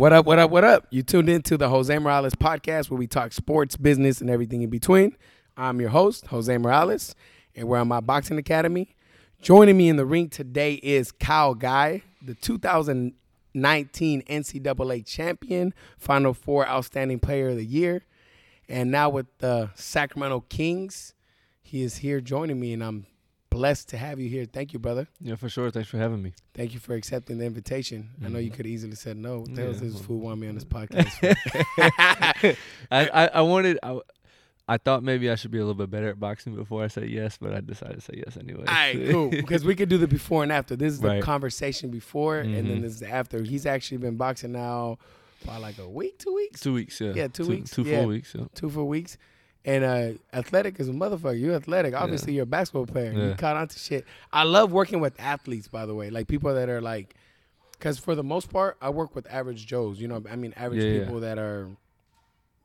What 0.00 0.14
up, 0.14 0.24
what 0.24 0.38
up, 0.38 0.50
what 0.50 0.64
up? 0.64 0.86
You 0.88 1.02
tuned 1.02 1.28
into 1.28 1.58
the 1.58 1.68
Jose 1.68 1.98
Morales 1.98 2.34
podcast 2.34 2.88
where 2.88 2.96
we 2.96 3.06
talk 3.06 3.34
sports, 3.34 3.76
business, 3.76 4.22
and 4.22 4.30
everything 4.30 4.62
in 4.62 4.70
between. 4.70 5.14
I'm 5.58 5.78
your 5.78 5.90
host, 5.90 6.28
Jose 6.28 6.56
Morales, 6.56 7.14
and 7.54 7.68
we're 7.68 7.76
on 7.76 7.88
my 7.88 8.00
boxing 8.00 8.38
academy. 8.38 8.96
Joining 9.42 9.76
me 9.76 9.90
in 9.90 9.96
the 9.96 10.06
ring 10.06 10.30
today 10.30 10.76
is 10.76 11.12
Kyle 11.12 11.54
Guy, 11.54 12.02
the 12.22 12.34
2019 12.34 14.22
NCAA 14.22 15.04
champion, 15.04 15.74
Final 15.98 16.32
Four 16.32 16.66
Outstanding 16.66 17.18
Player 17.18 17.50
of 17.50 17.56
the 17.56 17.66
Year, 17.66 18.06
and 18.70 18.90
now 18.90 19.10
with 19.10 19.26
the 19.36 19.68
Sacramento 19.74 20.46
Kings. 20.48 21.12
He 21.60 21.82
is 21.82 21.98
here 21.98 22.22
joining 22.22 22.58
me, 22.58 22.72
and 22.72 22.82
I'm 22.82 23.04
blessed 23.50 23.88
to 23.90 23.96
have 23.98 24.18
you 24.20 24.28
here. 24.28 24.46
Thank 24.46 24.72
you, 24.72 24.78
brother. 24.78 25.08
Yeah, 25.20 25.34
for 25.34 25.48
sure. 25.48 25.70
Thanks 25.70 25.88
for 25.88 25.98
having 25.98 26.22
me. 26.22 26.32
Thank 26.54 26.72
you 26.72 26.80
for 26.80 26.94
accepting 26.94 27.38
the 27.38 27.44
invitation. 27.44 28.10
I 28.24 28.28
know 28.28 28.38
you 28.38 28.50
Mhm. 28.50 28.54
could 28.54 28.66
have 28.66 28.72
easily 28.72 28.94
said 28.94 29.16
no. 29.16 29.40
What 29.40 29.54
the 29.54 29.62
hell 29.62 29.72
Yeah, 29.72 29.78
this 29.80 29.94
well. 29.94 30.02
fool 30.04 30.18
want 30.20 30.40
me 30.40 30.48
on 30.48 30.54
this 30.54 30.64
podcast? 30.76 31.10
I, 32.90 33.08
I, 33.08 33.26
I 33.34 33.40
wanted. 33.42 33.78
I, 33.82 33.98
I 34.68 34.76
thought 34.76 35.02
maybe 35.02 35.28
I 35.28 35.34
should 35.34 35.50
be 35.50 35.58
a 35.58 35.62
little 35.62 35.74
bit 35.74 35.90
better 35.90 36.08
at 36.08 36.20
boxing 36.20 36.54
before 36.54 36.84
I 36.84 36.86
said 36.86 37.10
yes, 37.10 37.36
but 37.40 37.52
I 37.52 37.60
decided 37.60 37.96
to 37.96 38.00
say 38.00 38.22
yes 38.24 38.36
anyway. 38.36 38.64
All 38.68 38.74
right, 38.74 39.08
cool. 39.10 39.28
Because 39.30 39.64
we 39.64 39.74
could 39.74 39.88
do 39.88 39.98
the 39.98 40.06
before 40.06 40.44
and 40.44 40.52
after. 40.52 40.76
This 40.76 40.92
is 40.92 41.00
the 41.00 41.08
Right. 41.08 41.22
conversation 41.22 41.90
before, 41.90 42.38
and 42.38 42.54
then 42.54 42.66
Mhm. 42.66 42.82
this 42.82 42.92
is 42.94 43.00
the 43.00 43.10
after. 43.10 43.42
He's 43.42 43.66
actually 43.66 43.98
been 43.98 44.16
boxing 44.16 44.52
now 44.52 44.98
for 45.44 45.58
like 45.58 45.78
a 45.78 45.88
week, 45.88 46.18
two 46.18 46.32
weeks, 46.34 46.60
two 46.60 46.72
weeks. 46.72 47.00
Yeah. 47.00 47.14
Yeah, 47.16 47.26
two 47.28 47.46
weeks, 47.48 47.70
Two 47.70 47.82
yeah. 47.82 47.98
full 47.98 48.06
weeks. 48.08 48.32
Yeah. 48.38 48.44
two 48.54 48.70
full 48.70 48.86
weeks. 48.86 49.18
And 49.64 49.84
uh, 49.84 50.12
athletic 50.32 50.80
is 50.80 50.88
a 50.88 50.92
motherfucker. 50.92 51.38
You're 51.38 51.54
athletic. 51.54 51.94
Obviously, 51.94 52.32
you're 52.32 52.44
a 52.44 52.46
basketball 52.46 52.86
player. 52.86 53.12
You 53.12 53.34
caught 53.34 53.56
on 53.56 53.68
to 53.68 53.78
shit. 53.78 54.06
I 54.32 54.44
love 54.44 54.72
working 54.72 55.00
with 55.00 55.14
athletes, 55.20 55.68
by 55.68 55.84
the 55.84 55.94
way, 55.94 56.08
like 56.10 56.28
people 56.28 56.54
that 56.54 56.68
are 56.70 56.80
like, 56.80 57.14
because 57.72 57.98
for 57.98 58.14
the 58.14 58.22
most 58.24 58.50
part, 58.50 58.76
I 58.80 58.88
work 58.90 59.14
with 59.14 59.26
average 59.30 59.66
Joes. 59.66 60.00
You 60.00 60.08
know, 60.08 60.22
I 60.30 60.36
mean, 60.36 60.54
average 60.56 60.82
Yeah, 60.82 60.90
yeah. 60.92 61.00
people 61.00 61.20
that 61.20 61.38
are. 61.38 61.68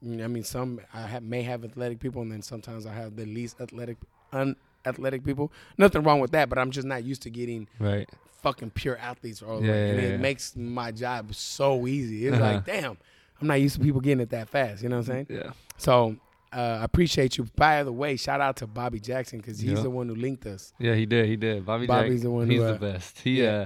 you 0.01 0.15
know, 0.17 0.23
I 0.23 0.27
mean, 0.27 0.43
some 0.43 0.79
I 0.93 1.01
have, 1.01 1.23
may 1.23 1.41
have 1.43 1.65
athletic 1.65 1.99
people, 1.99 2.21
and 2.21 2.31
then 2.31 2.41
sometimes 2.41 2.85
I 2.85 2.93
have 2.93 3.15
the 3.17 3.25
least 3.25 3.59
athletic, 3.59 3.97
unathletic 4.31 5.23
people. 5.25 5.51
Nothing 5.77 6.03
wrong 6.03 6.19
with 6.21 6.31
that, 6.31 6.47
but 6.49 6.57
I'm 6.57 6.71
just 6.71 6.87
not 6.87 7.03
used 7.03 7.21
to 7.23 7.29
getting 7.29 7.67
Right. 7.79 8.07
fucking 8.41 8.69
pure 8.71 8.97
athletes 8.97 9.41
all 9.41 9.59
the 9.59 9.65
Yeah, 9.67 9.71
way, 9.73 9.89
and 9.89 9.99
yeah, 9.99 10.05
it 10.07 10.11
yeah. 10.11 10.17
makes 10.17 10.55
my 10.55 10.91
job 10.91 11.33
so 11.35 11.87
easy. 11.87 12.27
It's 12.27 12.35
Uh-huh. 12.37 12.43
like, 12.53 12.65
damn, 12.65 12.97
I'm 13.41 13.47
not 13.47 13.55
used 13.55 13.75
to 13.75 13.81
people 13.81 13.99
getting 14.01 14.21
it 14.21 14.29
that 14.29 14.47
fast. 14.49 14.81
You 14.83 14.89
know 14.89 14.97
what 14.97 15.09
I'm 15.09 15.25
saying? 15.27 15.27
Yeah. 15.29 15.51
So 15.77 16.15
uh, 16.55 16.79
I 16.81 16.83
appreciate 16.85 17.37
you. 17.37 17.45
By 17.55 17.83
the 17.83 17.91
way, 17.91 18.15
shout 18.15 18.41
out 18.41 18.55
to 18.57 18.67
Bobby 18.67 18.99
Jackson 18.99 19.39
because 19.39 19.59
he's 19.59 19.71
Yeah. 19.73 19.81
the 19.83 19.89
one 19.89 20.07
who 20.07 20.15
linked 20.15 20.45
us. 20.45 20.73
Yeah. 20.79 20.95
He 20.95 21.05
did. 21.05 21.27
He 21.27 21.35
did. 21.35 21.65
Bobby. 21.65 21.85
Bobby's 21.85 22.19
Jack, 22.19 22.23
the 22.23 22.31
one 22.31 22.49
He's 22.49 22.59
who, 22.61 22.65
uh, 22.67 22.71
the 22.73 22.79
best. 22.79 23.19
He. 23.19 23.41
yeah. 23.43 23.65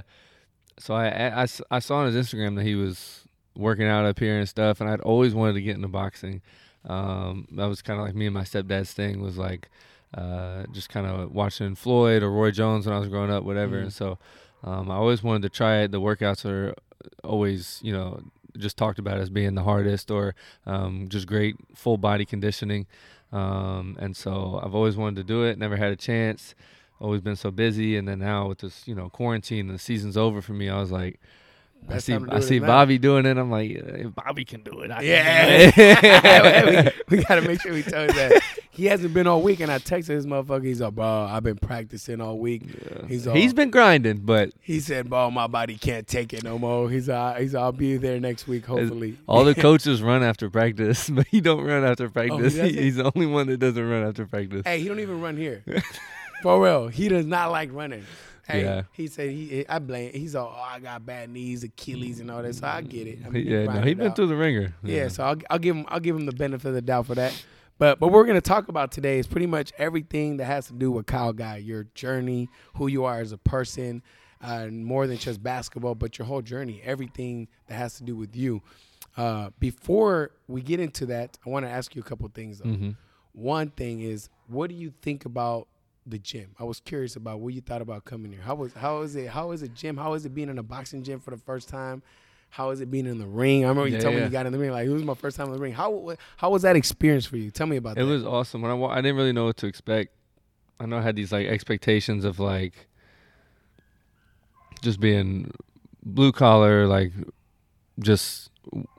So 0.78 0.94
I 1.70 1.78
saw 1.78 1.96
on 1.98 2.12
his 2.12 2.16
Instagram 2.16 2.56
that 2.56 2.64
he 2.64 2.74
was 2.74 3.24
working 3.56 3.86
out 3.86 4.04
up 4.06 4.18
here 4.18 4.38
and 4.38 4.48
stuff, 4.48 4.80
and 4.80 4.88
I'd 4.90 5.00
always 5.00 5.34
wanted 5.34 5.52
to 5.54 5.60
get 5.62 5.76
into 5.76 5.88
boxing. 5.88 6.40
Um, 6.86 7.46
that 7.52 7.66
was 7.66 7.82
kind 7.82 8.00
of 8.00 8.06
like 8.06 8.14
me 8.14 8.26
and 8.26 8.34
my 8.34 8.42
stepdad's 8.44 8.92
thing 8.94 9.20
was 9.20 9.36
like 9.36 9.68
uh, 10.14 10.64
just 10.72 10.88
kind 10.88 11.06
of 11.06 11.30
watching 11.32 11.74
Floyd 11.74 12.22
or 12.22 12.30
Roy 12.30 12.50
Jones 12.50 12.86
when 12.86 12.94
I 12.96 12.98
was 12.98 13.08
growing 13.08 13.30
up, 13.30 13.44
whatever. 13.44 13.76
Mhm. 13.76 13.82
And 13.82 13.92
so 13.92 14.18
um, 14.64 14.90
I 14.90 14.94
always 14.94 15.22
wanted 15.22 15.42
to 15.42 15.48
try 15.50 15.80
it. 15.82 15.90
The 15.92 16.00
workouts 16.00 16.44
are 16.44 16.74
always, 17.22 17.78
you 17.82 17.92
know, 17.92 18.20
just 18.58 18.76
talked 18.76 18.98
about 18.98 19.18
as 19.18 19.30
being 19.30 19.54
the 19.54 19.62
hardest 19.62 20.10
or 20.10 20.34
um, 20.66 21.06
just 21.08 21.26
great 21.26 21.56
full 21.74 21.96
body 21.96 22.24
conditioning. 22.24 22.86
Um, 23.32 23.96
and 24.00 24.16
so 24.16 24.60
I've 24.62 24.74
always 24.74 24.96
wanted 24.96 25.16
to 25.16 25.24
do 25.24 25.44
it, 25.44 25.58
never 25.58 25.76
had 25.76 25.92
a 25.92 25.96
chance. 25.96 26.54
Always 27.00 27.22
been 27.22 27.36
so 27.36 27.50
busy, 27.50 27.96
and 27.96 28.06
then 28.06 28.18
now 28.18 28.48
with 28.48 28.58
this, 28.58 28.86
you 28.86 28.94
know, 28.94 29.08
quarantine 29.08 29.68
and 29.68 29.74
the 29.74 29.82
season's 29.82 30.16
over 30.18 30.42
for 30.42 30.52
me, 30.52 30.68
I 30.68 30.78
was 30.78 30.90
like, 30.90 31.18
I 31.88 31.98
see, 31.98 32.12
to 32.18 32.26
I 32.30 32.40
see. 32.40 32.58
Bobby 32.58 32.98
doing 32.98 33.24
it. 33.24 33.38
I'm 33.38 33.50
like, 33.50 33.70
if 33.70 34.14
Bobby 34.14 34.44
can 34.44 34.62
do 34.62 34.80
it, 34.80 34.90
I 34.90 35.00
Yeah, 35.00 35.70
it. 35.74 36.94
we, 37.08 37.16
we 37.16 37.24
gotta 37.24 37.40
make 37.40 37.62
sure 37.62 37.72
we 37.72 37.82
tell 37.82 38.02
you 38.02 38.12
that 38.12 38.42
he 38.80 38.86
hasn't 38.86 39.12
been 39.12 39.26
all 39.26 39.42
week, 39.42 39.60
and 39.60 39.70
I 39.70 39.78
texted 39.78 40.06
this 40.06 40.24
motherfucker. 40.24 40.64
He's 40.64 40.80
like, 40.80 40.94
bro, 40.94 41.04
I've 41.30 41.42
been 41.42 41.58
practicing 41.58 42.20
all 42.20 42.38
week. 42.38 42.62
Yeah. 42.64 43.06
He's 43.06 43.26
all- 43.26 43.34
he's 43.34 43.52
been 43.52 43.70
grinding, 43.70 44.18
but 44.18 44.52
He 44.60 44.80
said, 44.80 45.10
bro, 45.10 45.30
my 45.30 45.46
body 45.46 45.76
can't 45.76 46.06
take 46.06 46.32
it 46.32 46.42
no 46.42 46.58
more. 46.58 46.88
He's 46.90 47.08
uh, 47.10 47.34
he's 47.38 47.54
I'll 47.54 47.72
be 47.72 47.98
there 47.98 48.18
next 48.18 48.48
week, 48.48 48.64
hopefully. 48.64 49.18
all 49.26 49.44
the 49.44 49.54
coaches 49.68 50.02
run 50.02 50.22
after 50.22 50.48
practice, 50.48 51.10
but 51.16 51.26
he 51.26 51.42
don't 51.42 51.62
run 51.62 51.84
after 51.84 52.08
practice. 52.08 52.58
Oh? 52.58 52.64
He- 52.64 52.72
he's 52.84 52.96
the 52.96 53.12
only 53.14 53.26
one 53.26 53.48
that 53.48 53.58
doesn't 53.58 53.86
run 53.88 54.02
after 54.06 54.24
practice. 54.26 54.62
Hey, 54.64 54.80
he 54.80 54.88
don't 54.88 55.00
even 55.00 55.20
run 55.20 55.36
here. 55.36 55.62
For 56.42 56.62
real, 56.62 56.88
he 56.88 57.08
does 57.08 57.26
not 57.26 57.50
like 57.50 57.68
running. 57.72 58.04
Hey, 58.48 58.62
Yeah. 58.62 58.82
he 58.92 59.06
said 59.08 59.28
he. 59.30 59.64
I 59.68 59.78
blame. 59.78 60.12
He's 60.14 60.34
all, 60.34 60.52
oh, 60.56 60.60
I 60.60 60.80
got 60.80 61.04
bad 61.04 61.28
knees, 61.28 61.62
Achilles, 61.64 62.18
and 62.18 62.30
all 62.30 62.42
that. 62.42 62.54
So 62.54 62.66
I 62.66 62.80
get 62.80 63.06
it. 63.06 63.18
I 63.24 63.28
mean, 63.28 63.44
he 63.44 63.52
yeah, 63.52 63.64
no, 63.66 63.80
he's 63.82 63.94
been 63.94 64.06
out. 64.08 64.16
through 64.16 64.26
the 64.28 64.36
ringer. 64.36 64.74
Yeah, 64.82 65.08
so 65.08 65.22
I'll, 65.24 65.36
I'll 65.50 65.58
give 65.58 65.76
him 65.76 65.84
I'll 65.88 66.00
give 66.00 66.16
him 66.16 66.24
the 66.26 66.32
benefit 66.32 66.66
of 66.68 66.74
the 66.74 66.80
doubt 66.82 67.06
for 67.06 67.14
that. 67.16 67.34
But 67.80 67.98
but 67.98 68.08
what 68.08 68.12
we're 68.12 68.26
gonna 68.26 68.42
talk 68.42 68.68
about 68.68 68.92
today 68.92 69.18
is 69.18 69.26
pretty 69.26 69.46
much 69.46 69.72
everything 69.78 70.36
that 70.36 70.44
has 70.44 70.66
to 70.66 70.74
do 70.74 70.92
with 70.92 71.06
Kyle 71.06 71.32
Guy, 71.32 71.56
your 71.56 71.84
journey, 71.94 72.50
who 72.76 72.88
you 72.88 73.04
are 73.04 73.20
as 73.20 73.32
a 73.32 73.38
person, 73.38 74.02
uh, 74.42 74.66
more 74.66 75.06
than 75.06 75.16
just 75.16 75.42
basketball, 75.42 75.94
but 75.94 76.18
your 76.18 76.26
whole 76.26 76.42
journey, 76.42 76.82
everything 76.84 77.48
that 77.68 77.74
has 77.76 77.96
to 77.96 78.04
do 78.04 78.14
with 78.14 78.36
you. 78.36 78.60
Uh, 79.16 79.48
before 79.58 80.32
we 80.46 80.60
get 80.60 80.78
into 80.78 81.06
that, 81.06 81.38
I 81.44 81.48
want 81.48 81.64
to 81.64 81.70
ask 81.70 81.96
you 81.96 82.02
a 82.02 82.04
couple 82.04 82.28
things 82.28 82.58
though. 82.58 82.66
Mhm. 82.68 82.96
One 83.32 83.70
thing 83.70 84.02
is, 84.02 84.28
what 84.46 84.68
do 84.68 84.76
you 84.76 84.92
think 85.00 85.24
about 85.24 85.66
the 86.06 86.18
gym? 86.18 86.50
I 86.58 86.64
was 86.64 86.80
curious 86.80 87.16
about 87.16 87.40
what 87.40 87.54
you 87.54 87.62
thought 87.62 87.80
about 87.80 88.04
coming 88.04 88.30
here. 88.30 88.42
How 88.42 88.56
was 88.56 88.74
how 88.74 89.00
is 89.00 89.16
it? 89.16 89.30
How 89.30 89.52
is 89.52 89.62
it 89.62 89.72
gym? 89.72 89.96
How 89.96 90.12
is 90.12 90.26
it 90.26 90.34
being 90.34 90.50
in 90.50 90.58
a 90.58 90.62
boxing 90.62 91.02
gym 91.02 91.18
for 91.18 91.30
the 91.30 91.38
first 91.38 91.70
time? 91.70 92.02
How 92.50 92.70
is 92.70 92.80
it 92.80 92.90
being 92.90 93.06
in 93.06 93.18
the 93.18 93.26
ring? 93.26 93.64
I 93.64 93.68
remember 93.68 93.88
you 93.88 93.96
Yeah, 93.96 94.02
told 94.02 94.16
me 94.16 94.22
you 94.22 94.28
got 94.28 94.44
in 94.46 94.52
the 94.52 94.58
ring. 94.58 94.70
Like 94.70 94.86
it 94.86 94.90
was 94.90 95.04
my 95.04 95.14
first 95.14 95.36
time 95.36 95.46
in 95.46 95.52
the 95.52 95.58
ring. 95.58 95.72
How 95.72 96.16
how 96.36 96.50
was 96.50 96.62
that 96.62 96.76
experience 96.76 97.24
for 97.24 97.36
you? 97.36 97.50
Tell 97.50 97.66
me 97.66 97.76
about 97.76 97.92
It 97.92 98.02
that. 98.02 98.08
It 98.08 98.12
was 98.12 98.24
awesome. 98.24 98.62
When 98.62 98.70
I 98.70 98.84
I 98.86 98.96
didn't 98.96 99.16
really 99.16 99.32
know 99.32 99.46
what 99.46 99.56
to 99.58 99.66
expect. 99.66 100.12
I 100.80 100.86
know 100.86 100.98
I 100.98 101.02
had 101.02 101.14
these 101.14 101.30
like 101.30 101.46
expectations 101.46 102.24
of 102.24 102.40
like 102.40 102.88
just 104.82 104.98
being 104.98 105.52
blue 106.02 106.32
collar, 106.32 106.86
like 106.86 107.12
just 107.98 108.50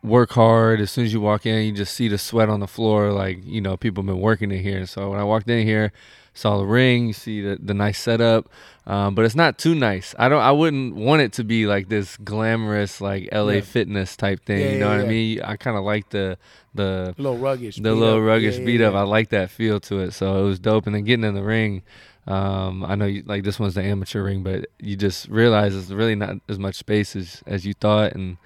work 0.04 0.32
hard. 0.32 0.80
As 0.80 0.92
soon 0.92 1.06
as 1.06 1.14
you 1.14 1.20
walk 1.20 1.46
in, 1.46 1.66
you 1.66 1.72
just 1.74 1.94
see 1.94 2.08
the 2.08 2.18
sweat 2.18 2.50
on 2.50 2.60
the 2.60 2.68
floor. 2.68 3.12
Like 3.12 3.40
you 3.44 3.62
know, 3.62 3.78
people 3.78 4.04
have 4.04 4.08
been 4.08 4.22
working 4.22 4.52
in 4.52 4.62
here. 4.62 4.86
So 4.86 5.10
when 5.10 5.20
I 5.20 5.24
walked 5.24 5.50
in 5.50 5.66
here, 5.66 5.92
saw 6.34 6.58
the 6.58 6.66
ring, 6.66 7.08
you 7.08 7.14
see 7.14 7.42
the 7.42 7.58
the 7.62 7.74
nice 7.74 8.00
setup, 8.00 8.50
um, 8.88 9.16
but 9.16 9.26
it's 9.26 9.36
not 9.36 9.58
too 9.58 9.76
nice. 9.76 10.16
I 10.18 10.30
don't. 10.30 10.42
I 10.42 10.52
wouldn't 10.52 10.96
want 10.96 11.22
it 11.22 11.34
to 11.34 11.44
be 11.44 11.68
like 11.68 11.90
this 11.90 12.18
glamorous 12.18 13.02
like 13.02 13.30
LA 13.32 13.52
Yeah. 13.54 13.62
fitness 13.62 14.16
type 14.16 14.46
thing. 14.46 14.60
Yeah, 14.62 14.72
you 14.74 14.80
know 14.80 14.92
yeah, 14.92 14.98
what. 14.98 15.06
I 15.06 15.10
mean? 15.10 15.42
I 15.42 15.56
kind 15.58 15.78
of 15.78 15.84
like 15.84 16.10
the 16.10 16.38
the 16.74 17.14
a 17.18 17.22
little 17.22 17.38
ruggish. 17.38 17.76
the 17.76 17.82
beat 17.82 17.90
little 17.90 18.16
up. 18.18 18.22
ruggish 18.24 18.54
Yeah, 18.54 18.60
yeah, 18.60 18.66
beat 18.66 18.82
up. 18.82 18.94
I 18.96 19.02
like 19.04 19.30
that 19.30 19.52
feel 19.52 19.80
to 19.82 20.00
it. 20.00 20.12
So 20.12 20.44
it 20.44 20.48
was 20.48 20.60
dope. 20.60 20.86
And 20.86 20.96
then 20.96 21.04
getting 21.04 21.26
in 21.26 21.36
the 21.36 21.44
ring, 21.44 21.82
um, 22.28 22.86
I 22.86 22.96
know 22.96 23.06
you, 23.06 23.24
like 23.26 23.44
this 23.44 23.60
one's 23.60 23.74
the 23.76 23.84
amateur 23.84 24.24
ring, 24.24 24.42
but 24.44 24.68
you 24.80 24.96
just 24.96 25.28
realize 25.28 25.76
it's 25.76 25.90
really 25.92 26.16
not 26.16 26.36
as 26.48 26.58
much 26.58 26.76
space 26.76 27.16
as, 27.16 27.44
as 27.46 27.66
you 27.66 27.74
thought. 27.74 28.14
And 28.14 28.38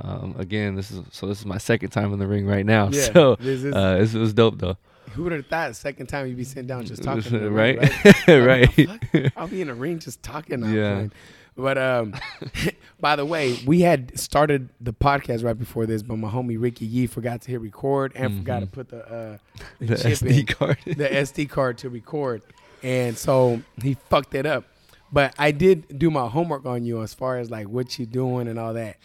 um, 0.00 0.34
again, 0.38 0.74
this 0.76 0.90
is 0.90 1.00
so 1.10 1.26
this 1.26 1.38
is 1.40 1.46
my 1.46 1.58
second 1.58 1.88
time 1.90 2.12
in 2.12 2.18
the 2.18 2.26
ring 2.26 2.46
right 2.46 2.66
now. 2.66 2.90
So 2.92 3.36
this 3.36 3.64
is- 3.64 3.74
uh, 3.74 3.98
it 3.98 4.18
was 4.18 4.34
dope 4.34 4.58
though. 4.58 4.76
Who 5.14 5.24
would 5.24 5.32
have 5.32 5.46
thought? 5.46 5.74
Second 5.76 6.06
time 6.06 6.26
you'd 6.26 6.36
be 6.36 6.44
sitting 6.44 6.66
down 6.66 6.84
just 6.86 7.02
talking, 7.02 7.34
in 7.34 7.40
the 7.44 7.50
right, 7.50 7.78
right? 7.78 8.28
right. 8.28 8.78
Like, 8.78 8.88
what 8.88 9.00
the 9.12 9.22
fuck? 9.24 9.32
I'll 9.36 9.48
be 9.48 9.60
in 9.62 9.68
a 9.70 9.74
ring 9.74 9.98
just 9.98 10.22
talking. 10.22 10.62
Yeah. 10.72 11.08
But 11.56 11.76
um, 11.78 12.14
by 13.00 13.16
the 13.16 13.26
way, 13.26 13.58
we 13.66 13.80
had 13.80 14.18
started 14.18 14.70
the 14.80 14.92
podcast 14.92 15.44
right 15.44 15.58
before 15.58 15.84
this, 15.84 16.02
but 16.02 16.16
my 16.16 16.30
homie 16.30 16.56
Ricky 16.60 16.86
Yee 16.86 17.06
forgot 17.06 17.42
to 17.42 17.50
hit 17.50 17.60
record 17.60 18.12
and 18.14 18.38
forgot 18.38 18.60
to 18.60 18.66
Mhm. 18.66 18.72
put 18.72 18.88
the 18.88 19.04
uh, 19.06 19.38
the, 19.78 19.86
The 19.86 19.96
chip 19.96 20.12
SD 20.12 20.38
in, 20.40 20.46
card. 20.46 20.78
the 20.86 21.08
SD 21.08 21.48
card 21.50 21.78
to 21.78 21.90
record, 21.90 22.42
and 22.82 23.18
so 23.18 23.60
he 23.82 23.94
fucked 24.08 24.34
it 24.34 24.46
up. 24.46 24.64
But 25.12 25.34
I 25.38 25.50
did 25.50 25.98
do 25.98 26.08
my 26.10 26.28
homework 26.28 26.64
on 26.66 26.84
you 26.84 27.02
as 27.02 27.12
far 27.14 27.36
as 27.38 27.50
like 27.50 27.68
what 27.68 27.98
you 27.98 28.06
doing 28.06 28.46
and 28.48 28.58
all 28.58 28.72
that, 28.74 28.96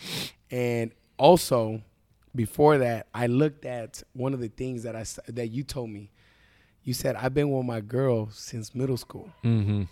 and 0.51 0.91
also 1.17 1.81
before 2.35 2.77
that, 2.79 3.07
I 3.13 3.27
looked 3.27 3.65
at 3.65 4.03
one 4.13 4.33
of 4.33 4.39
the 4.39 4.49
things 4.49 4.83
that 4.83 4.95
I 4.95 5.05
that 5.31 5.47
you 5.47 5.63
told 5.63 5.89
me. 5.89 6.11
You 6.83 6.93
said 6.93 7.15
I've 7.15 7.33
been 7.33 7.49
with 7.51 7.65
my 7.65 7.81
girl 7.81 8.29
since 8.31 8.75
middle 8.75 8.97
school. 8.97 9.29
mm-hmm. 9.43 9.83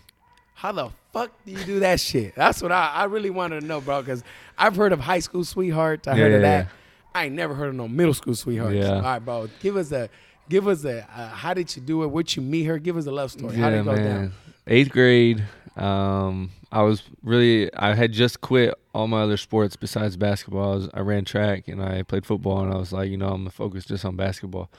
How 0.56 0.70
the 0.70 0.90
fuck 1.12 1.32
do 1.44 1.50
you 1.50 1.64
do 1.64 1.80
that 1.80 1.98
shit? 1.98 2.36
That's 2.36 2.62
what 2.62 2.70
I, 2.70 2.86
I 2.94 3.04
really 3.04 3.30
wanted 3.30 3.60
to 3.62 3.66
know, 3.66 3.80
bro. 3.80 4.00
Because 4.02 4.22
I've 4.56 4.76
heard 4.76 4.92
of 4.92 5.00
high 5.00 5.18
school 5.18 5.44
sweethearts. 5.44 6.06
I 6.06 6.12
Yeah, 6.12 6.22
heard 6.22 6.32
of 6.34 6.42
yeah, 6.42 6.62
that. 6.62 6.68
I 7.12 7.24
ain't 7.24 7.34
never 7.34 7.54
heard 7.54 7.70
of 7.70 7.74
no 7.74 7.88
middle 7.88 8.14
school 8.14 8.36
sweethearts. 8.36 8.76
Yeah. 8.76 8.94
All 8.94 9.02
right, 9.02 9.18
bro. 9.18 9.48
Give 9.60 9.76
us 9.76 9.90
a, 9.90 10.08
give 10.48 10.68
us 10.68 10.84
a. 10.84 11.00
Uh, 11.12 11.28
how 11.30 11.54
did 11.54 11.74
you 11.74 11.82
do 11.82 12.04
it? 12.04 12.06
What 12.06 12.36
you 12.36 12.42
meet 12.42 12.64
her? 12.64 12.78
Give 12.78 12.96
us 12.96 13.06
a 13.06 13.10
love 13.10 13.32
story. 13.32 13.56
how 13.56 13.68
did 13.70 13.80
it 13.80 13.84
go 13.84 13.96
down? 13.96 14.32
Eighth 14.68 14.90
grade, 14.90 15.42
um, 15.76 16.50
I 16.70 16.82
was 16.82 17.02
really 17.22 17.72
I 17.74 17.94
had 17.94 18.12
just 18.12 18.40
quit 18.40 18.74
all 18.94 19.08
my 19.08 19.22
other 19.22 19.36
sports 19.36 19.76
besides 19.76 20.16
basketball. 20.16 20.72
I, 20.72 20.74
was, 20.76 20.88
I 20.94 21.00
ran 21.00 21.24
track 21.24 21.68
and 21.68 21.82
I 21.82 22.02
played 22.02 22.24
football, 22.26 22.60
and 22.60 22.72
I 22.72 22.76
was 22.76 22.92
like, 22.92 23.10
you 23.10 23.16
know, 23.16 23.28
I'm 23.28 23.38
gonna 23.42 23.50
focus 23.50 23.84
just 23.84 24.04
on 24.04 24.16
basketball. 24.16 24.70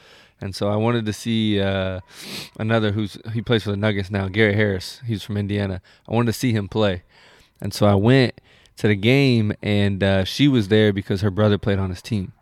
And 0.42 0.53
so 0.56 0.68
I 0.68 0.75
wanted 0.75 1.06
to 1.06 1.13
see 1.13 1.62
uh, 1.62 2.01
another 2.59 2.92
who's 2.92 3.18
he 3.33 3.42
plays 3.42 3.63
for 3.63 3.71
the 3.71 3.77
Nuggets 3.77 4.12
now, 4.12 4.27
Gary 4.27 4.53
Harris. 4.53 5.01
He's 5.06 5.24
from 5.24 5.38
Indiana. 5.38 5.81
I 6.09 6.13
wanted 6.13 6.27
to 6.27 6.39
see 6.39 6.51
him 6.51 6.68
play, 6.68 7.03
and 7.62 7.74
so 7.74 7.86
I 7.86 7.95
went 7.95 8.42
to 8.77 8.88
the 8.89 8.95
game, 8.95 9.53
and 9.62 10.03
uh, 10.03 10.24
she 10.25 10.50
was 10.50 10.68
there 10.68 10.92
because 10.92 11.21
her 11.21 11.31
brother 11.31 11.57
played 11.57 11.80
on 11.80 11.89
his 11.89 12.01
team. 12.01 12.33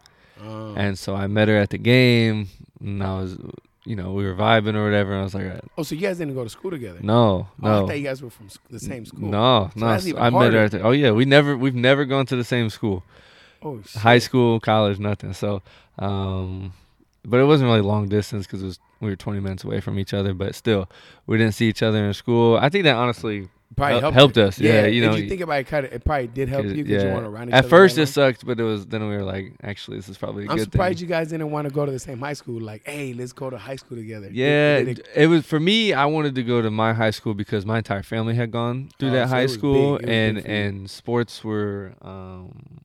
Um, 0.41 0.75
And 0.77 0.97
so 0.99 1.15
I 1.15 1.27
met 1.27 1.47
her 1.47 1.55
at 1.55 1.69
the 1.69 1.77
game, 1.77 2.49
and 2.79 3.03
I 3.03 3.21
was, 3.21 3.37
you 3.85 3.95
know, 3.95 4.13
we 4.13 4.23
were 4.25 4.33
vibing 4.35 4.75
or 4.75 4.83
whatever. 4.85 5.11
And 5.11 5.21
I 5.21 5.23
was 5.23 5.33
like, 5.35 5.59
oh, 5.77 5.83
so 5.83 5.95
you 5.95 6.01
guys 6.01 6.17
didn't 6.17 6.35
go 6.35 6.43
to 6.43 6.49
school 6.49 6.71
together? 6.71 6.99
no, 7.01 7.47
Oh, 7.61 7.67
I 7.67 7.69
no, 7.81 7.87
thought 7.87 7.97
you 7.97 8.03
guys 8.03 8.21
were 8.21 8.29
from 8.29 8.47
the 8.69 8.79
same 8.79 9.05
school. 9.05 9.29
no, 9.29 9.69
So 9.73 9.79
no. 9.79 9.87
that's 9.87 10.03
So 10.03 10.09
even 10.09 10.21
I 10.23 10.29
met 10.29 10.53
her 10.53 10.59
at 10.59 10.71
the, 10.71 10.81
oh 10.81 10.91
yeah, 10.91 11.11
we 11.11 11.25
never, 11.25 11.57
we've 11.57 11.75
never 11.75 12.05
gone 12.05 12.25
to 12.27 12.35
the 12.35 12.43
same 12.43 12.69
school, 12.69 13.03
Oh, 13.61 13.81
shit. 13.81 14.01
high 14.01 14.19
school, 14.19 14.59
college, 14.59 14.99
nothing. 14.99 15.33
So, 15.33 15.61
um, 15.99 16.73
but 17.25 17.39
it 17.39 17.45
wasn't 17.45 17.69
really 17.69 17.81
long 17.81 18.07
distance 18.09 18.45
because 18.45 18.61
it 18.61 18.65
was 18.65 18.79
we 18.99 19.09
were 19.09 19.15
20 19.15 19.39
minutes 19.41 19.63
away 19.63 19.79
from 19.81 19.99
each 19.99 20.13
other. 20.13 20.33
But 20.33 20.55
still, 20.55 20.89
we 21.27 21.37
didn't 21.37 21.53
see 21.53 21.67
each 21.69 21.83
other 21.83 22.03
in 22.05 22.13
school. 22.13 22.57
I 22.57 22.69
think 22.69 22.83
that 22.85 22.95
honestly 22.95 23.49
Probably 23.75 23.99
helped, 23.99 24.15
helped 24.15 24.37
us. 24.37 24.59
Yeah, 24.59 24.85
you 24.85 25.03
if 25.03 25.09
know, 25.11 25.15
you 25.17 25.27
think 25.29 25.41
about 25.41 25.59
it, 25.59 25.67
kind 25.67 25.85
of, 25.85 25.93
it 25.93 26.03
probably 26.05 26.27
did 26.27 26.49
help 26.49 26.65
you 26.65 26.83
because 26.83 27.03
you 27.03 27.09
yeah. 27.09 27.13
want 27.13 27.25
to 27.25 27.29
run 27.29 27.47
each 27.49 27.55
At 27.55 27.65
first 27.69 27.97
it 27.97 28.07
sucked, 28.07 28.45
but 28.45 28.59
it 28.59 28.63
was 28.63 28.85
then 28.85 29.07
we 29.07 29.15
were 29.15 29.23
like, 29.23 29.53
actually, 29.63 29.97
this 29.97 30.09
is 30.09 30.17
probably 30.17 30.45
a 30.45 30.51
I'm 30.51 30.59
surprised 30.59 30.99
thing. 30.99 31.07
you 31.07 31.09
guys 31.09 31.29
didn't 31.29 31.49
want 31.51 31.67
to 31.67 31.73
go 31.73 31.85
to 31.85 31.91
the 31.91 31.99
same 31.99 32.19
high 32.19 32.33
school. 32.33 32.61
Like, 32.61 32.83
hey, 32.85 33.13
let's 33.13 33.33
go 33.33 33.49
to 33.49 33.57
high 33.57 33.75
school 33.77 33.97
together. 33.97 34.29
Yeah, 34.31 34.79
did 34.79 34.99
it- 34.99 35.07
it, 35.15 35.27
was 35.27 35.45
for 35.45 35.59
me. 35.59 35.93
I 35.93 36.05
wanted 36.05 36.35
to 36.35 36.43
go 36.43 36.61
to 36.61 36.69
my 36.71 36.93
high 36.93 37.11
school 37.11 37.33
because 37.33 37.65
my 37.65 37.77
entire 37.79 38.03
family 38.03 38.35
had 38.35 38.51
gone 38.51 38.89
through 38.99 39.09
Oh, 39.09 39.13
that 39.13 39.29
so 39.29 39.35
high 39.35 39.45
school. 39.47 39.99
And 40.03 40.37
you. 40.37 40.43
and 40.43 40.89
sports 40.89 41.43
were, 41.43 41.93
um, 42.01 42.79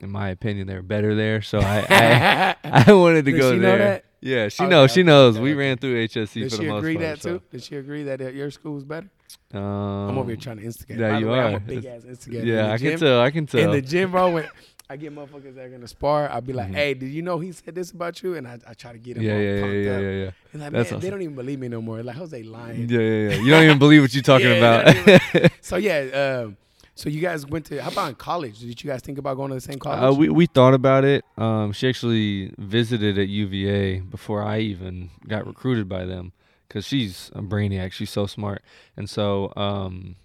in 0.00 0.10
my 0.10 0.28
opinion, 0.28 0.66
they 0.66 0.74
were 0.74 0.82
better 0.82 1.14
there. 1.14 1.42
So 1.42 1.58
I 1.60 1.86
I, 1.88 2.56
I 2.88 2.92
wanted 2.92 3.24
to 3.24 3.32
Did 3.32 3.38
go 3.40 3.52
she 3.54 3.58
there. 3.58 3.78
that? 3.78 4.04
Yeah, 4.20 4.48
she 4.48 4.62
Okay, 4.64 4.70
knows. 4.70 4.92
She 4.92 5.02
knows. 5.02 5.38
we 5.38 5.54
ran 5.54 5.76
through 5.78 6.06
HSC 6.08 6.32
Did 6.34 6.50
for 6.50 6.56
she 6.56 6.62
the 6.64 6.68
most 6.70 6.78
agree 6.80 6.96
part. 6.96 7.06
that 7.16 7.22
so. 7.22 7.38
too? 7.38 7.42
Did 7.50 7.62
she 7.62 7.76
agree 7.76 8.02
that 8.04 8.34
your 8.34 8.50
school 8.50 8.74
was 8.74 8.84
better? 8.84 9.08
Um, 9.54 9.62
I'm 9.62 10.18
over 10.18 10.30
here 10.30 10.36
trying 10.36 10.58
to 10.58 10.64
instigate. 10.64 10.98
yeah, 10.98 11.08
By 11.10 11.14
the 11.14 11.20
you 11.20 11.28
way, 11.28 11.40
I'm 11.40 11.54
are. 11.54 11.56
a 11.56 11.60
big 11.60 11.84
ass 11.84 12.04
instigator. 12.08 12.44
Yeah, 12.46 12.72
I 12.72 12.78
can 12.78 12.98
tell. 12.98 13.20
I 13.20 13.30
can 13.30 13.46
tell. 13.46 13.60
In 13.60 13.70
the 13.70 13.80
gym, 13.82 14.10
bro, 14.10 14.30
when 14.32 14.48
I 14.90 14.96
get 14.96 15.14
motherfuckers 15.14 15.54
that 15.54 15.64
are 15.64 15.68
gonna 15.68 15.88
spar, 15.88 16.28
I'll 16.30 16.40
be 16.40 16.52
like, 16.52 16.68
Mhm. 16.70 16.74
"Hey, 16.74 16.94
did 16.94 17.10
you 17.10 17.22
know 17.22 17.38
he 17.38 17.52
said 17.52 17.74
this 17.74 17.90
about 17.92 18.22
you?" 18.22 18.34
And 18.34 18.46
I, 18.46 18.58
I 18.66 18.74
try 18.74 18.92
to 18.92 18.98
get 18.98 19.16
him 19.16 19.22
yeah, 19.22 19.32
all 19.34 19.38
yeah, 19.40 19.54
yeah, 19.54 19.60
pumped 19.60 19.76
yeah, 19.76 19.92
up. 19.92 20.02
yeah, 20.02 20.10
yeah. 20.10 20.30
And 20.52 20.62
like, 20.62 20.72
That's 20.72 20.90
man, 20.90 21.00
they 21.00 21.10
don't 21.10 21.22
even 21.22 21.34
believe 21.36 21.58
me 21.58 21.68
no 21.68 21.80
more. 21.80 22.02
Like 22.02 22.16
Jose 22.16 22.42
lying. 22.42 22.88
Yeah, 22.88 22.98
yeah, 23.00 23.28
yeah. 23.30 23.36
You 23.36 23.50
don't 23.50 23.64
even 23.64 23.78
believe 23.78 24.02
what 24.02 24.12
you're 24.14 24.22
talking 24.34 24.48
Yeah, 24.48 24.90
about. 24.90 25.50
So 25.62 25.76
yeah, 25.76 26.42
um, 26.44 26.56
so 26.94 27.08
you 27.08 27.20
guys 27.20 27.44
went 27.46 27.66
to 27.66 27.82
how 27.82 27.90
about 27.90 28.08
in 28.10 28.14
college? 28.16 28.58
Did 28.60 28.82
you 28.82 28.90
guys 28.90 29.00
think 29.00 29.18
about 29.18 29.36
going 29.36 29.48
to 29.50 29.56
the 29.56 29.60
same 29.60 29.78
college? 29.78 30.02
Uh, 30.02 30.14
we 30.14 30.28
we 30.28 30.46
thought 30.46 30.74
about 30.74 31.04
it. 31.04 31.24
Um, 31.36 31.72
she 31.72 31.88
actually 31.88 32.52
visited 32.58 33.18
at 33.18 33.28
UVA 33.28 34.00
before 34.00 34.42
I 34.42 34.58
even 34.60 35.10
got 35.26 35.46
recruited 35.46 35.88
by 35.88 36.04
them 36.04 36.32
because 36.66 36.84
she's 36.86 37.30
a 37.34 37.42
brainiac. 37.42 37.92
She's 37.92 38.10
so 38.10 38.26
smart. 38.26 38.62
And 38.96 39.08
so 39.08 39.52
um, 39.56 40.16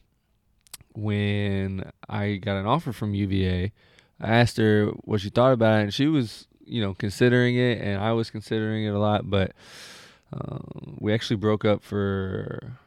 when 0.93 1.89
I 2.09 2.35
got 2.35 2.57
an 2.57 2.65
offer 2.65 2.91
from 2.91 3.13
UVA, 3.13 3.71
I 4.19 4.27
asked 4.27 4.57
her 4.57 4.87
what 5.03 5.21
she 5.21 5.29
thought 5.29 5.53
about 5.53 5.79
it, 5.79 5.83
and 5.83 5.93
she 5.93 6.07
was 6.07 6.47
you 6.65 6.81
know 6.81 6.93
considering 6.93 7.55
it, 7.55 7.81
and 7.81 8.01
I 8.01 8.13
was 8.13 8.29
considering 8.29 8.85
it 8.85 8.89
a 8.89 8.99
lot. 8.99 9.29
But 9.29 9.53
um, 10.33 10.97
we 10.99 11.13
actually 11.13 11.37
broke 11.37 11.65
up 11.65 11.83
for 11.83 12.77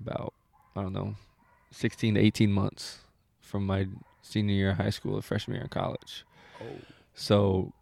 about 0.00 0.34
I 0.76 0.82
don't 0.82 0.92
know, 0.92 1.14
16 1.72 2.14
to 2.14 2.20
18 2.20 2.52
months 2.52 2.98
from 3.40 3.66
my 3.66 3.86
senior 4.22 4.54
year 4.54 4.70
of 4.70 4.76
high 4.76 4.90
school 4.90 5.16
to 5.16 5.22
freshman 5.22 5.54
year 5.54 5.64
in 5.64 5.70
college. 5.70 6.24
oh, 6.60 6.66
So 7.14 7.72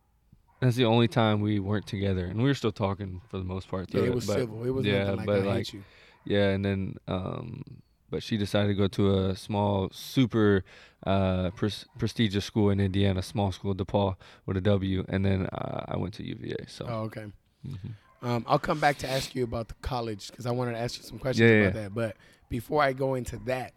that's 0.64 0.76
the 0.76 0.84
only 0.86 1.08
time 1.08 1.40
we 1.40 1.58
weren't 1.60 1.86
together, 1.86 2.24
and 2.24 2.38
we 2.38 2.44
were 2.48 2.54
still 2.54 2.72
talking 2.72 3.20
for 3.28 3.38
the 3.38 3.44
most 3.44 3.68
part. 3.68 3.92
yeah, 3.94 4.02
it 4.02 4.14
was 4.14 4.26
but, 4.26 4.38
civil. 4.38 4.64
It 4.64 4.70
was 4.70 4.84
yeah, 4.86 5.04
nothing 5.04 5.16
like 5.16 5.26
but 5.26 5.38
I 5.40 5.44
like- 5.44 5.72
you. 5.72 5.84
Yeah, 6.26 6.48
and 6.50 6.64
then 6.64 6.96
um, 7.06 7.62
but 8.10 8.22
she 8.22 8.36
decided 8.38 8.68
to 8.68 8.74
go 8.74 8.88
to 8.88 9.18
a 9.30 9.36
small, 9.36 9.90
super 9.92 10.64
uh, 11.06 11.50
pres- 11.50 11.84
prestigious 11.98 12.44
school 12.46 12.70
in 12.70 12.80
Indiana, 12.80 13.20
small 13.22 13.52
school, 13.52 13.74
DePauw 13.74 14.16
with 14.46 14.56
a 14.56 14.60
W, 14.62 15.04
and 15.08 15.24
then 15.24 15.46
uh, 15.52 15.84
I 15.88 15.96
went 15.98 16.14
to 16.14 16.22
UVA. 16.26 16.64
So 16.66 16.86
Oh, 16.88 17.00
okay. 17.02 17.26
mhm. 17.66 17.94
Um, 18.22 18.42
I'll 18.48 18.58
come 18.58 18.80
back 18.80 18.96
to 18.98 19.10
ask 19.10 19.34
you 19.34 19.44
about 19.44 19.68
the 19.68 19.74
college 19.82 20.30
because 20.30 20.46
I 20.46 20.50
wanted 20.50 20.72
to 20.72 20.78
ask 20.78 20.96
you 20.96 21.02
some 21.02 21.18
questions 21.18 21.50
Yeah, 21.50 21.56
about 21.66 21.74
yeah. 21.76 21.82
that. 21.82 21.94
But 21.94 22.16
before 22.48 22.82
I 22.82 22.94
go 22.94 23.16
into 23.16 23.36
that, 23.44 23.74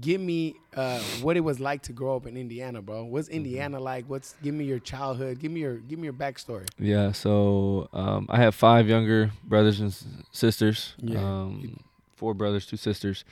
give 0.00 0.20
me 0.20 0.54
uh, 0.76 0.98
what 1.22 1.36
it 1.36 1.40
was 1.40 1.60
like 1.60 1.82
to 1.82 1.92
grow 1.92 2.16
up 2.16 2.26
in 2.26 2.36
Indiana, 2.36 2.80
bro. 2.82 3.04
What's 3.04 3.28
Mm-hmm. 3.28 3.36
Indiana 3.36 3.80
like? 3.80 4.04
What's 4.08 4.34
give 4.42 4.54
me 4.54 4.64
your 4.64 4.78
childhood? 4.78 5.38
Give 5.38 5.50
me 5.52 5.60
your 5.60 5.76
give 5.76 5.98
me 5.98 6.04
your 6.04 6.12
backstory. 6.14 6.68
yeah, 6.78 7.12
so 7.12 7.88
um, 7.92 8.26
I 8.28 8.38
have 8.38 8.54
five 8.54 8.88
younger 8.88 9.30
brothers 9.44 9.80
and 9.80 9.94
sisters. 10.32 10.94
Yeah. 10.98 11.18
Um, 11.18 11.80
four 12.16 12.34
brothers, 12.34 12.66
two 12.66 12.76
sisters, 12.76 13.24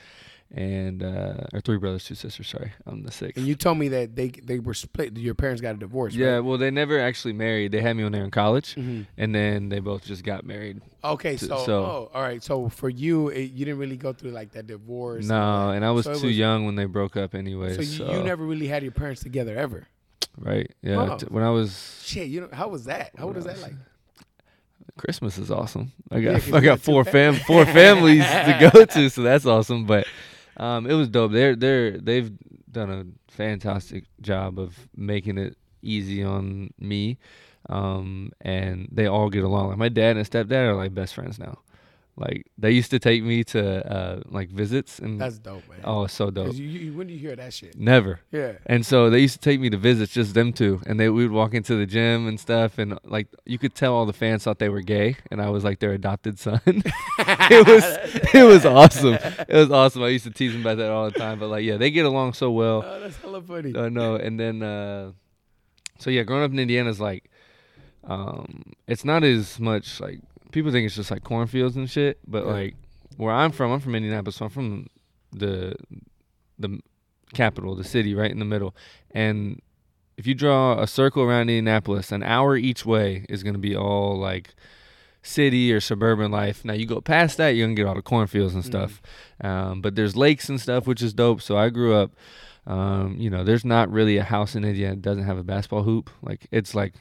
and 0.53 1.03
uh, 1.03 1.35
or 1.53 1.61
three 1.61 1.79
brothers, 1.79 2.05
two 2.05 2.15
sisters. 2.17 2.49
Sorry, 2.49 2.73
I'm 2.87 3.03
the 3.05 3.13
sixth. 3.13 3.37
And 3.37 3.47
you 3.47 3.55
told 3.55 3.79
me 3.79 3.89
that 3.89 4.17
they 4.17 4.29
they 4.29 4.59
were 4.59 4.75
split. 4.75 5.17
Your 5.17 5.35
parents 5.35 5.61
got 5.63 5.77
a 5.77 5.79
divorce. 5.79 6.15
Yeah, 6.15 6.27
Right? 6.35 6.41
well, 6.41 6.59
they 6.59 6.71
never 6.71 6.99
actually 6.99 7.35
married. 7.35 7.71
They 7.73 7.81
had 7.81 7.97
me 7.97 8.03
when 8.03 8.13
they 8.13 8.19
were 8.19 8.25
in 8.25 8.31
college, 8.33 8.75
Mhm. 8.75 9.07
and 9.17 9.35
then 9.35 9.69
they 9.69 9.79
both 9.79 10.05
just 10.05 10.25
got 10.25 10.45
married. 10.45 10.81
Okay. 11.05 11.37
So- 11.37 11.47
So, 11.47 11.65
so- 11.67 11.85
oh, 11.85 12.11
all 12.13 12.23
right. 12.23 12.43
So 12.43 12.69
for 12.69 12.89
you, 12.89 13.29
it, 13.29 13.53
you 13.53 13.65
didn't 13.65 13.79
really 13.79 13.97
go 13.97 14.13
through 14.13 14.33
like 14.33 14.53
that 14.53 14.67
divorce. 14.67 15.27
No, 15.27 15.69
that. 15.69 15.77
and 15.77 15.85
I 15.85 15.93
was 15.93 16.05
So 16.05 16.15
too 16.19 16.27
was- 16.27 16.37
young 16.39 16.67
when 16.67 16.75
they 16.75 16.85
broke 16.87 17.17
up, 17.17 17.35
anyway. 17.35 17.75
So 17.77 17.83
So, 17.83 18.13
you, 18.13 18.23
never 18.25 18.45
really 18.45 18.67
had 18.67 18.83
your 18.83 18.93
parents 18.93 19.23
together 19.23 19.57
ever. 19.57 19.87
right? 20.37 20.71
Yeah, 20.83 20.97
Wow. 20.97 21.17
t- 21.17 21.27
when 21.29 21.43
I 21.45 21.51
was 21.51 22.03
Shit. 22.05 22.29
You 22.29 22.41
know 22.43 22.49
how 22.53 22.69
was 22.69 22.85
that? 22.87 23.11
How 23.17 23.27
When 23.27 23.37
was 23.37 23.45
that 23.45 23.61
like? 23.61 23.75
Christmas 24.97 25.39
is 25.39 25.51
awesome. 25.51 25.93
I 26.11 26.19
Yeah, 26.19 26.33
I 26.47 26.51
got 26.51 26.63
got 26.63 26.81
four 26.81 27.05
fam 27.05 27.35
four 27.37 27.65
families 27.65 28.25
to 28.25 28.71
go 28.73 28.85
to, 28.85 29.09
so 29.09 29.23
that's 29.23 29.47
awesome. 29.47 29.87
But 29.87 30.07
um, 30.57 30.87
it 30.87 30.95
was 30.95 31.09
dope. 31.09 31.33
They're 31.33 31.57
they're 31.57 31.99
they've 31.99 32.33
done 32.71 32.91
a 32.91 33.33
fantastic 33.33 34.05
job 34.21 34.59
of 34.59 34.77
making 34.97 35.39
it 35.39 35.57
easy 35.83 36.23
on 36.23 36.73
me, 36.79 37.19
um, 37.69 38.33
and 38.41 38.89
they 38.93 39.07
all 39.07 39.31
get 39.31 39.45
along. 39.45 39.69
Like 39.69 39.79
my 39.79 39.89
dad 39.89 40.17
and 40.17 40.29
stepdad 40.29 40.69
are 40.69 40.75
like 40.75 40.95
best 40.95 41.15
friends 41.15 41.39
now. 41.39 41.59
Like 42.21 42.47
they 42.59 42.71
used 42.73 42.91
to 42.91 42.99
take 42.99 43.23
me 43.25 43.45
to 43.45 43.91
uh, 43.91 44.21
like 44.29 44.51
visits, 44.51 44.99
and 44.99 45.19
That's 45.19 45.39
dope, 45.39 45.67
man. 45.71 45.81
oh, 45.85 46.05
it's 46.05 46.13
so 46.13 46.31
dope. 46.31 46.55
you, 46.55 46.67
you, 46.67 46.93
when 46.93 47.07
do 47.07 47.15
you 47.15 47.19
hear 47.19 47.35
that 47.35 47.55
shit? 47.55 47.79
Never. 47.79 48.21
Yeah. 48.31 48.53
And 48.67 48.85
so 48.85 49.09
they 49.09 49.21
used 49.21 49.33
to 49.35 49.41
take 49.41 49.59
me 49.59 49.71
to 49.71 49.79
visits, 49.79 50.13
just 50.13 50.35
them 50.35 50.53
two, 50.53 50.83
and 50.85 51.01
they 51.01 51.09
we 51.09 51.23
would 51.27 51.33
walk 51.33 51.55
into 51.55 51.77
the 51.77 51.87
gym 51.87 52.29
and 52.29 52.39
stuff, 52.39 52.77
and 52.77 52.99
like 53.05 53.29
you 53.47 53.59
could 53.59 53.75
tell 53.75 53.95
all 53.95 54.05
the 54.05 54.13
fans 54.13 54.45
thought 54.45 54.59
they 54.59 54.69
were 54.69 54.83
gay, 54.83 55.17
and 55.31 55.41
I 55.41 55.49
was 55.49 55.65
like 55.65 55.79
their 55.79 55.93
adopted 55.93 56.39
son. 56.39 56.61
it 56.67 57.67
was 57.67 58.35
it 58.35 58.45
was 58.45 58.67
awesome. 58.67 59.15
It 59.15 59.49
was 59.49 59.71
awesome. 59.71 60.03
I 60.03 60.09
used 60.09 60.25
to 60.25 60.31
tease 60.31 60.53
them 60.53 60.61
about 60.61 60.77
that 60.77 60.91
all 60.91 61.11
the 61.11 61.19
time, 61.19 61.39
but 61.39 61.49
like 61.49 61.65
yeah, 61.65 61.79
they 61.79 61.91
get 61.91 62.05
along 62.05 62.35
so 62.35 62.51
well. 62.51 62.85
Oh, 62.87 63.01
that's 63.01 63.17
hella 63.17 63.41
funny. 63.41 63.73
I 63.75 63.89
know. 63.89 64.17
And 64.17 64.39
then 64.39 64.63
uh, 64.63 65.13
so 65.99 66.11
yeah, 66.11 66.25
growing 66.25 66.45
up 66.45 66.51
in 66.51 66.59
Indiana 66.59 66.91
is 66.91 67.01
like, 67.01 67.31
um, 68.05 68.75
it's 68.87 69.07
not 69.07 69.25
as 69.25 69.59
much 69.59 70.01
like 70.01 70.21
people 70.53 70.71
think 70.73 70.87
it's 70.87 70.97
just 70.97 71.11
like 71.11 71.25
cornfields 71.25 71.77
and 71.77 71.89
shit, 71.89 72.19
but 72.27 72.45
Yeah. 72.45 72.53
like 72.53 72.75
where 73.17 73.33
I'm 73.33 73.53
from, 73.53 73.71
I'm 73.73 73.81
from 73.81 73.95
Indianapolis, 73.95 74.37
so 74.37 74.45
I'm 74.47 74.51
from 74.51 74.87
the 75.33 75.75
the 76.59 76.81
capital, 77.35 77.75
the 77.75 77.85
city, 77.85 78.15
right 78.15 78.31
in 78.31 78.39
the 78.39 78.45
middle, 78.45 78.75
and 79.13 79.61
if 80.17 80.27
you 80.27 80.35
draw 80.35 80.79
a 80.81 80.87
circle 80.87 81.23
around 81.23 81.43
Indianapolis, 81.43 82.13
an 82.13 82.23
hour 82.23 82.57
each 82.57 82.85
way 82.85 83.25
is 83.29 83.43
gonna 83.43 83.59
be 83.59 83.75
all 83.75 84.19
like 84.19 84.55
city 85.23 85.73
or 85.73 85.81
suburban 85.81 86.31
life. 86.31 86.65
Now 86.65 86.75
you 86.75 86.87
go 86.87 87.01
past 87.01 87.37
that, 87.39 87.51
you're 87.51 87.67
gonna 87.67 87.75
get 87.75 87.87
all 87.87 87.95
the 87.95 88.03
cornfields 88.03 88.55
and 88.55 88.65
stuff. 88.65 89.01
Um, 89.41 89.81
but 89.81 89.95
there's 89.95 90.17
lakes 90.17 90.49
and 90.49 90.61
stuff, 90.61 90.87
which 90.87 91.01
is 91.03 91.13
dope. 91.15 91.41
So 91.43 91.57
I 91.57 91.71
grew 91.71 91.95
up. 91.95 92.13
Um, 92.67 93.17
you 93.19 93.31
know, 93.31 93.43
there's 93.45 93.65
not 93.65 93.91
really 93.91 94.19
a 94.19 94.23
house 94.23 94.55
in 94.55 94.65
Indiana 94.65 94.95
that 94.95 95.03
doesn't 95.03 95.25
have 95.25 95.39
a 95.39 95.43
basketball 95.43 95.83
hoop. 95.85 96.11
Like 96.23 96.47
it's 96.51 96.75
like 96.75 96.95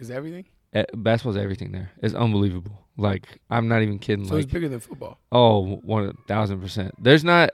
Is 0.00 0.10
everything? 0.10 0.46
basketball's 0.94 1.36
everything 1.36 1.70
there. 1.72 1.92
It's 2.02 2.14
unbelievable. 2.14 2.85
Like 2.96 3.38
I'm 3.50 3.68
not 3.68 3.82
even 3.82 3.98
kidding. 3.98 4.26
So 4.26 4.34
like 4.34 4.44
it's 4.44 4.52
bigger 4.52 4.68
than 4.68 4.80
football. 4.80 5.18
oh, 5.32 5.76
one 5.82 6.16
thousand 6.26 6.60
percent. 6.60 6.94
There's 7.02 7.24
not 7.24 7.50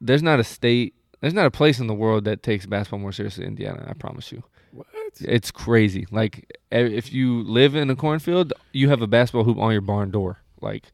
there's 0.00 0.22
not 0.22 0.40
a 0.40 0.44
state. 0.44 0.94
There's 1.20 1.34
not 1.34 1.46
a 1.46 1.50
place 1.50 1.78
in 1.78 1.86
the 1.86 1.94
world 1.94 2.24
that 2.24 2.42
takes 2.42 2.66
basketball 2.66 2.98
more 2.98 3.12
seriously 3.12 3.44
than 3.44 3.52
Indiana. 3.52 3.86
I 3.88 3.92
promise 3.94 4.32
you. 4.32 4.42
What? 4.72 4.86
It's 5.20 5.50
crazy. 5.50 6.06
Like 6.10 6.50
if 6.70 7.12
you 7.12 7.42
live 7.44 7.74
in 7.74 7.88
a 7.90 7.96
cornfield, 7.96 8.52
you 8.72 8.88
have 8.88 9.02
a 9.02 9.06
basketball 9.06 9.44
hoop 9.44 9.58
on 9.58 9.72
your 9.72 9.80
barn 9.80 10.10
door. 10.10 10.38
Like 10.60 10.92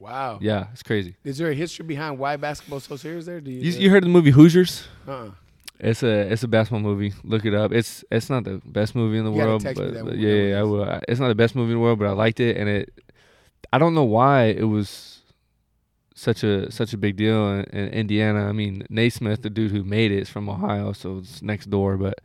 Wow. 0.00 0.38
yeah, 0.40 0.66
it's 0.72 0.82
crazy. 0.82 1.16
Is 1.24 1.38
there 1.38 1.50
a 1.50 1.54
history 1.54 1.84
behind 1.84 2.18
why 2.18 2.36
basketball's 2.36 2.84
so 2.84 2.96
serious 2.96 3.26
there? 3.26 3.40
Do 3.40 3.50
you? 3.50 3.60
You, 3.60 3.78
you 3.80 3.90
heard 3.90 4.04
the 4.04 4.08
movie 4.08 4.30
Hoosiers? 4.30 4.86
uh-uh. 5.06 5.30
It's 5.80 6.02
a 6.02 6.32
it's 6.32 6.42
a 6.42 6.48
basketball 6.48 6.80
movie. 6.80 7.12
Look 7.22 7.44
it 7.44 7.54
up. 7.54 7.72
It's 7.72 8.04
it's 8.10 8.28
not 8.28 8.44
the 8.44 8.60
best 8.64 8.94
movie 8.94 9.18
in 9.18 9.24
the 9.24 9.30
You 9.30 9.38
gotta 9.38 9.50
world, 9.50 9.62
text 9.62 9.80
me 9.80 9.86
but, 9.86 9.94
that 9.94 10.04
but 10.04 10.18
yeah, 10.18 10.32
yeah, 10.32 10.60
I 10.60 10.62
will. 10.64 10.84
I- 10.84 11.02
It's 11.08 11.20
not 11.20 11.28
the 11.28 11.34
best 11.36 11.54
movie 11.54 11.72
in 11.72 11.78
the 11.78 11.82
world, 11.82 11.98
but 11.98 12.08
I 12.08 12.12
liked 12.12 12.40
it, 12.40 12.56
and 12.56 12.68
it. 12.68 12.92
I 13.72 13.78
don't 13.78 13.94
know 13.94 14.04
why 14.04 14.44
it 14.46 14.64
was 14.64 15.20
such 16.14 16.42
a 16.42 16.70
such 16.72 16.92
a 16.92 16.96
big 16.96 17.16
deal 17.16 17.48
in, 17.52 17.64
in 17.66 17.88
Indiana. 17.90 18.48
I 18.48 18.52
mean, 18.52 18.86
Naismith, 18.90 19.42
the 19.42 19.50
dude 19.50 19.70
who 19.70 19.84
made 19.84 20.10
it, 20.10 20.18
is 20.22 20.28
from 20.28 20.48
Ohio, 20.48 20.92
so 20.92 21.18
it's 21.18 21.42
next 21.42 21.70
door. 21.70 21.96
But 21.96 22.20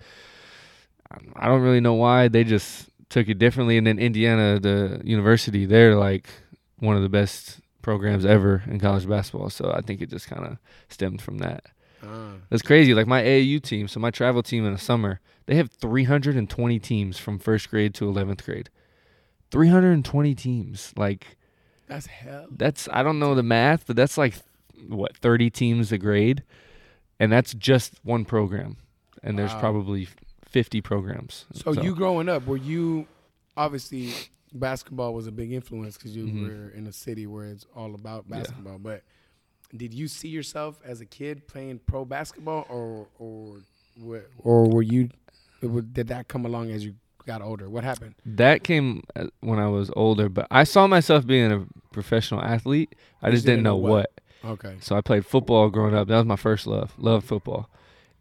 I- 1.12 1.45
I 1.45 1.48
don't 1.48 1.62
really 1.62 1.81
know 1.81 1.93
why 1.93 2.27
they 2.29 2.43
just 2.43 2.89
took 3.10 3.27
it 3.27 3.38
differently. 3.38 3.77
And 3.77 3.86
then 3.86 4.00
Indiana, 4.00 4.60
the 4.60 5.01
university, 5.03 5.65
they're 5.67 5.95
like 5.95 6.27
one 6.79 6.95
of 6.95 7.03
the 7.03 7.10
best 7.10 7.60
programs 7.83 8.25
ever 8.25 8.63
in 8.67 8.79
college 8.79 9.07
basketball. 9.07 9.50
So 9.51 9.72
I 9.72 9.81
think 9.81 10.01
it 10.01 10.10
just 10.10 10.27
kind 10.27 10.45
of 10.45 10.57
stemmed 10.89 11.22
from 11.22 11.38
that. 11.39 11.65
Uh, 12.03 12.33
That's 12.50 12.62
crazy. 12.62 12.93
Like 12.93 13.07
my 13.07 13.22
AAU 13.24 13.62
team, 13.62 13.88
so 13.88 14.00
my 14.00 14.12
travel 14.12 14.43
team 14.43 14.65
in 14.65 14.74
the 14.74 14.79
summer, 14.79 15.19
they 15.45 15.55
have 15.55 15.72
320 15.72 16.79
teams 16.79 17.17
from 17.17 17.39
first 17.39 17.69
grade 17.69 17.93
to 17.95 18.05
11th 18.05 18.43
grade. 18.43 18.69
320 19.51 20.36
teams. 20.36 20.93
Like 20.98 21.38
that's 21.88 22.07
hell. 22.07 22.48
that's 22.51 22.88
I 22.91 23.03
don't 23.03 23.19
know 23.19 23.36
the 23.36 23.43
math, 23.43 23.86
but 23.88 23.95
that's 23.95 24.17
like 24.17 24.33
what 24.88 25.15
30 25.17 25.50
teams 25.50 25.91
a 25.91 25.98
grade, 25.98 26.43
and 27.19 27.31
that's 27.31 27.53
just 27.53 27.93
one 28.03 28.25
program. 28.25 28.77
And 29.22 29.39
there's 29.39 29.53
probably 29.53 30.07
50 30.43 30.81
programs. 30.81 31.45
So, 31.53 31.72
you 31.72 31.95
growing 31.95 32.27
up, 32.27 32.45
were 32.45 32.57
you 32.57 33.07
obviously 33.55 34.12
basketball 34.53 35.13
was 35.13 35.27
a 35.27 35.31
big 35.31 35.51
influence 35.53 35.98
because 35.98 36.15
you 36.15 36.25
Mhm. 36.27 36.41
were 36.41 36.69
in 36.72 36.86
a 36.88 36.91
city 36.91 37.25
where 37.25 37.45
it's 37.45 37.65
all 37.75 37.95
about 37.95 38.25
Yeah. 38.29 38.38
basketball. 38.39 38.79
But 38.79 39.03
did 39.75 39.94
you 39.94 40.08
see 40.08 40.27
yourself 40.27 40.80
as 40.86 41.01
a 41.01 41.06
kid 41.06 41.48
playing 41.48 41.80
pro 41.86 42.06
basketball, 42.06 42.65
or 42.70 43.08
or 43.20 43.58
or 44.39 44.70
were 44.70 44.82
you? 44.82 45.10
Did 45.62 46.08
that 46.10 46.27
come 46.27 46.46
along 46.46 46.72
as 46.72 46.86
you 46.86 46.96
got 47.25 47.42
older? 47.42 47.70
What 47.70 47.84
happened? 47.84 48.15
that 48.25 48.63
came 48.63 49.03
uh, 49.15 49.27
when 49.39 49.60
I 49.60 49.68
was 49.68 49.89
older, 49.96 50.30
but 50.30 50.48
I 50.51 50.63
saw 50.63 50.88
myself 50.88 51.25
being 51.25 51.51
a 51.51 51.65
professional 51.92 52.42
athlete. 52.42 52.96
I 53.22 53.32
just 53.32 53.46
didn't 53.46 53.63
know 53.63 53.77
what. 53.77 54.12
Okay. 54.46 54.75
So 54.82 54.98
I 54.98 55.01
played 55.01 55.25
football 55.25 55.70
growing 55.70 55.96
up. 55.96 56.08
That 56.10 56.18
was 56.18 56.25
my 56.25 56.36
first 56.36 56.68
love. 56.68 56.94
Love 56.98 57.24
football. 57.24 57.70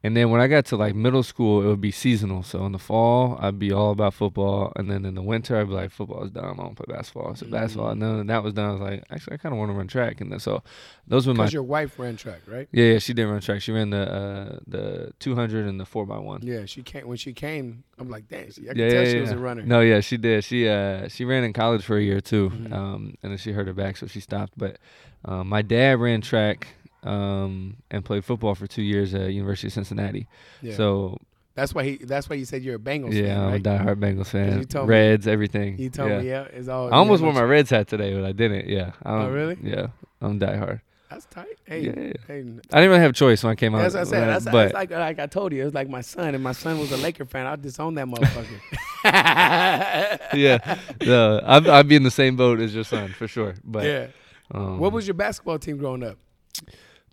And 0.04 0.16
then 0.16 0.30
when 0.30 0.40
I 0.40 0.48
got 0.48 0.64
to 0.66 0.76
like 0.76 0.96
middle 0.96 1.22
school, 1.22 1.62
it 1.62 1.66
would 1.66 1.80
be 1.80 1.92
seasonal. 1.92 2.42
So 2.42 2.66
in 2.66 2.72
the 2.72 2.78
fall, 2.78 3.38
I'd 3.40 3.58
be 3.60 3.70
all 3.72 3.92
about 3.92 4.14
football, 4.14 4.72
and 4.74 4.90
then 4.90 5.04
in 5.04 5.14
the 5.14 5.22
winter, 5.22 5.56
I'd 5.56 5.68
be 5.68 5.74
like, 5.74 5.92
football 5.92 6.24
is 6.24 6.30
dumb. 6.32 6.58
I 6.58 6.64
don't 6.64 6.74
play 6.74 6.92
basketball. 6.92 7.36
So 7.36 7.46
basketball. 7.46 7.90
Mm. 7.90 7.92
And 7.92 8.02
then 8.02 8.26
that 8.26 8.42
was 8.42 8.52
done, 8.52 8.68
I 8.68 8.72
was 8.72 8.80
like, 8.80 9.04
actually, 9.10 9.34
I 9.34 9.36
kind 9.36 9.52
of 9.52 9.60
want 9.60 9.70
to 9.70 9.74
run 9.76 9.86
track. 9.86 10.20
And 10.20 10.32
then, 10.32 10.40
so 10.40 10.62
those 11.06 11.26
were 11.28 11.34
my 11.34 11.44
Because 11.44 11.52
your 11.52 11.62
wife 11.62 11.98
ran 12.00 12.16
track, 12.16 12.40
right? 12.48 12.66
yeah, 12.72 12.94
yeah. 12.94 12.98
She 12.98 13.14
did 13.14 13.26
run 13.26 13.40
track. 13.40 13.62
She 13.62 13.70
ran 13.70 13.90
the 13.90 14.12
uh, 14.12 14.58
the 14.66 15.12
200 15.20 15.66
and 15.66 15.78
the 15.78 15.84
four 15.84 16.04
by 16.04 16.18
one. 16.18 16.40
Yeah, 16.42 16.64
she 16.66 16.82
came 16.82 17.06
when 17.06 17.16
she 17.16 17.32
came. 17.32 17.84
I'm 17.98 18.10
like, 18.10 18.28
dang, 18.28 18.50
she, 18.50 18.62
I 18.68 18.72
Yeah, 18.74 18.88
tell 18.88 19.02
yeah, 19.04 19.10
she 19.12 19.20
was 19.20 19.30
a 19.30 19.38
runner. 19.38 19.62
No, 19.62 19.80
yeah, 19.82 20.00
she 20.00 20.16
did. 20.16 20.42
She 20.42 20.68
uh 20.68 21.06
she 21.08 21.24
ran 21.24 21.44
in 21.44 21.52
college 21.52 21.84
for 21.84 21.96
a 21.96 22.02
year 22.02 22.20
too, 22.20 22.50
Mhm. 22.50 22.72
um, 22.72 23.14
and 23.22 23.30
then 23.30 23.38
she 23.38 23.52
hurt 23.52 23.68
her 23.68 23.72
back, 23.72 23.96
so 23.96 24.08
she 24.08 24.18
stopped. 24.18 24.54
But 24.56 24.78
um, 25.24 25.48
my 25.48 25.62
dad 25.62 26.00
ran 26.00 26.20
track 26.22 26.66
um, 27.02 27.76
and 27.90 28.04
played 28.04 28.24
football 28.24 28.54
for 28.54 28.66
two 28.66 28.82
years 28.82 29.14
at 29.14 29.32
University 29.32 29.66
of 29.68 29.72
Cincinnati. 29.72 30.26
Yeah. 30.60 30.74
So 30.76 31.18
that's 31.54 31.74
why 31.74 31.84
he. 31.84 31.96
That's 31.96 32.28
why 32.30 32.36
you 32.36 32.44
said 32.44 32.62
you're 32.62 32.76
a 32.76 32.78
Bengals 32.78 33.12
fan. 33.12 33.24
yeah, 33.24 33.34
fan, 33.34 33.40
I'm 33.40 33.50
right? 33.52 33.60
a 33.60 33.62
diehard 33.68 33.96
Bengals 33.96 34.26
fan. 34.28 34.58
you 34.58 34.64
told 34.64 34.88
me- 34.88 34.94
Reds, 34.94 35.26
everything. 35.26 35.76
He 35.76 35.90
told 35.90 36.10
yeah. 36.10 36.20
me, 36.20 36.28
yeah, 36.28 36.42
it's 36.44 36.68
all. 36.68 36.92
I 36.92 36.96
almost 36.96 37.20
yeah, 37.20 37.26
wore 37.26 37.34
my 37.34 37.42
Reds 37.42 37.70
hat 37.70 37.88
today, 37.88 38.14
but 38.14 38.24
I 38.24 38.32
didn't. 38.32 38.68
Yeah. 38.68 38.92
I 39.02 39.14
Oh, 39.14 39.18
don't- 39.24 39.32
really? 39.32 39.58
Yeah, 39.62 39.88
I'm 40.20 40.38
diehard. 40.40 40.80
That's 41.10 41.26
tight. 41.26 41.58
Hey, 41.66 41.80
Yeah, 41.80 41.92
yeah. 41.94 42.12
hey, 42.26 42.38
I 42.38 42.40
didn't 42.40 42.88
really 42.88 43.00
have 43.00 43.10
a 43.10 43.12
choice 43.12 43.44
when 43.44 43.50
I 43.52 43.54
came 43.54 43.74
out. 43.74 43.82
That's 43.82 43.94
what 43.94 44.00
I 44.00 44.04
said. 44.04 44.28
That's, 44.28 44.44
but 44.46 44.52
that's 44.72 44.72
like 44.74 44.90
like 44.92 45.18
I 45.18 45.26
told 45.26 45.52
you. 45.52 45.60
It 45.60 45.64
was 45.66 45.74
like 45.74 45.90
my 45.90 46.00
son, 46.00 46.34
and 46.34 46.42
my 46.42 46.52
son 46.52 46.78
was 46.78 46.90
a 46.90 46.96
Laker 46.96 47.26
fan. 47.26 47.46
I'd 47.46 47.60
disown 47.60 47.96
that 47.96 48.06
motherfucker. 48.06 48.58
yeah, 50.34 50.78
no, 51.02 51.40
I'd, 51.44 51.66
I'd 51.68 51.88
be 51.88 51.96
in 51.96 52.02
the 52.02 52.10
same 52.10 52.36
boat 52.36 52.60
as 52.60 52.74
your 52.74 52.84
son 52.84 53.10
for 53.12 53.28
sure. 53.28 53.54
But 53.62 53.84
yeah. 53.84 54.06
um, 54.52 54.78
What 54.78 54.92
was 54.92 55.06
your 55.06 55.12
basketball 55.14 55.58
team 55.58 55.76
growing 55.76 56.02
up? 56.02 56.16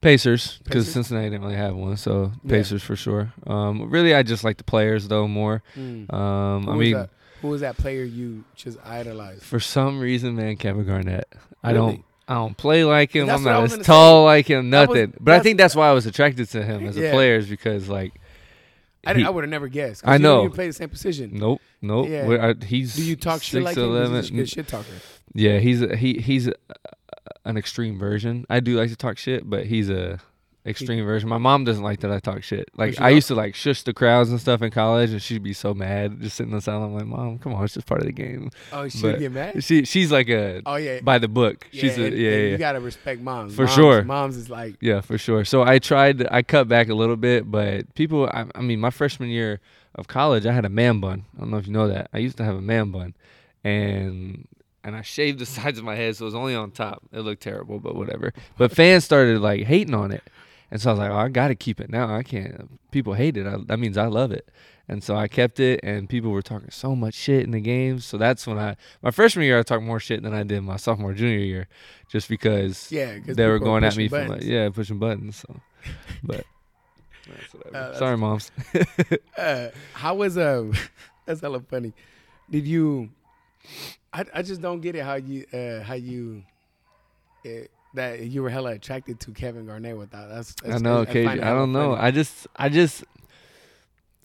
Pacers 0.02 0.60
because 0.64 0.92
Cincinnati 0.92 1.30
didn't 1.30 1.42
really 1.44 1.56
have 1.58 1.76
one, 1.76 1.98
so 1.98 2.32
Yeah. 2.44 2.50
Pacers 2.50 2.82
for 2.84 2.96
sure. 2.96 3.34
Um, 3.46 3.90
really, 3.90 4.14
I 4.16 4.24
just 4.24 4.44
like 4.44 4.58
the 4.58 4.64
players 4.64 5.08
though 5.08 5.28
more. 5.28 5.62
Mm. 5.78 6.12
Um, 6.14 6.64
Who 6.66 6.72
I 6.72 6.76
mean, 6.76 6.94
that? 6.94 7.10
Who 7.42 7.48
was 7.50 7.62
that 7.62 7.78
player 7.78 8.04
you 8.04 8.44
just 8.56 8.78
idolized? 8.86 9.44
for 9.44 9.60
some 9.60 10.00
reason, 10.00 10.36
man, 10.36 10.56
Kevin 10.58 10.86
Garnett. 10.86 11.28
I 11.64 11.72
Really? 11.72 11.80
don't, 11.94 12.06
I 12.28 12.34
don't 12.36 12.56
play 12.58 12.84
like 12.84 13.14
him. 13.16 13.30
I'm 13.30 13.44
not 13.44 13.64
as 13.64 13.78
tall 13.80 14.26
like 14.26 14.48
him. 14.48 14.70
That 14.72 14.90
was- 14.90 14.98
Nothing. 14.98 15.14
but 15.20 15.34
I 15.36 15.40
think 15.40 15.58
that's 15.58 15.76
why 15.76 15.90
I 15.90 15.94
was 15.94 16.06
attracted 16.06 16.50
to 16.50 16.64
him 16.64 16.86
as 16.86 16.98
Yeah. 16.98 17.10
a 17.10 17.12
player, 17.14 17.38
is 17.38 17.48
because 17.48 17.88
like, 17.90 18.14
I, 19.06 19.14
he- 19.14 19.24
I 19.26 19.30
would 19.30 19.44
have 19.44 19.50
never 19.52 19.68
guessed. 19.70 20.04
I 20.06 20.18
know. 20.18 20.44
didn't 20.44 20.56
play 20.56 20.68
the 20.68 20.74
same 20.74 20.90
position. 20.90 21.32
nope, 21.34 21.62
nope. 21.82 22.08
Yeah. 22.10 22.54
I- 22.62 22.66
he's 22.66 22.96
Do 22.96 23.04
you 23.04 23.16
talk 23.16 23.42
shit 23.42 23.64
like 23.64 23.78
him? 23.78 24.14
He's 24.14 24.30
a 24.30 24.34
good 24.34 24.50
shit 24.50 24.68
talker. 24.68 24.86
Yeah, 25.34 25.60
he's 25.60 25.82
a, 25.82 25.96
he 25.96 26.16
he's 26.16 26.48
a, 26.48 26.54
an 27.46 27.58
extreme 27.58 27.98
version. 28.00 28.46
I 28.50 28.60
do 28.60 28.78
like 28.78 28.90
to 28.90 28.96
talk 28.96 29.18
shit, 29.18 29.50
but 29.50 29.66
he's 29.66 29.90
a 29.90 30.20
extreme 30.66 31.04
version. 31.06 31.28
My 31.30 31.38
mom 31.38 31.64
doesn't 31.64 31.84
like 31.84 32.02
that 32.02 32.12
I 32.12 32.20
talk 32.20 32.44
shit. 32.44 32.70
Like 32.76 33.00
I 33.00 33.10
used 33.10 33.28
to 33.30 33.36
like 33.36 33.56
shush 33.56 33.82
the 33.84 33.94
crowds 33.94 34.30
and 34.30 34.40
stuff 34.40 34.62
in 34.62 34.70
college, 34.72 35.12
and 35.12 35.22
she'd 35.22 35.42
be 35.42 35.54
so 35.54 35.74
mad 35.74 36.22
just 36.22 36.36
sitting 36.36 36.52
in 36.52 36.58
the 36.58 36.62
side. 36.62 36.76
I'm 36.76 36.94
like, 36.94 37.06
mom, 37.06 37.40
come 37.40 37.54
on, 37.54 37.64
it's 37.64 37.74
just 37.74 37.88
part 37.88 38.02
of 38.02 38.06
the 38.08 38.12
game. 38.14 38.52
Oh, 38.72 38.88
she 38.88 39.02
But- 39.02 39.20
get 39.20 39.32
mad. 39.32 39.64
She 39.64 39.86
she's 39.86 40.12
like 40.12 40.30
a 40.30 40.62
Oh 40.66 40.76
yeah. 40.76 41.00
by 41.02 41.18
the 41.18 41.28
book. 41.30 41.66
yeah, 41.72 41.82
She's 41.82 41.98
a, 41.98 42.06
and- 42.06 42.18
yeah 42.18 42.30
and 42.32 42.42
yeah 42.46 42.52
You 42.52 42.58
gotta 42.58 42.80
respect 42.82 43.22
moms. 43.22 43.56
For 43.56 43.64
Moms- 43.64 43.74
sure. 43.74 44.04
Moms 44.04 44.36
is 44.38 44.50
like 44.50 44.76
yeah 44.82 45.02
for 45.02 45.18
sure. 45.18 45.44
So 45.46 45.64
I 45.64 45.80
tried. 45.80 46.28
I 46.30 46.42
cut 46.44 46.68
back 46.68 46.90
a 46.90 46.94
little 46.96 47.16
bit, 47.18 47.50
but 47.50 47.92
people. 47.96 48.28
I, 48.28 48.46
I 48.54 48.62
mean, 48.62 48.80
my 48.80 48.90
freshman 48.92 49.30
year 49.30 49.62
of 49.96 50.08
college, 50.08 50.46
I 50.46 50.52
had 50.52 50.66
a 50.66 50.70
man 50.70 51.00
bun. 51.00 51.26
I 51.36 51.40
don't 51.40 51.52
know 51.52 51.58
if 51.58 51.66
you 51.68 51.74
know 51.74 51.88
that. 51.88 52.10
I 52.14 52.20
used 52.20 52.38
to 52.38 52.44
have 52.44 52.56
a 52.56 52.62
man 52.62 52.92
bun, 52.92 53.16
and 53.64 54.46
and 54.84 54.96
I 54.96 55.02
shaved 55.02 55.40
the 55.40 55.46
sides 55.58 55.80
of 55.80 55.86
my 55.86 55.96
head, 55.96 56.16
so 56.16 56.26
it 56.26 56.28
was 56.28 56.36
only 56.36 56.56
on 56.56 56.72
top. 56.72 57.04
It 57.12 57.22
looked 57.22 57.44
terrible, 57.44 57.80
but 57.80 57.96
whatever. 57.96 58.34
But 58.58 58.72
fans 58.72 59.06
started 59.06 59.40
like 59.42 59.64
hating 59.64 59.94
on 59.94 60.12
it, 60.12 60.24
and 60.72 60.82
so 60.82 60.90
I 60.90 60.94
was 60.94 61.00
like, 61.00 61.12
oh, 61.12 61.18
I 61.18 61.30
got 61.30 61.50
to 61.50 61.56
keep 61.56 61.80
it 61.80 61.90
now. 61.90 62.14
I 62.14 62.24
can't. 62.24 62.80
People 62.92 63.14
hate 63.14 63.38
it. 63.38 63.48
I, 63.48 63.58
that 63.66 63.80
means 63.80 63.98
I 63.98 64.08
love 64.08 64.32
it. 64.32 64.50
And 64.88 65.04
so 65.04 65.16
I 65.16 65.28
kept 65.28 65.60
it, 65.60 65.80
and 65.84 66.10
people 66.10 66.32
were 66.32 66.42
talking 66.42 66.72
so 66.72 66.96
much 66.96 67.14
shit 67.14 67.44
in 67.44 67.52
the 67.52 67.60
games. 67.60 68.06
So 68.06 68.18
that's 68.18 68.48
when 68.48 68.58
I, 68.58 68.76
my 69.04 69.12
freshman 69.12 69.46
year, 69.46 69.60
I 69.60 69.64
talked 69.64 69.84
more 69.84 70.00
shit 70.00 70.24
than 70.24 70.34
I 70.34 70.42
did 70.42 70.62
my 70.62 70.78
sophomore, 70.78 71.14
junior 71.14 71.38
year, 71.38 71.68
just 72.10 72.28
because 72.28 72.92
yeah. 72.92 73.20
they 73.24 73.46
were 73.46 73.60
going 73.60 73.84
at 73.84 73.96
me 73.96 74.08
for 74.08 74.16
buttons. 74.16 74.32
like, 74.32 74.44
yeah, 74.44 74.70
pushing 74.70 74.98
buttons. 74.98 75.38
So, 75.38 75.60
but. 76.24 76.46
Uh, 77.72 77.94
Sorry, 77.94 78.18
moms. 78.18 78.52
uh, 79.38 79.68
how 79.94 80.16
was 80.16 80.36
uh 80.36 80.66
that's 81.28 81.42
hella 81.42 81.60
funny. 81.60 81.94
Did 82.50 82.66
you 82.66 83.12
I, 84.12 84.26
I 84.34 84.42
just 84.42 84.62
don't 84.62 84.82
get 84.82 84.96
it 84.96 85.04
how 85.04 85.16
you 85.16 85.46
uh 85.54 85.84
how 85.84 85.94
you 85.94 86.44
uh, 87.46 87.50
that 87.94 88.20
you 88.22 88.44
were 88.44 88.50
hella 88.50 88.72
attracted 88.72 89.20
to 89.22 89.32
Kevin 89.32 89.66
Garnett 89.66 89.98
without 89.98 90.30
that's, 90.30 90.56
I 90.64 90.78
know, 90.78 91.06
find 91.06 91.18
KJ. 91.18 91.44
I 91.44 91.50
don't 91.52 91.72
know. 91.72 91.96
funny. 91.96 92.08
I 92.08 92.12
just, 92.12 92.48
I 92.56 92.70
just. 92.70 93.04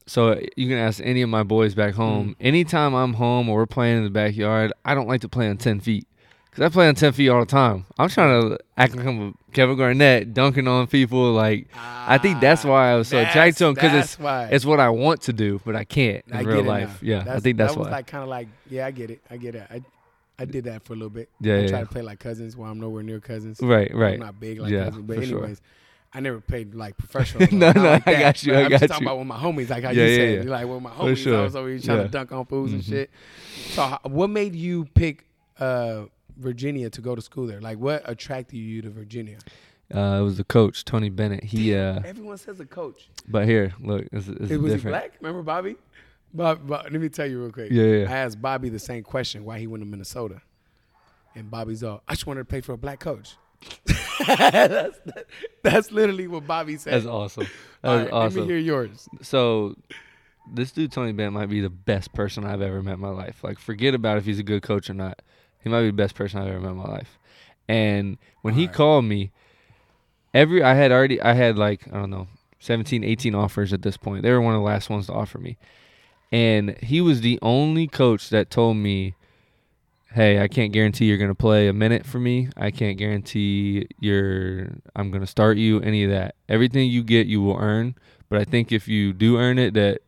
So 0.07 0.39
you 0.55 0.69
can 0.69 0.77
ask 0.77 1.01
any 1.03 1.23
of 1.23 1.31
my 1.31 1.45
boys 1.45 1.75
back 1.75 1.95
home. 1.95 2.31
Mm. 2.31 2.37
Anytime 2.41 2.95
I'm 2.95 3.15
home 3.15 3.49
or 3.49 3.57
we're 3.57 3.67
playing 3.67 3.99
in 3.99 4.05
the 4.05 4.11
backyard, 4.11 4.73
I 4.85 4.95
don't 4.95 5.09
like 5.09 5.23
to 5.23 5.31
play 5.31 5.49
on 5.49 5.57
ten 5.57 5.81
feet 5.81 6.07
because 6.55 6.71
I 6.71 6.73
play 6.73 6.89
on 6.89 6.95
ten 6.95 7.13
feet 7.13 7.29
all 7.29 7.41
the 7.41 7.47
time. 7.47 7.85
I'm 7.99 8.09
trying 8.09 8.49
to 8.51 8.59
act 8.77 8.95
like 8.97 9.07
I'm 9.07 9.21
a 9.29 9.33
Kevin 9.53 9.77
Garnett 9.77 10.33
dunking 10.35 10.69
on 10.69 10.87
people. 10.87 11.33
Like 11.33 11.69
I 11.75 12.19
think 12.19 12.41
that's 12.41 12.65
Ah, 12.65 12.69
why 12.69 12.93
I 12.93 12.95
was 12.97 13.09
so 13.09 13.19
attracted 13.19 13.57
to 13.59 13.67
him 13.67 13.75
because 13.75 13.95
it's 14.05 14.19
why. 14.19 14.49
it's 14.51 14.65
what 14.65 14.79
I 14.81 14.91
want 14.91 15.23
to 15.23 15.33
do, 15.33 15.61
but 15.65 15.75
I 15.75 15.85
can't 15.85 16.25
in 16.29 16.37
I 16.37 16.41
real 16.43 16.63
life. 16.63 17.03
now. 17.03 17.09
Yeah, 17.09 17.21
I 17.35 17.41
think 17.41 17.59
that's 17.59 17.73
that 17.75 17.79
was 17.79 17.87
why. 17.89 17.93
like 17.93 18.07
kind 18.07 18.23
of 18.23 18.29
like 18.29 18.49
yeah 18.71 18.87
I 18.87 18.91
get 18.93 19.11
it 19.11 19.21
I 19.31 19.37
get 19.37 19.55
it 19.57 19.67
I 19.71 19.83
I 20.39 20.45
did 20.45 20.65
that 20.65 20.85
for 20.85 20.93
a 20.93 20.97
little 20.97 21.11
bit 21.11 21.29
yeah, 21.41 21.59
I 21.59 21.61
yeah, 21.63 21.67
try 21.69 21.81
to 21.81 21.87
play 21.87 22.03
like 22.03 22.19
cousins 22.19 22.57
while 22.57 22.71
I'm 22.71 22.81
nowhere 22.81 23.03
near 23.03 23.21
cousins 23.21 23.61
right, 23.61 23.93
right. 23.95 24.15
I'm 24.15 24.21
not 24.21 24.39
big 24.41 24.61
like 24.61 24.73
Yeah, 24.73 24.85
cousins 24.87 25.05
but 25.07 25.17
for 25.17 25.23
sure. 25.23 25.39
anyways 25.39 25.61
I 26.13 26.21
never 26.21 26.41
played 26.41 26.77
like 26.77 26.97
professional. 26.97 27.49
No, 27.53 27.73
no, 27.73 27.83
like 27.83 28.05
I 28.07 28.13
that. 28.13 28.21
got 28.21 28.43
you, 28.45 28.53
But 28.53 28.59
I 28.59 28.63
I'm 28.67 28.71
got 28.71 28.81
just 28.83 28.93
talking 28.93 29.07
you. 29.07 29.11
about 29.13 29.19
with 29.19 29.27
my 29.27 29.37
homies, 29.37 29.69
like 29.69 29.83
how 29.83 29.91
Yeah, 29.91 30.05
you 30.05 30.15
said. 30.15 30.45
yeah. 30.45 30.51
Like, 30.53 30.67
with 30.69 30.81
my 30.81 30.91
homies, 30.91 31.11
I 31.11 31.17
sure. 31.17 31.43
was 31.43 31.57
over 31.57 31.69
here 31.69 31.79
trying 31.81 32.03
to 32.05 32.09
dunk 32.09 32.31
on 32.31 32.47
fools 32.47 32.73
and 32.73 32.83
Mhm. 32.83 32.89
shit. 32.89 33.11
So, 33.71 33.99
what 34.05 34.31
made 34.31 34.55
you 34.55 34.85
pick 34.95 35.25
uh, 35.59 36.05
Virginia 36.37 36.91
to 36.91 37.01
go 37.01 37.15
to 37.15 37.23
school 37.23 37.47
there? 37.47 37.61
Like, 37.61 37.79
what 37.79 38.03
attracted 38.05 38.57
you 38.57 38.83
to 38.83 38.91
Virginia? 38.91 39.39
Uh, 39.95 40.19
it 40.21 40.23
was 40.23 40.37
the 40.37 40.45
coach 40.45 40.85
Tony 40.85 41.11
Bennett. 41.11 41.45
He, 41.45 41.75
uh, 41.75 42.01
Everyone 42.05 42.39
says 42.39 42.59
a 42.61 42.65
coach. 42.65 43.09
but 43.29 43.47
here, 43.47 43.75
look, 43.81 44.07
it's, 44.13 44.29
it's 44.29 44.51
It 44.51 44.61
was 44.61 44.75
he 44.75 44.89
black? 44.89 45.13
Remember 45.21 45.43
Bobby? 45.43 45.77
Bob, 46.33 46.67
Bob, 46.67 46.85
let 46.91 47.01
me 47.01 47.09
tell 47.09 47.27
you 47.27 47.41
real 47.41 47.53
quick. 47.53 47.71
Yeah, 47.71 47.85
yeah. 47.85 48.11
I 48.11 48.17
asked 48.19 48.41
Bobby 48.41 48.69
the 48.69 48.79
same 48.79 49.05
question 49.05 49.45
why 49.45 49.59
he 49.59 49.67
went 49.67 49.83
to 49.83 49.87
Minnesota, 49.89 50.41
and 51.35 51.51
Bobby's 51.51 51.85
all, 51.85 52.03
I 52.09 52.15
just 52.15 52.27
wanted 52.27 52.41
to 52.41 52.45
play 52.47 52.61
for 52.61 52.73
a 52.73 52.79
black 52.79 52.99
coach. 52.99 53.37
that's, 54.27 54.99
that's 55.63 55.93
literally 55.93 56.27
what 56.27 56.47
Bobby 56.47 56.77
said. 56.77 56.95
That's 56.95 57.07
awesome. 57.07 57.47
That 57.83 58.11
right, 58.11 58.13
Let 58.13 58.35
me 58.35 58.45
hear 58.47 58.59
yours. 58.59 59.09
So, 59.23 59.77
this 60.53 60.73
dude 60.73 60.93
Tony 60.93 61.13
Bennett 61.13 61.33
might 61.33 61.49
be 61.51 61.61
the 61.61 61.71
best 61.71 62.13
person 62.13 62.45
I've 62.45 62.63
ever 62.63 62.83
met 62.83 62.95
in 62.95 63.01
my 63.01 63.11
life. 63.11 63.45
Like, 63.45 63.59
forget 63.59 63.95
about 63.95 64.19
if 64.19 64.25
he's 64.25 64.39
a 64.39 64.43
good 64.43 64.63
coach 64.63 64.91
or 64.91 64.95
not. 64.95 65.23
He 65.65 65.71
might 65.71 65.81
be 65.81 65.87
the 65.87 65.93
best 65.95 66.15
person 66.15 66.41
I've 66.41 66.49
ever 66.49 66.61
met 66.61 66.73
in 66.73 66.77
my 66.77 66.85
life. 66.85 67.19
And 67.69 68.19
when 68.43 68.55
he 68.55 68.65
Alright. 68.65 68.77
called 68.77 69.05
me, 69.07 69.33
every 70.35 70.63
I 70.63 70.75
had 70.75 70.93
already 70.93 71.21
I 71.21 71.33
had 71.33 71.57
like 71.57 71.89
I 71.89 71.97
don't 71.97 72.11
know 72.11 72.29
17, 72.61 73.03
18 73.03 73.35
offers 73.35 73.73
at 73.73 73.83
this 73.83 73.97
point. 73.97 74.23
They 74.23 74.31
were 74.31 74.41
one 74.43 74.55
of 74.55 74.61
the 74.61 74.67
last 74.67 74.91
ones 74.91 75.07
to 75.07 75.15
offer 75.15 75.39
me, 75.39 75.57
and 76.31 76.77
he 76.79 77.01
was 77.01 77.23
the 77.23 77.39
only 77.43 77.87
coach 77.89 78.29
that 78.29 78.51
told 78.51 78.77
me. 78.77 79.15
Hey, 80.13 80.41
I 80.41 80.47
can't 80.47 80.73
guarantee 80.73 81.07
you're 81.07 81.19
gonna 81.19 81.35
play 81.35 81.67
a 81.67 81.73
minute 81.73 82.07
for 82.07 82.21
me. 82.21 82.49
I 82.57 82.71
can't 82.71 82.97
guarantee 82.97 83.89
you're 83.99 84.69
I'm 84.95 85.11
gonna 85.11 85.27
start 85.27 85.57
you, 85.57 85.81
any 85.81 86.05
of 86.05 86.11
that. 86.11 86.37
Everything 86.49 86.89
you 86.89 87.03
get 87.03 87.27
you 87.27 87.43
will 87.43 87.57
earn. 87.59 87.97
But 88.29 88.41
I 88.41 88.45
think 88.45 88.71
if 88.71 88.87
you 88.87 89.13
do 89.13 89.39
earn 89.39 89.59
it, 89.59 89.75
that 89.75 90.03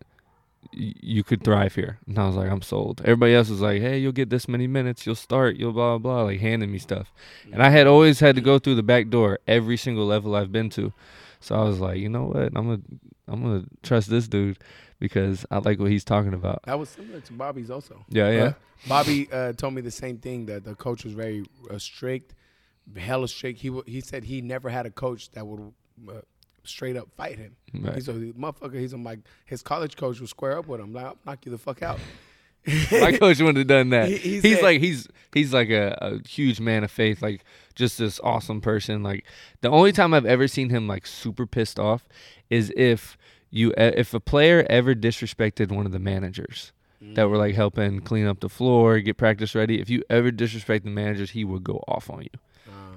you 0.77 1.25
could 1.25 1.43
thrive 1.43 1.75
here. 1.75 1.99
And 2.07 2.19
I 2.19 2.27
was 2.27 2.37
like, 2.37 2.51
I'm 2.51 2.63
sold. 2.63 3.01
Everybody 3.01 3.35
else 3.35 3.49
was 3.49 3.61
like, 3.61 3.81
hey, 3.81 3.99
you'll 3.99 4.13
get 4.13 4.31
this 4.31 4.47
many 4.49 4.67
minutes, 4.67 5.07
you'll 5.07 5.15
start, 5.15 5.57
you'll 5.57 5.73
blah 5.73 5.99
blah, 5.99 6.15
blah 6.15 6.23
like 6.25 6.41
handing 6.41 6.71
me 6.71 6.79
stuff. 6.79 7.13
And 7.53 7.63
I 7.63 7.71
had 7.71 7.87
always 7.87 8.21
had 8.21 8.37
to 8.37 8.43
go 8.43 8.59
through 8.59 8.75
the 8.77 8.83
back 8.83 9.09
door 9.09 9.39
every 9.47 9.77
single 9.77 10.07
level 10.07 10.35
I've 10.35 10.53
been 10.53 10.71
to. 10.71 10.93
So 11.41 11.55
I 11.55 11.65
was 11.65 11.81
like, 11.81 11.99
you 11.99 12.09
know 12.09 12.25
what, 12.25 12.53
I'm 12.55 12.67
gonna 12.69 12.81
I'm 13.29 13.43
gonna 13.43 13.65
trust 13.83 14.11
this 14.11 14.29
dude 14.29 14.59
because 14.99 15.45
I 15.51 15.59
like 15.59 15.79
what 15.79 15.91
he's 15.91 16.05
talking 16.05 16.35
about. 16.35 16.63
That 16.65 16.79
was 16.79 16.89
similar 16.89 17.21
to 17.21 17.33
Bobby's 17.33 17.71
also. 17.71 18.05
Yeah, 18.09 18.31
yeah. 18.31 18.45
Uh, 18.45 18.53
Bobby 18.89 19.29
uh, 19.33 19.53
told 19.53 19.75
me 19.75 19.81
the 19.83 19.91
same 19.91 20.19
thing 20.19 20.47
that 20.47 20.65
the 20.65 20.75
coach 20.75 21.05
was 21.05 21.13
very 21.15 21.45
uh, 21.71 21.79
strict, 21.79 22.35
hella 22.97 23.29
strict. 23.29 23.61
He 23.61 23.69
w- 23.69 23.85
he 23.87 24.01
said 24.01 24.25
he 24.25 24.41
never 24.41 24.69
had 24.71 24.87
a 24.87 24.91
coach 24.91 25.31
that 25.33 25.47
would 25.47 25.73
uh, 26.09 26.21
straight 26.69 26.97
up 26.97 27.09
fight 27.17 27.39
him. 27.39 27.57
Right. 27.75 27.95
He's 27.95 28.09
a 28.09 28.13
motherfucker. 28.15 28.79
He's 28.79 28.93
a 28.93 28.97
like 28.97 29.21
his 29.45 29.63
college 29.63 29.97
coach 29.97 30.21
would 30.21 30.29
square 30.29 30.59
up 30.59 30.67
with 30.67 30.81
him. 30.81 30.93
Like, 30.93 31.05
I'll 31.07 31.17
knock 31.25 31.45
you 31.47 31.53
the 31.53 31.59
fuck 31.59 31.83
out. 31.83 31.99
My 32.91 33.13
coach 33.13 33.39
wouldn't 33.39 33.59
have 33.59 33.67
done 33.69 33.91
that. 33.91 34.09
He- 34.11 34.17
he 34.17 34.41
he's 34.41 34.57
said- 34.57 34.63
like 34.63 34.81
he's 34.81 35.09
he's 35.33 35.55
like 35.55 35.71
a, 35.71 35.97
a 36.01 36.29
huge 36.29 36.59
man 36.61 36.83
of 36.85 36.91
faith, 36.91 37.23
like 37.23 37.45
just 37.75 37.99
this 37.99 38.19
awesome 38.25 38.61
person. 38.61 39.03
Like 39.03 39.25
the 39.61 39.71
only 39.71 39.93
time 39.93 40.13
I've 40.13 40.27
ever 40.27 40.49
seen 40.49 40.71
him 40.71 40.89
like 40.89 41.07
super 41.07 41.47
pissed 41.47 41.79
off 41.79 42.09
is 42.51 42.73
if 42.77 43.17
you 43.51 43.73
if 43.77 44.13
a 44.15 44.21
player 44.21 44.67
ever 44.69 44.95
disrespected 44.95 45.71
one 45.71 45.87
of 45.87 45.93
the 45.93 45.99
managers 46.01 46.73
that 47.15 47.29
were 47.29 47.37
like 47.37 47.55
helping 47.55 48.01
clean 48.01 48.27
up 48.27 48.41
the 48.41 48.49
floor, 48.49 48.99
get 48.99 49.17
practice 49.17 49.55
ready. 49.55 49.81
If 49.81 49.89
you 49.89 50.03
ever 50.11 50.33
disrespect 50.33 50.85
the 50.85 50.91
managers, 50.91 51.31
he 51.31 51.45
would 51.45 51.63
go 51.63 51.85
off 51.87 52.11
on 52.11 52.23
you. 52.23 52.31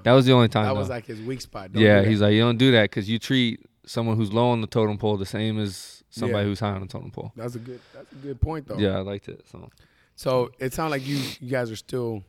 That 0.04 0.12
was 0.12 0.26
the 0.26 0.32
only 0.32 0.48
time. 0.48 0.64
that 0.64 0.74
was 0.76 0.88
like 0.88 1.06
his 1.06 1.20
weak 1.20 1.40
spot. 1.40 1.72
Don't 1.72 1.82
yeah, 1.82 2.02
he's 2.02 2.20
like 2.20 2.32
you 2.34 2.40
don't 2.40 2.58
do 2.58 2.70
that 2.72 2.84
because 2.90 3.08
you 3.08 3.18
treat 3.18 3.64
someone 3.86 4.16
who's 4.16 4.32
low 4.32 4.50
on 4.50 4.60
the 4.60 4.66
totem 4.66 4.98
pole 4.98 5.16
the 5.16 5.26
same 5.26 5.58
as 5.58 6.02
somebody 6.10 6.44
Yeah. 6.44 6.48
who's 6.48 6.60
high 6.60 6.70
on 6.72 6.80
the 6.82 6.86
totem 6.86 7.10
pole. 7.10 7.32
that's 7.36 7.54
a 7.54 7.58
good 7.58 7.80
that's 7.94 8.12
a 8.12 8.16
good 8.16 8.40
point 8.40 8.66
though. 8.68 8.78
Yeah, 8.78 8.98
I 8.98 9.00
liked 9.00 9.28
it. 9.28 9.44
So 9.50 9.70
So 10.14 10.50
it 10.58 10.72
sounds 10.74 10.90
like 10.90 11.06
you 11.06 11.16
you 11.40 11.50
guys 11.50 11.70
are 11.70 11.76
still 11.76 12.22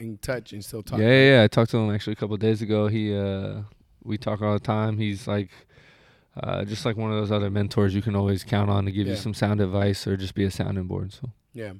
in 0.00 0.18
touch 0.18 0.52
and 0.52 0.64
still 0.64 0.80
yeah, 0.80 0.90
talking. 0.90 1.06
yeah, 1.06 1.30
yeah. 1.38 1.42
I 1.44 1.48
talked 1.48 1.70
to 1.72 1.78
him 1.78 1.94
actually 1.94 2.12
a 2.14 2.16
couple 2.16 2.34
of 2.34 2.40
days 2.40 2.62
ago. 2.62 2.88
He 2.88 3.14
uh, 3.16 3.62
we 4.04 4.16
talk 4.18 4.42
all 4.42 4.52
the 4.54 4.60
time. 4.60 4.98
He's 4.98 5.26
like. 5.28 5.50
Uh, 6.40 6.64
just 6.64 6.84
like 6.84 6.96
one 6.96 7.10
of 7.10 7.18
those 7.18 7.32
other 7.32 7.50
mentors 7.50 7.92
you 7.92 8.00
can 8.00 8.14
always 8.14 8.44
count 8.44 8.70
on 8.70 8.84
to 8.84 8.92
give 8.92 9.08
Yeah. 9.08 9.14
you 9.14 9.18
some 9.18 9.34
sound 9.34 9.60
advice 9.60 10.06
or 10.06 10.16
just 10.16 10.36
be 10.36 10.44
a 10.44 10.52
sounding 10.52 10.84
board. 10.84 11.12
So 11.12 11.32
Yeah. 11.52 11.72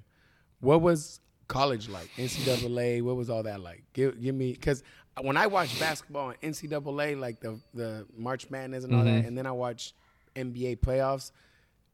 What 0.58 0.80
was 0.80 1.20
college 1.46 1.88
like? 1.88 2.08
NCAA. 2.16 3.00
What 3.02 3.14
was 3.14 3.30
all 3.30 3.44
that 3.44 3.60
like? 3.60 3.84
Give 3.92 4.20
give 4.20 4.34
me 4.34 4.50
because 4.52 4.82
when 5.22 5.36
I 5.36 5.46
watch 5.46 5.78
basketball 5.80 6.30
and 6.30 6.40
NCAA, 6.54 7.18
like 7.18 7.40
the 7.40 7.58
the 7.74 8.06
March 8.16 8.50
Madness 8.50 8.84
and 8.84 8.94
all 8.94 9.04
that, 9.04 9.22
Mhm. 9.22 9.26
and 9.28 9.38
then 9.38 9.46
I 9.46 9.52
watch 9.52 9.92
NBA 10.36 10.76
playoffs, 10.76 11.32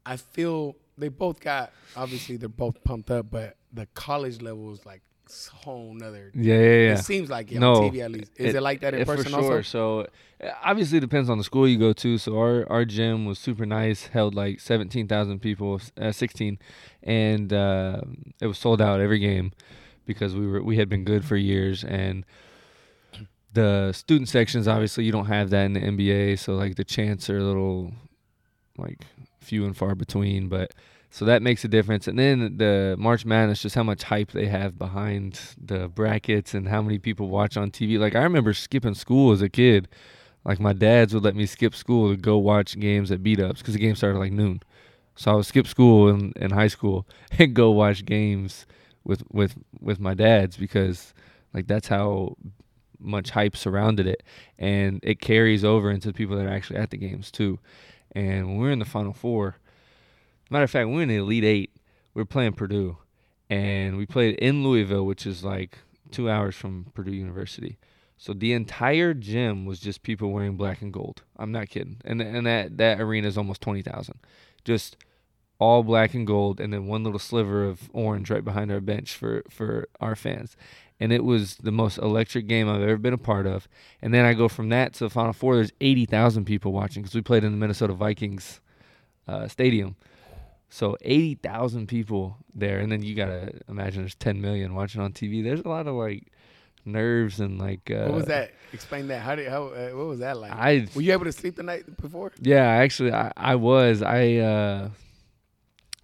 I 0.05 0.17
feel 0.17 0.75
they 0.97 1.09
both 1.09 1.39
got 1.39 1.71
obviously 1.95 2.37
they're 2.37 2.49
both 2.49 2.83
pumped 2.83 3.11
up, 3.11 3.29
but 3.31 3.57
the 3.73 3.85
college 3.93 4.41
level 4.41 4.71
is 4.71 4.85
like 4.85 5.01
s- 5.27 5.47
whole 5.47 5.93
nother. 5.93 6.31
yeah, 6.35 6.53
yeah, 6.55 6.61
yeah. 6.61 6.93
It 6.93 6.99
seems 7.03 7.29
like 7.29 7.51
it 7.51 7.59
No, 7.59 7.73
on 7.75 7.91
TV 7.91 8.01
at 8.01 8.11
least. 8.11 8.31
Is 8.37 8.53
it, 8.55 8.61
like 8.61 8.79
that 8.81 8.93
in 8.93 9.01
it- 9.01 9.07
person 9.07 9.25
for 9.25 9.29
sure. 9.29 9.57
also? 9.57 9.61
So 9.63 10.07
uh, 10.43 10.51
obviously 10.63 10.99
it 10.99 11.01
depends 11.01 11.29
on 11.29 11.37
the 11.37 11.43
school 11.43 11.67
you 11.67 11.77
go 11.79 11.91
to. 11.93 12.17
So 12.17 12.37
our 12.37 12.65
our 12.69 12.85
gym 12.85 13.25
was 13.25 13.39
super 13.39 13.65
nice, 13.65 14.07
held 14.07 14.35
like 14.35 14.59
seventeen 14.59 15.07
thousand 15.07 15.39
people, 15.39 15.81
uh, 15.99 16.11
sixteen, 16.11 16.59
and 17.03 17.51
uh, 17.51 18.01
it 18.39 18.47
was 18.47 18.57
sold 18.57 18.81
out 18.81 18.99
every 19.01 19.19
game 19.19 19.51
because 20.05 20.35
we 20.35 20.45
were 20.47 20.61
we 20.63 20.77
had 20.77 20.87
been 20.89 21.03
good 21.03 21.25
for 21.25 21.35
years 21.37 21.83
and. 21.83 22.25
The 23.55 23.93
student 23.93 24.29
sections, 24.29 24.67
obviously, 24.67 25.05
you 25.05 25.11
don't 25.11 25.27
have 25.27 25.49
that 25.51 25.63
in 25.65 25.73
the 25.73 25.79
NBA, 25.79 26.39
so 26.39 26.55
like 26.55 26.75
the 26.75 26.83
chants 26.83 27.29
are 27.29 27.37
a 27.37 27.43
little, 27.43 27.93
like, 28.77 29.05
few 29.39 29.65
and 29.65 29.75
far 29.75 29.95
between. 29.95 30.49
But 30.49 30.73
so 31.09 31.23
that 31.23 31.41
makes 31.41 31.63
a 31.63 31.69
difference. 31.69 32.07
And 32.09 32.19
then 32.19 32.57
the 32.57 32.95
March 32.99 33.25
Madness, 33.25 33.61
just 33.61 33.75
how 33.75 33.83
much 33.83 34.03
hype 34.03 34.31
they 34.31 34.47
have 34.47 34.77
behind 34.77 35.39
the 35.57 35.87
brackets 35.87 36.53
and 36.53 36.67
how 36.67 36.81
many 36.81 36.99
people 36.99 37.29
watch 37.29 37.55
on 37.55 37.71
TV. 37.71 37.97
Like 37.97 38.15
I 38.15 38.23
remember 38.23 38.53
skipping 38.53 38.95
school 38.95 39.31
as 39.31 39.41
a 39.41 39.47
kid. 39.47 39.87
Like 40.43 40.59
my 40.59 40.73
dads 40.73 41.13
would 41.13 41.23
let 41.23 41.35
me 41.35 41.45
skip 41.45 41.73
school 41.73 42.09
to 42.09 42.17
go 42.17 42.37
watch 42.37 42.77
games 42.77 43.11
at 43.11 43.23
B-Dubs 43.23 43.61
because 43.61 43.75
the 43.75 43.79
game 43.79 43.95
started 43.95 44.19
like 44.19 44.33
noon. 44.33 44.59
So 45.15 45.31
I 45.31 45.35
would 45.35 45.45
skip 45.45 45.67
school 45.67 46.09
in, 46.09 46.33
in 46.35 46.51
high 46.51 46.67
school 46.67 47.07
and 47.39 47.53
go 47.53 47.71
watch 47.71 48.03
games 48.03 48.65
with 49.05 49.23
with 49.31 49.55
with 49.79 50.01
my 50.01 50.13
dads 50.15 50.57
because 50.57 51.13
like 51.53 51.67
that's 51.67 51.87
how 51.87 52.35
much 52.99 53.31
hype 53.31 53.55
surrounded 53.55 54.07
it 54.07 54.23
and 54.57 54.99
it 55.03 55.19
carries 55.19 55.63
over 55.63 55.91
into 55.91 56.07
the 56.07 56.13
people 56.13 56.35
that 56.35 56.45
are 56.45 56.53
actually 56.53 56.77
at 56.77 56.89
the 56.89 56.97
games 56.97 57.31
too. 57.31 57.59
And 58.11 58.47
when 58.47 58.57
we're 58.57 58.71
in 58.71 58.79
the 58.79 58.85
final 58.85 59.13
four, 59.13 59.57
matter 60.49 60.63
of 60.63 60.71
fact, 60.71 60.87
we 60.87 60.95
were 60.95 61.01
in 61.01 61.09
the 61.09 61.17
Elite 61.17 61.43
Eight. 61.43 61.71
We're 62.13 62.25
playing 62.25 62.53
Purdue, 62.53 62.97
and 63.49 63.97
we 63.97 64.05
played 64.05 64.35
in 64.35 64.63
Louisville, 64.63 65.05
which 65.05 65.27
is 65.27 65.43
like 65.43 65.79
two 66.11 66.29
hours 66.29 66.55
from 66.55 66.85
Purdue 66.93 67.11
University. 67.11 67.77
So 68.17 68.33
the 68.33 68.53
entire 68.53 69.13
gym 69.13 69.65
was 69.65 69.79
just 69.81 70.01
people 70.01 70.31
wearing 70.31 70.55
black 70.55 70.81
and 70.81 70.93
gold. 70.93 71.23
I'm 71.35 71.51
not 71.51 71.69
kidding. 71.69 71.97
And 72.05 72.21
and 72.21 72.47
that 72.47 72.77
that 72.77 73.01
arena 73.01 73.27
is 73.27 73.37
almost 73.37 73.61
twenty 73.61 73.81
thousand, 73.81 74.19
just 74.63 74.95
all 75.59 75.83
black 75.83 76.13
and 76.13 76.25
gold, 76.25 76.59
and 76.59 76.71
then 76.71 76.87
one 76.87 77.03
little 77.03 77.19
sliver 77.19 77.65
of 77.65 77.89
orange 77.93 78.29
right 78.29 78.43
behind 78.43 78.71
our 78.71 78.79
bench 78.79 79.13
for 79.13 79.43
for 79.49 79.87
our 79.99 80.15
fans. 80.15 80.55
And 80.99 81.11
it 81.11 81.23
was 81.25 81.57
the 81.57 81.71
most 81.71 81.97
electric 81.97 82.47
game 82.47 82.69
I've 82.69 82.81
ever 82.81 82.97
been 82.97 83.13
a 83.13 83.17
part 83.17 83.45
of. 83.45 83.67
And 84.01 84.13
then 84.13 84.23
I 84.23 84.33
go 84.33 84.47
from 84.47 84.69
that 84.69 84.93
to 84.93 85.03
the 85.03 85.09
Final 85.09 85.33
Four. 85.33 85.55
There's 85.55 85.73
eighty 85.81 86.05
thousand 86.05 86.45
people 86.45 86.71
watching 86.71 87.03
because 87.03 87.13
we 87.15 87.21
played 87.21 87.43
in 87.43 87.51
the 87.51 87.57
Minnesota 87.57 87.93
Vikings 87.93 88.61
uh, 89.27 89.47
stadium. 89.49 89.97
So 90.69 90.97
eighty 91.01 91.35
thousand 91.35 91.87
people 91.87 92.37
there, 92.53 92.79
and 92.79 92.91
then 92.91 93.01
you 93.03 93.13
gotta 93.13 93.59
imagine 93.67 94.03
there's 94.03 94.15
ten 94.15 94.41
million 94.41 94.73
watching 94.73 95.01
on 95.01 95.11
TV. 95.11 95.43
There's 95.43 95.61
a 95.61 95.67
lot 95.67 95.87
of 95.87 95.95
like 95.95 96.27
nerves 96.85 97.39
and 97.39 97.59
like. 97.59 97.91
Uh, 97.91 98.05
what 98.05 98.13
was 98.13 98.25
that? 98.25 98.51
Explain 98.73 99.07
that. 99.09 99.21
How 99.21 99.35
did 99.35 99.49
how 99.49 99.67
uh, 99.67 99.89
what 99.89 100.07
was 100.07 100.19
that 100.19 100.37
like? 100.37 100.51
I 100.51 100.87
Were 100.95 101.01
you 101.01 101.11
able 101.11 101.25
to 101.25 101.31
sleep 101.31 101.55
the 101.55 101.63
night 101.63 101.97
before? 102.01 102.31
yeah, 102.41 102.65
actually, 102.65 103.11
I, 103.13 103.31
I 103.35 103.55
was. 103.55 104.01
I 104.01 104.35
uh, 104.35 104.89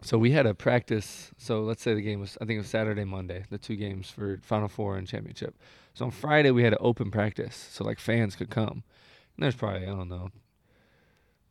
so 0.02 0.18
we 0.18 0.32
had 0.32 0.46
a 0.46 0.54
practice. 0.54 1.32
So 1.38 1.62
let's 1.62 1.82
say 1.82 1.94
the 1.94 2.02
game 2.02 2.20
was, 2.20 2.38
I 2.42 2.46
think 2.46 2.58
it 2.58 2.62
was 2.62 2.68
Saturday, 2.68 3.04
Monday, 3.04 3.46
the 3.50 3.58
two 3.58 3.76
games 3.76 4.10
for 4.10 4.40
Final 4.42 4.68
Four 4.68 4.98
and 4.98 5.08
championship. 5.08 5.56
So 5.94 6.06
on 6.06 6.12
Friday 6.12 6.52
we 6.52 6.64
had 6.64 6.74
an 6.74 6.80
open 6.82 7.12
practice, 7.12 7.56
so 7.72 7.84
like 7.84 8.00
fans 8.00 8.36
could 8.36 8.50
come. 8.50 8.84
And 9.36 9.44
there's 9.44 9.56
probably 9.56 9.84
I 9.84 9.92
don't 9.92 10.10
know, 10.10 10.30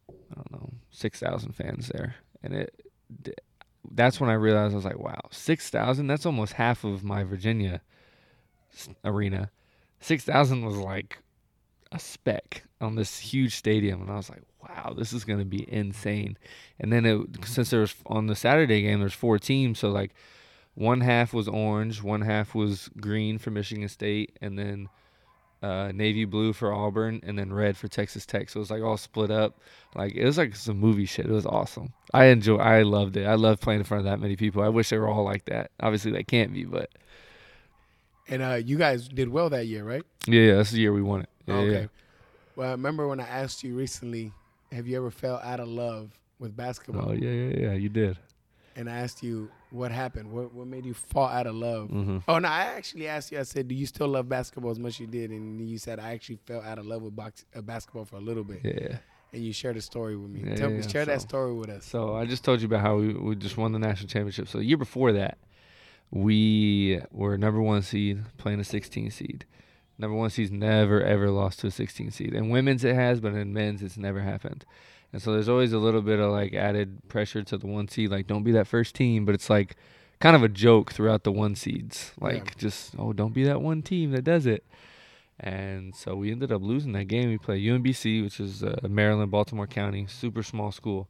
I 0.08 0.34
don't 0.34 0.52
know, 0.52 0.72
six 0.90 1.20
thousand 1.20 1.52
fans 1.52 1.88
there, 1.88 2.16
and 2.42 2.54
it, 2.54 2.84
that's 3.92 4.20
when 4.20 4.30
I 4.30 4.34
realized 4.34 4.72
I 4.72 4.76
was 4.76 4.84
like, 4.84 4.98
wow, 4.98 5.20
six 5.30 5.70
thousand. 5.70 6.06
That's 6.06 6.26
almost 6.26 6.54
half 6.54 6.84
of 6.84 7.02
my 7.02 7.24
Virginia 7.24 7.80
arena. 9.04 9.50
Six 10.00 10.24
thousand 10.24 10.64
was 10.64 10.76
like 10.76 11.18
a 11.92 11.98
speck 11.98 12.62
on 12.80 12.94
this 12.94 13.18
huge 13.18 13.54
stadium, 13.56 14.00
and 14.02 14.10
I 14.10 14.16
was 14.16 14.30
like, 14.30 14.42
"Wow, 14.62 14.94
this 14.96 15.12
is 15.12 15.24
gonna 15.24 15.44
be 15.44 15.70
insane." 15.72 16.38
And 16.78 16.92
then 16.92 17.04
it, 17.04 17.44
since 17.44 17.70
there 17.70 17.80
was 17.80 17.94
on 18.06 18.26
the 18.26 18.36
Saturday 18.36 18.82
game, 18.82 19.00
there's 19.00 19.12
four 19.12 19.38
teams, 19.38 19.78
so 19.78 19.90
like 19.90 20.12
one 20.74 21.00
half 21.00 21.34
was 21.34 21.48
orange, 21.48 22.02
one 22.02 22.22
half 22.22 22.54
was 22.54 22.88
green 23.00 23.38
for 23.38 23.50
Michigan 23.50 23.88
State, 23.88 24.38
and 24.40 24.58
then 24.58 24.88
uh, 25.62 25.92
navy 25.94 26.24
blue 26.24 26.52
for 26.54 26.72
Auburn, 26.72 27.20
and 27.22 27.38
then 27.38 27.52
red 27.52 27.76
for 27.76 27.86
Texas 27.88 28.24
Tech. 28.24 28.48
So 28.48 28.58
it 28.58 28.60
was 28.60 28.70
like 28.70 28.82
all 28.82 28.96
split 28.96 29.30
up. 29.30 29.58
Like 29.94 30.14
it 30.14 30.24
was 30.24 30.38
like 30.38 30.56
some 30.56 30.78
movie 30.78 31.04
shit. 31.06 31.26
It 31.26 31.32
was 31.32 31.44
awesome. 31.44 31.92
I 32.14 32.26
enjoy. 32.26 32.56
I 32.56 32.82
loved 32.82 33.16
it. 33.16 33.26
I 33.26 33.34
love 33.34 33.60
playing 33.60 33.80
in 33.80 33.84
front 33.84 34.00
of 34.00 34.04
that 34.06 34.20
many 34.20 34.36
people. 34.36 34.62
I 34.62 34.68
wish 34.68 34.88
they 34.88 34.96
were 34.98 35.08
all 35.08 35.24
like 35.24 35.44
that. 35.46 35.70
Obviously, 35.80 36.12
they 36.12 36.22
can't 36.22 36.52
be, 36.52 36.64
but 36.64 36.88
And 38.28 38.42
uh, 38.42 38.54
you 38.54 38.78
guys 38.78 39.08
did 39.08 39.28
well 39.28 39.50
that 39.50 39.66
year, 39.66 39.84
right? 39.84 40.04
yeah, 40.26 40.40
yeah 40.40 40.54
that's 40.56 40.70
the 40.70 40.80
year 40.80 40.92
we 40.92 41.02
won 41.02 41.22
it. 41.22 41.28
Yeah, 41.50 41.56
okay. 41.60 41.80
yeah. 41.82 41.86
Well, 42.56 42.68
I 42.68 42.72
remember 42.72 43.06
when 43.08 43.20
I 43.20 43.28
asked 43.28 43.62
you 43.64 43.74
recently, 43.74 44.32
have 44.72 44.86
you 44.86 44.96
ever 44.96 45.10
fell 45.10 45.40
out 45.42 45.60
of 45.60 45.68
love 45.68 46.10
with 46.38 46.56
basketball? 46.56 47.10
Oh 47.10 47.12
yeah, 47.12 47.30
yeah, 47.30 47.56
yeah. 47.68 47.72
You 47.74 47.88
did. 47.88 48.18
And 48.76 48.88
I 48.88 48.98
asked 48.98 49.22
you 49.22 49.50
what 49.70 49.90
happened. 49.92 50.30
What 50.30 50.54
what 50.54 50.66
made 50.66 50.84
you 50.86 50.94
fall 50.94 51.26
out 51.28 51.46
of 51.46 51.54
love? 51.54 51.88
Mm-hmm. 51.88 52.18
Oh 52.28 52.38
no, 52.38 52.48
I 52.48 52.62
actually 52.76 53.08
asked 53.08 53.32
you. 53.32 53.38
I 53.38 53.42
said, 53.42 53.68
"Do 53.68 53.74
you 53.74 53.86
still 53.86 54.08
love 54.08 54.28
basketball 54.28 54.70
as 54.70 54.78
much 54.78 54.94
as 54.94 55.00
you 55.00 55.06
did?" 55.06 55.30
And 55.30 55.68
you 55.68 55.78
said, 55.78 55.98
"I 55.98 56.12
actually 56.12 56.38
fell 56.46 56.60
out 56.62 56.78
of 56.78 56.86
love 56.86 57.02
with 57.02 57.14
box, 57.16 57.44
uh, 57.54 57.60
basketball 57.62 58.04
for 58.04 58.16
a 58.16 58.20
little 58.20 58.44
bit." 58.44 58.60
Yeah. 58.64 58.98
And 59.32 59.44
you 59.44 59.52
shared 59.52 59.76
a 59.76 59.80
story 59.80 60.16
with 60.16 60.30
me. 60.30 60.42
Yeah, 60.44 60.56
Tell 60.56 60.70
me, 60.70 60.82
share 60.82 61.04
that 61.04 61.20
so- 61.20 61.28
story 61.28 61.52
with 61.54 61.68
us. 61.70 61.84
So 61.84 62.16
I 62.16 62.26
just 62.26 62.44
told 62.44 62.60
you 62.60 62.66
about 62.66 62.80
how 62.80 62.96
we, 62.96 63.14
we 63.14 63.36
just 63.36 63.56
won 63.56 63.70
the 63.72 63.78
national 63.78 64.08
championship. 64.08 64.48
So 64.48 64.58
the 64.58 64.64
year 64.64 64.76
before 64.76 65.12
that, 65.12 65.38
we 66.10 67.00
were 67.12 67.38
number 67.38 67.60
one 67.62 67.82
seed 67.82 68.24
playing 68.38 68.60
a 68.60 68.64
16 68.64 69.10
seed. 69.10 69.44
Number 70.00 70.16
one 70.16 70.30
seed's 70.30 70.50
never 70.50 71.02
ever 71.02 71.30
lost 71.30 71.60
to 71.60 71.66
a 71.66 71.70
16 71.70 72.10
seed. 72.10 72.34
In 72.34 72.48
women's 72.48 72.84
it 72.84 72.94
has, 72.94 73.20
but 73.20 73.34
in 73.34 73.52
men's 73.52 73.82
it's 73.82 73.96
never 73.98 74.20
happened. 74.20 74.64
And 75.12 75.20
so 75.20 75.32
there's 75.32 75.48
always 75.48 75.72
a 75.72 75.78
little 75.78 76.02
bit 76.02 76.18
of 76.20 76.30
like 76.30 76.54
added 76.54 77.02
pressure 77.08 77.42
to 77.42 77.58
the 77.58 77.66
one 77.66 77.86
seed, 77.88 78.10
like 78.10 78.26
don't 78.26 78.42
be 78.44 78.52
that 78.52 78.66
first 78.66 78.94
team. 78.94 79.24
But 79.24 79.34
it's 79.34 79.50
like 79.50 79.76
kind 80.20 80.34
of 80.36 80.42
a 80.42 80.48
joke 80.48 80.92
throughout 80.92 81.24
the 81.24 81.32
one 81.32 81.54
seeds, 81.54 82.12
like 82.20 82.44
Yeah. 82.46 82.52
just 82.56 82.94
oh 82.98 83.12
don't 83.12 83.34
be 83.34 83.44
that 83.44 83.60
one 83.60 83.82
team 83.82 84.12
that 84.12 84.22
does 84.24 84.46
it. 84.46 84.64
And 85.38 85.94
so 85.96 86.14
we 86.16 86.30
ended 86.30 86.52
up 86.52 86.62
losing 86.62 86.92
that 86.92 87.06
game. 87.06 87.28
We 87.30 87.38
played 87.38 87.64
UMBC, 87.64 88.22
which 88.22 88.40
is 88.40 88.62
uh, 88.62 88.78
Maryland, 88.88 89.30
Baltimore 89.30 89.66
County, 89.66 90.06
super 90.06 90.42
small 90.42 90.70
school, 90.70 91.08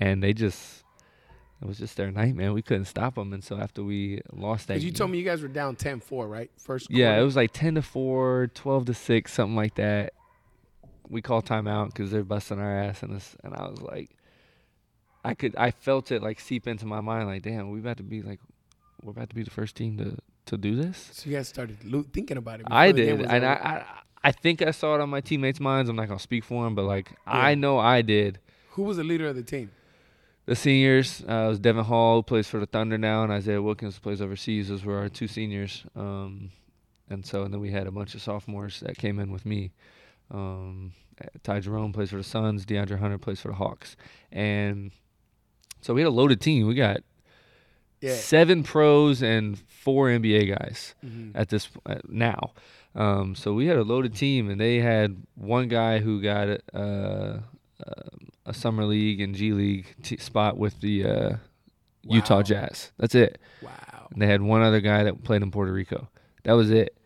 and 0.00 0.22
they 0.22 0.32
just 0.32 0.82
it 1.62 1.66
was 1.66 1.78
just 1.78 1.96
their 1.96 2.10
night, 2.10 2.34
man. 2.34 2.52
We 2.52 2.62
couldn't 2.62 2.84
stop 2.84 3.14
them, 3.14 3.32
and 3.32 3.42
so 3.42 3.56
after 3.56 3.82
we 3.82 4.20
lost 4.32 4.66
that, 4.68 4.74
Because 4.74 4.84
you 4.84 4.90
game- 4.90 4.98
told 4.98 5.10
me 5.10 5.18
you 5.18 5.24
guys 5.24 5.40
were 5.42 5.48
down 5.48 5.74
10-4, 5.76 6.28
right? 6.28 6.50
First. 6.58 6.88
yeah, 6.90 7.08
quarter. 7.08 7.20
it 7.20 7.24
was 7.24 7.36
like 7.36 7.50
ten 7.52 7.74
to 7.76 7.82
4, 7.82 8.50
12 8.54 8.84
to 8.86 8.94
six, 8.94 9.32
something 9.32 9.56
like 9.56 9.74
that. 9.76 10.12
We 11.08 11.22
called 11.22 11.46
timeout 11.46 11.86
because 11.86 12.10
they're 12.10 12.24
busting 12.24 12.58
our 12.58 12.80
ass, 12.82 13.02
and 13.02 13.14
this, 13.14 13.36
and 13.44 13.54
I 13.54 13.68
was 13.68 13.80
like, 13.80 14.10
I 15.24 15.34
could, 15.34 15.54
I 15.56 15.70
felt 15.70 16.12
it 16.12 16.22
like 16.22 16.40
seep 16.40 16.66
into 16.68 16.84
my 16.86 17.00
mind, 17.00 17.28
like, 17.28 17.42
damn, 17.42 17.70
we 17.70 17.78
about 17.80 17.96
to 17.98 18.02
be 18.02 18.22
like, 18.22 18.40
we're 19.02 19.12
about 19.12 19.28
to 19.30 19.34
be 19.34 19.42
the 19.42 19.50
first 19.50 19.76
team 19.76 19.96
to 19.98 20.16
to 20.46 20.56
do 20.56 20.76
this. 20.76 21.10
So 21.12 21.28
you 21.30 21.36
guys 21.36 21.48
started 21.48 21.78
lo- 21.84 22.04
thinking 22.12 22.36
about 22.36 22.60
it. 22.60 22.66
I 22.70 22.92
before 22.92 23.04
the 23.04 23.10
game 23.12 23.18
did, 23.22 23.30
and 23.30 23.44
I. 23.46 23.52
I, 23.52 23.84
I 24.24 24.32
think 24.32 24.60
I 24.60 24.72
saw 24.72 24.96
it 24.96 25.00
on 25.00 25.08
my 25.08 25.20
teammates' 25.20 25.60
minds. 25.60 25.88
I'm 25.88 25.94
not 25.94 26.08
gonna 26.08 26.18
speak 26.18 26.42
for 26.42 26.64
them, 26.64 26.74
but 26.74 26.82
like, 26.84 27.12
I 27.24 27.54
know 27.54 27.78
I 27.78 28.02
did. 28.02 28.40
Who 28.70 28.82
was 28.82 28.96
the 28.96 29.04
leader 29.04 29.28
of 29.28 29.36
the 29.36 29.42
team? 29.44 29.70
The 30.46 30.54
seniors 30.56 31.22
uh, 31.22 31.46
was 31.48 31.58
Devon 31.58 31.84
Hall, 31.84 32.16
who 32.18 32.22
plays 32.22 32.46
for 32.46 32.60
the 32.60 32.66
Thunder 32.66 32.96
now, 32.96 33.24
and 33.24 33.32
Isaiah 33.32 33.60
Wilkins 33.60 33.98
plays 33.98 34.20
overseas. 34.22 34.68
Those 34.68 34.84
were 34.84 34.96
our 34.98 35.08
two 35.08 35.26
seniors. 35.26 35.84
Um, 35.96 36.50
and 37.10 37.26
so, 37.26 37.42
and 37.42 37.52
then 37.52 37.60
we 37.60 37.70
had 37.72 37.86
a 37.86 37.90
bunch 37.90 38.14
of 38.14 38.22
sophomores 38.22 38.80
that 38.80 38.96
came 38.96 39.18
in 39.18 39.30
with 39.32 39.44
me. 39.44 39.72
Um, 40.30 40.92
Ty 41.42 41.60
Jerome 41.60 41.92
plays 41.92 42.10
for 42.10 42.16
the 42.16 42.22
Suns. 42.24 42.64
DeAndre 42.64 42.98
Hunter 42.98 43.18
plays 43.18 43.40
for 43.40 43.48
the 43.48 43.54
Hawks. 43.54 43.96
And 44.30 44.92
so 45.80 45.94
we 45.94 46.00
had 46.02 46.08
a 46.08 46.10
loaded 46.10 46.40
team. 46.40 46.66
We 46.66 46.74
got 46.74 46.98
Yeah. 48.00 48.14
seven 48.14 48.62
pros 48.62 49.22
and 49.22 49.58
four 49.58 50.08
NBA 50.10 50.46
guys 50.46 50.94
Mhm. 51.04 51.32
at 51.34 51.48
this 51.48 51.68
at 51.86 52.08
now. 52.08 52.52
Um, 52.94 53.34
so 53.34 53.52
we 53.52 53.66
had 53.66 53.78
a 53.78 53.82
loaded 53.84 54.14
team, 54.14 54.48
and 54.50 54.60
they 54.60 54.78
had 54.80 55.16
one 55.34 55.66
guy 55.68 55.98
who 56.00 56.20
got 56.22 56.60
uh, 56.74 56.76
uh, 56.78 57.40
a 58.46 58.54
summer 58.54 58.84
league 58.84 59.20
and 59.20 59.34
G 59.34 59.52
League 59.52 59.94
t- 60.02 60.16
spot 60.18 60.56
with 60.56 60.80
the 60.80 61.04
uh, 61.04 61.36
Utah 62.02 62.42
Jazz. 62.42 62.92
That's 62.98 63.14
it. 63.14 63.38
Wow. 63.62 64.08
And 64.12 64.22
they 64.22 64.26
had 64.26 64.40
one 64.42 64.62
other 64.62 64.80
guy 64.80 65.04
that 65.04 65.22
played 65.24 65.42
in 65.42 65.50
Puerto 65.50 65.72
Rico. 65.72 66.08
That 66.44 66.52
was 66.52 66.70
it. 66.70 66.96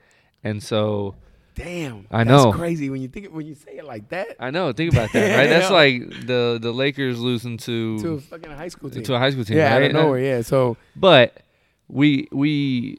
And 0.45 0.63
so 0.63 1.17
Damn. 1.55 2.07
I 2.11 2.25
that's 2.25 2.45
know. 2.45 2.53
crazy 2.53 2.91
when 2.91 3.03
you 3.03 3.09
think 3.09 3.27
it, 3.27 3.33
when 3.33 3.47
you 3.47 3.55
say 3.55 3.73
it 3.79 3.85
like 3.85 4.09
that 4.11 4.37
I 4.39 4.51
know, 4.51 4.73
think 4.73 4.93
about 4.93 5.13
that, 5.13 5.37
right? 5.37 5.49
That's 5.49 5.71
like 5.83 6.27
the 6.27 6.59
the 6.61 6.73
Lakers 6.73 7.19
losing 7.19 7.57
to 7.59 7.99
to 8.01 8.13
a 8.15 8.21
fucking 8.21 8.51
high 8.51 8.69
school 8.69 8.91
team. 8.91 9.03
to 9.03 9.15
a 9.15 9.19
high 9.19 9.31
school 9.31 9.45
team, 9.45 9.57
yeah, 9.57 9.73
right? 9.73 9.83
out 9.83 9.83
of 9.83 9.93
nowhere. 9.93 10.21
Yeah. 10.21 10.43
So 10.43 10.77
But 10.97 11.43
we 11.89 12.29
we 12.33 12.99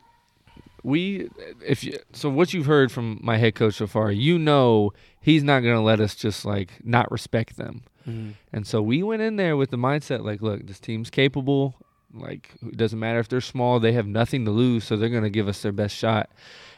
we 0.83 1.29
if 1.65 1.83
you 1.83 1.97
so 2.13 2.29
what 2.29 2.53
you've 2.53 2.65
heard 2.65 2.91
from 2.91 3.19
my 3.21 3.37
head 3.37 3.55
coach 3.55 3.75
so 3.75 3.87
far, 3.87 4.11
you 4.11 4.37
know 4.37 4.93
he's 5.19 5.43
not 5.43 5.61
gonna 5.61 5.81
let 5.81 5.99
us 5.99 6.15
just 6.15 6.45
like 6.45 6.71
not 6.83 7.11
respect 7.11 7.57
them. 7.57 7.83
And 8.05 8.65
so 8.67 8.81
we 8.81 9.03
went 9.03 9.21
in 9.21 9.35
there 9.35 9.55
with 9.57 9.69
the 9.69 9.77
mindset 9.77 10.23
like, 10.23 10.41
look, 10.41 10.65
this 10.65 10.79
team's 10.79 11.09
capable. 11.09 11.75
Like 12.13 12.51
it 12.61 12.77
doesn't 12.77 12.99
matter 12.99 13.19
if 13.19 13.29
they're 13.29 13.41
small, 13.41 13.79
they 13.79 13.93
have 13.93 14.07
nothing 14.07 14.45
to 14.45 14.51
lose, 14.51 14.83
so 14.83 14.97
they're 14.97 15.09
gonna 15.09 15.29
give 15.29 15.47
us 15.47 15.61
their 15.61 15.71
best 15.71 15.95
shot. 15.95 16.29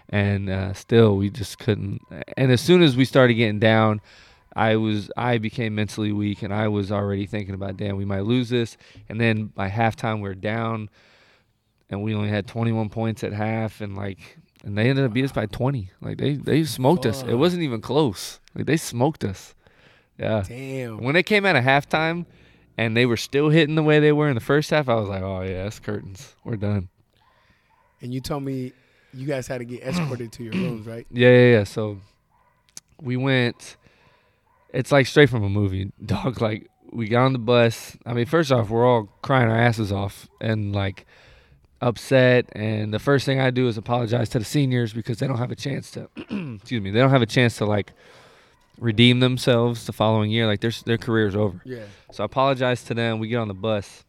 And 0.10 0.50
uh, 0.50 0.74
still, 0.74 1.18
we 1.18 1.30
just 1.30 1.58
couldn't. 1.58 2.02
And 2.38 2.52
as 2.52 2.62
soon 2.62 2.84
as 2.84 2.96
we 2.96 3.06
started 3.06 3.34
getting 3.36 3.60
down, 3.60 4.02
I 4.56 4.76
was 4.76 5.10
I 5.18 5.40
became 5.40 5.76
mentally 5.76 6.12
weak, 6.12 6.44
and 6.44 6.54
I 6.54 6.68
was 6.68 6.92
already 6.92 7.26
thinking 7.26 7.56
about, 7.56 7.78
damn, 7.78 7.96
we 7.98 8.06
might 8.06 8.26
lose 8.26 8.50
this. 8.50 8.78
And 9.10 9.20
then 9.20 9.46
by 9.46 9.70
halftime, 9.70 10.22
we 10.22 10.30
are 10.30 10.36
down, 10.36 10.90
and 11.90 12.04
we 12.04 12.14
only 12.14 12.30
had 12.30 12.48
21 12.48 12.90
points 12.90 13.24
at 13.24 13.34
half, 13.34 13.82
and 13.82 13.96
like, 13.96 14.20
and 14.64 14.78
they 14.78 14.90
ended 14.90 15.06
up 15.06 15.14
beating 15.14 15.30
us 15.30 15.34
by 15.34 15.48
20. 15.48 15.90
Like 16.02 16.18
they 16.18 16.36
they 16.36 16.64
smoked 16.66 17.06
us. 17.06 17.24
It 17.24 17.36
wasn't 17.36 17.64
even 17.64 17.82
close. 17.82 18.40
Like 18.54 18.68
they 18.68 18.78
smoked 18.78 19.24
us. 19.24 19.56
Yeah. 20.18 20.44
damn. 20.48 20.98
When 21.02 21.16
it 21.16 21.24
came 21.24 21.46
out 21.46 21.56
of 21.56 21.64
halftime 21.64 22.26
and 22.78 22.96
they 22.96 23.06
were 23.06 23.18
still 23.18 23.50
hitting 23.50 23.76
the 23.76 23.84
way 23.84 24.00
they 24.00 24.12
were 24.12 24.30
in 24.30 24.36
the 24.36 24.42
first 24.42 24.70
half, 24.70 24.90
I 24.90 24.96
was 24.96 25.10
like, 25.10 25.22
oh, 25.24 25.42
yeah, 25.42 25.64
that's 25.64 25.80
curtains. 25.80 26.36
We're 26.44 26.56
done. 26.56 26.90
And 28.02 28.14
you 28.14 28.22
told 28.22 28.44
me 28.44 28.74
you 29.14 29.28
guys 29.28 29.48
had 29.48 29.60
to 29.60 29.66
get 29.66 29.84
escorted 29.84 30.32
to 30.34 30.44
your 30.44 30.54
rooms, 30.54 30.86
right? 30.86 31.06
Yeah, 31.12 31.30
yeah, 31.30 31.52
yeah. 31.58 31.64
So 31.64 32.00
we 33.02 33.18
went, 33.18 33.78
it's 34.74 34.92
like 34.92 35.08
straight 35.08 35.30
from 35.30 35.44
a 35.44 35.50
movie, 35.50 35.92
dog. 36.06 36.42
Like, 36.42 36.70
we 36.92 37.08
got 37.08 37.26
on 37.26 37.34
the 37.34 37.40
bus. 37.40 37.98
I 38.06 38.14
mean, 38.14 38.26
first 38.26 38.52
off, 38.52 38.70
we're 38.70 38.86
all 38.86 39.10
crying 39.22 39.50
our 39.50 39.58
asses 39.58 39.92
off 39.92 40.28
and 40.40 40.74
like 40.76 41.06
upset. 41.82 42.50
And 42.54 42.94
the 42.94 43.00
first 43.00 43.26
thing 43.26 43.40
I 43.40 43.50
do 43.52 43.68
is 43.68 43.78
apologize 43.78 44.30
to 44.30 44.40
the 44.40 44.46
seniors 44.46 44.94
because 44.94 45.18
they 45.18 45.28
don't 45.28 45.38
have 45.38 45.52
a 45.52 45.56
chance 45.56 45.92
to, 45.92 46.10
excuse 46.56 46.82
me, 46.82 46.92
they 46.92 47.00
don't 47.00 47.10
have 47.10 47.22
a 47.22 47.28
chance 47.28 47.58
to 47.58 47.66
like 47.66 47.94
redeem 48.78 49.20
themselves 49.20 49.86
the 49.86 49.94
following 49.94 50.32
year. 50.32 50.48
Like, 50.48 50.62
their, 50.62 50.72
their 50.86 50.98
career's 50.98 51.36
over. 51.36 51.62
Yeah. 51.66 51.86
So 52.12 52.24
I 52.24 52.26
apologize 52.26 52.84
to 52.86 52.94
them. 52.94 53.20
We 53.20 53.28
get 53.28 53.38
on 53.38 53.48
the 53.48 53.54
bus, 53.54 54.04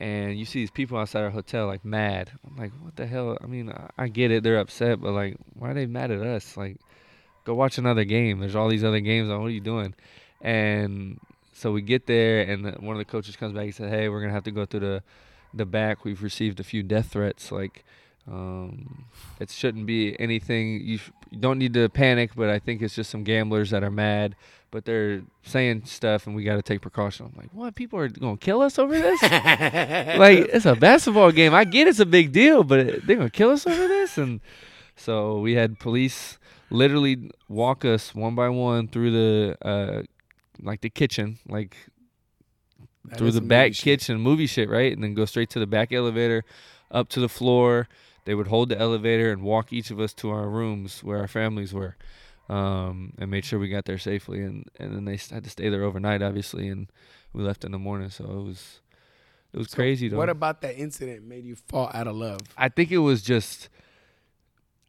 and 0.00 0.38
you 0.38 0.44
see 0.44 0.60
these 0.60 0.70
people 0.70 0.98
outside 0.98 1.22
our 1.22 1.30
hotel 1.30 1.66
like 1.66 1.84
mad. 1.84 2.30
I'm 2.46 2.56
like, 2.56 2.72
what 2.80 2.96
the 2.96 3.06
hell? 3.06 3.38
I 3.42 3.46
mean, 3.46 3.70
I, 3.70 3.88
I 3.96 4.08
get 4.08 4.30
it, 4.30 4.42
they're 4.42 4.58
upset, 4.58 5.00
but 5.00 5.12
like, 5.12 5.36
why 5.54 5.70
are 5.70 5.74
they 5.74 5.86
mad 5.86 6.10
at 6.10 6.20
us? 6.20 6.56
Like, 6.56 6.78
go 7.44 7.54
watch 7.54 7.78
another 7.78 8.04
game. 8.04 8.40
There's 8.40 8.56
all 8.56 8.68
these 8.68 8.84
other 8.84 9.00
games 9.00 9.30
on. 9.30 9.40
What 9.40 9.46
are 9.46 9.50
you 9.50 9.60
doing? 9.60 9.94
And 10.40 11.20
so 11.52 11.70
we 11.70 11.82
get 11.82 12.06
there, 12.06 12.42
and 12.42 12.64
the, 12.64 12.72
one 12.72 12.96
of 12.96 12.98
the 12.98 13.04
coaches 13.04 13.36
comes 13.36 13.52
back. 13.52 13.64
He 13.64 13.70
said, 13.70 13.90
"Hey, 13.90 14.08
we're 14.08 14.20
gonna 14.20 14.32
have 14.32 14.44
to 14.44 14.50
go 14.50 14.66
through 14.66 14.80
the 14.80 15.02
the 15.54 15.66
back. 15.66 16.04
We've 16.04 16.22
received 16.22 16.58
a 16.58 16.64
few 16.64 16.82
death 16.82 17.12
threats. 17.12 17.52
Like, 17.52 17.84
um, 18.26 19.04
it 19.38 19.50
shouldn't 19.50 19.86
be 19.86 20.18
anything. 20.18 20.80
You, 20.82 20.98
you 21.32 21.38
don't 21.38 21.58
need 21.58 21.74
to 21.74 21.88
panic, 21.88 22.30
but 22.36 22.48
I 22.48 22.58
think 22.58 22.82
it's 22.82 22.94
just 22.94 23.10
some 23.10 23.24
gamblers 23.24 23.70
that 23.70 23.82
are 23.82 23.90
mad." 23.90 24.36
But 24.70 24.86
they're 24.86 25.20
saying 25.42 25.84
stuff, 25.84 26.26
and 26.26 26.34
we 26.34 26.44
got 26.44 26.56
to 26.56 26.62
take 26.62 26.80
precaution. 26.80 27.26
I'm 27.26 27.34
like, 27.36 27.50
what? 27.52 27.74
People 27.74 27.98
are 27.98 28.08
gonna 28.08 28.38
kill 28.38 28.62
us 28.62 28.78
over 28.78 28.98
this? 28.98 29.20
like 29.22 30.38
it's 30.48 30.64
a 30.64 30.74
basketball 30.74 31.30
game. 31.30 31.52
I 31.52 31.64
get 31.64 31.88
it's 31.88 32.00
a 32.00 32.06
big 32.06 32.32
deal, 32.32 32.64
but 32.64 33.06
they're 33.06 33.16
gonna 33.16 33.28
kill 33.28 33.50
us 33.50 33.66
over 33.66 33.86
this. 33.88 34.16
And 34.16 34.40
so 34.96 35.40
we 35.40 35.54
had 35.54 35.78
police 35.78 36.38
literally 36.70 37.30
walk 37.48 37.84
us 37.84 38.14
one 38.14 38.34
by 38.34 38.48
one 38.48 38.88
through 38.88 39.10
the 39.10 39.56
uh, 39.60 40.02
like 40.62 40.80
the 40.80 40.88
kitchen, 40.90 41.38
like 41.46 41.76
That 43.04 43.18
through 43.18 43.32
the 43.32 43.42
back 43.42 43.66
movie 43.66 43.74
shit. 43.74 43.84
kitchen, 43.84 44.20
movie 44.20 44.46
shit, 44.46 44.70
right? 44.70 44.92
And 44.92 45.02
then 45.04 45.12
go 45.12 45.26
straight 45.26 45.50
to 45.50 45.58
the 45.58 45.66
back 45.66 45.92
elevator, 45.92 46.44
up 46.90 47.10
to 47.10 47.20
the 47.20 47.28
floor. 47.28 47.88
They 48.24 48.34
would 48.34 48.46
hold 48.48 48.68
the 48.68 48.78
elevator 48.78 49.32
and 49.32 49.42
walk 49.42 49.72
each 49.72 49.90
of 49.90 49.98
us 49.98 50.12
to 50.14 50.30
our 50.30 50.48
rooms 50.48 51.02
where 51.02 51.18
our 51.18 51.28
families 51.28 51.72
were, 51.74 51.96
um, 52.48 53.12
and 53.18 53.30
made 53.30 53.44
sure 53.44 53.58
we 53.58 53.68
got 53.68 53.84
there 53.84 53.98
safely. 53.98 54.40
And 54.42 54.66
and 54.78 54.94
then 54.94 55.04
they 55.04 55.18
had 55.30 55.44
to 55.44 55.50
stay 55.50 55.68
there 55.68 55.82
overnight, 55.84 56.22
obviously, 56.22 56.68
and 56.68 56.86
we 57.32 57.42
left 57.42 57.64
in 57.64 57.72
the 57.72 57.78
morning. 57.78 58.10
So 58.10 58.24
it 58.24 58.42
was 58.44 58.80
it 59.52 59.58
was 59.58 59.70
So 59.70 59.76
crazy. 59.76 60.08
Though. 60.08 60.18
What 60.18 60.28
about 60.28 60.60
that 60.62 60.78
incident 60.78 61.24
made 61.24 61.44
you 61.44 61.56
fall 61.56 61.90
out 61.92 62.06
of 62.06 62.14
love? 62.16 62.40
I 62.56 62.68
think 62.68 62.90
it 62.92 62.98
was 62.98 63.22
just 63.22 63.68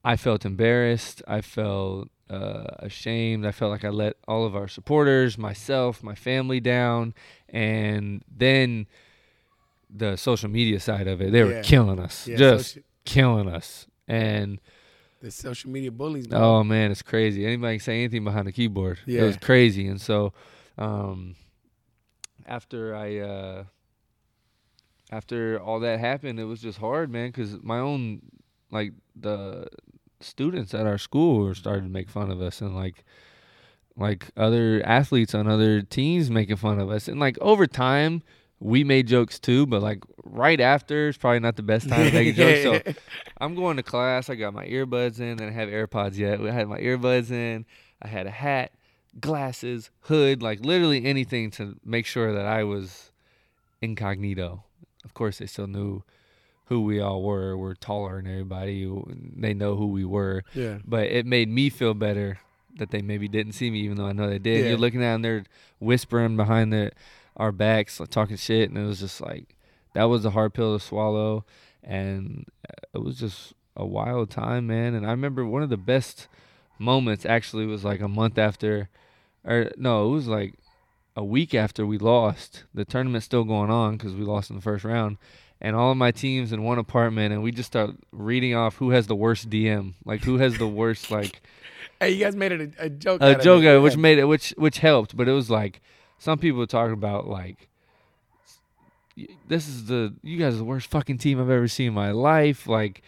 I 0.06 0.16
felt 0.16 0.46
embarrassed. 0.46 1.24
I 1.28 1.42
felt 1.42 2.10
uh, 2.30 2.66
ashamed. 2.80 3.46
I 3.46 3.52
felt 3.52 3.72
like 3.72 3.86
I 3.86 3.90
let 3.90 4.18
all 4.28 4.46
of 4.46 4.56
our 4.56 4.68
supporters, 4.68 5.38
myself, 5.38 6.04
my 6.04 6.16
family 6.16 6.60
down, 6.60 7.14
and 7.50 8.24
then 8.30 8.88
the 9.90 10.18
social 10.18 10.50
media 10.50 10.80
side 10.80 11.08
of 11.08 11.22
it, 11.22 11.32
they 11.32 11.40
Yeah. 11.40 11.46
were 11.46 11.62
killing 11.64 12.00
us, 12.00 12.28
Yeah, 12.28 12.38
just 12.38 12.80
killing 13.06 13.48
us. 13.48 13.88
And 14.08 14.60
the 15.24 15.32
social 15.32 15.70
media 15.72 15.92
bullies. 15.92 16.30
Man. 16.30 16.42
oh 16.42 16.64
man, 16.64 16.92
it's 16.92 17.02
crazy. 17.02 17.46
Anybody 17.46 17.78
can 17.78 17.84
say 17.84 18.00
anything 18.00 18.26
behind 18.26 18.46
the 18.46 18.52
keyboard. 18.52 19.00
It 19.22 19.24
was 19.24 19.38
crazy. 19.38 19.88
And 19.88 20.00
so, 20.00 20.34
um, 20.78 21.36
after 22.46 22.94
I, 22.94 23.20
uh, 23.20 23.64
after 25.12 25.62
all 25.62 25.80
that 25.80 26.00
happened, 26.00 26.40
it 26.42 26.44
was 26.44 26.62
just 26.62 26.78
hard, 26.78 27.10
man, 27.10 27.30
because 27.30 27.58
my 27.64 27.80
own, 27.80 28.22
like 28.70 28.92
the 29.16 29.68
students 30.20 30.74
at 30.74 30.86
our 30.86 30.98
school 30.98 31.46
were 31.46 31.56
starting 31.56 31.86
to 31.86 31.90
make 31.90 32.10
fun 32.10 32.30
of 32.30 32.42
us, 32.42 32.60
and 32.60 32.76
like, 32.76 33.06
like 33.96 34.30
other 34.36 34.82
athletes 34.86 35.34
on 35.34 35.48
other 35.48 35.82
teams 35.82 36.30
making 36.30 36.58
fun 36.58 36.80
of 36.80 36.90
us, 36.90 37.08
and 37.08 37.20
like 37.20 37.38
over 37.40 37.66
time. 37.66 38.24
We 38.64 38.84
made 38.86 39.08
jokes 39.08 39.40
too, 39.40 39.66
but 39.66 39.82
like 39.82 40.04
right 40.24 40.60
after 40.62 41.10
it's 41.10 41.18
probably 41.18 41.40
not 41.40 41.58
the 41.58 41.64
best 41.64 41.90
time 41.90 42.08
to 42.10 42.14
make 42.14 42.28
a 42.30 42.32
joke. 42.64 42.84
So 42.86 42.94
I'm 43.38 43.56
going 43.56 43.78
to 43.78 43.84
class. 43.84 44.30
I 44.30 44.36
got 44.36 44.54
my 44.54 44.66
earbuds 44.66 45.20
in. 45.20 45.38
Then 45.38 45.50
I 45.50 45.52
have 45.52 45.68
AirPods 45.70 46.16
yet. 46.18 46.40
I 46.40 46.52
had 46.52 46.68
my 46.70 46.80
earbuds 46.80 47.30
in. 47.30 47.66
I 48.02 48.08
had 48.08 48.26
a 48.26 48.32
hat, 48.32 48.72
glasses, 49.20 49.90
hood, 50.02 50.42
like 50.42 50.64
literally 50.64 51.06
anything 51.06 51.52
to 51.52 51.76
make 51.84 52.06
sure 52.06 52.34
that 52.34 52.46
I 52.46 52.64
was 52.64 53.12
incognito. 53.82 54.64
Of 55.04 55.14
course, 55.14 55.40
they 55.40 55.46
still 55.46 55.68
knew 55.68 56.04
who 56.66 56.82
we 56.82 57.02
all 57.02 57.22
were. 57.22 57.58
We're 57.58 57.76
taller 57.76 58.22
than 58.22 58.32
everybody. 58.32 58.90
They 59.36 59.54
know 59.54 59.76
who 59.76 59.88
we 59.88 60.06
were. 60.06 60.44
yeah. 60.54 60.78
But 60.86 61.08
it 61.08 61.26
made 61.26 61.50
me 61.50 61.70
feel 61.70 61.94
better 61.94 62.40
that 62.78 62.92
they 62.92 63.02
maybe 63.02 63.28
didn't 63.28 63.52
see 63.54 63.70
me, 63.70 63.80
even 63.80 63.98
though 63.98 64.08
I 64.08 64.14
know 64.14 64.30
they 64.30 64.40
did. 64.40 64.62
Yeah. 64.62 64.70
You're 64.70 64.78
looking 64.78 65.04
at 65.04 65.14
them, 65.14 65.22
they're 65.22 65.44
whispering 65.80 66.38
behind 66.38 66.72
their, 66.74 66.92
our 67.38 67.52
backs, 67.52 68.00
like, 68.00 68.10
talking 68.10 68.38
shit. 68.38 68.70
And 68.70 68.78
it 68.78 68.86
was 68.86 69.00
just 69.00 69.22
like, 69.22 69.56
that 69.94 70.06
was 70.06 70.26
a 70.26 70.32
hard 70.32 70.54
pill 70.54 70.78
to 70.78 70.84
swallow. 70.84 71.46
And 71.84 72.46
it 72.94 73.02
was 73.04 73.18
just 73.20 73.54
a 73.76 73.86
wild 73.86 74.30
time, 74.30 74.68
man. 74.68 74.94
And 74.94 75.06
I 75.06 75.12
remember 75.12 75.46
one 75.46 75.64
of 75.64 75.70
the 75.70 75.78
best 75.78 76.28
moments 76.80 77.26
actually 77.26 77.66
was 77.66 77.84
like 77.84 78.02
a 78.02 78.08
month 78.08 78.38
after, 78.38 78.90
or 79.46 79.72
no, 79.78 80.08
it 80.08 80.12
was 80.12 80.28
like 80.28 80.54
a 81.16 81.24
week 81.24 81.54
after 81.54 81.86
we 81.86 81.98
lost, 81.98 82.64
the 82.74 82.86
tournament's 82.86 83.26
still 83.26 83.44
going 83.44 83.70
on 83.70 83.98
because 83.98 84.16
we 84.16 84.24
lost 84.24 84.50
in 84.50 84.56
the 84.56 84.62
first 84.62 84.84
round, 84.84 85.18
and 85.62 85.76
all 85.76 85.92
of 85.92 85.98
my 85.98 86.10
teams 86.12 86.52
in 86.52 86.64
one 86.64 86.80
apartment, 86.80 87.32
and 87.34 87.44
we 87.44 87.52
just 87.52 87.68
start 87.68 87.92
reading 88.12 88.56
off 88.56 88.78
who 88.78 88.90
has 88.90 89.06
the 89.08 89.16
worst 89.16 89.50
DM, 89.50 89.94
like 90.06 90.24
who 90.24 90.38
has 90.40 90.58
the 90.58 90.68
worst 90.68 91.12
like 91.12 91.42
Hey, 92.00 92.10
you 92.12 92.24
guys 92.24 92.36
made 92.36 92.52
it 92.52 92.74
a, 92.80 92.86
a 92.86 92.90
joke. 92.90 93.22
a 93.22 93.26
out 93.26 93.36
of 93.38 93.42
joke, 93.44 93.64
it. 93.64 93.68
out 93.68 93.76
of 93.76 93.78
it, 93.78 93.84
which 93.84 93.94
Yeah. 93.94 94.00
made 94.00 94.18
it, 94.18 94.26
which 94.26 94.50
which 94.58 94.80
helped, 94.80 95.16
but 95.16 95.28
it 95.28 95.34
was 95.34 95.50
like 95.52 95.82
some 96.24 96.38
people 96.40 96.60
were 96.60 96.66
talking 96.66 96.94
about 96.94 97.28
like. 97.28 97.68
This 99.48 99.68
is 99.68 99.86
the 99.86 100.14
you 100.24 100.38
guys 100.40 100.56
are 100.56 100.58
the 100.58 100.64
worst 100.64 100.88
fucking 100.90 101.20
team 101.20 101.40
I've 101.40 101.50
ever 101.50 101.68
seen 101.68 101.90
in 101.90 101.94
my 101.94 102.12
life. 102.12 102.66
Like, 102.66 103.04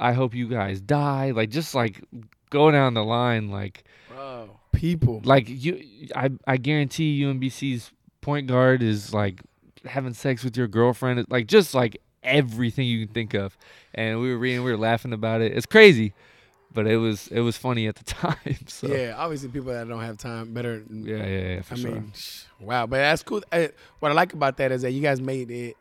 I 0.00 0.12
hope 0.12 0.32
you 0.34 0.48
guys 0.48 0.80
die. 0.80 1.32
Like, 1.32 1.50
just 1.50 1.74
like 1.74 2.02
go 2.50 2.70
down 2.70 2.94
the 2.94 3.04
line. 3.04 3.50
Like, 3.50 3.84
Bro, 4.08 4.48
people. 4.72 5.20
like 5.24 5.44
you 5.48 6.08
I 6.14 6.30
I 6.46 6.56
guarantee 6.56 7.20
UMBC's 7.20 7.90
point 8.22 8.46
guard 8.46 8.82
is 8.82 9.12
like 9.12 9.42
having 9.84 10.14
sex 10.14 10.44
with 10.44 10.56
your 10.56 10.68
girlfriend 10.68 11.26
like 11.28 11.48
just 11.48 11.74
like 11.74 12.00
everything 12.22 12.86
you 12.86 13.04
can 13.04 13.12
think 13.12 13.34
of 13.34 13.58
and 13.94 14.20
we 14.20 14.30
were 14.30 14.38
reading 14.38 14.62
we 14.62 14.70
were 14.70 14.78
laughing 14.78 15.12
about 15.12 15.40
it 15.40 15.50
it's 15.52 15.66
crazy 15.66 16.12
but 16.72 16.86
it 16.86 16.96
was 16.96 17.28
it 17.28 17.40
was 17.40 17.56
funny 17.56 17.86
at 17.86 17.96
the 17.96 18.04
time 18.20 18.36
so 18.66 18.86
Yeah, 18.88 19.14
obviously 19.16 19.48
people 19.48 19.72
that 19.72 19.88
don't 19.88 20.00
have 20.00 20.18
time 20.18 20.52
better. 20.54 20.82
yeah 20.90 21.16
yeah, 21.16 21.26
yeah 21.26 21.62
for 21.62 21.74
I 21.74 21.76
sure 21.78 21.90
mean, 21.92 22.12
wow, 22.60 22.86
but 22.86 22.98
that's 22.98 23.22
cool. 23.22 23.42
Uh, 23.52 23.68
what 24.00 24.10
I 24.10 24.14
like 24.14 24.32
about 24.32 24.56
that 24.58 24.72
is 24.72 24.82
that 24.82 24.92
you 24.92 25.02
guys 25.02 25.20
made 25.20 25.50
it 25.50 25.76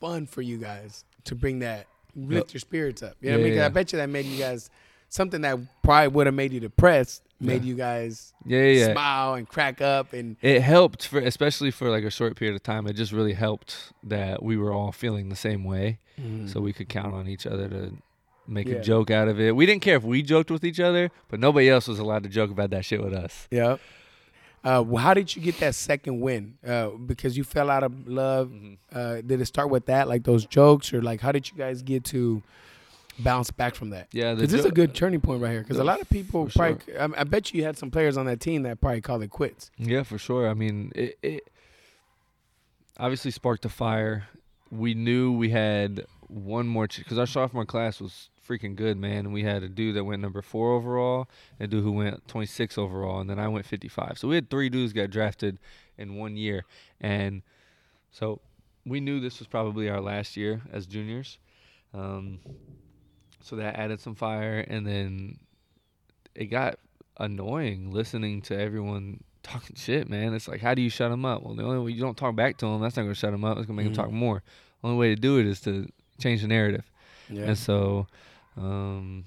fun 0.00 0.26
for 0.26 0.42
you 0.42 0.58
guys 0.58 1.04
to 1.24 1.34
bring 1.34 1.60
that 1.60 1.86
lift 2.16 2.52
your 2.52 2.60
spirits 2.60 3.02
up. 3.02 3.14
You 3.20 3.30
know 3.30 3.36
what 3.36 3.40
I 3.40 3.42
Yeah, 3.44 3.50
mean? 3.50 3.58
yeah. 3.58 3.66
I 3.66 3.68
bet 3.68 3.92
you 3.92 3.98
that 3.98 4.08
made 4.08 4.26
you 4.26 4.38
guys 4.38 4.68
something 5.08 5.40
that 5.42 5.58
probably 5.82 6.08
would 6.08 6.26
have 6.26 6.34
made 6.34 6.52
you 6.52 6.60
depressed. 6.60 7.22
Made 7.42 7.62
Yeah. 7.64 7.68
you 7.68 7.74
guys 7.76 8.34
yeah 8.44 8.58
yeah, 8.64 8.86
yeah. 8.86 8.92
smile 8.92 9.34
and 9.34 9.48
crack 9.48 9.80
up 9.80 10.12
and 10.12 10.36
it 10.42 10.60
helped 10.60 11.06
for 11.06 11.20
especially 11.20 11.70
for 11.70 11.88
like 11.88 12.04
a 12.04 12.10
short 12.10 12.36
period 12.36 12.54
of 12.54 12.62
time 12.62 12.86
it 12.86 12.92
just 12.92 13.12
really 13.12 13.32
helped 13.32 13.92
that 14.02 14.42
we 14.42 14.58
were 14.58 14.72
all 14.74 14.92
feeling 14.92 15.30
the 15.30 15.36
same 15.36 15.64
way 15.64 15.98
so 16.46 16.60
we 16.60 16.74
could 16.74 16.88
count 16.90 17.14
on 17.14 17.26
each 17.26 17.46
other 17.46 17.66
to 17.66 17.94
make 18.50 18.66
Yeah. 18.68 18.76
a 18.76 18.82
joke 18.82 19.10
out 19.10 19.28
of 19.28 19.40
it 19.40 19.54
we 19.56 19.66
didn't 19.66 19.82
care 19.82 19.96
if 19.96 20.02
we 20.02 20.22
joked 20.22 20.50
with 20.50 20.64
each 20.64 20.80
other 20.80 21.10
but 21.28 21.40
nobody 21.40 21.68
else 21.68 21.88
was 21.88 21.98
allowed 21.98 22.22
to 22.24 22.28
joke 22.28 22.50
about 22.50 22.70
that 22.70 22.84
shit 22.84 23.02
with 23.02 23.14
us 23.14 23.48
yeah. 23.50 23.76
Uh, 24.62 24.84
well, 24.86 25.02
how 25.02 25.14
did 25.14 25.34
you 25.34 25.40
get 25.40 25.58
that 25.58 25.74
second 25.74 26.20
win? 26.20 26.52
Uh, 26.66 26.90
because 26.90 27.34
you 27.34 27.42
fell 27.44 27.70
out 27.70 27.82
of 27.82 28.06
love. 28.06 28.48
Mm-hmm. 28.50 28.74
Uh, 28.92 29.22
did 29.22 29.40
it 29.40 29.46
start 29.46 29.70
with 29.70 29.86
that, 29.86 30.06
like 30.06 30.24
those 30.24 30.44
jokes, 30.44 30.92
or 30.92 31.00
like 31.00 31.22
how 31.22 31.32
did 31.32 31.50
you 31.50 31.56
guys 31.56 31.80
get 31.80 32.04
to 32.04 32.42
bounce 33.18 33.50
back 33.50 33.74
from 33.74 33.88
that? 33.88 34.08
yeah 34.12 34.34
Because 34.34 34.50
this 34.52 34.60
is 34.60 34.66
a 34.66 34.70
good 34.70 34.94
turning 34.94 35.22
point 35.22 35.40
right 35.40 35.50
here. 35.52 35.62
Because 35.62 35.78
a 35.78 35.84
lot 35.84 36.02
of 36.02 36.10
people 36.10 36.44
for 36.44 36.50
sure. 36.50 36.74
probably, 36.76 37.16
I, 37.16 37.20
I 37.22 37.24
bet 37.24 37.54
you 37.54 37.64
had 37.64 37.78
some 37.78 37.90
players 37.90 38.18
on 38.18 38.26
that 38.26 38.40
team 38.40 38.64
that 38.64 38.82
probably 38.82 39.00
called 39.00 39.22
it 39.22 39.30
quits. 39.30 39.70
Yeah, 39.78 40.02
for 40.02 40.18
sure. 40.18 40.46
I 40.46 40.52
mean, 40.52 40.92
it, 40.94 41.18
it 41.22 41.48
obviously 42.98 43.30
sparked 43.30 43.64
a 43.64 43.70
fire. 43.70 44.28
We 44.70 44.92
knew 44.92 45.32
we 45.32 45.48
had 45.48 46.04
one 46.28 46.68
more 46.68 46.86
because 46.86 47.18
our 47.18 47.26
sophomore 47.26 47.64
class 47.64 47.98
was 47.98 48.28
freaking 48.50 48.74
good, 48.74 48.96
man. 48.98 49.26
And 49.26 49.32
we 49.32 49.44
had 49.44 49.62
a 49.62 49.68
dude 49.68 49.96
that 49.96 50.04
went 50.04 50.20
number 50.20 50.42
four 50.42 50.72
overall, 50.72 51.28
and 51.58 51.66
a 51.66 51.70
dude 51.70 51.84
who 51.84 51.92
went 51.92 52.26
26 52.26 52.76
overall, 52.78 53.20
and 53.20 53.30
then 53.30 53.38
I 53.38 53.48
went 53.48 53.66
55. 53.66 54.18
So 54.18 54.28
we 54.28 54.34
had 54.34 54.50
three 54.50 54.68
dudes 54.68 54.92
got 54.92 55.10
drafted 55.10 55.58
in 55.96 56.16
one 56.16 56.36
year, 56.36 56.64
and 57.00 57.42
so 58.10 58.40
we 58.84 59.00
knew 59.00 59.20
this 59.20 59.38
was 59.38 59.46
probably 59.46 59.88
our 59.88 60.00
last 60.00 60.36
year 60.36 60.62
as 60.72 60.86
juniors. 60.86 61.38
Um, 61.94 62.40
so 63.42 63.56
that 63.56 63.76
added 63.76 64.00
some 64.00 64.14
fire, 64.14 64.64
and 64.66 64.86
then 64.86 65.38
it 66.34 66.46
got 66.46 66.78
annoying 67.18 67.92
listening 67.92 68.42
to 68.42 68.58
everyone 68.58 69.22
talking 69.42 69.76
shit, 69.76 70.08
man. 70.08 70.34
It's 70.34 70.48
like, 70.48 70.60
how 70.60 70.74
do 70.74 70.82
you 70.82 70.90
shut 70.90 71.10
them 71.10 71.24
up? 71.24 71.42
Well, 71.42 71.54
the 71.54 71.62
only 71.62 71.78
way 71.78 71.92
you 71.92 72.00
don't 72.00 72.16
talk 72.16 72.34
back 72.34 72.56
to 72.58 72.66
them, 72.66 72.80
that's 72.80 72.96
not 72.96 73.02
gonna 73.02 73.14
shut 73.14 73.32
them 73.32 73.44
up. 73.44 73.58
It's 73.58 73.66
gonna 73.66 73.76
make 73.76 73.86
them 73.86 73.94
talk 73.94 74.10
more. 74.10 74.42
Only 74.82 74.96
way 74.96 75.14
to 75.14 75.20
do 75.20 75.38
it 75.38 75.46
is 75.46 75.60
to 75.62 75.88
change 76.18 76.42
the 76.42 76.48
narrative. 76.48 76.90
Yeah. 77.28 77.44
And 77.44 77.58
so, 77.58 78.06
um, 78.56 79.24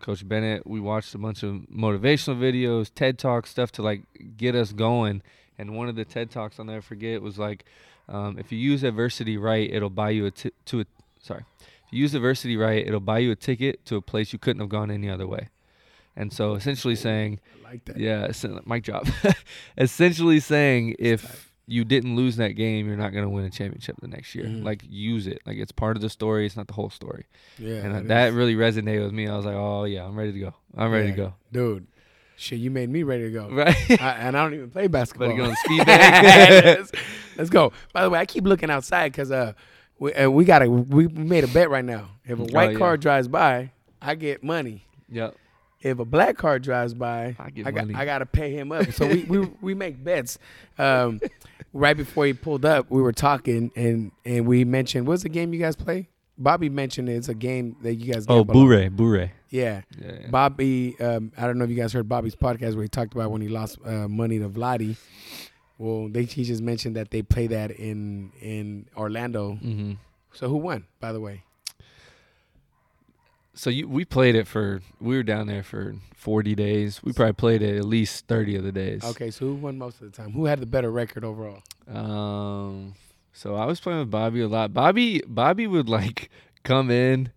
Coach 0.00 0.26
Bennett, 0.26 0.66
we 0.66 0.80
watched 0.80 1.14
a 1.14 1.18
bunch 1.18 1.42
of 1.42 1.52
motivational 1.72 2.38
videos, 2.38 2.90
TED 2.92 3.18
Talk 3.18 3.46
stuff 3.46 3.72
to 3.72 3.82
like 3.82 4.02
get 4.36 4.54
us 4.54 4.72
going. 4.72 5.22
And 5.58 5.76
one 5.76 5.88
of 5.88 5.96
the 5.96 6.04
TED 6.04 6.30
Talks 6.30 6.58
I'll 6.58 6.64
never 6.64 6.82
forget 6.82 7.22
was 7.22 7.38
like, 7.38 7.64
um, 8.08 8.38
if 8.38 8.50
you 8.50 8.58
use 8.58 8.82
adversity 8.82 9.36
right, 9.36 9.72
it'll 9.72 9.90
buy 9.90 10.10
you 10.10 10.26
a 10.26 10.30
ti- 10.30 10.50
to 10.66 10.80
a 10.80 10.84
sorry, 11.20 11.44
if 11.60 11.92
you 11.92 12.00
use 12.00 12.14
adversity 12.14 12.56
right, 12.56 12.84
it'll 12.86 13.00
buy 13.00 13.18
you 13.18 13.30
a 13.30 13.36
ticket 13.36 13.84
to 13.86 13.96
a 13.96 14.02
place 14.02 14.32
you 14.32 14.38
couldn't 14.38 14.60
have 14.60 14.68
gone 14.68 14.90
any 14.90 15.08
other 15.08 15.26
way. 15.26 15.48
And 16.16 16.32
so, 16.32 16.54
essentially 16.54 16.96
saying, 16.96 17.40
I 17.64 17.70
like 17.70 17.84
that. 17.86 17.96
yeah, 17.96 18.30
mic 18.66 18.82
drop. 18.82 19.06
Essentially 19.78 20.40
saying 20.40 20.96
if 20.98 21.51
you 21.66 21.84
didn't 21.84 22.16
lose 22.16 22.36
that 22.36 22.50
game, 22.52 22.86
you're 22.88 22.96
not 22.96 23.12
going 23.12 23.24
to 23.24 23.30
win 23.30 23.44
a 23.44 23.50
championship 23.50 23.96
the 24.00 24.08
next 24.08 24.34
year. 24.34 24.44
Mhm. 24.46 24.64
Like 24.64 24.82
use 24.88 25.26
it. 25.26 25.40
Like 25.46 25.56
it's 25.58 25.72
part 25.72 25.96
of 25.96 26.02
the 26.02 26.10
story. 26.10 26.44
It's 26.46 26.56
not 26.56 26.66
the 26.66 26.72
whole 26.74 26.90
story. 26.90 27.26
Yeah. 27.58 27.76
and 27.76 27.94
that 27.94 28.08
that 28.08 28.32
really 28.32 28.54
resonated 28.56 29.02
with 29.04 29.12
me. 29.12 29.28
I 29.28 29.36
was 29.36 29.44
like, 29.46 29.54
oh 29.54 29.84
yeah, 29.84 30.04
I'm 30.04 30.16
ready 30.16 30.32
to 30.32 30.38
go. 30.40 30.54
I'm 30.76 30.90
ready 30.90 31.08
Yeah. 31.08 31.14
to 31.14 31.16
go. 31.22 31.34
dude. 31.52 31.86
Shit, 32.36 32.58
you 32.58 32.70
made 32.72 32.88
me 32.90 33.04
ready 33.04 33.24
to 33.24 33.30
go. 33.30 33.48
Right. 33.52 34.02
I, 34.02 34.12
and 34.14 34.36
I 34.36 34.42
don't 34.42 34.54
even 34.54 34.70
play 34.70 34.88
basketball. 34.88 35.36
Go 35.36 35.44
on 35.44 35.54
speed 35.56 35.78
let's, 35.86 36.90
let's 37.36 37.50
go. 37.50 37.72
By 37.92 38.02
the 38.02 38.10
way, 38.10 38.18
I 38.18 38.26
keep 38.26 38.44
looking 38.44 38.70
outside 38.70 39.12
because 39.12 39.30
uh, 39.30 39.52
we 40.00 40.12
uh, 40.14 40.28
we 40.30 40.44
got 40.44 40.62
a 40.62 40.68
we 40.70 41.06
made 41.06 41.44
a 41.44 41.48
bet 41.48 41.70
right 41.70 41.84
now. 41.84 42.08
If 42.24 42.38
a 42.40 42.42
Oh, 42.42 42.46
white 42.46 42.72
yeah. 42.72 42.78
car 42.78 42.96
drives 42.96 43.28
by, 43.28 43.70
I 44.00 44.16
get 44.16 44.42
money. 44.42 44.84
yep. 45.08 45.36
If 45.82 45.98
a 45.98 46.04
black 46.04 46.36
car 46.36 46.60
drives 46.60 46.94
by, 46.94 47.34
I 47.40 47.50
got. 47.50 47.92
I 47.94 48.04
got 48.04 48.18
to 48.18 48.26
pay 48.26 48.52
him 48.56 48.70
up. 48.70 48.92
So 48.92 49.04
we, 49.06 49.24
we 49.24 49.38
we 49.60 49.74
make 49.74 50.02
bets. 50.02 50.38
Um, 50.78 51.20
right 51.72 51.96
before 51.96 52.26
he 52.26 52.32
pulled 52.32 52.64
up, 52.64 52.90
we 52.90 53.00
were 53.02 53.12
talking 53.12 53.70
and 53.76 54.12
and 54.24 54.46
we 54.46 54.64
mentioned 54.64 55.06
what's 55.06 55.22
the 55.22 55.28
game 55.28 55.52
you 55.52 55.60
guys 55.60 55.76
play? 55.76 56.08
Bobby 56.38 56.68
mentioned 56.68 57.08
it's 57.08 57.28
a 57.28 57.34
game 57.34 57.76
that 57.82 57.94
you 57.94 58.12
guys. 58.12 58.26
Oh. 58.28 58.44
Bourré, 58.44 58.90
Bourré. 58.90 59.30
Yeah. 59.50 59.82
Yeah, 60.00 60.12
yeah. 60.22 60.30
Bobby, 60.30 60.96
um, 60.98 61.30
I 61.36 61.46
don't 61.46 61.58
know 61.58 61.64
if 61.64 61.70
you 61.70 61.76
guys 61.76 61.92
heard 61.92 62.08
Bobby's 62.08 62.34
podcast 62.34 62.74
where 62.74 62.82
he 62.82 62.88
talked 62.88 63.14
about 63.14 63.30
when 63.30 63.42
he 63.42 63.48
lost 63.48 63.78
uh, 63.84 64.08
money 64.08 64.38
to 64.38 64.48
Vladi. 64.48 64.96
Well, 65.78 66.08
they 66.08 66.24
he 66.24 66.44
just 66.44 66.62
mentioned 66.62 66.96
that 66.96 67.10
they 67.10 67.22
play 67.22 67.48
that 67.48 67.70
in 67.72 68.32
in 68.40 68.86
Orlando. 68.96 69.54
hmm 69.54 69.92
So 70.32 70.48
who 70.48 70.56
won, 70.56 70.86
by 71.00 71.12
the 71.12 71.20
way? 71.20 71.44
So 73.54 73.68
you, 73.70 73.86
we 73.88 74.04
played 74.04 74.34
it 74.34 74.46
for. 74.46 74.80
We 75.00 75.16
were 75.16 75.22
down 75.22 75.46
there 75.46 75.62
for 75.62 75.94
40 76.14 76.54
days. 76.54 77.02
We 77.02 77.12
probably 77.12 77.34
played 77.34 77.62
it 77.62 77.76
at 77.76 77.84
least 77.84 78.26
30 78.26 78.56
of 78.56 78.64
the 78.64 78.72
days. 78.72 79.04
Okay, 79.04 79.30
so 79.30 79.46
who 79.46 79.54
won 79.56 79.76
most 79.78 80.00
of 80.00 80.10
the 80.10 80.16
time? 80.16 80.32
Who 80.32 80.46
had 80.46 80.60
the 80.60 80.66
better 80.66 80.90
record 80.90 81.22
overall? 81.24 81.62
Um, 81.86 82.94
so 83.32 83.54
I 83.54 83.66
was 83.66 83.78
playing 83.80 83.98
with 84.00 84.10
Bobby 84.10 84.40
a 84.40 84.48
lot. 84.48 84.72
Bobby, 84.72 85.22
Bobby 85.26 85.66
would 85.66 85.88
like 85.88 86.30
come 86.64 86.90
in, 86.90 87.30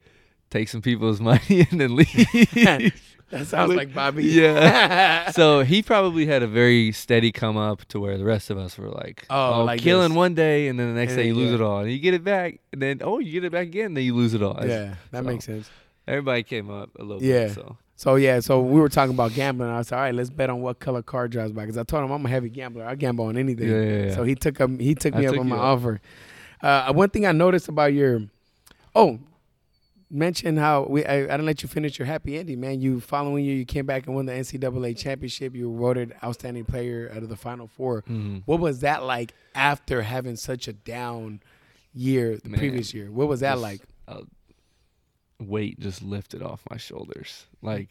take 0.49 0.69
some 0.69 0.82
people's 0.82 1.19
money, 1.32 1.67
and 1.69 1.82
then 1.82 1.95
leave. 1.95 2.93
That 3.32 3.47
sounds 3.47 3.73
like 3.73 3.91
Bobby. 3.91 4.23
yeah. 4.23 5.32
so 5.32 5.62
he 5.62 5.82
probably 5.82 6.28
had 6.28 6.43
a 6.43 6.47
very 6.47 6.91
steady 6.91 7.32
come 7.32 7.58
up 7.58 7.84
to 7.86 7.99
where 7.99 8.19
the 8.19 8.23
rest 8.23 8.51
of 8.51 8.58
us 8.60 8.78
were 8.78 8.89
like, 8.89 9.25
Oh, 9.32 9.63
like 9.63 9.82
killing 9.82 10.10
this. 10.10 10.15
one 10.15 10.36
day, 10.36 10.67
and 10.67 10.80
then 10.80 10.93
the 10.93 10.99
next 10.99 11.13
And 11.13 11.21
day 11.21 11.28
you 11.28 11.34
lose 11.34 11.51
it 11.51 11.60
all, 11.60 11.80
and 11.80 11.91
you 11.91 11.97
get 11.97 12.13
it 12.13 12.23
back, 12.23 12.60
and 12.71 12.80
then 12.82 13.01
oh, 13.04 13.17
you 13.17 13.32
get 13.32 13.43
it 13.43 13.51
back 13.51 13.63
again, 13.63 13.95
then 13.95 14.04
you 14.04 14.13
lose 14.15 14.36
it 14.36 14.43
all. 14.43 14.56
Yeah, 14.65 14.93
that 15.10 15.25
makes 15.25 15.45
sense. 15.45 15.67
Everybody 16.08 16.44
came 16.44 16.70
up 16.70 16.89
a 17.00 17.04
little 17.04 17.22
Yeah. 17.24 17.46
bit. 17.48 17.56
So 17.56 17.78
So 17.98 18.15
yeah, 18.15 18.39
so 18.41 18.62
we 18.62 18.80
were 18.80 18.89
talking 18.89 19.13
about 19.13 19.34
gambling. 19.34 19.70
I 19.70 19.82
said, 19.84 19.96
all 19.96 20.02
right, 20.02 20.13
let's 20.13 20.30
bet 20.30 20.50
on 20.50 20.62
what 20.62 20.80
color 20.80 21.02
car 21.02 21.28
drives 21.30 21.52
by. 21.54 21.62
Because 21.63 21.78
I 21.78 21.84
told 21.84 22.04
him 22.04 22.12
I'm 22.12 22.26
a 22.26 22.30
heavy 22.30 22.50
gambler. 22.50 22.86
I 22.86 22.96
gamble 22.96 23.26
on 23.26 23.38
anything. 23.38 23.70
Yeah, 23.70 23.82
yeah, 23.82 24.06
yeah. 24.08 24.15
So 24.15 24.24
he 24.24 24.36
took 24.36 24.60
um, 24.60 24.78
he 24.80 24.96
took 24.96 25.15
I 25.15 25.20
me 25.20 25.26
up 25.28 25.34
took 25.34 25.39
on 25.41 25.48
my 25.50 25.56
up. 25.56 25.62
offer. 25.63 26.02
Uh, 26.62 26.91
one 26.94 27.10
thing 27.10 27.26
I 27.26 27.32
noticed 27.32 27.68
about 27.70 27.94
your, 27.94 28.24
oh, 28.96 29.20
mention 30.10 30.58
how 30.58 30.86
we 30.89 31.06
I, 31.06 31.20
I 31.20 31.22
didn't 31.22 31.46
let 31.46 31.63
you 31.63 31.70
finish 31.70 31.98
your 31.98 32.06
happy 32.06 32.38
ending, 32.38 32.60
man. 32.60 32.82
You 32.82 33.00
following 33.00 33.46
year 33.46 33.56
you 33.56 33.65
came 33.65 33.86
back 33.86 34.06
and 34.08 34.15
won 34.15 34.26
the 34.26 34.34
NCAA 34.34 34.98
championship. 34.98 35.56
You 35.56 35.70
were 35.70 35.80
voted 35.80 36.13
outstanding 36.24 36.65
player 36.65 37.12
out 37.15 37.24
of 37.24 37.30
the 37.30 37.36
Final 37.36 37.68
4 37.68 38.04
mhm. 38.04 38.41
What 38.46 38.60
was 38.60 38.80
that 38.82 39.04
like 39.04 39.34
after 39.54 40.02
having 40.04 40.36
such 40.36 40.68
a 40.68 40.74
down 40.74 41.41
year 41.94 42.38
the 42.38 42.50
Man, 42.50 42.60
previous 42.60 42.94
year? 42.94 43.12
What 43.12 43.28
was 43.28 43.39
that 43.39 43.60
like? 43.60 43.82
uh, 44.08 44.22
weight 45.39 45.80
just 45.80 46.02
lifted 46.02 46.41
off 46.41 46.62
my 46.69 46.78
shoulders. 46.78 47.45
Like 47.62 47.89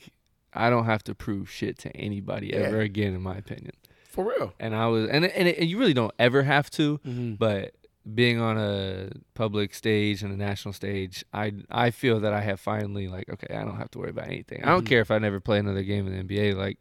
I 0.53 0.71
don't 0.71 0.85
have 0.87 1.03
to 1.05 1.15
prove 1.15 1.51
shit 1.51 1.79
to 1.79 1.95
anybody 1.97 2.49
Yeah. 2.49 2.61
ever 2.61 2.81
again, 2.81 3.15
in 3.15 3.23
my 3.23 3.37
opinion. 3.37 3.73
For 4.09 4.25
real. 4.25 4.55
And 4.61 4.75
I 4.75 4.87
was, 4.87 5.09
and 5.09 5.25
and, 5.25 5.49
it, 5.49 5.59
and 5.59 5.69
you 5.69 5.79
really 5.79 5.95
don't 5.95 6.15
ever 6.19 6.43
have 6.45 6.71
to, 6.73 6.99
Mm-hmm. 6.99 7.35
but 7.35 7.75
being 8.15 8.39
on 8.39 8.59
a 8.59 9.09
public 9.35 9.73
stage 9.75 10.23
and 10.23 10.33
a 10.33 10.37
national 10.37 10.73
stage, 10.75 11.25
I 11.33 11.53
I 11.71 11.91
feel 11.91 12.21
that 12.21 12.33
I 12.33 12.41
have 12.43 12.61
finally 12.61 13.09
like 13.09 13.29
okay, 13.29 13.55
I 13.57 13.65
don't 13.65 13.77
have 13.77 13.91
to 13.93 13.99
worry 13.99 14.11
about 14.11 14.27
anything. 14.29 14.63
I 14.63 14.69
don't 14.69 14.85
Mhm. 14.85 14.89
care 14.89 15.01
if 15.01 15.11
I 15.11 15.19
never 15.19 15.41
play 15.41 15.59
another 15.59 15.83
game 15.83 16.07
in 16.07 16.13
the 16.13 16.19
NBA. 16.35 16.55
Like 16.55 16.79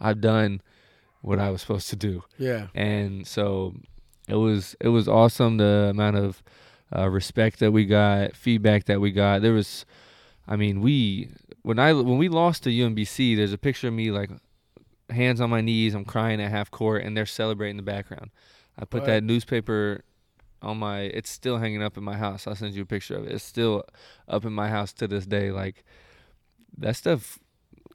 I've 0.00 0.20
done 0.20 0.60
what 1.22 1.38
I 1.38 1.48
was 1.50 1.60
supposed 1.62 1.88
to 1.90 1.96
do, 1.96 2.22
Yeah. 2.38 2.66
and 2.74 3.26
so 3.26 3.74
it 4.28 4.34
was 4.34 4.76
it 4.80 4.88
was 4.88 5.08
awesome 5.08 5.56
the 5.56 5.88
amount 5.90 6.16
of 6.16 6.42
uh, 6.96 7.08
respect 7.08 7.58
that 7.60 7.72
we 7.72 7.84
got, 7.84 8.36
feedback 8.36 8.84
that 8.84 9.00
we 9.00 9.10
got. 9.12 9.42
There 9.42 9.52
was, 9.52 9.84
I 10.46 10.56
mean, 10.56 10.80
we 10.80 11.28
when 11.62 11.78
I 11.78 11.92
when 11.92 12.18
we 12.18 12.28
lost 12.28 12.62
to 12.64 12.70
UMBC, 12.70 13.36
there's 13.36 13.52
a 13.52 13.58
picture 13.58 13.88
of 13.88 13.94
me 13.94 14.10
like 14.10 14.30
hands 15.10 15.40
on 15.40 15.50
my 15.50 15.60
knees. 15.60 15.94
I'm 15.94 16.04
crying 16.04 16.40
at 16.40 16.50
half 16.50 16.70
court, 16.70 17.02
and 17.04 17.16
they're 17.16 17.26
celebrating 17.26 17.72
in 17.78 17.84
the 17.84 17.90
background. 17.90 18.30
I 18.78 18.84
put 18.84 19.00
Right. 19.02 19.06
that 19.06 19.24
newspaper 19.24 20.02
on 20.62 20.78
my. 20.78 21.00
It's 21.02 21.30
still 21.30 21.58
hanging 21.58 21.82
up 21.82 21.96
in 21.96 22.04
my 22.04 22.16
house. 22.16 22.46
I'll 22.46 22.54
send 22.54 22.74
you 22.74 22.82
a 22.82 22.86
picture 22.86 23.16
of 23.16 23.24
it. 23.26 23.32
It's 23.32 23.44
still 23.44 23.84
up 24.28 24.44
in 24.44 24.52
my 24.52 24.68
house 24.68 24.92
to 24.94 25.06
this 25.08 25.26
day. 25.26 25.50
Like 25.50 25.84
that 26.78 26.96
stuff, 26.96 27.38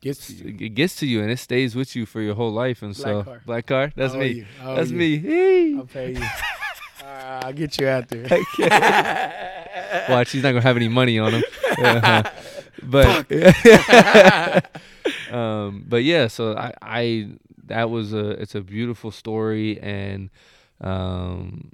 Gets 0.01 0.27
to 0.27 0.33
you. 0.33 0.65
it 0.67 0.69
gets 0.75 0.95
to 0.97 1.05
you, 1.05 1.21
and 1.21 1.29
it 1.29 1.39
stays 1.39 1.75
with 1.75 1.95
you 1.95 2.05
for 2.05 2.21
your 2.21 2.35
whole 2.35 2.51
life. 2.51 2.81
And 2.81 2.95
Black 2.95 3.03
so, 3.05 3.23
car. 3.23 3.41
black 3.45 3.65
car. 3.65 3.91
That's 3.95 4.13
me. 4.13 4.27
you. 4.29 4.45
I 4.61 4.65
owe 4.65 4.75
That's 4.77 4.91
you. 4.91 4.97
me. 4.97 5.17
Hey. 5.17 5.75
I'll 5.77 5.85
pay 5.85 6.13
you. 6.13 6.21
Uh, 7.09 7.39
I'll 7.43 7.53
get 7.53 7.79
you 7.79 7.87
after. 7.87 8.21
Watch, 10.09 10.31
he's 10.31 10.43
not 10.43 10.51
gonna 10.51 10.61
have 10.61 10.75
any 10.77 10.87
money 10.87 11.17
on 11.19 11.33
him. 11.33 11.43
Uh-huh. 11.77 12.23
But 12.81 13.29
um, 15.31 15.83
but 15.87 16.03
yeah, 16.03 16.27
so 16.27 16.55
I, 16.55 16.73
I 16.81 17.29
that 17.65 17.89
was 17.89 18.13
a 18.13 18.29
it's 18.41 18.55
a 18.55 18.61
beautiful 18.61 19.11
story, 19.11 19.79
and 19.81 20.29
um, 20.79 21.71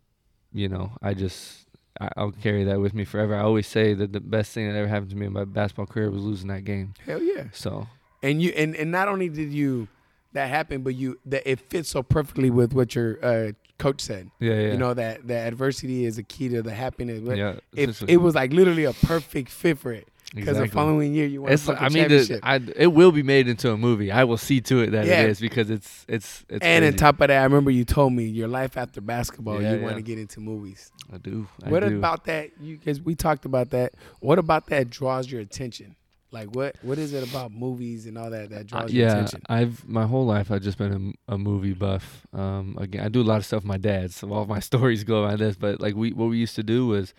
you 0.52 0.68
know, 0.68 0.92
I 1.04 1.14
just 1.14 1.68
I, 2.02 2.10
I'll 2.18 2.32
carry 2.32 2.64
that 2.64 2.80
with 2.80 2.96
me 2.96 3.06
forever. 3.06 3.36
I 3.36 3.42
always 3.42 3.68
say 3.68 3.94
that 3.94 4.14
the 4.14 4.20
best 4.20 4.52
thing 4.54 4.68
that 4.68 4.76
ever 4.76 4.88
happened 4.88 5.12
to 5.12 5.16
me 5.16 5.28
in 5.28 5.34
my 5.34 5.46
basketball 5.46 5.86
career 5.86 6.10
was 6.10 6.24
losing 6.24 6.48
that 6.48 6.66
game. 6.66 6.96
Hell 7.06 7.22
yeah. 7.22 7.46
So 7.54 7.88
And 8.24 8.42
you 8.42 8.50
and, 8.58 8.76
and 8.76 8.92
not 8.92 9.08
only 9.08 9.30
did 9.30 9.52
you 9.54 9.88
that 10.34 10.50
happen, 10.50 10.82
but 10.82 10.96
you 10.96 11.20
that 11.26 11.50
it 11.50 11.60
fits 11.60 11.90
so 11.90 12.02
perfectly 12.04 12.50
with 12.50 12.74
what 12.74 12.96
your 12.96 13.24
uh, 13.24 13.52
coach 13.78 14.02
said. 14.02 14.30
yeah, 14.40 14.54
yeah, 14.54 14.72
You 14.72 14.78
know 14.78 14.94
that 14.94 15.28
that 15.28 15.48
adversity 15.48 16.06
is 16.06 16.18
a 16.18 16.24
key 16.24 16.50
to 16.50 16.62
the 16.62 16.74
happiness. 16.74 17.20
But 17.22 17.38
yeah. 17.38 17.56
It, 17.76 18.02
it 18.08 18.18
was 18.18 18.36
like 18.36 18.54
literally 18.54 18.86
a 18.86 18.94
perfect 18.94 19.50
fit 19.50 19.78
for 19.78 19.92
it 19.92 20.08
because 20.34 20.58
the 20.58 20.68
following 20.68 21.14
year 21.14 21.28
you 21.28 21.42
won 21.44 21.52
It's 21.52 21.68
I 21.70 21.90
mean, 21.90 22.08
the, 22.10 22.26
championship. 22.26 22.40
I, 22.44 22.56
it 22.76 22.88
will 22.88 23.12
be 23.12 23.24
made 23.24 23.48
into 23.48 23.72
a 23.72 23.78
movie. 23.78 24.12
I 24.12 24.24
will 24.24 24.38
see 24.38 24.60
to 24.62 24.80
it 24.82 24.92
that 24.92 25.06
Yeah. 25.06 25.22
it 25.24 25.30
is 25.30 25.40
because 25.40 25.70
it's 25.70 26.06
it's 26.08 26.44
it's. 26.50 26.64
and 26.66 26.84
on 26.84 26.94
top 26.94 27.22
of 27.22 27.28
that, 27.28 27.40
I 27.42 27.44
remember 27.44 27.72
you 27.72 27.86
told 27.86 28.14
me 28.14 28.24
your 28.26 28.48
life 28.48 28.76
after 28.78 29.02
basketball, 29.02 29.62
Yeah, 29.62 29.76
you 29.76 29.82
want 29.82 29.96
to 29.98 30.02
get 30.02 30.18
into 30.20 30.40
movies. 30.40 30.92
I 31.14 31.18
do. 31.18 31.48
I 31.64 31.70
what 31.70 31.82
do. 31.82 31.98
about 31.98 32.26
that? 32.26 32.52
You 32.60 32.78
because 32.78 33.02
we 33.02 33.16
talked 33.16 33.46
about 33.46 33.70
that. 33.72 33.94
What 34.20 34.40
about 34.40 34.68
that 34.68 34.90
draws 34.90 35.32
your 35.32 35.42
attention? 35.42 35.96
Like 36.36 36.50
what 36.56 36.76
what 36.84 36.98
is 37.00 37.14
it 37.14 37.24
about 37.30 37.52
movies 37.52 38.06
and 38.06 38.18
all 38.20 38.30
that 38.30 38.50
that 38.52 38.60
Uh, 38.60 38.64
draws 38.64 38.94
your 38.94 39.08
attention? 39.08 39.42
yeah. 39.50 39.56
I've 39.58 39.88
my 39.88 40.06
whole 40.06 40.26
life 40.36 40.52
I've 40.52 40.62
just 40.70 40.78
been 40.78 41.16
a, 41.30 41.34
a 41.36 41.38
movie 41.38 41.74
buff. 41.74 42.28
Um, 42.34 42.78
again, 42.80 43.04
I 43.06 43.10
do 43.10 43.22
a 43.22 43.28
lot 43.32 43.38
of 43.38 43.46
stuff 43.46 43.62
with 43.64 43.68
my 43.76 43.78
dad, 43.92 44.12
so 44.12 44.32
all 44.34 44.46
my 44.46 44.60
stories 44.72 45.04
go 45.04 45.24
around 45.24 45.40
this. 45.40 45.56
But 45.56 45.80
like 45.82 45.96
we, 45.96 46.12
what 46.14 46.30
we 46.30 46.38
used 46.38 46.56
to 46.56 46.64
do 46.64 46.88
was 46.88 47.14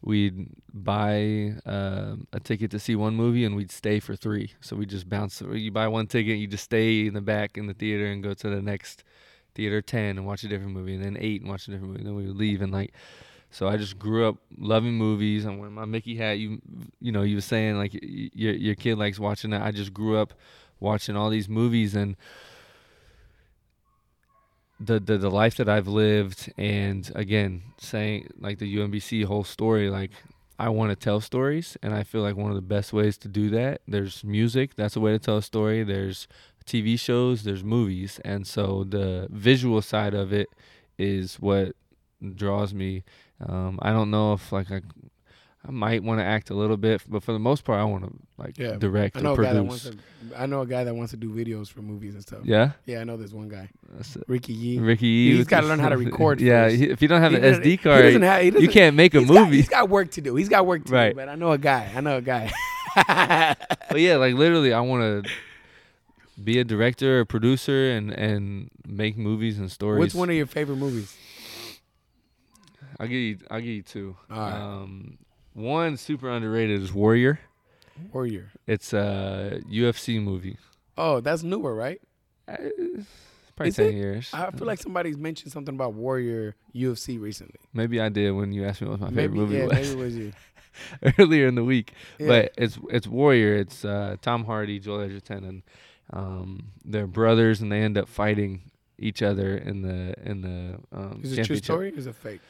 we'd 0.00 0.46
buy 0.72 1.54
um 1.66 2.26
a 2.32 2.40
ticket 2.48 2.70
to 2.70 2.78
see 2.78 2.94
one 2.94 3.14
movie 3.16 3.44
and 3.44 3.56
we'd 3.56 3.72
stay 3.72 3.98
for 4.00 4.14
three. 4.14 4.52
So 4.60 4.76
we 4.76 4.86
just 4.86 5.08
bounce. 5.08 5.40
You 5.40 5.72
buy 5.72 5.88
one 5.88 6.06
ticket, 6.06 6.38
you 6.38 6.46
just 6.46 6.64
stay 6.64 7.06
in 7.08 7.14
the 7.14 7.20
back 7.34 7.58
in 7.58 7.66
the 7.66 7.74
theater 7.74 8.06
and 8.06 8.22
go 8.22 8.32
to 8.34 8.48
the 8.48 8.62
next 8.62 9.02
theater 9.54 9.80
ten 9.82 10.18
and 10.18 10.26
watch 10.26 10.44
a 10.44 10.48
different 10.48 10.72
movie, 10.72 10.94
and 10.94 11.02
then 11.04 11.16
eight 11.18 11.40
and 11.42 11.50
watch 11.50 11.66
a 11.68 11.70
different 11.72 11.88
movie. 11.92 12.00
And 12.02 12.08
then 12.08 12.14
we 12.16 12.26
would 12.26 12.36
leave 12.36 12.62
and 12.62 12.72
like. 12.72 12.92
So 13.50 13.66
I 13.66 13.76
just 13.76 13.98
grew 13.98 14.28
up 14.28 14.36
loving 14.56 14.94
movies. 14.94 15.44
I'm 15.44 15.58
wearing 15.58 15.74
my 15.74 15.84
Mickey 15.84 16.16
hat. 16.16 16.38
You, 16.38 16.60
you 17.00 17.12
know, 17.12 17.22
you 17.22 17.36
were 17.36 17.40
saying 17.40 17.76
like 17.76 17.98
your 18.02 18.52
your 18.52 18.74
kid 18.74 18.98
likes 18.98 19.18
watching 19.18 19.50
that. 19.50 19.62
I 19.62 19.70
just 19.70 19.94
grew 19.94 20.18
up 20.18 20.34
watching 20.80 21.16
all 21.16 21.30
these 21.30 21.48
movies 21.48 21.94
and 21.94 22.16
the 24.80 25.00
the 25.00 25.18
the 25.18 25.30
life 25.30 25.56
that 25.56 25.68
I've 25.68 25.88
lived 25.88 26.52
and 26.56 27.10
again 27.14 27.62
saying 27.78 28.30
like 28.38 28.58
the 28.58 28.76
UMBC 28.76 29.24
whole 29.24 29.44
story 29.44 29.90
like 29.90 30.10
I 30.58 30.68
want 30.68 30.90
to 30.90 30.96
tell 30.96 31.20
stories 31.20 31.76
and 31.82 31.94
I 31.94 32.04
feel 32.04 32.20
like 32.22 32.36
one 32.36 32.50
of 32.50 32.56
the 32.56 32.62
best 32.62 32.92
ways 32.92 33.18
to 33.18 33.28
do 33.28 33.50
that 33.50 33.80
there's 33.88 34.22
music 34.22 34.76
that's 34.76 34.94
a 34.94 35.00
way 35.00 35.12
to 35.12 35.18
tell 35.18 35.38
a 35.38 35.42
story 35.42 35.82
there's 35.82 36.28
TV 36.64 36.98
shows 36.98 37.42
there's 37.42 37.64
movies 37.64 38.20
and 38.24 38.46
so 38.46 38.84
the 38.84 39.26
visual 39.30 39.82
side 39.82 40.14
of 40.14 40.32
it 40.32 40.48
is 40.96 41.36
what 41.40 41.74
draws 42.34 42.72
me 42.72 43.02
um, 43.46 43.78
I 43.82 43.90
don't 43.92 44.10
know 44.10 44.32
if 44.34 44.50
like 44.52 44.70
I 44.70 44.80
I 45.66 45.70
might 45.72 46.02
want 46.04 46.20
to 46.20 46.24
act 46.24 46.50
a 46.50 46.54
little 46.54 46.76
bit 46.76 47.02
but 47.08 47.22
for 47.22 47.32
the 47.32 47.38
most 47.38 47.64
part 47.64 47.80
I 47.80 47.84
want 47.84 48.04
to 48.04 48.12
like 48.38 48.56
Yeah, 48.58 48.76
direct 48.76 49.16
I 49.16 49.20
know 49.20 49.34
or 49.34 49.40
a 49.40 49.44
guy 49.44 49.52
that 49.54 49.62
wants 49.64 49.84
produce 49.84 50.02
to. 50.30 50.40
I 50.40 50.46
know 50.46 50.60
a 50.62 50.66
guy 50.66 50.84
that 50.84 50.94
wants 50.94 51.10
to 51.10 51.16
do 51.16 51.30
videos 51.30 51.68
for 51.68 51.82
movies 51.82 52.14
and 52.14 52.22
stuff. 52.22 52.40
yeah 52.44 52.72
Yeah, 52.86 53.00
I 53.00 53.04
know 53.04 53.16
there's 53.16 53.34
one 53.34 53.48
guy, 53.48 53.68
That's. 53.92 54.16
Ricky 54.28 54.52
Yee. 54.54 54.78
Ricky 54.78 55.06
Yee 55.06 55.30
He's 55.30 55.38
with 55.40 55.48
gotta 55.48 55.66
learn 55.66 55.78
how 55.80 55.88
to 55.88 55.96
record 56.06 56.40
Yeah, 56.40 56.68
he- 56.68 56.88
if 56.88 57.02
you 57.02 57.08
don't 57.08 57.20
have 57.20 57.32
He 57.32 57.38
an 57.38 57.42
SD 57.60 57.64
he 57.64 57.76
card, 57.76 58.02
doesn't 58.02 58.22
have- 58.22 58.42
he 58.54 58.60
you 58.60 58.68
can't 58.68 58.94
make 58.96 59.14
a 59.14 59.20
He's 59.20 59.28
got- 59.28 59.44
movie. 59.44 59.56
he's 59.56 59.68
got 59.68 59.88
work 59.88 60.10
to 60.12 60.20
do. 60.20 60.36
He's 60.36 60.48
got 60.48 60.64
work 60.64 60.84
to 60.86 60.92
Right. 60.92 61.10
do. 61.10 61.16
But 61.16 61.28
I 61.28 61.34
know 61.34 61.50
a 61.52 61.58
guy. 61.58 61.90
I 61.94 62.00
know 62.00 62.16
a 62.18 62.22
guy. 62.22 62.50
but 62.96 64.00
yeah, 64.00 64.16
like 64.16 64.34
literally, 64.34 64.72
I 64.72 64.80
want 64.80 65.24
to 65.24 65.30
be 66.42 66.58
a 66.60 66.64
director 66.64 67.20
or 67.20 67.24
producer 67.24 67.90
and 67.90 68.10
and 68.12 68.70
make 68.86 69.16
movies 69.18 69.58
and 69.58 69.70
stories. 69.70 69.98
What's 69.98 70.14
one 70.14 70.30
of 70.30 70.36
your 70.36 70.46
favorite 70.46 70.76
movies? 70.76 71.16
I'll 72.98 73.06
give 73.06 73.16
you. 73.16 73.38
I'll 73.50 73.60
give 73.60 73.68
you 73.68 73.82
two. 73.82 74.16
All 74.30 74.36
right. 74.38 74.52
Um, 74.54 75.18
one 75.54 75.96
super 75.96 76.28
underrated 76.30 76.82
is 76.82 76.92
Warrior. 76.92 77.40
Warrior. 78.12 78.50
It's 78.66 78.92
a 78.92 79.60
UFC 79.70 80.22
movie. 80.22 80.56
Oh, 80.96 81.20
that's 81.20 81.42
newer, 81.42 81.74
right? 81.74 82.00
Uh, 82.46 82.56
Probably 83.56 83.70
Is 83.70 83.76
ten 83.76 83.86
it? 83.86 83.94
years. 83.94 84.30
I 84.32 84.50
feel 84.52 84.66
like 84.68 84.78
somebody's 84.80 85.16
mentioned 85.16 85.50
something 85.52 85.74
about 85.74 85.94
Warrior 85.94 86.54
UFC 86.74 87.20
recently. 87.20 87.58
maybe 87.72 88.00
I 88.00 88.08
did 88.08 88.30
when 88.30 88.52
you 88.52 88.64
asked 88.64 88.80
me 88.82 88.88
what 88.88 89.00
my 89.00 89.08
favorite 89.08 89.30
Maybe, 89.30 89.38
movie 89.38 89.56
yeah, 89.56 89.64
was 89.64 89.72
maybe 89.74 89.88
it 89.88 90.04
was 90.04 90.16
you. 90.16 90.32
earlier 91.18 91.48
in 91.48 91.56
the 91.56 91.64
week. 91.64 91.92
Yeah. 92.20 92.28
But 92.28 92.52
it's 92.56 92.78
it's 92.90 93.08
Warrior. 93.08 93.56
It's 93.56 93.84
uh, 93.84 94.14
Tom 94.22 94.44
Hardy, 94.44 94.78
Joel 94.78 95.00
Edgerton, 95.00 95.44
and 95.44 95.62
um, 96.12 96.68
they're 96.84 97.08
brothers, 97.08 97.60
and 97.60 97.72
they 97.72 97.80
end 97.80 97.98
up 97.98 98.08
fighting 98.08 98.62
each 98.96 99.22
other 99.22 99.56
in 99.56 99.82
the 99.82 100.14
in 100.24 100.40
the 100.42 100.78
um, 100.96 101.20
is 101.24 101.32
it 101.36 101.40
a 101.40 101.44
true 101.44 101.56
story? 101.56 101.92
Or 101.92 101.98
is 101.98 102.06
it 102.06 102.14
fake? 102.14 102.40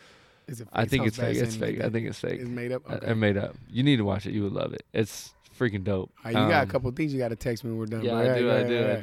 Is 0.48 0.60
it? 0.60 0.64
Fake? 0.64 0.72
I 0.72 0.84
think 0.86 1.06
it's 1.06 1.16
fake. 1.16 1.36
It's 1.36 1.56
fake. 1.56 1.80
I 1.80 1.88
think 1.90 2.06
it's 2.08 2.18
fake. 2.18 2.40
It's 2.40 2.48
made 2.48 2.72
up. 2.72 2.82
I- 2.88 2.94
Okay. 2.94 3.10
I 3.10 3.14
made 3.14 3.36
up. 3.36 3.54
You 3.70 3.82
need 3.82 3.96
to 3.96 4.04
watch 4.04 4.26
it. 4.26 4.32
You 4.32 4.42
would 4.44 4.52
love 4.52 4.72
it. 4.72 4.84
It's 4.92 5.32
freaking 5.58 5.84
dope. 5.84 6.10
Right, 6.24 6.30
you 6.32 6.36
got 6.40 6.50
a 6.50 6.62
Um, 6.62 6.68
couple 6.68 6.90
things 6.92 7.12
you 7.12 7.18
got 7.18 7.28
to 7.28 7.36
text 7.36 7.64
me 7.64 7.70
when 7.70 7.78
we're 7.78 7.86
done. 7.86 8.02
Yeah, 8.02 8.10
bro. 8.12 8.18
I 8.20 8.28
Right, 8.28 8.38
do. 8.38 8.50
I 8.50 8.54
right, 8.56 8.68
do. 8.68 8.78
I 8.78 8.88
right. 8.90 9.00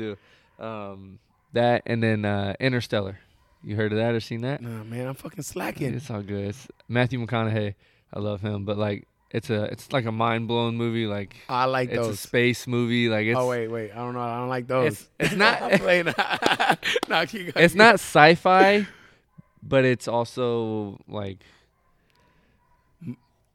do. 0.60 0.64
Um, 0.66 1.20
that 1.54 1.84
and 1.86 2.02
then 2.04 2.26
uh, 2.26 2.54
Interstellar. 2.60 3.20
You 3.64 3.76
heard 3.76 3.92
of 3.94 3.98
that 3.98 4.14
or 4.14 4.20
seen 4.20 4.42
that? 4.42 4.62
Nah, 4.62 4.84
man, 4.84 5.08
I'm 5.08 5.16
fucking 5.16 5.44
slacking. 5.44 5.94
It's 5.96 6.10
all 6.12 6.22
good. 6.22 6.50
It's 6.50 6.68
Matthew 6.88 7.26
McConaughey. 7.26 7.74
I 8.14 8.20
love 8.20 8.42
him, 8.42 8.64
but 8.64 8.78
like 8.78 9.08
it's 9.32 9.50
a 9.50 9.64
it's 9.66 9.92
like 9.92 10.06
a 10.06 10.12
mind 10.12 10.48
blowing 10.48 10.78
movie. 10.78 11.08
Like 11.08 11.36
I 11.50 11.66
like 11.66 11.90
it's 11.90 11.98
a 11.98 12.02
those. 12.10 12.20
space 12.20 12.68
movie. 12.68 13.10
Like 13.10 13.26
it's 13.26 13.38
oh 13.40 13.50
wait, 13.50 13.68
wait. 13.68 13.92
I 13.92 13.96
don't 13.96 14.14
know. 14.14 14.20
I 14.22 14.38
don't 14.38 14.50
like 14.50 14.68
those. 14.68 14.92
it's 14.94 15.10
it's 15.20 15.36
not 15.36 15.62
I'm 15.64 15.80
playing. 15.80 16.06
nah, 17.10 17.26
keep 17.26 17.54
going. 17.54 17.66
it's 17.66 17.74
not 17.76 17.96
sci-fi, 17.96 18.86
but 19.68 19.84
it's 19.86 20.08
also 20.08 21.00
like 21.08 21.40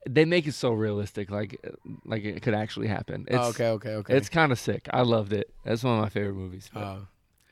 they 0.08 0.24
make 0.24 0.46
it 0.46 0.52
so 0.54 0.72
realistic, 0.72 1.30
like 1.30 1.60
like 2.04 2.24
it 2.24 2.42
could 2.42 2.54
actually 2.54 2.88
happen. 2.88 3.26
It's, 3.28 3.36
Oh, 3.38 3.48
okay, 3.50 3.68
okay, 3.68 3.94
okay. 3.96 4.16
It's 4.16 4.28
kind 4.28 4.50
of 4.52 4.58
sick. 4.58 4.88
I 4.92 5.02
loved 5.02 5.32
it. 5.32 5.50
That's 5.64 5.84
one 5.84 5.94
of 5.98 6.02
my 6.02 6.08
favorite 6.08 6.34
movies. 6.34 6.70
Uh, 6.74 7.00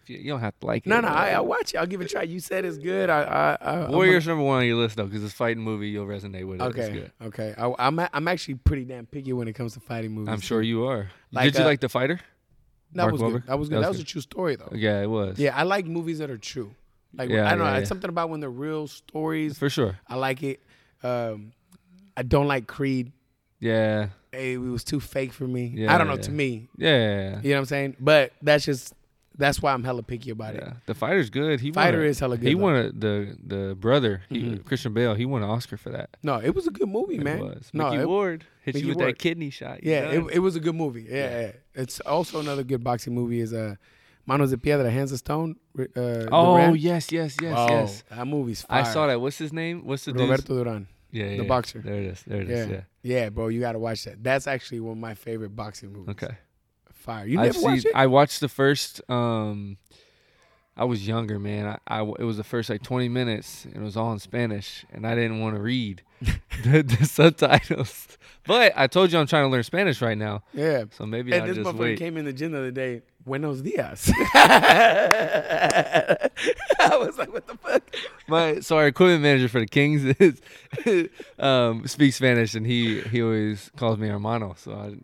you, 0.07 0.17
you 0.17 0.31
don't 0.31 0.41
have 0.41 0.59
to 0.61 0.67
like 0.67 0.87
it. 0.87 0.89
no, 0.89 1.01
no. 1.01 1.09
I, 1.09 1.33
I'll 1.33 1.45
watch 1.45 1.75
it. 1.75 1.77
I'll 1.77 1.87
give 1.87 2.01
it 2.01 2.07
a 2.07 2.09
try. 2.09 2.23
You 2.23 2.41
said 2.41 2.65
it's 2.65 2.79
good. 2.79 3.11
I, 3.11 3.21
I, 3.23 3.59
I 3.61 3.85
I'm 3.85 3.93
Warriors 3.93 4.27
number 4.27 4.43
one 4.43 4.61
on 4.61 4.67
your 4.67 4.77
list 4.77 4.97
though, 4.97 5.05
because 5.05 5.23
it's 5.23 5.35
a 5.35 5.37
fighting 5.37 5.63
movie. 5.63 5.91
You'll 5.91 6.07
resonate 6.07 6.47
with 6.49 6.61
it. 6.61 6.65
a- 6.65 6.69
It's 6.69 6.79
okay, 6.79 6.93
good. 6.93 7.13
okay. 7.27 7.55
I, 7.59 7.73
I'm 7.79 7.99
a- 7.99 8.09
I'm 8.15 8.27
actually 8.27 8.55
pretty 8.55 8.87
damn 8.87 9.05
picky 9.05 9.35
when 9.35 9.47
it 9.49 9.53
comes 9.53 9.75
to 9.75 9.81
fighting 9.81 10.13
movies. 10.13 10.33
I'm 10.33 10.41
sure 10.41 10.63
too. 10.63 10.69
you 10.69 10.87
are. 10.87 11.09
Like, 11.31 11.45
Did 11.53 11.57
you 11.59 11.65
uh, 11.65 11.67
like 11.67 11.81
the 11.81 11.91
fighter? 11.91 12.19
That 12.95 13.13
was 13.13 13.21
Wahlberg? 13.21 13.33
good. 13.33 13.47
That 13.49 13.59
was 13.59 13.69
good. 13.69 13.77
That 13.77 13.81
That 13.83 13.89
was 13.89 13.99
was 13.99 14.05
a 14.05 14.07
true 14.07 14.23
story 14.23 14.57
though. 14.57 14.73
Yeah, 14.75 15.03
it 15.03 15.11
was. 15.11 15.39
Yeah, 15.39 15.55
I 15.55 15.65
like 15.65 15.85
movies 15.85 16.21
that 16.21 16.31
are 16.31 16.39
true. 16.39 16.75
Like 17.15 17.31
Yeah, 17.31 17.47
I 17.47 17.51
don't 17.51 17.59
know. 17.61 17.65
yeah, 17.65 17.79
It's 17.79 17.89
something 17.89 18.11
about 18.11 18.31
when 18.31 18.41
they're 18.41 18.51
real 18.51 18.87
stories. 18.87 19.59
for 19.59 19.71
sure. 19.71 19.99
I 20.07 20.17
like 20.17 20.43
it. 20.43 20.63
Um, 21.03 21.53
I 22.17 22.23
don't 22.23 22.47
like 22.49 22.67
Creed. 22.67 23.13
Yeah, 23.61 24.09
Hey, 24.33 24.53
it 24.55 24.59
was 24.59 24.85
too 24.85 25.01
fake 25.01 25.33
for 25.33 25.47
me. 25.49 25.73
Yeah, 25.75 25.95
I 25.95 25.99
don't 25.99 26.07
know. 26.07 26.15
yeah. 26.15 26.21
To 26.23 26.31
me, 26.31 26.69
yeah, 26.77 27.41
you 27.43 27.49
know 27.51 27.57
what 27.57 27.59
I'm 27.61 27.65
saying. 27.65 27.97
But 27.99 28.33
that's 28.43 28.65
just 28.65 28.93
that's 29.39 29.63
why 29.63 29.73
I'm 29.73 29.85
hella 29.85 30.03
picky 30.03 30.31
about 30.31 30.55
yeah. 30.55 30.61
it. 30.69 30.75
The 30.87 30.95
fighter's 30.95 31.31
good. 31.31 31.61
He 31.61 31.71
Fighter 31.73 31.99
won 31.99 32.07
a, 32.07 32.11
is 32.11 32.19
hella 32.21 32.37
good. 32.37 32.47
He 32.49 32.55
though. 32.55 32.61
won 32.61 32.75
a, 32.77 32.93
the 32.93 33.37
the 33.45 33.75
brother 33.75 34.23
he, 34.29 34.43
Mhm. 34.43 34.65
Christian 34.67 34.93
Bale. 34.93 35.15
He 35.15 35.25
won 35.25 35.43
an 35.43 35.49
Oscar 35.49 35.77
for 35.79 35.91
that. 35.91 36.11
No, 36.23 36.37
it 36.37 36.55
was 36.55 36.67
a 36.67 36.71
good 36.71 36.89
movie, 36.89 37.17
It 37.17 37.23
man. 37.25 37.41
was. 37.41 37.71
No, 37.73 37.91
Mickey 37.91 38.03
it- 38.03 38.09
Ward 38.09 38.45
hit 38.65 38.75
Mickey 38.75 38.85
you 38.87 38.89
with 38.91 38.99
Ward. 38.99 39.09
that 39.15 39.19
kidney 39.19 39.51
shot. 39.51 39.83
Yeah, 39.83 40.11
it, 40.11 40.25
it 40.35 40.39
was 40.41 40.55
a 40.57 40.61
good 40.61 40.75
movie. 40.75 41.07
Yeah, 41.09 41.15
Yeah. 41.17 41.41
yeah. 41.41 41.53
It's 41.75 41.99
also 42.01 42.39
another 42.41 42.65
good 42.65 42.85
boxing 42.85 43.15
movie 43.15 43.41
is 43.41 43.53
uh, 43.55 43.77
Manos 44.29 44.51
de 44.51 44.59
Piedra, 44.59 44.91
Hands 44.91 45.11
of 45.11 45.19
Stone. 45.19 45.57
Uh, 45.79 46.27
oh 46.31 46.75
yes, 46.75 47.11
yes, 47.11 47.35
yes, 47.41 47.57
yes. 47.71 48.05
That 48.11 48.27
movie's 48.27 48.61
fire. 48.63 48.81
I 48.81 48.83
saw 48.93 49.07
that. 49.07 49.19
What's 49.21 49.39
his 49.39 49.53
name? 49.55 49.87
What's 49.87 50.05
the 50.05 50.13
dude's- 50.13 50.29
Roberto 50.31 50.63
Duran. 50.65 50.87
Yeah, 51.11 51.25
yeah, 51.25 51.37
the 51.39 51.43
yeah. 51.45 51.49
boxer. 51.49 51.81
There 51.81 51.95
it 51.95 52.05
is. 52.05 52.23
There 52.27 52.43
it 52.43 52.49
Yeah. 52.49 52.57
is. 52.57 52.69
Yeah. 52.69 52.81
Yeah, 53.03 53.29
bro, 53.31 53.49
you 53.49 53.61
got 53.61 53.73
to 53.73 53.79
watch 53.79 54.05
that. 54.05 54.23
That's 54.23 54.47
actually 54.47 54.81
one 54.81 54.93
of 54.93 54.99
my 54.99 55.15
favorite 55.15 55.57
boxing 55.57 55.91
movies. 55.95 56.11
Okay. 56.11 56.37
Fire. 56.93 57.27
You 57.27 57.41
I've 57.41 57.55
never 57.55 57.61
watched 57.63 57.83
seen- 57.85 57.91
it? 57.93 57.97
I 57.97 58.07
watched 58.07 58.41
the 58.41 58.49
first. 58.51 59.01
Um, 59.09 59.79
I 60.77 60.85
was 60.85 61.09
younger, 61.09 61.39
man. 61.39 61.67
I, 61.67 61.79
I 61.89 62.03
it 62.03 62.25
was 62.25 62.37
the 62.37 62.45
first 62.45 62.69
like 62.69 62.83
20 62.83 63.09
minutes, 63.09 63.65
and 63.65 63.77
it 63.77 63.83
was 63.83 63.97
all 63.97 64.13
in 64.13 64.19
Spanish, 64.19 64.85
and 64.93 65.07
I 65.07 65.15
didn't 65.15 65.41
want 65.41 65.57
to 65.57 65.63
read 65.63 66.03
the, 66.65 66.83
the 66.83 67.07
subtitles. 67.07 68.19
But 68.47 68.73
I 68.77 68.87
told 68.87 69.11
you 69.11 69.19
I'm 69.19 69.27
trying 69.27 69.45
to 69.45 69.49
learn 69.51 69.63
Spanish 69.65 70.01
right 70.03 70.17
now, 70.17 70.43
yeah. 70.55 70.85
so 70.91 71.05
maybe 71.07 71.33
And 71.33 71.43
I'll 71.43 71.49
just 71.49 71.57
wait. 71.59 71.67
And 71.67 71.67
this 71.67 71.75
just 71.75 71.77
motherfucker 71.77 71.81
wait. 71.81 71.99
came 71.99 72.17
in 72.17 72.25
the 72.27 72.33
gym 72.33 72.53
the 72.53 72.59
other 72.59 72.71
day 72.71 73.03
Buenos 73.29 73.63
dias. 73.63 74.11
I 76.81 76.97
was 76.97 77.19
like, 77.19 77.33
what 77.33 77.47
the 77.47 77.57
fuck? 77.57 77.83
My 78.27 78.61
so 78.61 78.77
our 78.77 78.87
equipment 78.87 79.23
manager 79.23 79.49
for 79.49 79.61
the 79.61 79.67
Kings 79.67 80.05
is 80.05 80.41
um, 81.39 81.87
speaks 81.87 82.17
Spanish, 82.17 82.55
and 82.55 82.67
he 82.67 83.01
he 83.03 83.23
always 83.23 83.71
calls 83.77 83.99
me 83.99 84.09
hermano. 84.09 84.55
So 84.59 84.73
I, 84.73 84.95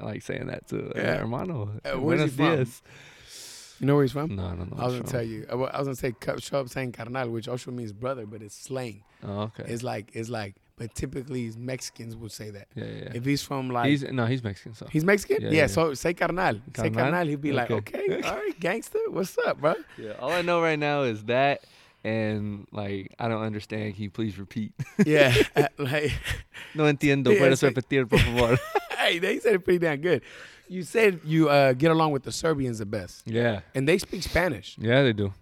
I 0.00 0.04
like 0.04 0.22
saying 0.22 0.46
that 0.46 0.68
too. 0.68 0.82
Like, 0.94 0.96
Yeah. 0.96 1.16
hermano. 1.18 1.70
Uh, 1.84 1.96
Buenos 1.96 2.32
dias. 2.32 2.82
You 3.80 3.86
know 3.86 3.94
where 3.94 4.04
he's 4.04 4.12
from? 4.12 4.36
No, 4.36 4.44
I 4.44 4.54
don't 4.56 4.70
know. 4.76 4.82
I 4.82 4.86
was 4.86 4.94
gonna 4.96 5.08
tell 5.08 5.22
you. 5.22 5.46
I 5.50 5.54
was 5.54 5.70
gonna 5.72 5.94
say 5.96 6.14
up 6.52 6.68
saying 6.68 6.92
carnal, 6.92 7.30
which 7.30 7.48
also 7.48 7.70
means 7.70 7.92
brother, 7.92 8.26
but 8.26 8.42
it's 8.42 8.54
slang. 8.54 9.02
Oh, 9.26 9.50
okay. 9.58 9.64
It's 9.72 9.82
like 9.82 10.10
it's 10.12 10.28
like, 10.28 10.54
but 10.80 10.94
typically 10.94 11.52
Mexicans 11.58 12.16
would 12.16 12.32
say 12.32 12.48
that. 12.56 12.66
yeah, 12.74 12.84
yeah. 12.84 12.90
yeah. 13.04 13.12
If 13.18 13.24
he's 13.30 13.42
from 13.42 13.68
like 13.76 13.88
he's 13.90 14.02
no, 14.18 14.24
he's 14.24 14.42
Mexican. 14.42 14.72
So 14.74 14.86
he's 14.90 15.04
Mexican, 15.04 15.42
Yeah, 15.42 15.50
yeah. 15.50 15.56
yeah, 15.60 15.66
So 15.76 15.92
say 15.94 16.14
carnal, 16.14 16.54
say 16.74 16.88
Carnal? 16.88 16.94
carnal. 17.12 17.26
He'd 17.28 17.42
be 17.48 17.52
like, 17.52 17.70
Okay. 17.70 18.00
okay, 18.16 18.22
all 18.26 18.36
right, 18.36 18.58
gangster, 18.58 18.98
what's 19.10 19.36
up, 19.46 19.60
bro? 19.60 19.74
yeah. 19.98 20.14
All 20.18 20.32
I 20.32 20.40
know 20.42 20.58
right 20.62 20.78
now 20.78 21.02
is 21.02 21.22
that, 21.24 21.60
and 22.02 22.66
like 22.72 23.12
I 23.18 23.28
don't 23.28 23.42
understand. 23.42 23.94
Can 23.94 24.04
you 24.04 24.10
please 24.10 24.38
repeat? 24.38 24.72
Yeah, 25.04 25.34
like 25.78 26.12
no 26.74 26.84
entiendo. 26.84 27.28
Yeah, 27.34 27.40
Puedes 27.44 27.60
sí. 27.60 27.68
repetir, 27.68 28.08
por 28.08 28.18
favor. 28.18 28.58
hey, 28.98 29.18
they 29.20 29.38
said 29.38 29.54
it 29.56 29.64
pretty 29.64 29.78
damn 29.84 30.00
good. 30.00 30.22
You 30.66 30.82
said 30.84 31.20
you 31.24 31.50
uh, 31.50 31.74
get 31.74 31.90
along 31.90 32.12
with 32.12 32.22
the 32.22 32.32
Serbians 32.32 32.78
the 32.78 32.86
best, 32.86 33.28
yeah, 33.28 33.60
and 33.74 33.86
they 33.86 33.98
speak 33.98 34.22
Spanish. 34.22 34.76
yeah, 34.80 35.02
they 35.02 35.12
do. 35.12 35.32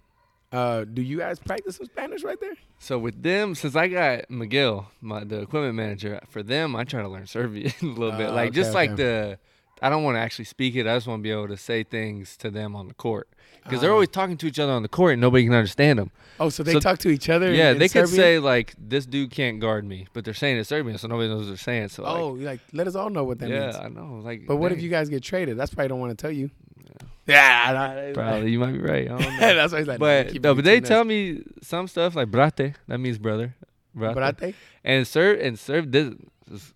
Uh, 0.51 0.85
do 0.85 1.03
you 1.03 1.19
guys 1.19 1.39
practice 1.39 1.77
some 1.77 1.87
Spanish 1.87 2.23
right 2.25 2.41
there? 2.41 2.55
So 2.79 2.99
with 2.99 3.23
them, 3.23 3.55
since 3.55 3.77
I 3.77 3.89
got 3.89 4.31
Miguel, 4.31 4.91
my 5.03 5.25
the 5.25 5.41
equipment 5.43 5.75
manager, 5.75 6.21
for 6.31 6.43
them 6.43 6.75
I 6.75 6.85
try 6.85 7.03
to 7.03 7.09
learn 7.09 7.27
Serbian 7.27 7.73
a 7.83 7.85
little 7.85 8.17
bit, 8.17 8.31
Ah, 8.31 8.35
like 8.35 8.53
just 8.53 8.71
okay, 8.71 8.75
like 8.75 8.91
okay. 8.93 9.03
the. 9.03 9.39
I 9.81 9.91
don't 9.91 10.03
want 10.03 10.17
to 10.17 10.21
actually 10.21 10.47
speak 10.47 10.75
it. 10.75 10.89
I 10.89 10.97
just 10.97 11.07
want 11.07 11.21
to 11.21 11.23
be 11.23 11.31
able 11.31 11.47
to 11.49 11.57
say 11.57 11.85
things 11.85 12.37
to 12.39 12.51
them 12.51 12.75
on 12.75 12.89
the 12.89 12.95
court 12.95 13.29
because 13.63 13.81
they're 13.81 13.91
Ah. 13.91 13.95
always 13.95 14.09
talking 14.09 14.37
to 14.39 14.47
each 14.47 14.59
other 14.59 14.73
on 14.73 14.83
the 14.83 14.89
court 14.89 15.13
and 15.13 15.21
nobody 15.21 15.45
can 15.45 15.53
understand 15.55 15.99
them. 16.01 16.11
Oh, 16.41 16.49
so 16.49 16.63
they 16.65 16.73
So- 16.73 16.81
talk 16.81 16.99
to 17.01 17.11
each 17.11 17.29
other. 17.29 17.53
yeah, 17.53 17.75
they 17.75 17.89
could 17.89 18.09
say 18.09 18.39
like 18.41 18.75
this 18.79 19.05
dude 19.07 19.31
can't 19.31 19.61
guard 19.61 19.85
me, 19.85 20.07
but 20.15 20.25
they're 20.25 20.35
saying 20.35 20.57
it 20.57 20.65
Serbian, 20.65 20.97
so 20.99 21.07
nobody 21.09 21.29
knows 21.29 21.43
what 21.43 21.49
they're 21.49 21.57
saying. 21.59 21.89
So 21.91 22.05
Oh, 22.07 22.35
you're 22.37 22.47
like 22.47 22.61
let 22.73 22.89
us 22.89 22.95
all 22.97 23.11
know 23.11 23.23
what 23.23 23.39
that 23.41 23.51
yeah, 23.51 23.61
means. 23.67 23.77
I 23.77 23.89
know. 23.89 24.21
Like, 24.25 24.47
But 24.49 24.57
what 24.57 24.73
if 24.73 24.81
you 24.83 24.89
guys 24.89 25.09
get 25.11 25.23
traded? 25.23 25.57
That's 25.59 25.73
probably 25.75 25.89
don't 25.89 26.01
want 26.01 26.17
to 26.17 26.21
tell 26.21 26.33
you. 26.33 26.51
Yeah, 26.83 27.08
I 27.29 27.73
know. 27.73 28.13
Probably 28.15 28.51
you 28.51 28.59
might 28.59 28.73
be 28.73 28.79
right. 28.79 29.05
I 29.11 29.19
don't 29.19 29.21
know. 29.41 29.55
That's 29.55 29.73
why 29.73 29.79
he's 29.81 29.89
like. 29.89 29.99
but 29.99 30.29
keep 30.31 30.43
no, 30.43 30.55
but 30.55 30.65
they 30.65 30.81
tell 30.81 31.05
me 31.05 31.43
some 31.63 31.87
stuff 31.89 32.15
like 32.17 32.29
brate. 32.31 32.75
That 32.87 32.99
means 32.99 33.19
brother. 33.19 33.55
Brate. 33.97 34.15
Brate? 34.15 34.55
And 34.85 35.07
Serb 35.07 35.39
and 35.41 35.59
Serb 35.59 35.93
this 35.93 36.15
is- 36.51 36.75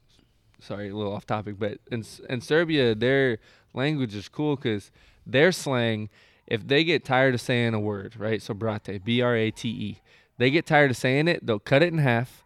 sorry, 0.61 0.91
a 0.91 0.95
little 0.95 1.13
off 1.15 1.27
topic, 1.27 1.57
but 1.59 1.79
in 1.91 2.05
in 2.29 2.41
Serbia 2.41 2.95
their 2.95 3.39
language 3.75 4.15
is 4.15 4.29
cool 4.29 4.57
because 4.57 4.91
their 5.27 5.53
slang, 5.53 6.09
if 6.47 6.67
they 6.67 6.85
get 6.85 7.05
tired 7.05 7.35
of 7.35 7.41
saying 7.41 7.75
a 7.75 7.81
word, 7.81 8.15
right? 8.19 8.43
So 8.43 8.55
brate, 8.55 9.03
B 9.05 9.23
R 9.23 9.35
A 9.37 9.51
T 9.51 9.69
E, 9.69 9.99
they 10.39 10.51
get 10.51 10.67
tired 10.67 10.91
of 10.91 10.97
saying 10.97 11.29
it, 11.29 11.47
they'll 11.47 11.59
cut 11.59 11.83
it 11.83 11.93
in 11.93 11.99
half. 11.99 12.43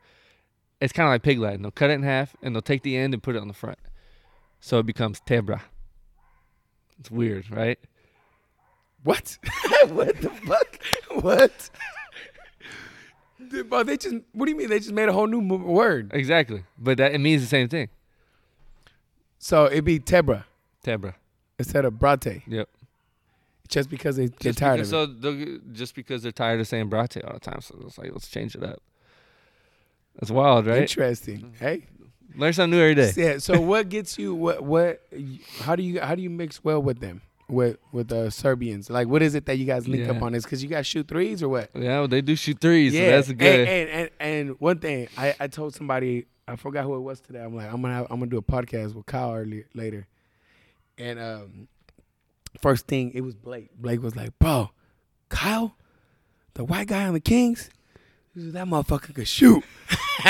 It's 0.81 0.93
kind 0.93 1.07
of 1.09 1.13
like 1.13 1.23
pig 1.23 1.39
Latin. 1.39 1.63
They'll 1.63 1.71
cut 1.71 1.89
it 1.91 1.95
in 1.95 2.03
half 2.03 2.37
and 2.43 2.55
they'll 2.55 2.61
take 2.63 2.83
the 2.83 2.97
end 2.97 3.15
and 3.15 3.23
put 3.23 3.35
it 3.35 3.41
on 3.41 3.49
the 3.49 3.55
front, 3.55 3.79
so 4.61 4.79
it 4.79 4.87
becomes 4.87 5.21
tebra. 5.27 5.63
It's 7.01 7.11
weird, 7.11 7.51
right? 7.51 7.79
What? 9.07 9.39
what 9.89 10.21
the 10.21 10.31
fuck? 10.31 10.79
What? 11.23 11.71
Dude, 13.49 13.71
Bro, 13.71 13.85
they 13.85 13.97
just. 13.97 14.17
What 14.33 14.47
do 14.47 14.51
you 14.51 14.57
mean? 14.59 14.69
They 14.69 14.79
just 14.81 14.93
made 14.93 15.09
a 15.09 15.13
whole 15.13 15.27
new 15.29 15.41
mo- 15.41 15.57
word. 15.59 16.11
Exactly, 16.13 16.65
but 16.79 16.99
that 16.99 17.15
it 17.15 17.19
means 17.19 17.41
the 17.43 17.49
same 17.49 17.69
thing. 17.69 17.89
So 19.39 19.67
it'd 19.67 19.85
be 19.85 20.01
Tebra 20.01 20.45
Tebra. 20.85 21.15
instead 21.59 21.85
of 21.85 21.95
Brate, 21.95 22.43
Yep. 22.49 22.69
just 23.69 23.89
because 23.91 24.17
they 24.17 24.27
get 24.27 24.41
Just 24.41 24.59
tired 24.59 24.77
because, 24.79 24.93
of 24.93 25.11
it. 25.11 25.23
so 25.23 25.31
they'll- 25.35 25.59
just 25.73 25.95
because 25.95 26.23
they're 26.23 26.33
tired 26.33 26.59
of 26.61 26.67
saying 26.67 26.91
brate 26.91 27.25
all 27.25 27.35
the 27.35 27.41
time, 27.41 27.61
so 27.61 27.77
it's 27.87 27.99
like 27.99 28.11
let's 28.11 28.29
change 28.29 28.57
it 28.57 28.65
up. 28.65 28.83
That's 30.19 30.31
wild, 30.33 30.67
right? 30.67 30.83
Interesting. 30.83 31.39
Mm-hmm. 31.43 31.65
Hey. 31.65 31.87
Learn 32.35 32.53
something 32.53 32.77
new 32.77 32.83
every 32.83 32.95
day. 32.97 33.13
Yeah. 33.17 33.39
So 33.39 33.61
what 33.61 33.89
gets 33.89 34.19
you? 34.19 34.35
What? 34.35 34.63
What? 34.65 35.01
How 35.61 35.77
do 35.77 35.83
you? 35.83 36.01
How 36.01 36.15
do 36.17 36.23
you 36.23 36.31
mix 36.31 36.65
well 36.65 36.83
with 36.83 36.99
them? 37.01 37.23
With 37.49 37.77
with 37.93 38.09
the 38.09 38.31
Serbians? 38.31 38.91
Like, 38.91 39.07
what 39.07 39.23
is 39.23 39.37
it 39.37 39.47
that 39.47 39.57
you 39.57 39.67
guys 39.67 39.87
link 39.87 40.09
up 40.09 40.21
on? 40.21 40.35
Is 40.35 40.43
because 40.43 40.65
you 40.65 40.69
guys 40.69 40.85
shoot 40.85 41.07
threes 41.07 41.45
or 41.45 41.49
what? 41.49 41.71
Yeah, 41.75 42.01
well, 42.01 42.09
they 42.09 42.21
do 42.21 42.35
shoot 42.35 42.61
threes, 42.61 42.93
so 42.93 42.99
yeah, 42.99 43.11
that's 43.11 43.29
and- 43.29 43.39
good. 43.39 43.69
And, 43.69 43.89
and 43.91 44.11
and 44.19 44.61
one 44.61 44.81
thing, 44.81 45.07
I, 45.17 45.33
I 45.39 45.47
told 45.47 45.73
somebody 45.73 46.27
I 46.49 46.57
forgot 46.57 46.83
who 46.85 46.97
it 46.97 47.01
was 47.01 47.21
today. 47.21 47.41
I'm 47.41 47.55
like, 47.55 47.73
I'm 47.73 47.81
gonna 47.83 47.95
have, 47.95 48.07
I'm 48.11 48.19
gonna 48.19 48.31
do 48.33 48.39
a 48.39 48.43
podcast 48.43 48.95
with 48.95 49.07
Kyle 49.07 49.33
early, 49.33 49.65
later, 49.75 50.09
and 50.99 51.21
um, 51.21 51.69
first 52.61 52.89
thing 52.89 53.13
it 53.15 53.21
was 53.21 53.37
Blake. 53.37 53.71
Blake 53.79 54.03
was 54.03 54.17
like, 54.17 54.37
bro, 54.41 54.71
Kyle, 55.29 55.77
the 56.55 56.65
white 56.65 56.89
guy 56.89 57.07
on 57.07 57.15
the 57.15 57.21
Kings, 57.21 57.71
that 58.35 58.67
motherfucker 58.67 59.15
could 59.15 59.29
shoot. 59.29 59.63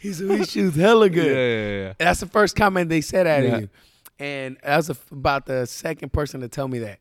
he 0.00 0.12
he 0.12 0.44
shoots 0.44 0.76
hella 0.76 1.06
yeah, 1.06 1.12
good. 1.14 1.26
yeah, 1.36 1.86
yeah. 1.86 1.92
That's 1.98 2.20
the 2.20 2.26
first 2.26 2.54
comment 2.54 2.90
they 2.90 3.00
said 3.00 3.26
out 3.26 3.42
Yeah. 3.42 3.54
of 3.54 3.60
you. 3.62 3.68
And 4.18 4.56
that's 4.62 4.88
a, 4.88 4.96
about 5.12 5.46
the 5.46 5.66
second 5.66 6.12
person 6.12 6.40
to 6.40 6.48
tell 6.48 6.68
me 6.68 6.78
that. 6.80 7.00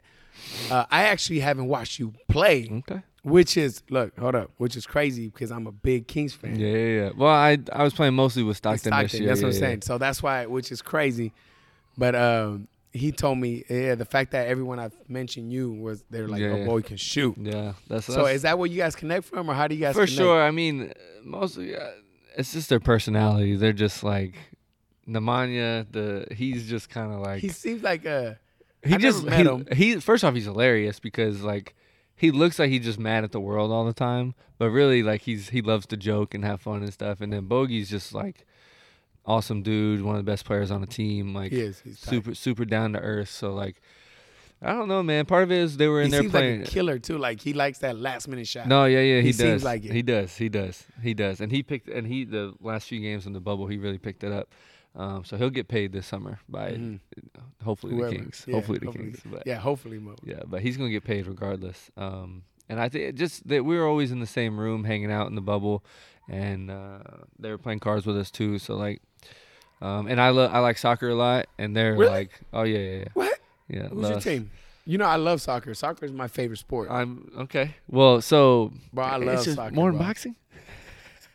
Uh, 0.70 0.86
I 0.92 1.04
actually 1.04 1.40
haven't 1.40 1.68
watched 1.68 1.98
you 1.98 2.14
play, 2.28 2.70
Okay. 2.70 3.02
which 3.24 3.56
is 3.56 3.82
look, 3.90 4.18
hold 4.20 4.36
up, 4.36 4.52
which 4.58 4.76
is 4.76 4.86
crazy 4.86 5.28
because 5.30 5.50
I'm 5.52 5.66
a 5.66 5.72
big 5.72 6.08
Kings 6.08 6.34
fan. 6.34 6.60
Yeah, 6.60 6.68
yeah, 6.68 7.02
yeah. 7.04 7.10
Well, 7.18 7.34
I 7.34 7.58
I 7.72 7.84
was 7.84 7.94
playing 7.94 8.16
mostly 8.16 8.44
with 8.44 8.58
Stockton, 8.58 8.90
Stockton, 8.92 9.04
this 9.04 9.14
year. 9.20 9.28
that's 9.30 9.42
what 9.42 9.48
I'm 9.48 9.54
yeah, 9.54 9.60
saying. 9.60 9.82
So 9.84 9.98
that's 9.98 10.22
why, 10.22 10.46
which 10.46 10.72
is 10.74 10.82
crazy. 10.82 11.32
But 11.98 12.16
um, 12.16 12.68
he 12.92 13.14
told 13.14 13.38
me, 13.38 13.64
yeah, 13.70 13.96
the 13.96 14.04
fact 14.04 14.32
that 14.32 14.48
everyone 14.48 14.80
I've 14.80 14.94
mentioned 15.08 15.54
you 15.54 15.72
was 15.72 16.04
they're 16.10 16.28
like, 16.28 16.42
Yeah, 16.42 16.50
oh 16.50 16.56
yeah. 16.58 16.66
boy, 16.66 16.82
can 16.82 16.98
shoot. 16.98 17.36
Yeah, 17.38 17.54
yeah 17.54 17.74
that's, 17.88 18.06
So 18.08 18.24
that's 18.24 18.36
is 18.36 18.42
that 18.42 18.60
where 18.60 18.68
you 18.68 18.78
guys 18.78 18.96
connect 18.98 19.24
from, 19.26 19.50
or 19.50 19.54
how 19.54 19.70
do 19.70 19.76
you 19.76 19.82
guys 19.82 19.94
for 19.96 20.02
connect? 20.06 20.18
sure. 20.18 20.44
I 20.44 20.52
mean, 20.52 20.92
mostly 21.24 21.78
uh, 21.78 21.92
it's 22.38 22.52
just 22.52 22.68
their 22.68 22.82
personality. 22.82 23.56
They're 23.56 23.72
just 23.72 24.04
like 24.04 24.34
Nemanja. 25.08 25.86
The 25.92 26.28
he's 26.36 26.68
just 26.70 26.90
kind 26.90 27.14
of 27.14 27.20
like 27.20 27.42
He 27.42 27.50
seems 27.50 27.84
like 27.84 28.06
a 28.06 28.40
he 28.84 28.96
I 28.96 28.98
just 28.98 29.24
never 29.24 29.44
met 29.44 29.70
he, 29.74 29.84
him. 29.92 29.96
he 29.96 30.00
first 30.00 30.24
off 30.24 30.34
he's 30.34 30.46
hilarious 30.46 31.00
because 31.00 31.42
like 31.42 31.76
he 32.16 32.32
looks 32.32 32.60
like 32.60 32.70
he's 32.70 32.86
just 32.86 33.00
mad 33.00 33.24
at 33.24 33.32
the 33.32 33.40
world 33.42 33.72
all 33.72 33.84
the 33.86 33.94
time, 33.94 34.36
but 34.58 34.70
really 34.70 35.04
like 35.04 35.22
he's 35.22 35.50
he 35.50 35.62
loves 35.62 35.86
to 35.88 35.98
joke 35.98 36.34
and 36.34 36.44
have 36.46 36.62
fun 36.62 36.82
and 36.84 36.94
stuff. 36.94 37.20
And 37.22 37.32
then 37.34 37.48
Bogey's 37.48 37.90
just 37.90 38.14
like 38.14 38.46
awesome 39.26 39.64
dude, 39.64 40.02
one 40.04 40.16
of 40.16 40.24
the 40.26 40.32
best 40.32 40.46
players 40.46 40.72
on 40.72 40.82
the 40.82 40.88
team, 40.88 41.34
like 41.34 41.52
he 41.52 41.62
is. 41.62 41.80
He's 41.82 42.00
tight. 42.00 42.10
super 42.12 42.36
super 42.36 42.66
down 42.66 42.94
to 42.94 43.00
earth. 43.00 43.30
So 43.30 43.54
like 43.54 43.82
I 44.62 44.72
don't 44.72 44.88
know, 44.88 45.04
man. 45.04 45.26
Part 45.26 45.44
of 45.44 45.52
it 45.52 45.58
is 45.60 45.78
they 45.78 45.88
were 45.88 46.00
in 46.02 46.06
He 46.08 46.12
there 46.12 46.22
seems 46.22 46.32
playing. 46.32 46.60
like 46.62 46.70
a 46.70 46.72
killer 46.72 46.98
too. 46.98 47.18
Like 47.18 47.42
he 47.42 47.54
likes 47.54 47.80
that 47.80 47.98
last 48.00 48.28
minute 48.28 48.48
shot. 48.48 48.68
no, 48.68 48.86
yeah, 48.86 49.02
yeah, 49.02 49.18
he, 49.18 49.28
He 49.28 49.32
does. 49.32 49.38
seems 49.40 49.64
like 49.64 49.84
it. 49.84 49.92
He 49.92 50.02
does. 50.02 50.38
He 50.38 50.48
does. 50.50 50.86
He 51.04 51.14
does. 51.14 51.42
And 51.42 51.52
he 51.52 51.62
picked. 51.62 51.90
And 51.90 52.08
he 52.08 52.24
the 52.24 52.54
last 52.62 52.88
few 52.88 53.00
games 53.02 53.26
in 53.28 53.34
the 53.34 53.42
bubble, 53.42 53.68
he 53.68 53.78
really 53.78 53.98
picked 53.98 54.24
it 54.24 54.32
up. 54.32 54.54
Um, 54.96 55.26
so 55.26 55.36
he'll 55.38 55.50
get 55.50 55.68
paid 55.68 55.92
this 55.92 56.08
summer 56.08 56.40
by 56.48 56.72
Mhm. 56.72 57.00
hopefully 57.64 57.96
Whoever. 57.96 58.12
the 58.12 58.16
Kings. 58.18 58.46
Yeah, 58.48 58.56
hopefully 58.56 58.80
the 58.80 58.86
hopefully. 58.86 59.06
Kings. 59.12 59.22
But 59.30 59.44
Yeah, 59.46 59.56
hopefully, 59.60 60.00
Mo. 60.00 60.16
yeah, 60.24 60.44
but 60.48 60.62
he's 60.62 60.78
gonna 60.78 60.90
get 60.90 61.04
paid 61.04 61.28
regardless. 61.28 61.92
Um, 61.98 62.44
and 62.70 62.80
I 62.80 62.88
think 62.90 63.16
just 63.16 63.46
that 63.50 63.66
we 63.66 63.78
were 63.78 63.86
always 63.88 64.12
in 64.12 64.20
the 64.22 64.26
same 64.26 64.58
room, 64.60 64.86
hanging 64.86 65.12
out 65.12 65.28
in 65.28 65.36
the 65.36 65.42
bubble, 65.42 65.84
and 66.30 66.72
uh, 66.72 67.00
they 67.38 67.50
were 67.50 67.58
playing 67.58 67.80
cards 67.82 68.06
with 68.06 68.18
us 68.18 68.32
too. 68.32 68.58
So 68.58 68.76
like, 68.76 69.02
um, 69.82 70.08
and 70.08 70.20
I 70.22 70.30
lo- 70.30 70.48
I 70.52 70.60
like 70.60 70.78
soccer 70.78 71.10
a 71.10 71.16
lot, 71.16 71.48
and 71.58 71.76
they're 71.76 71.94
Really? 71.96 72.10
like, 72.10 72.32
oh 72.54 72.64
yeah, 72.64 72.78
yeah, 72.80 72.98
yeah, 73.00 73.06
What? 73.14 73.40
yeah. 73.68 73.88
Who's 73.90 74.10
your 74.10 74.20
team? 74.22 74.52
You 74.88 74.98
know, 75.00 75.06
I 75.06 75.16
love 75.16 75.42
soccer. 75.42 75.74
Soccer 75.74 76.06
is 76.06 76.12
my 76.14 76.28
favorite 76.28 76.58
sport. 76.58 76.90
I'm 76.92 77.32
okay. 77.40 77.76
Well, 77.90 78.22
so 78.22 78.72
Bro, 78.94 79.04
I 79.04 79.18
love 79.18 79.44
soccer. 79.44 79.74
more 79.76 79.92
than 79.92 80.00
boxing. 80.00 80.36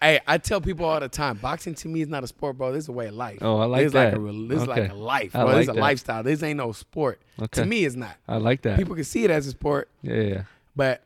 Hey, 0.03 0.21
I 0.27 0.39
tell 0.39 0.61
people 0.63 0.87
all 0.87 0.99
the 0.99 1.09
time, 1.11 1.37
boxing 1.37 1.75
to 1.75 1.89
me 1.89 2.01
is 2.01 2.09
not 2.09 2.25
a 2.25 2.27
sport, 2.27 2.57
bro. 2.57 2.73
This 2.73 2.85
is 2.85 2.89
a 2.89 2.93
way 2.93 3.09
of 3.09 3.15
life. 3.15 3.39
Oh, 3.43 3.59
I 3.59 3.67
like 3.67 3.83
this 3.85 3.93
that. 3.93 4.19
Like 4.19 4.35
a, 4.35 4.47
this 4.49 4.63
is 4.63 4.67
like 4.69 4.91
a 4.91 4.95
life, 4.95 5.33
bro. 5.33 5.47
this 5.49 5.53
like 5.55 5.63
is 5.63 5.69
a 5.69 5.73
that. 5.75 5.81
lifestyle. 5.81 6.23
This 6.23 6.43
ain't 6.43 6.57
no 6.57 6.73
sport. 6.73 7.21
Okay, 7.39 7.61
To 7.61 7.67
me, 7.67 7.85
it's 7.85 7.97
not. 7.97 8.17
I 8.27 8.39
like 8.39 8.63
that. 8.63 8.79
People 8.79 8.95
can 8.95 9.05
see 9.05 9.25
it 9.25 9.31
as 9.31 9.47
a 9.47 9.51
sport, 9.51 9.91
yeah, 10.03 10.15
yeah, 10.15 10.43
but 10.75 11.03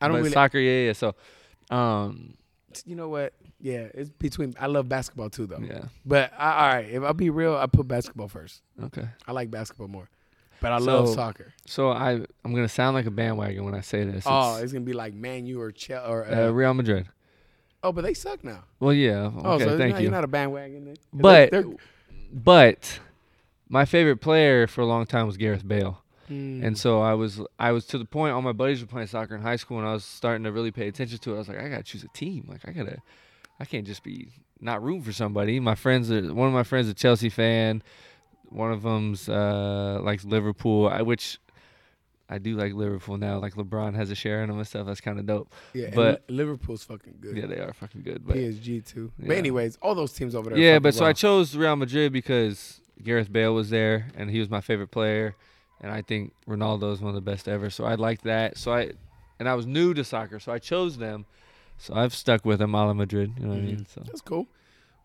I 0.00 0.08
don't 0.08 0.16
But 0.16 0.22
really. 0.22 0.30
soccer. 0.30 0.58
Yeah, 0.58 0.86
yeah. 0.86 0.92
So, 0.94 1.14
um, 1.70 2.34
You 2.84 2.96
know 2.96 3.08
what? 3.08 3.34
Yeah, 3.60 3.86
it's 3.94 4.10
between. 4.10 4.54
I 4.58 4.66
love 4.66 4.88
basketball 4.88 5.30
too, 5.30 5.46
though. 5.46 5.60
yeah. 5.60 5.84
But 6.04 6.32
I, 6.36 6.52
all 6.52 6.74
right, 6.74 6.90
if 6.90 7.02
I'll 7.04 7.14
be 7.14 7.30
real, 7.30 7.54
I 7.54 7.66
put 7.66 7.86
basketball 7.86 8.26
first. 8.26 8.62
Okay. 8.82 9.06
I 9.28 9.30
like 9.32 9.48
basketball 9.52 9.86
more, 9.86 10.08
but 10.60 10.72
I 10.72 10.78
love 10.78 11.08
soccer. 11.10 11.52
So 11.66 11.90
I 11.92 12.14
I'm 12.44 12.52
gonna 12.52 12.68
sound 12.68 12.94
like 12.96 13.06
a 13.06 13.12
bandwagon 13.12 13.64
when 13.64 13.74
I 13.76 13.80
say 13.80 14.02
this. 14.02 14.24
Oh, 14.26 14.54
It's, 14.54 14.64
it's 14.64 14.72
gonna 14.72 14.84
be 14.84 14.92
like 14.92 15.14
Man 15.14 15.46
U 15.46 15.60
or 15.60 15.70
Chelsea 15.70 16.10
or. 16.10 16.26
Uh, 16.26 16.48
uh, 16.48 16.50
Real 16.50 16.74
Madrid. 16.74 17.06
Oh, 17.82 17.92
but 17.92 18.02
they 18.02 18.14
suck 18.14 18.42
now. 18.44 18.64
Well, 18.80 18.92
yeah. 18.92 19.24
Okay, 19.26 19.40
Oh, 19.44 19.58
so 19.58 19.78
thank 19.78 19.92
not, 19.92 19.98
you. 20.00 20.02
you're 20.04 20.10
not 20.12 20.24
a 20.24 20.28
bandwagon. 20.28 20.94
But 21.12 21.50
they're, 21.50 21.62
they're, 21.62 21.72
but 22.32 23.00
my 23.68 23.84
favorite 23.84 24.18
player 24.18 24.66
for 24.66 24.80
a 24.80 24.86
long 24.86 25.06
time 25.06 25.26
was 25.26 25.36
Gareth 25.36 25.66
Bale. 25.66 26.02
Mm. 26.30 26.64
And 26.64 26.78
so 26.78 27.00
I 27.02 27.14
was 27.14 27.40
I 27.58 27.72
was 27.72 27.84
to 27.86 27.98
the 27.98 28.04
point 28.04 28.32
all 28.32 28.42
my 28.42 28.52
buddies 28.52 28.80
were 28.80 28.86
playing 28.86 29.08
soccer 29.08 29.34
in 29.34 29.42
high 29.42 29.56
school 29.56 29.78
and 29.78 29.86
I 29.88 29.92
was 29.92 30.04
starting 30.04 30.44
to 30.44 30.52
really 30.52 30.70
pay 30.70 30.88
attention 30.88 31.18
to 31.18 31.32
it. 31.32 31.34
I 31.34 31.38
was 31.38 31.48
like, 31.48 31.58
I 31.58 31.68
gotta 31.68 31.82
choose 31.82 32.04
a 32.04 32.08
team. 32.08 32.46
Like 32.48 32.66
I 32.66 32.72
gotta 32.72 32.98
I 33.58 33.64
can't 33.64 33.86
just 33.86 34.02
be 34.04 34.28
not 34.60 34.82
rooting 34.82 35.02
for 35.02 35.12
somebody. 35.12 35.58
My 35.58 35.74
friends 35.74 36.10
are 36.12 36.32
one 36.32 36.46
of 36.48 36.54
my 36.54 36.62
friends 36.62 36.88
a 36.88 36.94
Chelsea 36.94 37.28
fan. 37.28 37.82
one 38.48 38.70
of 38.70 38.82
them's 38.82 39.28
uh, 39.28 39.98
likes 40.02 40.24
Liverpool, 40.24 40.88
I, 40.88 41.02
which 41.02 41.38
I 42.28 42.38
do 42.38 42.56
like 42.56 42.72
Liverpool 42.72 43.18
now. 43.18 43.38
Like 43.38 43.54
LeBron 43.54 43.94
has 43.94 44.10
a 44.10 44.14
share 44.14 44.42
in 44.42 44.48
them 44.48 44.58
and 44.58 44.66
stuff. 44.66 44.86
That's 44.86 45.00
kind 45.00 45.18
of 45.18 45.26
dope. 45.26 45.52
Yeah, 45.74 45.90
But- 45.94 46.24
Li- 46.28 46.36
Liverpool's 46.36 46.82
fucking 46.84 47.18
good. 47.20 47.36
Yeah, 47.36 47.46
they 47.46 47.58
are 47.58 47.72
fucking 47.72 48.02
good. 48.02 48.26
But 48.26 48.36
PSG 48.36 48.86
too. 48.86 49.12
But 49.18 49.36
anyways, 49.36 49.76
all 49.82 49.94
those 49.94 50.12
teams 50.12 50.34
over 50.34 50.50
there. 50.50 50.58
yeah, 50.58 50.78
but 50.78 50.94
so 50.94 51.04
I 51.04 51.12
chose 51.12 51.54
Real 51.54 51.76
Madrid 51.76 52.12
because 52.12 52.80
Gareth 53.02 53.32
Bale 53.32 53.54
was 53.54 53.70
there 53.70 54.06
and 54.16 54.30
he 54.30 54.38
was 54.38 54.48
my 54.48 54.60
favorite 54.60 54.90
player, 54.90 55.34
and 55.80 55.90
I 55.92 56.02
think 56.02 56.32
Ronaldo 56.48 56.92
is 56.92 57.00
one 57.00 57.10
of 57.10 57.14
the 57.14 57.30
best 57.30 57.48
ever. 57.48 57.68
So 57.70 57.84
I 57.84 57.96
liked 57.96 58.24
that. 58.24 58.56
So 58.56 58.72
I, 58.72 58.92
and 59.38 59.48
I 59.48 59.54
was 59.54 59.66
new 59.66 59.92
to 59.94 60.04
soccer, 60.04 60.38
so 60.40 60.52
I 60.52 60.58
chose 60.58 60.96
them. 60.96 61.26
So 61.78 61.94
I've 61.94 62.14
stuck 62.14 62.44
with 62.44 62.60
them, 62.60 62.72
Hala 62.72 62.94
Madrid. 62.94 63.32
You 63.36 63.42
know 63.42 63.48
what 63.50 63.54
I 63.56 63.58
mm-hmm. 63.58 63.66
mean? 63.66 63.86
So 63.86 64.02
That's 64.06 64.20
cool. 64.20 64.46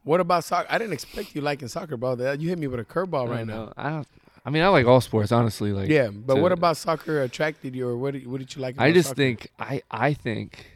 What 0.04 0.22
about 0.22 0.44
soccer? 0.46 0.68
I 0.70 0.78
didn't 0.78 0.94
expect 0.94 1.36
you 1.36 1.42
liking 1.42 1.68
soccer, 1.68 1.98
bro. 1.98 2.16
You 2.34 2.48
hit 2.48 2.60
me 2.60 2.68
with 2.68 2.80
a 2.80 2.86
curveball 2.86 3.28
right 3.28 3.46
don't 3.46 3.48
now. 3.48 3.74
I, 3.76 3.90
don't- 3.90 4.08
I 4.48 4.50
mean, 4.50 4.64
I 4.64 4.70
like 4.70 4.86
all 4.86 5.02
sports, 5.02 5.34
honestly. 5.34 5.74
Like, 5.74 5.90
yeah, 5.90 6.08
but 6.08 6.36
to- 6.36 6.42
what 6.42 6.54
about 6.54 6.78
soccer 6.78 7.22
attracted 7.22 7.76
you, 7.76 7.86
or 7.86 7.98
what? 7.98 8.14
Did, 8.14 8.26
what 8.28 8.40
did 8.40 8.56
you 8.56 8.62
like? 8.62 8.76
About 8.76 8.86
I 8.86 8.94
just 8.94 9.10
soccer? 9.10 9.16
think 9.18 9.52
I 9.60 9.82
I 9.92 10.14
think, 10.14 10.68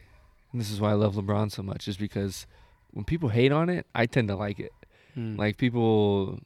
and 0.52 0.60
this 0.60 0.70
is 0.70 0.78
why 0.78 0.90
I 0.90 0.92
love 0.92 1.14
LeBron 1.14 1.50
so 1.50 1.62
much, 1.62 1.88
is 1.88 1.96
because 1.96 2.46
when 2.90 3.06
people 3.06 3.30
hate 3.30 3.50
on 3.50 3.70
it, 3.70 3.86
I 3.94 4.04
tend 4.04 4.28
to 4.28 4.36
like 4.36 4.60
it. 4.60 4.74
Hmm. 5.14 5.36
Like 5.36 5.56
people 5.56 6.40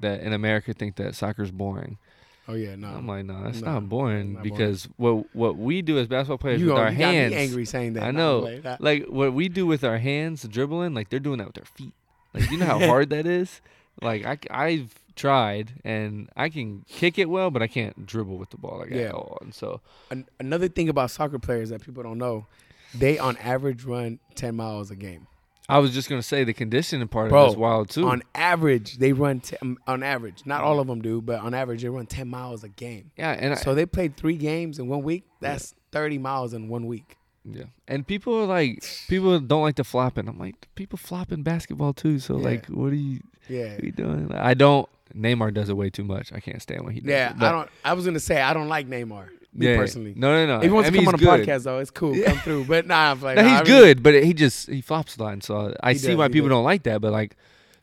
that 0.00 0.20
in 0.20 0.32
America 0.32 0.72
think 0.72 0.94
that 0.96 1.16
soccer's 1.16 1.50
boring. 1.50 1.98
oh 2.46 2.54
yeah, 2.54 2.76
no. 2.76 2.86
I'm 2.86 3.08
like, 3.08 3.24
no, 3.24 3.42
that's 3.42 3.60
no, 3.60 3.72
not 3.72 3.88
boring 3.88 4.34
not 4.34 4.44
boring. 4.44 4.54
because 4.56 4.88
what 4.98 5.34
what 5.34 5.56
we 5.56 5.82
do 5.82 5.98
as 5.98 6.06
basketball 6.06 6.38
players 6.38 6.60
you 6.60 6.68
with 6.68 6.76
our 6.76 6.92
hands. 6.92 7.34
angry 7.34 7.64
saying 7.64 7.94
that. 7.94 8.04
I 8.04 8.12
know. 8.12 8.38
like 8.38 8.62
that. 8.62 8.80
Like 8.80 9.06
what 9.06 9.32
we 9.32 9.48
do 9.48 9.66
with 9.66 9.82
our 9.82 9.98
hands 9.98 10.44
dribbling, 10.44 10.94
like 10.94 11.08
they're 11.08 11.18
doing 11.18 11.38
that 11.38 11.48
with 11.48 11.56
their 11.56 11.64
feet. 11.64 11.94
Like 12.32 12.48
you 12.52 12.58
know 12.58 12.66
how 12.66 12.78
hard 12.86 13.10
that 13.10 13.26
is. 13.26 13.60
Like 14.00 14.24
I 14.24 14.38
I 14.48 14.70
have 14.76 14.94
tried 15.18 15.72
and 15.84 16.30
I 16.36 16.48
can 16.48 16.84
kick 16.88 17.18
it 17.18 17.28
well, 17.28 17.50
but 17.50 17.60
I 17.62 17.66
can't 17.66 18.06
dribble 18.06 18.38
with 18.38 18.50
the 18.50 18.56
ball 18.56 18.78
like 18.78 18.90
Yeah. 18.90 19.08
at 19.08 19.12
all. 19.12 19.36
And 19.42 19.52
so 19.54 19.80
An- 20.10 20.26
another 20.40 20.68
thing 20.68 20.88
about 20.88 21.10
soccer 21.10 21.38
players 21.38 21.68
that 21.70 21.82
people 21.82 22.02
don't 22.02 22.16
know, 22.18 22.46
they 22.94 23.18
on 23.18 23.36
average 23.38 23.84
run 23.84 24.18
ten 24.34 24.56
miles 24.56 24.90
a 24.90 24.96
game. 24.96 25.26
I 25.70 25.80
was 25.80 25.92
just 25.92 26.08
gonna 26.08 26.22
say 26.22 26.44
the 26.44 26.54
conditioning 26.54 27.08
part 27.08 27.28
Bro, 27.28 27.42
of 27.42 27.48
it 27.48 27.50
is 27.50 27.56
wild 27.58 27.90
too. 27.90 28.08
On 28.08 28.22
average, 28.34 28.96
they 28.96 29.12
run 29.12 29.40
t- 29.40 29.54
um, 29.60 29.76
on 29.86 30.02
average. 30.02 30.46
Not 30.46 30.62
all 30.64 30.80
of 30.80 30.86
them 30.86 31.02
do, 31.02 31.20
but 31.20 31.40
on 31.40 31.52
average, 31.52 31.82
they 31.82 31.90
run 31.90 32.06
ten 32.06 32.28
miles 32.28 32.64
a 32.64 32.70
game. 32.70 33.10
yeah, 33.18 33.32
and 33.32 33.52
I, 33.52 33.56
So 33.56 33.74
they 33.74 33.84
played 33.84 34.16
three 34.16 34.36
games 34.38 34.78
in 34.78 34.88
one 34.88 35.02
week. 35.02 35.24
That's 35.40 35.74
thirty 35.92 36.16
miles 36.16 36.54
in 36.54 36.68
one 36.68 36.86
week. 36.86 37.16
Yeah. 37.44 37.64
And 37.86 38.06
people 38.06 38.34
are 38.34 38.46
like 38.46 38.82
people 39.08 39.38
don't 39.40 39.60
like 39.62 39.76
the 39.76 39.84
flopping. 39.84 40.26
I'm 40.28 40.38
like, 40.38 40.68
people 40.74 40.96
flop 40.98 41.32
in 41.32 41.42
basketball 41.42 41.92
too. 41.92 42.18
So 42.18 42.38
Yeah. 42.38 42.44
like 42.44 42.66
what 42.68 42.92
are 42.92 42.96
you 42.96 43.20
Yeah. 43.48 43.74
what 43.74 43.82
are 43.82 43.86
you 43.86 43.92
doing? 43.92 44.32
I 44.34 44.54
don't 44.54 44.88
Neymar 45.14 45.52
does 45.54 45.68
it 45.68 45.76
way 45.76 45.90
too 45.90 46.04
much. 46.04 46.32
I 46.32 46.40
can't 46.40 46.60
stand 46.62 46.84
when 46.84 46.94
he 46.94 47.00
does 47.00 47.08
Yeah, 47.10 47.30
it. 47.30 47.38
But- 47.38 47.46
I 47.46 47.52
don't. 47.52 47.70
I 47.84 47.92
was 47.94 48.04
gonna 48.04 48.20
say 48.20 48.40
I 48.40 48.52
don't 48.54 48.68
like 48.68 48.88
Neymar. 48.88 49.28
Me 49.54 49.66
yeah, 49.66 49.76
personally, 49.76 50.12
No, 50.14 50.30
no, 50.30 50.46
no. 50.46 50.56
if 50.58 50.64
he 50.64 50.68
wants 50.68 50.88
I 50.88 50.90
to 50.92 50.96
come 50.98 51.08
on 51.08 51.14
a 51.14 51.18
good. 51.18 51.26
podcast 51.48 51.62
though, 51.64 51.78
it's 51.78 51.90
cool. 51.90 52.14
Yeah. 52.14 52.26
Come 52.32 52.38
through. 52.40 52.64
But 52.66 52.86
nah, 52.86 53.12
I'm 53.12 53.20
like, 53.22 53.36
No, 53.36 53.42
nah, 53.42 53.48
he's 53.48 53.56
I 53.56 53.62
really- 53.62 53.70
good, 53.94 54.02
but 54.02 54.22
he 54.22 54.34
just 54.34 54.68
he 54.68 54.82
flops 54.82 55.16
a 55.16 55.22
lot. 55.22 55.32
And 55.32 55.42
so 55.42 55.74
I 55.82 55.94
see 55.94 56.08
does, 56.08 56.16
why 56.16 56.28
people 56.28 56.48
does. 56.48 56.56
don't 56.56 56.64
like 56.64 56.82
that. 56.84 57.00
But 57.00 57.12
like, 57.12 57.34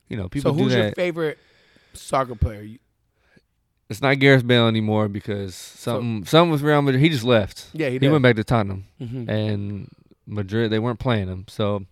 you 0.08 0.16
know, 0.16 0.30
people 0.30 0.54
So 0.54 0.64
who's 0.64 0.74
your 0.76 0.92
favorite 0.92 1.40
soccer 1.94 2.36
player? 2.36 2.62
You- 2.62 2.80
it's 3.90 4.02
not 4.02 4.20
Gareth 4.20 4.46
Bale 4.48 4.68
anymore 4.68 5.08
because 5.10 5.56
something 5.56 6.24
something 6.26 6.52
with 6.52 6.62
Real 6.62 6.82
Madrid. 6.84 7.02
He 7.02 7.10
just 7.10 7.24
left. 7.24 7.66
Yeah, 7.74 7.90
he 7.90 7.98
He 8.00 8.08
went 8.08 8.22
back 8.24 8.36
to 8.38 8.44
Tottenham 8.44 8.86
Mhm. 9.02 9.28
and 9.28 9.90
Madrid. 10.28 10.72
They 10.72 10.80
weren't 10.80 11.00
playing 11.00 11.28
him. 11.28 11.46
So 11.50 11.86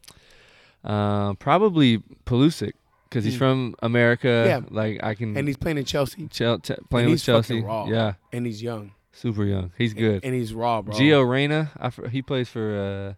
uh, 0.83 1.33
probably 1.35 1.99
Pulisic 2.25 2.73
because 3.13 3.25
he's 3.25 3.35
Mm. 3.35 3.39
from 3.39 3.75
America. 3.83 4.43
Yeah. 4.47 4.61
like 4.69 5.03
I 5.03 5.13
can 5.15 5.37
and 5.37 5.47
he's 5.47 5.57
playing 5.57 5.77
in 5.77 5.85
Chelsea, 5.85 6.27
Chel- 6.27 6.59
playing 6.89 7.09
with 7.11 7.21
Chelsea. 7.23 7.61
raw. 7.61 7.85
Yeah, 7.87 8.13
and 8.31 8.45
he's 8.45 8.61
young. 8.63 8.91
super 9.11 9.43
young. 9.45 9.71
He's 9.77 9.93
good. 9.93 10.23
and 10.25 10.33
he's 10.33 10.53
raw, 10.53 10.81
bro. 10.81 10.95
Gio 10.95 11.27
Reyna, 11.27 11.71
I 11.77 11.91
he 12.09 12.21
plays 12.23 12.49
for 12.49 13.15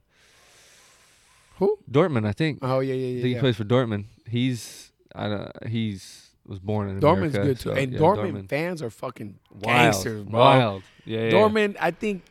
Who? 1.59 1.73
uh, 1.73 1.75
Dortmund, 1.91 2.27
I 2.27 2.33
think. 2.33 2.59
Oh 2.61 2.79
yeah, 2.81 2.93
yeah, 2.93 3.07
I 3.07 3.09
yeah. 3.11 3.23
he 3.23 3.33
yeah. 3.33 3.39
plays 3.39 3.55
for 3.55 3.63
Dortmund. 3.63 4.05
He's 4.27 4.91
I 5.13 5.29
don't, 5.29 5.67
he's 5.67 6.21
was 6.45 6.59
born 6.59 6.89
in 6.89 6.99
Dortmund's 6.99 7.35
America. 7.35 7.41
good 7.53 7.59
too, 7.59 7.69
so, 7.69 7.75
and 7.75 7.93
yeah, 7.93 7.99
Dortmund, 7.99 8.49
fans 8.49 8.81
are 8.83 8.89
fucking 8.89 9.39
wild, 9.51 9.63
gangsters, 9.93 10.23
bro. 10.25 10.39
wild. 10.39 10.83
Yeah, 11.05 11.21
yeah. 11.25 11.31
Dortmund, 11.31 11.75
I 11.79 11.91
think, 11.91 12.23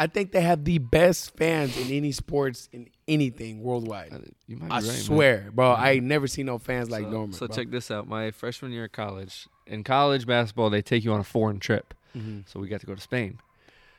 I 0.00 0.06
think 0.06 0.32
they 0.32 0.40
have 0.40 0.64
the 0.64 0.78
best 0.78 1.36
fans 1.36 1.76
in 1.76 1.94
any 1.94 2.10
sports 2.10 2.70
in 2.72 2.88
anything 3.06 3.62
worldwide. 3.62 4.32
You 4.46 4.56
might 4.56 4.68
be 4.68 4.72
I 4.72 4.76
right, 4.76 4.84
man. 4.86 4.94
swear, 4.94 5.50
bro. 5.52 5.72
I 5.72 5.90
ain't 5.90 6.06
never 6.06 6.26
seen 6.26 6.46
no 6.46 6.56
fans 6.56 6.88
like 6.88 7.04
so, 7.04 7.10
Dortmund. 7.10 7.34
So 7.34 7.46
bro. 7.46 7.54
check 7.54 7.70
this 7.70 7.90
out. 7.90 8.08
My 8.08 8.30
freshman 8.30 8.72
year 8.72 8.86
of 8.86 8.92
college, 8.92 9.46
in 9.66 9.84
college 9.84 10.26
basketball, 10.26 10.70
they 10.70 10.80
take 10.80 11.04
you 11.04 11.12
on 11.12 11.20
a 11.20 11.24
foreign 11.24 11.60
trip. 11.60 11.92
Mhm. 12.16 12.48
So 12.48 12.58
we 12.60 12.66
got 12.68 12.80
to 12.80 12.86
go 12.86 12.94
to 12.94 13.00
Spain. 13.00 13.40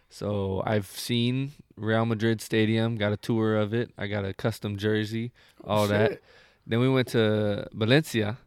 So 0.09 0.63
I've 0.65 0.87
seen 0.87 1.51
Real 1.75 2.07
Madrid 2.07 2.41
Stadium, 2.41 2.95
got 2.97 3.13
a 3.13 3.17
tour 3.17 3.55
of 3.55 3.71
it. 3.71 3.91
I 3.95 4.07
got 4.07 4.25
a 4.25 4.33
custom 4.33 4.77
jersey, 4.77 5.31
all 5.63 5.85
that. 5.87 6.19
Then 6.65 6.79
we 6.79 6.89
went 6.89 7.09
to 7.09 7.67
Valencia, 7.73 8.39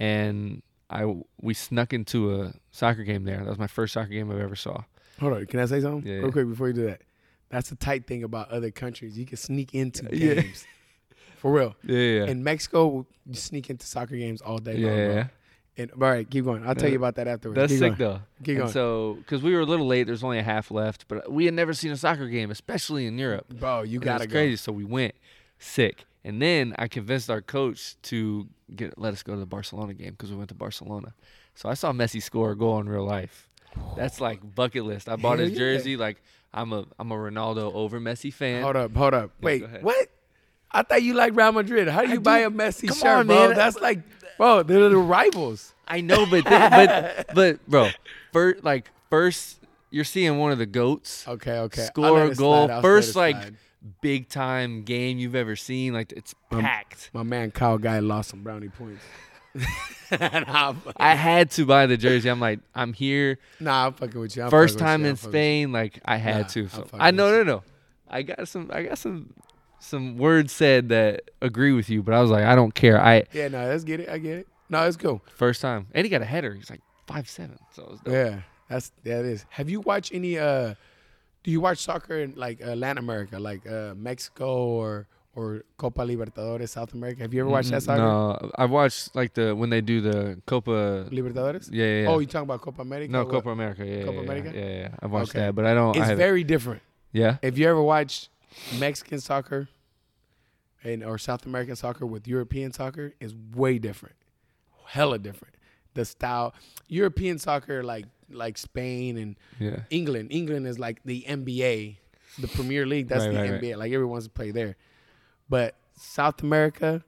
and 0.00 0.62
I 0.88 1.04
we 1.42 1.52
snuck 1.52 1.92
into 1.92 2.40
a 2.40 2.54
soccer 2.70 3.04
game 3.04 3.24
there. 3.24 3.38
That 3.38 3.50
was 3.50 3.58
my 3.58 3.66
first 3.66 3.92
soccer 3.92 4.08
game 4.08 4.30
I've 4.30 4.40
ever 4.40 4.56
saw. 4.56 4.84
Hold 5.20 5.32
on, 5.34 5.46
can 5.46 5.60
I 5.60 5.66
say 5.66 5.80
something 5.80 6.06
Yeah, 6.10 6.20
real 6.20 6.32
quick 6.32 6.48
before 6.48 6.68
you 6.68 6.74
do 6.74 6.86
that? 6.86 7.00
That's 7.48 7.70
the 7.70 7.76
tight 7.76 8.06
thing 8.06 8.22
about 8.24 8.50
other 8.50 8.70
countries. 8.70 9.16
You 9.18 9.24
can 9.26 9.36
sneak 9.36 9.74
into 9.74 10.04
games, 10.06 10.66
for 11.38 11.52
real. 11.52 11.76
Yeah, 11.84 11.98
yeah, 11.98 12.24
In 12.26 12.42
Mexico, 12.44 13.06
you 13.24 13.34
sneak 13.34 13.70
into 13.70 13.86
soccer 13.86 14.16
games 14.16 14.40
all 14.42 14.58
day 14.58 14.76
yeah. 14.76 14.88
long. 14.88 14.96
yeah, 14.98 15.12
bro. 15.22 15.24
And, 15.78 15.90
all 15.92 15.98
right, 15.98 16.28
keep 16.30 16.44
going. 16.46 16.66
I'll 16.66 16.74
tell 16.74 16.88
you 16.88 16.96
about 16.96 17.16
that 17.16 17.28
afterwards. 17.28 17.56
That's 17.56 17.70
keep 17.72 17.78
sick 17.80 17.98
going. 17.98 18.12
though. 18.14 18.20
Keep 18.44 18.48
And 18.48 18.58
going. 18.60 18.72
so, 18.72 19.14
because 19.18 19.42
we 19.42 19.52
were 19.54 19.60
a 19.60 19.66
little 19.66 19.86
late, 19.86 20.06
there's 20.06 20.24
only 20.24 20.38
a 20.38 20.42
half 20.42 20.70
left, 20.70 21.06
but 21.06 21.30
we 21.30 21.44
had 21.44 21.52
never 21.54 21.74
seen 21.74 21.92
a 21.92 21.96
soccer 21.98 22.28
game, 22.28 22.50
especially 22.50 23.06
in 23.06 23.18
Europe. 23.18 23.46
Bro, 23.50 23.82
you 23.82 23.98
And 23.98 24.02
it 24.02 24.04
gotta 24.06 24.18
was 24.24 24.26
go. 24.28 24.32
crazy. 24.32 24.56
So 24.56 24.72
we 24.72 24.84
went 24.84 25.14
sick, 25.58 26.06
and 26.24 26.40
then 26.40 26.74
I 26.78 26.88
convinced 26.88 27.28
our 27.30 27.42
coach 27.42 27.96
to 28.04 28.48
get 28.74 28.98
let 28.98 29.12
us 29.12 29.22
go 29.22 29.34
to 29.34 29.38
the 29.40 29.44
Barcelona 29.46 29.92
game 29.94 30.12
because 30.12 30.30
we 30.30 30.36
went 30.36 30.48
to 30.48 30.54
Barcelona. 30.54 31.12
So 31.54 31.68
I 31.68 31.74
saw 31.74 31.92
Messi 31.92 32.22
score 32.22 32.52
a 32.52 32.56
goal 32.56 32.80
in 32.80 32.88
real 32.88 33.04
life. 33.04 33.48
That's 33.96 34.20
like 34.20 34.54
bucket 34.54 34.84
list. 34.84 35.08
I 35.08 35.16
bought 35.16 35.38
his 35.38 35.50
yeah. 35.52 35.58
jersey. 35.58 35.96
Like 35.96 36.22
I'm 36.52 36.72
a 36.72 36.84
I'm 36.98 37.10
a 37.12 37.14
Ronaldo 37.14 37.72
over 37.74 38.00
Messi 38.00 38.32
fan. 38.32 38.62
Hold 38.62 38.76
up, 38.76 38.94
hold 38.94 39.14
up. 39.14 39.30
Wait, 39.40 39.60
go 39.60 39.66
ahead. 39.66 39.82
what? 39.82 40.08
I 40.70 40.82
thought 40.82 41.02
you 41.02 41.14
liked 41.14 41.36
Real 41.36 41.52
Madrid. 41.52 41.88
How 41.88 42.02
do 42.02 42.10
you 42.12 42.20
buy 42.20 42.40
a 42.40 42.50
Messi 42.50 42.88
Come 42.88 42.96
shirt, 42.98 43.06
on, 43.20 43.26
bro? 43.28 43.48
man. 43.48 43.56
That's 43.56 43.80
like, 43.80 44.00
bro, 44.36 44.62
they're 44.62 44.88
the 44.88 44.96
rivals. 44.98 45.72
I 45.88 46.00
know, 46.00 46.26
but 46.26 46.44
th- 46.46 46.70
but 46.70 47.26
but 47.34 47.68
bro, 47.68 47.88
first 48.32 48.64
like 48.64 48.90
first 49.08 49.60
you're 49.90 50.04
seeing 50.04 50.36
one 50.38 50.50
of 50.52 50.58
the 50.58 50.66
goats 50.66 51.26
Okay, 51.28 51.58
okay. 51.60 51.82
I'll 51.82 51.86
score 51.86 52.10
let 52.10 52.26
a 52.26 52.30
it 52.32 52.36
goal. 52.36 52.66
slide. 52.66 52.74
I'll 52.74 52.82
First 52.82 53.14
let 53.16 53.30
it 53.30 53.34
like 53.34 53.42
slide. 53.42 53.56
big 54.02 54.28
time 54.28 54.82
game 54.82 55.18
you've 55.18 55.36
ever 55.36 55.54
seen. 55.56 55.94
Like 55.94 56.12
it's 56.12 56.34
packed. 56.50 57.10
my 57.14 57.22
man 57.22 57.52
Kyle 57.52 57.78
Guy 57.78 58.00
lost 58.00 58.30
some 58.30 58.42
brownie 58.42 58.68
points. 58.68 59.02
Nah, 60.10 60.74
I'm, 60.98 61.16
had 61.16 61.50
to 61.52 61.64
buy 61.66 61.86
the 61.86 61.96
jersey. 61.96 62.28
I'm 62.28 62.40
like, 62.40 62.60
I'm 62.74 62.92
here. 62.92 63.38
nah, 63.60 63.86
I'm 63.86 63.92
fucking 63.92 64.20
with 64.20 64.36
you. 64.36 64.42
I'm 64.44 64.50
First 64.50 64.78
time 64.78 65.02
you. 65.02 65.10
in 65.10 65.16
Spain, 65.16 65.72
like 65.72 66.00
I 66.04 66.16
had 66.16 66.42
Nah, 66.42 66.48
to. 66.48 66.68
So 66.68 66.86
I 66.94 67.10
no 67.10 67.30
no 67.30 67.42
no. 67.42 67.62
I 68.08 68.22
got 68.22 68.46
some 68.48 68.70
I 68.72 68.84
got 68.84 68.98
some 68.98 69.34
some 69.80 70.16
words 70.16 70.52
said 70.52 70.88
that 70.90 71.30
agree 71.42 71.72
with 71.72 71.90
you, 71.90 72.02
but 72.02 72.14
I 72.14 72.20
was 72.20 72.30
like, 72.30 72.44
I 72.44 72.54
don't 72.54 72.74
care. 72.74 73.00
I. 73.00 73.24
Yeah, 73.32 73.48
no, 73.48 73.66
let's 73.66 73.84
get 73.84 74.00
it. 74.00 74.08
I 74.08 74.18
get 74.18 74.38
it. 74.38 74.48
No, 74.68 74.82
it's 74.86 74.96
cool. 74.96 75.22
first 75.34 75.60
time. 75.60 75.86
And 75.92 76.04
he 76.04 76.10
got 76.10 76.22
a 76.22 76.24
header. 76.24 76.52
He's 76.54 76.70
like 76.70 76.80
five 77.06 77.28
seven. 77.28 77.58
So 77.72 77.82
it 77.82 77.90
was 77.90 78.00
dope. 78.00 78.14
Yeah, 78.14 78.40
that's 78.68 78.92
yeah, 79.04 79.20
it 79.20 79.26
is. 79.26 79.44
Have 79.50 79.68
you 79.70 79.80
watched 79.80 80.12
any? 80.14 80.38
uh 80.38 80.74
Do 81.44 81.50
you 81.50 81.60
watch 81.60 81.78
soccer 81.78 82.18
in 82.18 82.34
like 82.36 82.60
uh, 82.64 82.74
Latin 82.74 82.98
America, 82.98 83.38
like 83.38 83.66
uh 83.66 83.94
Mexico 83.96 84.56
or 84.66 85.06
or 85.36 85.62
Copa 85.76 86.00
Libertadores, 86.00 86.70
South 86.70 86.92
America? 86.94 87.20
Have 87.22 87.32
you 87.34 87.40
ever 87.42 87.50
watched 87.50 87.70
that 87.70 87.82
soccer? 87.82 88.02
No, 88.02 88.50
I've 88.56 88.70
watched 88.70 89.14
like 89.14 89.34
the 89.34 89.54
when 89.54 89.70
they 89.70 89.80
do 89.82 90.00
the 90.00 90.40
Copa. 90.46 91.06
Libertadores. 91.12 91.68
Yeah, 91.70 91.84
yeah. 91.84 92.02
yeah. 92.02 92.08
Oh, 92.08 92.18
you 92.18 92.26
talking 92.26 92.48
about 92.48 92.62
Copa 92.62 92.82
America? 92.82 93.12
no? 93.12 93.24
Copa 93.26 93.50
America. 93.50 93.84
Yeah, 93.86 94.02
Copa 94.02 94.16
yeah, 94.16 94.20
America? 94.22 94.50
Yeah, 94.54 94.60
yeah, 94.64 94.78
yeah. 94.80 94.88
I've 95.00 95.12
watched 95.12 95.30
Okay. 95.36 95.40
that, 95.40 95.54
but 95.54 95.64
I 95.66 95.74
don't. 95.74 95.90
It's 95.94 95.98
haven't- 95.98 96.18
very 96.18 96.42
different. 96.42 96.82
yeah. 97.12 97.36
If 97.42 97.58
you 97.58 97.68
ever 97.68 97.82
watched 97.82 98.30
Mexican 98.80 99.20
soccer 99.20 99.68
and 100.82 101.04
or 101.04 101.18
South 101.18 101.44
American 101.46 101.76
soccer 101.76 102.06
with 102.06 102.26
European 102.26 102.72
soccer, 102.72 103.12
is 103.20 103.34
way 103.54 103.78
different. 103.78 104.16
Hella 104.86 105.18
different. 105.18 105.54
The 105.94 106.04
style, 106.04 106.54
European 106.88 107.38
soccer 107.38 107.82
like 107.82 108.06
like 108.30 108.56
Spain 108.58 109.16
and 109.18 109.36
Yeah. 109.58 109.80
England. 109.90 110.28
England 110.32 110.66
is 110.66 110.78
like 110.78 111.00
the 111.04 111.24
NBA, 111.28 111.96
the 112.38 112.48
Premier 112.48 112.86
League. 112.86 113.08
That's 113.08 113.24
Right, 113.24 113.32
the 113.34 113.40
right, 113.40 113.50
right. 113.52 113.60
NBA. 113.62 113.76
Like 113.78 113.92
everyone's 113.92 114.28
play 114.28 114.50
there. 114.50 114.76
But 115.48 115.74
South 115.96 116.42
America, 116.42 117.04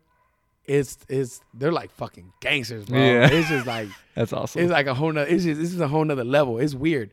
it's 0.67 0.99
is 1.09 1.41
they're 1.55 1.73
like 1.73 1.91
fucking 1.93 2.33
gangsters, 2.41 2.85
bro. 2.87 2.99
Yeah. 2.99 3.29
It's 3.31 3.49
just 3.49 3.67
like 3.67 3.89
That's 4.15 4.33
awesome. 4.33 4.63
it's 4.63 4.71
like 4.73 4.87
a 4.87 4.95
whole 4.95 5.13
nother. 5.13 5.29
It's 5.31 5.45
just 5.45 5.61
this 5.61 5.73
is 5.73 5.81
a 5.81 5.89
whole 5.89 6.05
nother 6.05 6.25
level. 6.25 6.59
It's 6.59 6.75
weird. 6.75 7.11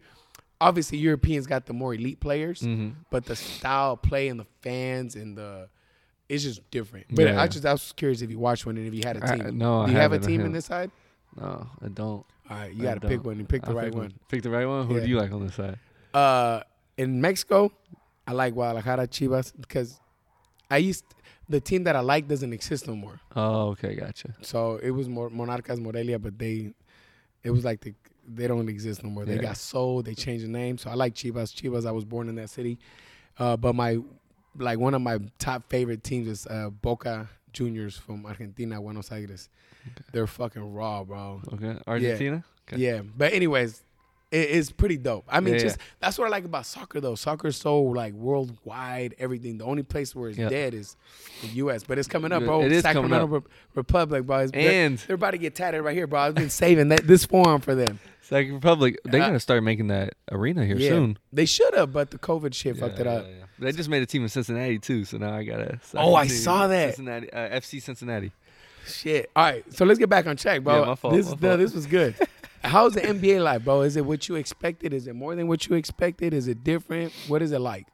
Obviously, 0.61 0.97
Europeans 0.97 1.47
got 1.47 1.65
the 1.65 1.73
more 1.73 1.93
elite 1.93 2.19
players, 2.19 2.61
hmm 2.61 2.89
but 3.09 3.25
the 3.25 3.35
style 3.35 3.93
of 3.93 4.01
play 4.01 4.27
and 4.29 4.39
the 4.39 4.45
fans 4.61 5.15
and 5.15 5.37
the 5.37 5.67
it's 6.29 6.43
just 6.43 6.69
different. 6.71 7.05
But 7.11 7.25
Yeah. 7.25 7.41
I 7.41 7.47
just 7.47 7.65
I 7.65 7.71
was 7.71 7.91
curious 7.91 8.21
if 8.21 8.29
you 8.31 8.39
watched 8.39 8.65
one 8.65 8.77
and 8.77 8.87
if 8.87 8.93
you 8.93 9.01
had 9.05 9.17
a 9.17 9.21
team. 9.37 9.57
no, 9.57 9.81
I 9.81 9.85
Do 9.87 9.91
you 9.91 9.97
have 9.99 10.13
a 10.13 10.19
team 10.19 10.41
in 10.41 10.51
this 10.57 10.65
side? 10.65 10.91
No, 11.39 11.67
I 11.83 11.87
don't. 11.89 12.25
All 12.49 12.57
right, 12.57 12.73
you 12.73 12.83
got 12.83 13.01
to 13.01 13.07
pick 13.07 13.23
one. 13.25 13.37
You 13.39 13.45
pick 13.45 13.63
the 13.63 13.69
I'll 13.69 13.75
right 13.75 13.85
pick 13.85 13.95
one. 13.95 14.13
Pick 14.29 14.41
the 14.43 14.49
right 14.49 14.65
one. 14.65 14.85
Who 14.87 14.95
Yeah. 14.95 15.01
do 15.03 15.09
you 15.09 15.17
like 15.17 15.31
on 15.31 15.45
this 15.45 15.55
side? 15.55 15.77
Uh, 16.13 16.61
in 16.97 17.19
Mexico, 17.19 17.71
I 18.27 18.31
like 18.33 18.53
Guadalajara 18.53 19.07
Chivas 19.07 19.51
because 19.59 19.99
I 20.69 20.77
used 20.77 21.05
the 21.47 21.59
team 21.59 21.83
that 21.83 21.95
I 21.95 21.99
like 21.99 22.27
doesn't 22.27 22.53
exist 22.53 22.87
no 22.87 22.95
more. 22.95 23.19
Oh, 23.35 23.69
okay, 23.69 23.95
gotcha. 23.95 24.33
So 24.41 24.77
it 24.81 24.91
was 24.91 25.07
more 25.07 25.29
Monarcas 25.29 25.79
Morelia, 25.79 26.17
but 26.19 26.37
they, 26.39 26.73
it 27.43 27.51
was 27.51 27.63
like 27.65 27.81
the 27.81 27.93
they 28.27 28.47
don't 28.47 28.67
exist 28.69 29.03
no 29.03 29.09
more. 29.11 29.23
They 29.25 29.35
Yeah. 29.35 29.41
got 29.41 29.57
sold. 29.57 30.05
They 30.05 30.15
changed 30.15 30.43
the 30.45 30.49
name. 30.49 30.79
So 30.79 30.89
I 30.89 30.95
like 30.95 31.13
Chivas. 31.13 31.53
Chivas. 31.53 31.85
I 31.85 31.91
was 31.91 32.03
born 32.05 32.27
in 32.27 32.33
that 32.35 32.49
city, 32.49 32.79
uh, 33.37 33.55
but 33.55 33.75
my 33.75 33.99
like 34.57 34.79
one 34.79 34.95
of 34.95 35.01
my 35.01 35.19
top 35.37 35.69
favorite 35.69 36.03
teams 36.03 36.27
is 36.27 36.47
uh, 36.47 36.69
Boca 36.71 37.29
Juniors 37.53 37.95
from 37.97 38.25
Argentina, 38.25 38.81
Buenos 38.81 39.11
Aires. 39.11 39.49
They're 40.11 40.25
fucking 40.25 40.73
raw, 40.73 41.03
bro. 41.03 41.41
Okay, 41.53 41.77
Argentina. 41.85 42.43
Okay. 42.67 42.81
Yeah, 42.81 43.01
but 43.15 43.31
anyways, 43.33 43.83
it, 44.35 44.49
it's 44.57 44.71
pretty 44.71 44.97
dope. 44.97 45.25
I 45.29 45.39
mean, 45.39 45.55
Yeah, 45.55 45.59
just 45.61 45.77
that's 45.99 46.17
what 46.17 46.25
I 46.27 46.29
like 46.29 46.45
about 46.45 46.65
soccer, 46.65 46.99
though. 46.99 47.15
Soccer 47.15 47.47
is 47.47 47.57
so 47.57 47.81
like 47.81 48.13
worldwide. 48.13 49.15
Everything. 49.19 49.57
The 49.57 49.65
only 49.65 49.83
place 49.83 50.15
where 50.15 50.29
it's 50.29 50.37
Yeah. 50.37 50.49
dead 50.49 50.73
is 50.73 50.95
the 51.41 51.47
U.S. 51.63 51.83
But 51.83 51.97
it's 51.99 52.07
coming 52.07 52.31
up, 52.31 52.41
Yeah, 52.41 52.47
bro. 52.47 52.61
it 52.61 52.71
is 52.71 52.83
coming 52.83 53.03
Sacramento 53.09 53.37
up. 53.37 53.43
Re- 53.45 53.51
Republic, 53.75 54.25
bro. 54.25 54.39
It's, 54.39 54.51
they're, 54.51 54.85
And 54.85 54.97
they're 54.99 55.15
about 55.15 55.31
to 55.31 55.37
get 55.37 55.55
tatted 55.55 55.81
right 55.83 55.95
here, 55.95 56.07
bro. 56.07 56.19
I've 56.19 56.35
been 56.35 56.49
saving 56.49 56.89
that 56.89 57.07
this 57.07 57.25
forum 57.25 57.61
for 57.61 57.75
them. 57.75 57.99
Second 58.21 58.55
Republic, 58.55 58.97
they 59.05 59.19
gotta 59.19 59.39
start 59.39 59.63
making 59.63 59.87
that 59.87 60.15
arena 60.31 60.65
here 60.65 60.77
yeah, 60.77 60.89
soon. 60.89 61.19
they 61.31 61.45
should 61.45 61.75
have, 61.75 61.93
but 61.93 62.09
the 62.09 62.17
COVID 62.17 62.55
shit 62.55 62.75
fucked 62.77 62.99
it 62.99 63.05
up. 63.05 63.23
yeah, 63.27 63.29
yeah. 63.37 63.43
They 63.59 63.71
just 63.71 63.87
made 63.87 64.01
a 64.01 64.07
team 64.07 64.23
in 64.23 64.29
Cincinnati 64.29 64.79
too, 64.79 65.05
so 65.05 65.17
now 65.17 65.35
I 65.35 65.43
gotta. 65.43 65.79
Oh, 65.93 66.15
I 66.15 66.25
team. 66.25 66.35
saw 66.35 66.65
that. 66.67 66.95
Cincinnati, 66.95 67.31
uh, 67.31 67.59
FC 67.59 67.79
Cincinnati. 67.81 68.31
Shit. 68.87 69.29
All 69.35 69.43
right, 69.43 69.63
so 69.73 69.85
let's 69.85 69.99
get 69.99 70.09
back 70.09 70.25
on 70.27 70.37
track, 70.37 70.63
bro. 70.63 70.79
Yeah, 70.81 70.85
my 70.87 70.95
fault, 70.95 71.13
This 71.13 71.29
my 71.29 71.37
no, 71.39 71.57
this 71.57 71.73
was 71.75 71.85
good. 71.85 72.15
How's 72.65 72.93
the 72.93 73.01
NBA 73.01 73.43
like, 73.43 73.63
bro? 73.63 73.81
Is 73.81 73.95
it 73.95 74.05
what 74.05 74.27
you 74.27 74.35
expected? 74.35 74.93
Is 74.93 75.07
it 75.07 75.15
more 75.15 75.35
than 75.35 75.47
what 75.47 75.67
you 75.67 75.75
expected? 75.75 76.33
Is 76.33 76.47
it 76.47 76.63
different? 76.63 77.13
What 77.27 77.41
is 77.41 77.51
it 77.51 77.59
like? 77.59 77.87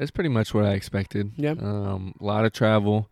It's 0.00 0.10
pretty 0.10 0.28
much 0.30 0.52
what 0.54 0.64
I 0.64 0.72
expected. 0.72 1.32
Yeah. 1.36 1.50
Um, 1.52 2.14
a 2.20 2.24
lot 2.24 2.44
of 2.44 2.52
travel. 2.52 3.08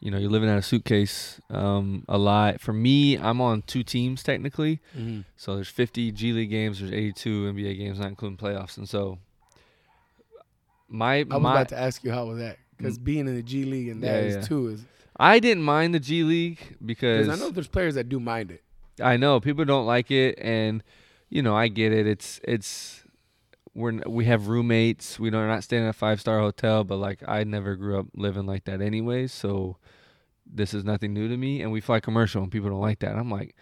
You 0.00 0.10
know, 0.12 0.18
you're 0.18 0.30
living 0.30 0.48
out 0.48 0.58
of 0.58 0.64
suitcase. 0.64 1.40
Um, 1.50 2.04
a 2.08 2.18
lot. 2.18 2.60
For 2.60 2.72
me, 2.72 3.16
I'm 3.16 3.40
on 3.40 3.62
two 3.62 3.82
teams 3.82 4.22
technically. 4.22 4.80
Mm-hmm. 4.96 5.22
So 5.36 5.56
there's 5.56 5.68
50 5.68 6.12
G 6.12 6.32
League 6.32 6.50
games. 6.50 6.78
There's 6.78 6.92
82 6.92 7.52
NBA 7.52 7.78
games, 7.78 7.98
not 7.98 8.08
including 8.08 8.36
playoffs. 8.38 8.76
And 8.76 8.88
so 8.88 9.18
my 10.88 11.16
I 11.16 11.22
was 11.24 11.42
my 11.42 11.52
about 11.52 11.68
to 11.70 11.78
ask 11.78 12.02
you 12.04 12.12
how 12.12 12.26
was 12.26 12.38
that 12.38 12.58
because 12.76 12.98
being 12.98 13.26
in 13.26 13.34
the 13.34 13.42
G 13.42 13.64
League 13.64 13.88
and 13.88 14.02
that 14.02 14.06
Yeah, 14.22 14.28
is 14.28 14.34
yeah. 14.36 14.40
too 14.42 14.68
is 14.68 14.84
I 15.16 15.40
didn't 15.40 15.64
mind 15.64 15.94
the 15.94 16.00
G 16.00 16.22
League 16.22 16.76
because 16.84 17.26
because 17.26 17.40
I 17.40 17.44
know 17.44 17.50
there's 17.50 17.68
players 17.68 17.94
that 17.96 18.08
do 18.08 18.20
mind 18.20 18.50
it. 18.50 18.62
I 19.00 19.16
know 19.16 19.40
people 19.40 19.64
don't 19.64 19.86
like 19.86 20.10
it, 20.10 20.38
and 20.38 20.82
you 21.28 21.42
know 21.42 21.56
I 21.56 21.68
get 21.68 21.92
it. 21.92 22.06
It's 22.06 22.40
it's 22.44 23.04
we're 23.74 24.00
we 24.06 24.24
have 24.26 24.48
roommates. 24.48 25.18
We 25.18 25.30
don't 25.30 25.42
are 25.42 25.48
not 25.48 25.64
staying 25.64 25.84
in 25.84 25.88
a 25.88 25.92
five 25.92 26.20
star 26.20 26.40
hotel, 26.40 26.84
but 26.84 26.96
like 26.96 27.22
I 27.26 27.44
never 27.44 27.76
grew 27.76 27.98
up 27.98 28.06
living 28.14 28.46
like 28.46 28.64
that 28.64 28.80
anyways. 28.80 29.32
So 29.32 29.76
this 30.46 30.74
is 30.74 30.84
nothing 30.84 31.12
new 31.12 31.28
to 31.28 31.36
me. 31.36 31.62
And 31.62 31.72
we 31.72 31.80
fly 31.80 32.00
commercial, 32.00 32.42
and 32.42 32.50
people 32.50 32.70
don't 32.70 32.80
like 32.80 33.00
that. 33.00 33.10
And 33.10 33.20
I'm 33.20 33.30
like, 33.30 33.54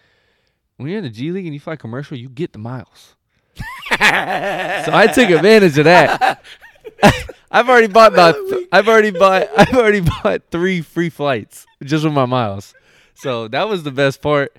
when 0.77 0.89
you're 0.89 0.99
in 0.99 1.03
the 1.03 1.09
G 1.09 1.31
League 1.31 1.45
and 1.45 1.53
you 1.53 1.59
fly 1.59 1.75
commercial, 1.75 2.17
you 2.17 2.29
get 2.29 2.53
the 2.53 2.59
miles. 2.59 3.15
so 3.55 3.95
I 3.99 5.09
took 5.13 5.29
advantage 5.29 5.77
of 5.77 5.85
that. 5.85 6.43
I've 7.51 7.69
already 7.69 7.87
bought 7.87 8.13
about. 8.13 8.35
I've 8.71 8.87
already 8.87 9.11
bought. 9.11 9.47
I've 9.57 9.73
already 9.73 10.01
bought 10.01 10.43
three 10.51 10.81
free 10.81 11.09
flights 11.09 11.65
just 11.83 12.03
with 12.03 12.13
my 12.13 12.25
miles. 12.25 12.73
So 13.15 13.47
that 13.47 13.67
was 13.67 13.83
the 13.83 13.91
best 13.91 14.21
part. 14.21 14.55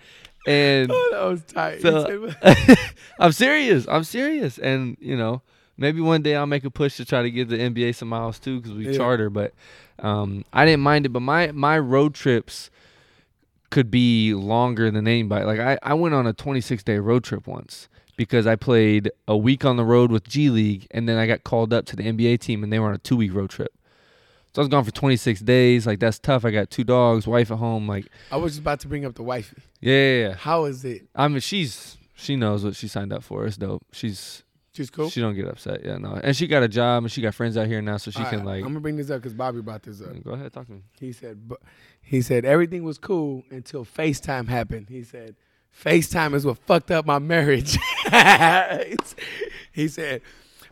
And 0.48 0.90
Oh, 0.92 1.08
that 1.12 1.24
was 1.24 1.42
tight. 1.44 1.80
So- 1.82 2.30
I'm 3.18 3.32
serious. 3.32 3.86
I'm 3.88 4.04
serious. 4.04 4.58
And 4.58 4.96
you 5.00 5.16
know, 5.16 5.42
maybe 5.76 6.00
one 6.00 6.22
day 6.22 6.36
I'll 6.36 6.46
make 6.46 6.64
a 6.64 6.70
push 6.70 6.96
to 6.96 7.04
try 7.04 7.22
to 7.22 7.30
give 7.30 7.48
the 7.48 7.58
NBA 7.58 7.94
some 7.94 8.08
miles 8.08 8.38
too, 8.38 8.60
because 8.60 8.72
we 8.76 8.86
Yeah. 8.90 8.96
charter. 8.96 9.30
But 9.30 9.52
um, 9.98 10.44
I 10.52 10.64
didn't 10.64 10.80
mind 10.82 11.06
it. 11.06 11.10
But 11.10 11.20
my 11.20 11.52
my 11.52 11.78
road 11.78 12.14
trips 12.14 12.70
could 13.70 13.90
be 13.90 14.32
longer 14.34 14.90
than 14.90 15.06
anybody. 15.06 15.44
Like 15.44 15.60
I 15.60 15.78
I 15.82 15.94
went 15.94 16.14
on 16.14 16.26
a 16.26 16.32
26 16.32 16.82
day 16.84 16.98
road 16.98 17.24
trip 17.24 17.46
once 17.46 17.88
because 18.16 18.46
I 18.46 18.56
played 18.56 19.10
a 19.28 19.36
week 19.36 19.64
on 19.64 19.76
the 19.76 19.84
road 19.84 20.10
with 20.10 20.26
G 20.26 20.50
League, 20.50 20.86
and 20.90 21.08
then 21.08 21.18
I 21.18 21.26
got 21.26 21.44
called 21.44 21.72
up 21.72 21.84
to 21.86 21.96
the 21.96 22.02
NBA 22.04 22.40
team, 22.40 22.64
and 22.64 22.72
they 22.72 22.78
were 22.78 22.88
on 22.88 22.94
a 22.94 22.98
two 22.98 23.16
week 23.16 23.34
road 23.34 23.50
trip. 23.50 23.72
So 24.54 24.60
I 24.60 24.64
was 24.64 24.68
gone 24.68 24.84
for 24.84 24.90
26 24.90 25.40
days. 25.40 25.86
Like 25.86 26.00
that's 26.00 26.18
tough. 26.18 26.44
I 26.44 26.50
got 26.50 26.70
two 26.70 26.84
dogs, 26.84 27.26
wife 27.26 27.50
at 27.50 27.58
home. 27.58 27.86
Like 27.86 28.06
I 28.32 28.36
was 28.36 28.52
just 28.52 28.60
about 28.60 28.80
to 28.80 28.88
bring 28.88 29.04
up 29.04 29.14
the 29.14 29.22
wifey. 29.22 29.56
yeah, 29.80 29.92
yeah, 29.94 30.28
yeah. 30.28 30.34
How 30.34 30.64
is 30.64 30.84
it? 30.84 31.06
I 31.14 31.28
mean, 31.28 31.40
she's 31.40 31.96
she 32.14 32.36
knows 32.36 32.64
what 32.64 32.74
she 32.76 32.88
signed 32.88 33.12
up 33.12 33.22
for. 33.22 33.46
It's 33.46 33.56
dope. 33.56 33.82
She's 33.92 34.42
She's 34.72 34.90
cool. 34.90 35.10
she 35.10 35.20
don't 35.20 35.34
get 35.34 35.48
upset. 35.48 35.84
Yeah, 35.84 35.96
no. 35.98 36.20
And 36.22 36.36
she 36.36 36.46
got 36.46 36.62
a 36.62 36.68
job 36.68 37.02
and 37.02 37.10
she 37.10 37.20
got 37.20 37.34
friends 37.34 37.56
out 37.56 37.66
here 37.66 37.82
now, 37.82 37.96
so 37.96 38.12
she 38.12 38.20
All 38.22 38.26
can 38.30 38.38
right, 38.40 38.46
like. 38.46 38.56
I'm 38.58 38.68
gonna 38.68 38.80
bring 38.80 38.96
this 38.96 39.10
up 39.10 39.20
because 39.20 39.34
Bobby 39.34 39.60
brought 39.60 39.82
this 39.82 40.00
up. 40.00 40.22
go 40.22 40.30
ahead, 40.32 40.52
talk 40.52 40.66
to 40.66 40.72
me. 40.72 40.82
He 41.00 41.10
said, 41.12 41.48
but 41.48 41.58
he 42.00 42.22
said 42.22 42.44
everything 42.44 42.84
was 42.84 42.96
cool 42.96 43.42
until 43.50 43.84
FaceTime 43.84 44.46
happened. 44.48 44.86
He 44.88 45.02
said, 45.02 45.34
FaceTime 45.84 46.32
is 46.34 46.46
what 46.46 46.58
fucked 46.58 46.92
up 46.92 47.06
my 47.06 47.18
marriage. 47.18 47.76
he 49.72 49.88
said, 49.88 50.22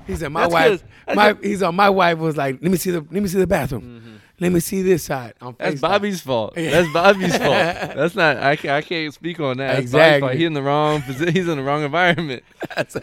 he 0.06 0.16
said 0.16 0.30
my 0.30 0.42
That's 0.48 0.52
wife, 0.52 0.84
my 1.14 1.36
he 1.42 1.56
said 1.56 1.70
my 1.72 1.90
wife 1.90 2.18
was 2.18 2.36
like, 2.36 2.58
let 2.62 2.70
me 2.70 2.76
see 2.76 2.90
the 2.90 3.00
let 3.00 3.22
me 3.22 3.28
see 3.28 3.38
the 3.38 3.46
bathroom, 3.46 3.82
Mm-hmm. 3.82 4.16
let 4.40 4.52
me 4.52 4.60
see 4.60 4.82
this 4.82 5.04
side 5.04 5.34
on 5.40 5.56
That's 5.58 5.80
Bobby's 5.80 6.20
fault. 6.20 6.54
That's 6.54 6.92
Bobby's 6.92 7.36
fault. 7.38 7.50
That's 7.50 8.14
not. 8.14 8.36
I 8.38 8.56
can't, 8.56 8.72
I 8.74 8.82
can't 8.82 9.12
speak 9.14 9.40
on 9.40 9.56
that. 9.58 9.68
That's 9.68 9.80
Exactly. 9.80 10.36
He's 10.36 10.46
in 10.46 10.52
the 10.54 10.62
wrong. 10.62 11.00
He's 11.02 11.48
in 11.48 11.56
the 11.56 11.62
wrong 11.62 11.82
environment. 11.84 12.42
so, 12.88 13.00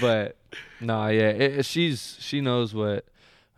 but 0.00 0.36
no, 0.80 1.08
yeah. 1.08 1.28
It, 1.30 1.64
she's 1.64 2.16
she 2.20 2.40
knows 2.40 2.74
what. 2.74 3.04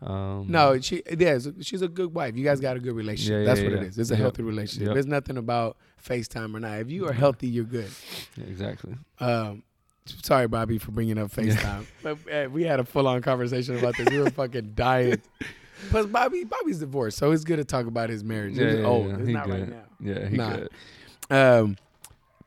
Um, 0.00 0.46
No, 0.48 0.80
she 0.80 1.02
yeah, 1.18 1.38
she's 1.60 1.82
a 1.82 1.88
good 1.88 2.14
wife. 2.14 2.36
You 2.36 2.44
guys 2.44 2.60
got 2.60 2.76
a 2.76 2.80
good 2.80 2.94
relationship. 2.94 3.40
Yeah, 3.40 3.44
That's 3.46 3.60
yeah, 3.60 3.66
what 3.66 3.72
yeah. 3.74 3.82
it 3.82 3.88
is. 3.88 3.98
It's 3.98 4.10
a 4.10 4.14
Yep. 4.14 4.20
healthy 4.20 4.42
relationship. 4.44 4.86
Yep. 4.86 4.94
There's 4.94 5.06
nothing 5.06 5.36
about 5.38 5.76
FaceTime 6.06 6.54
or 6.54 6.60
not. 6.60 6.78
If 6.78 6.90
you 6.90 7.08
are 7.08 7.12
healthy, 7.12 7.48
you're 7.48 7.64
good. 7.64 7.90
exactly. 8.40 8.94
Um, 9.18 9.64
sorry, 10.22 10.48
Bobby, 10.48 10.78
for 10.78 10.90
bringing 10.92 11.18
up 11.18 11.30
FaceTime. 11.30 11.84
but 12.02 12.18
uh, 12.32 12.48
we 12.50 12.64
had 12.64 12.80
a 12.80 12.84
full 12.84 13.06
on 13.08 13.22
conversation 13.22 13.78
about 13.78 13.96
this. 13.96 14.08
We 14.10 14.18
were 14.20 14.30
fucking 14.30 14.72
dying. 14.76 15.20
Plus, 15.90 16.06
Bobby, 16.06 16.44
Bobby's 16.44 16.78
divorced, 16.80 17.18
so 17.18 17.30
it's 17.32 17.44
good 17.44 17.56
to 17.58 17.64
talk 17.64 17.86
about 17.86 18.10
his 18.10 18.24
marriage. 18.24 18.54
Yeah, 18.56 18.64
it's 18.66 18.78
yeah, 18.80 18.86
old. 18.86 19.08
yeah. 19.08 19.16
It's 19.18 19.26
He 19.26 19.32
not 19.32 19.48
right 19.48 19.68
now. 19.68 19.82
Yeah, 20.00 20.28
he 20.28 20.36
Nah. 20.36 20.56
good. 20.56 20.68
Um, 21.30 21.76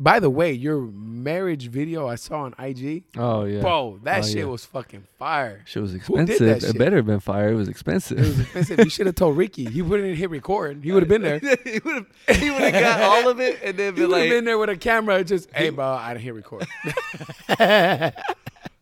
by 0.02 0.20
the 0.20 0.30
way, 0.30 0.52
your 0.52 0.82
marriage 0.82 1.68
video 1.70 2.08
I 2.08 2.16
saw 2.16 2.42
on 2.42 2.56
IG, 2.58 3.04
Oh 3.18 3.44
yeah. 3.44 3.62
bro, 3.62 4.00
that 4.04 4.24
Oh, 4.24 4.28
shit 4.28 4.38
yeah. 4.38 4.44
was 4.46 4.66
fucking 4.66 5.04
fire. 5.20 5.62
Shit 5.66 5.82
was 5.82 5.94
expensive. 5.94 6.64
It 6.64 6.78
better 6.78 6.96
have 6.98 7.06
been 7.06 7.20
fire. 7.20 7.50
It 7.52 7.56
was 7.56 7.68
expensive. 7.68 8.18
It 8.18 8.22
was 8.28 8.40
expensive. 8.40 8.80
you 8.80 8.90
should 8.90 9.06
have 9.06 9.16
told 9.16 9.38
Ricky. 9.38 9.66
He 9.66 9.82
wouldn't 9.82 10.18
hit 10.18 10.30
record. 10.30 10.84
He 10.84 10.92
would 10.92 11.04
have 11.04 11.10
been 11.10 11.22
there. 11.22 11.40
he 11.64 11.80
would 11.86 12.06
have. 12.28 12.38
He 12.40 12.50
would 12.50 12.62
have 12.62 12.74
got 12.74 13.02
all 13.26 13.30
of 13.30 13.40
it 13.40 13.60
and 13.64 13.78
then 13.78 13.94
He 13.94 14.02
been 14.02 14.10
would 14.10 14.18
have 14.18 14.24
like, 14.24 14.30
been 14.32 14.46
there 14.46 14.58
with 14.58 14.70
a 14.70 14.78
camera. 14.78 15.24
Just, 15.24 15.50
hey, 15.54 15.70
bro, 15.70 15.86
I 15.86 16.14
didn't 16.14 16.24
hit 16.26 16.34
record. 16.34 16.68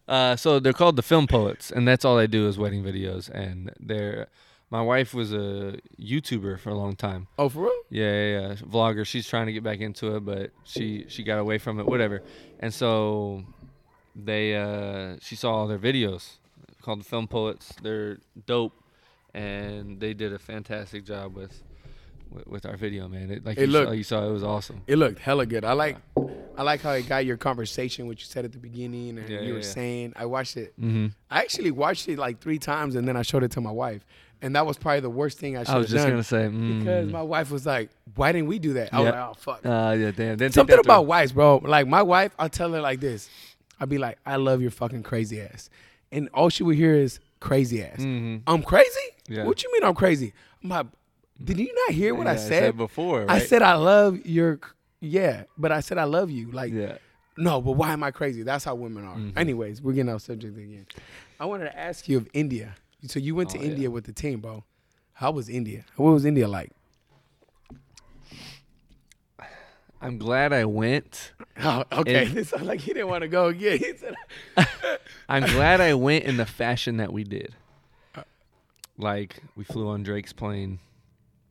Uh, 0.08 0.36
so 0.36 0.60
they're 0.60 0.74
called 0.74 0.96
the 0.96 1.04
film 1.04 1.28
poets, 1.28 1.70
and 1.70 1.88
that's 1.88 2.04
all 2.04 2.18
they 2.18 2.26
do 2.26 2.48
is 2.48 2.58
wedding 2.58 2.84
videos. 2.84 3.30
And 3.30 3.72
they're 3.80 4.28
my 4.72 4.82
wife 4.82 5.14
was 5.14 5.34
a 5.34 5.78
YouTuber 6.00 6.60
for 6.60 6.70
a 6.70 6.76
long 6.76 6.96
time. 6.96 7.28
oh, 7.38 7.50
for 7.50 7.64
real? 7.64 7.72
Yeah, 7.90 8.12
yeah, 8.12 8.40
yeah, 8.50 8.54
vlogger. 8.56 9.06
She's 9.06 9.28
trying 9.28 9.48
to 9.48 9.54
get 9.54 9.64
back 9.64 9.80
into 9.80 10.16
it, 10.16 10.22
but 10.26 10.52
she 10.64 11.06
she 11.08 11.24
got 11.24 11.40
away 11.40 11.58
from 11.58 11.80
it. 11.80 11.86
Whatever. 11.88 12.22
And 12.60 12.74
so 12.74 13.44
they 14.16 14.56
uh, 14.56 15.18
she 15.22 15.36
saw 15.36 15.54
all 15.54 15.68
their 15.68 15.80
videos 15.80 16.34
called 16.82 17.00
the 17.02 17.06
film 17.06 17.28
poets. 17.28 17.74
They're 17.82 18.18
dope, 18.46 18.74
and 19.34 20.00
they 20.00 20.14
did 20.14 20.34
a 20.34 20.40
fantastic 20.40 21.06
job 21.06 21.36
with 21.36 21.64
with, 22.32 22.48
with 22.48 22.66
our 22.66 22.78
video, 22.78 23.08
man. 23.08 23.32
It, 23.32 23.46
like 23.46 23.58
It 23.58 23.68
you, 23.68 23.72
saw, 23.74 23.80
looked- 23.80 23.96
you 23.98 24.04
saw, 24.04 24.28
it 24.28 24.32
was 24.32 24.44
awesome. 24.44 24.82
It 24.88 24.98
looked 24.98 25.20
hella 25.20 25.48
good. 25.48 25.66
I 25.66 25.74
like, 25.74 25.98
I 26.56 26.62
like 26.62 26.82
how 26.82 26.92
it 26.92 27.08
got 27.10 27.26
your 27.26 27.38
conversation, 27.38 28.06
what 28.06 28.20
you 28.20 28.26
said 28.26 28.46
at 28.46 28.52
the 28.52 28.60
beginning, 28.60 29.18
and 29.18 29.28
Yeah, 29.28 29.40
you 29.42 29.48
yeah, 29.48 29.54
were 29.54 29.64
saying. 29.64 30.14
I 30.16 30.26
watched 30.28 30.56
it. 30.56 30.80
Mm-hmm. 30.80 31.08
I 31.32 31.40
actually 31.40 31.72
watched 31.72 32.08
it 32.08 32.20
like 32.20 32.40
three 32.40 32.60
times, 32.60 32.96
and 32.96 33.08
then 33.08 33.18
I 33.18 33.24
showed 33.24 33.44
it 33.44 33.50
to 33.52 33.62
my 33.62 33.72
wife, 33.72 34.06
and 34.42 34.56
that 34.56 34.66
was 34.66 34.78
probably 34.78 35.02
the 35.02 35.10
worst 35.10 35.38
thing 35.40 35.58
I 35.58 35.62
should 35.62 35.68
have. 35.68 35.76
I 35.76 35.80
was 35.80 35.90
just 35.90 36.08
gonna 36.08 36.24
say 36.24 36.44
mm. 36.44 36.80
because 36.80 37.12
my 37.12 37.22
wife 37.22 37.52
was 37.52 37.66
like, 37.66 37.90
"Why 38.16 38.32
didn't 38.32 38.48
we 38.48 38.60
do 38.60 38.74
that?" 38.74 38.94
I 38.94 39.00
was 39.00 39.06
Yeah. 39.06 39.12
like, 39.12 39.30
"Oh 39.30 39.34
fuck." 39.40 39.66
Uh, 39.66 39.96
yeah, 39.98 40.12
damn. 40.12 40.38
Didn't 40.38 40.54
Something 40.54 40.80
about 40.80 41.06
wives, 41.06 41.32
bro. 41.32 41.58
Like 41.58 41.88
my 41.88 42.02
wife, 42.02 42.32
I'll 42.40 42.50
tell 42.50 42.72
her 42.74 42.82
like 42.82 43.00
this. 43.00 43.30
I'll 43.80 43.88
be 43.88 43.98
like, 43.98 44.18
"I 44.26 44.38
love 44.38 44.62
your 44.62 44.72
fucking 44.72 45.04
crazy 45.04 45.42
ass," 45.42 45.70
and 46.12 46.30
all 46.34 46.50
she 46.50 46.64
would 46.64 46.76
hear 46.76 46.94
is 46.96 47.20
"crazy 47.40 47.84
ass." 47.84 48.00
Mhm. 48.00 48.42
I'm 48.48 48.64
crazy. 48.64 48.90
Yeah. 49.28 49.46
What 49.46 49.64
you 49.64 49.72
mean 49.74 49.84
I'm 49.84 49.96
crazy? 49.96 50.34
I'm 50.64 50.92
did 51.42 51.58
you 51.58 51.74
not 51.88 51.96
hear 51.96 52.14
what 52.14 52.26
Yeah, 52.28 52.34
I 52.34 52.36
said? 52.36 52.78
before. 52.78 53.26
I 53.30 53.40
said 53.40 53.62
I 53.62 53.76
love 53.76 54.26
your. 54.26 54.60
Yeah, 55.00 55.44
but 55.58 55.72
I 55.72 55.80
said 55.80 55.98
I 55.98 56.04
love 56.04 56.30
you. 56.30 56.52
Like 56.52 56.74
yeah. 56.74 56.98
no, 57.38 57.62
but 57.62 57.74
why 57.74 57.94
am 57.94 58.04
I 58.04 58.12
crazy? 58.12 58.44
That's 58.44 58.66
how 58.66 58.76
women 58.76 59.06
are. 59.06 59.16
Mhm. 59.16 59.38
Anyways, 59.38 59.82
we're 59.82 59.94
getting 59.94 60.14
off 60.14 60.22
subject 60.22 60.58
again. 60.58 60.86
I 61.40 61.46
wanted 61.46 61.66
to 61.66 61.80
ask 61.80 62.10
you 62.10 62.18
of 62.18 62.28
India. 62.34 62.76
So 63.08 63.20
you 63.20 63.34
went 63.36 63.50
to 63.52 63.58
Oh, 63.58 63.62
yeah. 63.62 63.70
India 63.70 63.92
with 63.92 64.06
the 64.06 64.14
team, 64.14 64.40
bro. 64.42 64.64
How 65.14 65.32
was 65.32 65.50
India? 65.50 65.86
What 65.96 66.12
was 66.12 66.26
India 66.26 66.48
like? 66.48 66.72
I'm 70.02 70.18
glad 70.18 70.54
I 70.54 70.66
went. 70.66 71.34
Oh, 71.62 71.84
okay. 71.92 72.24
It- 72.26 72.38
It 72.38 72.48
sounds 72.48 72.64
like 72.64 72.80
he 72.80 72.94
didn't 72.94 73.10
want 73.10 73.24
to 73.24 73.28
go 73.28 73.48
again. 73.48 73.80
He 73.80 73.92
said, 73.98 74.16
I'm 75.30 75.44
glad 75.46 75.82
I 75.82 75.94
went 75.94 76.24
in 76.24 76.38
the 76.38 76.46
fashion 76.46 76.96
that 76.98 77.12
we 77.12 77.26
did. 77.26 77.54
Uh. 78.16 78.24
Like 78.98 79.44
we 79.58 79.66
flew 79.66 79.90
on 79.90 80.04
Drake's 80.04 80.32
plane. 80.32 80.80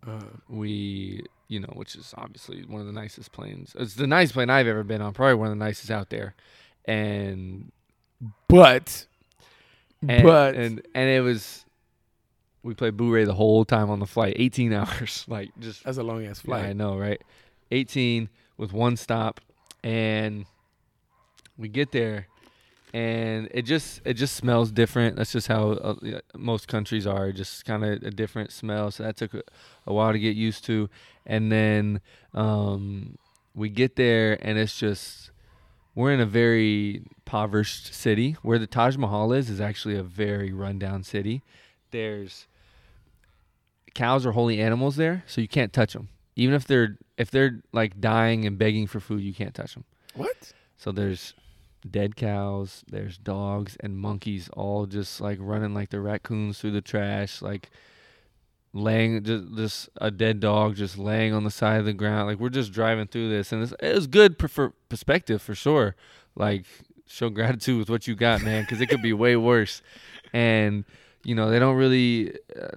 uh, 0.07 0.22
We, 0.49 1.26
you 1.49 1.61
know, 1.61 1.68
which 1.74 1.94
is 1.94 2.14
obviously 2.16 2.62
one 2.64 2.80
of 2.80 2.86
the 2.86 2.92
nicest 2.94 3.32
planes. 3.32 3.76
It's 3.78 3.96
the 3.96 4.07
nicest 4.07 4.32
plane 4.32 4.49
I've 4.49 4.66
ever 4.66 4.82
been 4.82 5.03
on. 5.03 5.12
Probably 5.12 5.34
one 5.34 5.49
of 5.49 5.59
the 5.59 5.62
nicest 5.62 5.90
out 5.90 6.09
there. 6.09 6.34
And 6.86 7.70
but, 8.49 9.05
and 10.07 10.22
but, 10.22 10.55
and 10.55 10.86
and 10.94 11.11
it 11.11 11.20
was. 11.20 11.64
We 12.62 12.74
played 12.74 12.96
Bourré 12.96 13.24
the 13.24 13.34
whole 13.34 13.64
time 13.64 13.88
on 13.88 14.01
the 14.01 14.07
flight, 14.07 14.34
18 14.36 14.72
hours, 14.74 15.24
like 15.28 15.51
just 15.59 15.84
that's 15.84 15.99
a 15.99 16.03
long 16.03 16.26
ass 16.26 16.42
Yeah, 16.46 16.57
I 16.57 16.72
know, 16.72 16.99
right? 16.99 17.22
18 17.70 18.28
with 18.57 18.72
one 18.72 18.96
stop, 18.96 19.40
and 19.84 20.44
we 21.57 21.68
get 21.68 21.92
there, 21.92 22.26
and 22.92 23.49
it 23.53 23.62
just 23.62 24.01
it 24.05 24.14
just 24.14 24.34
smells 24.34 24.70
different. 24.72 25.16
That's 25.16 25.32
just 25.32 25.46
how 25.46 25.70
uh, 25.72 25.94
most 26.36 26.68
countries 26.68 27.07
are, 27.07 27.32
just 27.32 27.64
kind 27.64 27.84
of 27.84 28.03
a 28.03 28.11
different 28.11 28.53
smell. 28.53 28.90
So 28.90 29.05
that 29.05 29.16
took 29.16 29.34
a, 29.34 29.42
a 29.86 29.94
while 29.94 30.12
to 30.12 30.18
get 30.18 30.36
used 30.36 30.64
to, 30.66 30.90
and 31.26 31.51
then 31.53 32.01
um, 32.34 33.16
we 33.55 33.68
get 33.68 33.96
there, 33.96 34.38
and 34.40 34.59
it's 34.59 34.78
just 34.78 35.30
we're 35.99 36.12
in 36.12 36.20
a 36.20 36.26
very 36.26 37.03
impoverished 37.16 37.92
city. 37.92 38.36
Where 38.42 38.61
the 38.61 38.68
Taj 38.68 38.96
Mahal 38.96 39.32
is 39.32 39.51
is 39.51 39.61
actually 39.61 39.96
a 39.96 40.05
very 40.05 40.53
rundown 40.53 41.03
city. 41.03 41.42
There's 41.90 42.46
cows 43.94 44.24
are 44.24 44.30
holy 44.30 44.61
animals 44.61 44.94
there, 44.94 45.24
so 45.26 45.40
you 45.40 45.49
can't 45.49 45.72
touch 45.72 45.94
them. 45.94 46.09
Even 46.36 46.55
if 46.55 46.68
they're 46.68 46.99
if 47.16 47.32
they're 47.32 47.62
like 47.72 48.01
dying 48.01 48.46
and 48.46 48.57
begging 48.57 48.86
for 48.86 49.01
food, 49.01 49.22
you 49.22 49.34
can't 49.34 49.53
touch 49.53 49.74
them. 49.74 49.82
What? 50.14 50.53
So 50.76 50.92
there's 50.92 51.34
dead 51.90 52.14
cows, 52.14 52.84
there's 52.88 53.18
dogs 53.18 53.76
and 53.80 53.99
monkeys 53.99 54.49
all 54.53 54.86
just 54.86 55.20
like 55.20 55.38
running 55.40 55.74
like 55.74 55.90
the 55.90 56.01
raccoons 56.01 56.61
through 56.61 56.72
the 56.72 56.80
trash, 56.80 57.42
like 57.42 57.70
laying 58.73 59.23
just, 59.25 59.55
just 59.57 59.89
a 59.97 60.11
dead 60.11 60.41
dog 60.41 60.77
just 60.77 60.99
laying 60.99 61.33
on 61.33 61.45
the 61.45 61.51
side 61.51 61.79
of 61.81 61.85
the 61.87 61.93
ground. 61.93 62.29
Like 62.29 62.39
we're 62.39 62.49
just 62.51 62.73
driving 62.73 63.07
through 63.07 63.29
this, 63.31 63.53
and 63.53 63.62
it's, 63.62 63.73
it 63.81 63.95
was 63.95 64.07
good 64.07 64.39
per, 64.39 64.49
for 64.49 64.71
perspective 64.89 65.41
for 65.43 65.55
sure. 65.55 65.95
Like 66.37 66.64
show 67.07 67.31
gratitude 67.31 67.79
with 67.79 67.91
what 67.91 68.07
you 68.07 68.14
got, 68.14 68.43
man, 68.43 68.62
because 68.62 68.81
it 68.81 68.87
could 68.89 69.03
be 69.03 69.12
way 69.12 69.37
worse. 69.37 69.83
And 70.33 70.85
you 71.25 71.35
know 71.35 71.51
they 71.51 71.59
don't 71.59 71.77
really 71.77 72.33
uh, 72.61 72.69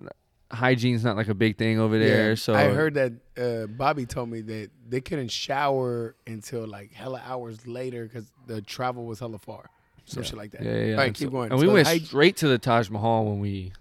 hygiene's 0.52 1.04
not 1.04 1.16
like 1.18 1.28
a 1.28 1.34
big 1.36 1.58
thing 1.58 1.80
over 1.80 2.00
there. 2.00 2.30
Yeah, 2.30 2.36
so 2.36 2.54
I 2.56 2.70
heard 2.70 2.94
that 2.96 3.14
uh, 3.38 3.68
Bobby 3.68 4.06
told 4.06 4.30
me 4.30 4.42
that 4.42 4.70
they 4.90 5.02
couldn't 5.02 5.32
shower 5.32 6.16
until 6.26 6.68
like 6.68 6.92
hella 6.94 7.22
hours 7.26 7.68
later 7.68 8.06
because 8.06 8.32
the 8.48 8.62
travel 8.62 9.06
was 9.06 9.20
hella 9.20 9.38
far. 9.40 9.70
Some 10.06 10.24
Yeah. 10.24 10.30
shit 10.30 10.38
like 10.38 10.52
that. 10.52 10.64
Yeah, 10.64 10.72
yeah. 10.72 10.84
yeah. 10.86 10.92
All 10.94 10.98
right, 11.00 11.14
keep 11.14 11.28
so- 11.28 11.32
going. 11.32 11.52
And 11.52 11.60
we 11.60 11.68
went 11.68 11.88
hyg- 11.88 12.06
straight 12.06 12.38
to 12.38 12.48
the 12.48 12.58
Taj 12.58 12.90
Mahal 12.90 13.26
when 13.26 13.40
we 13.40 13.72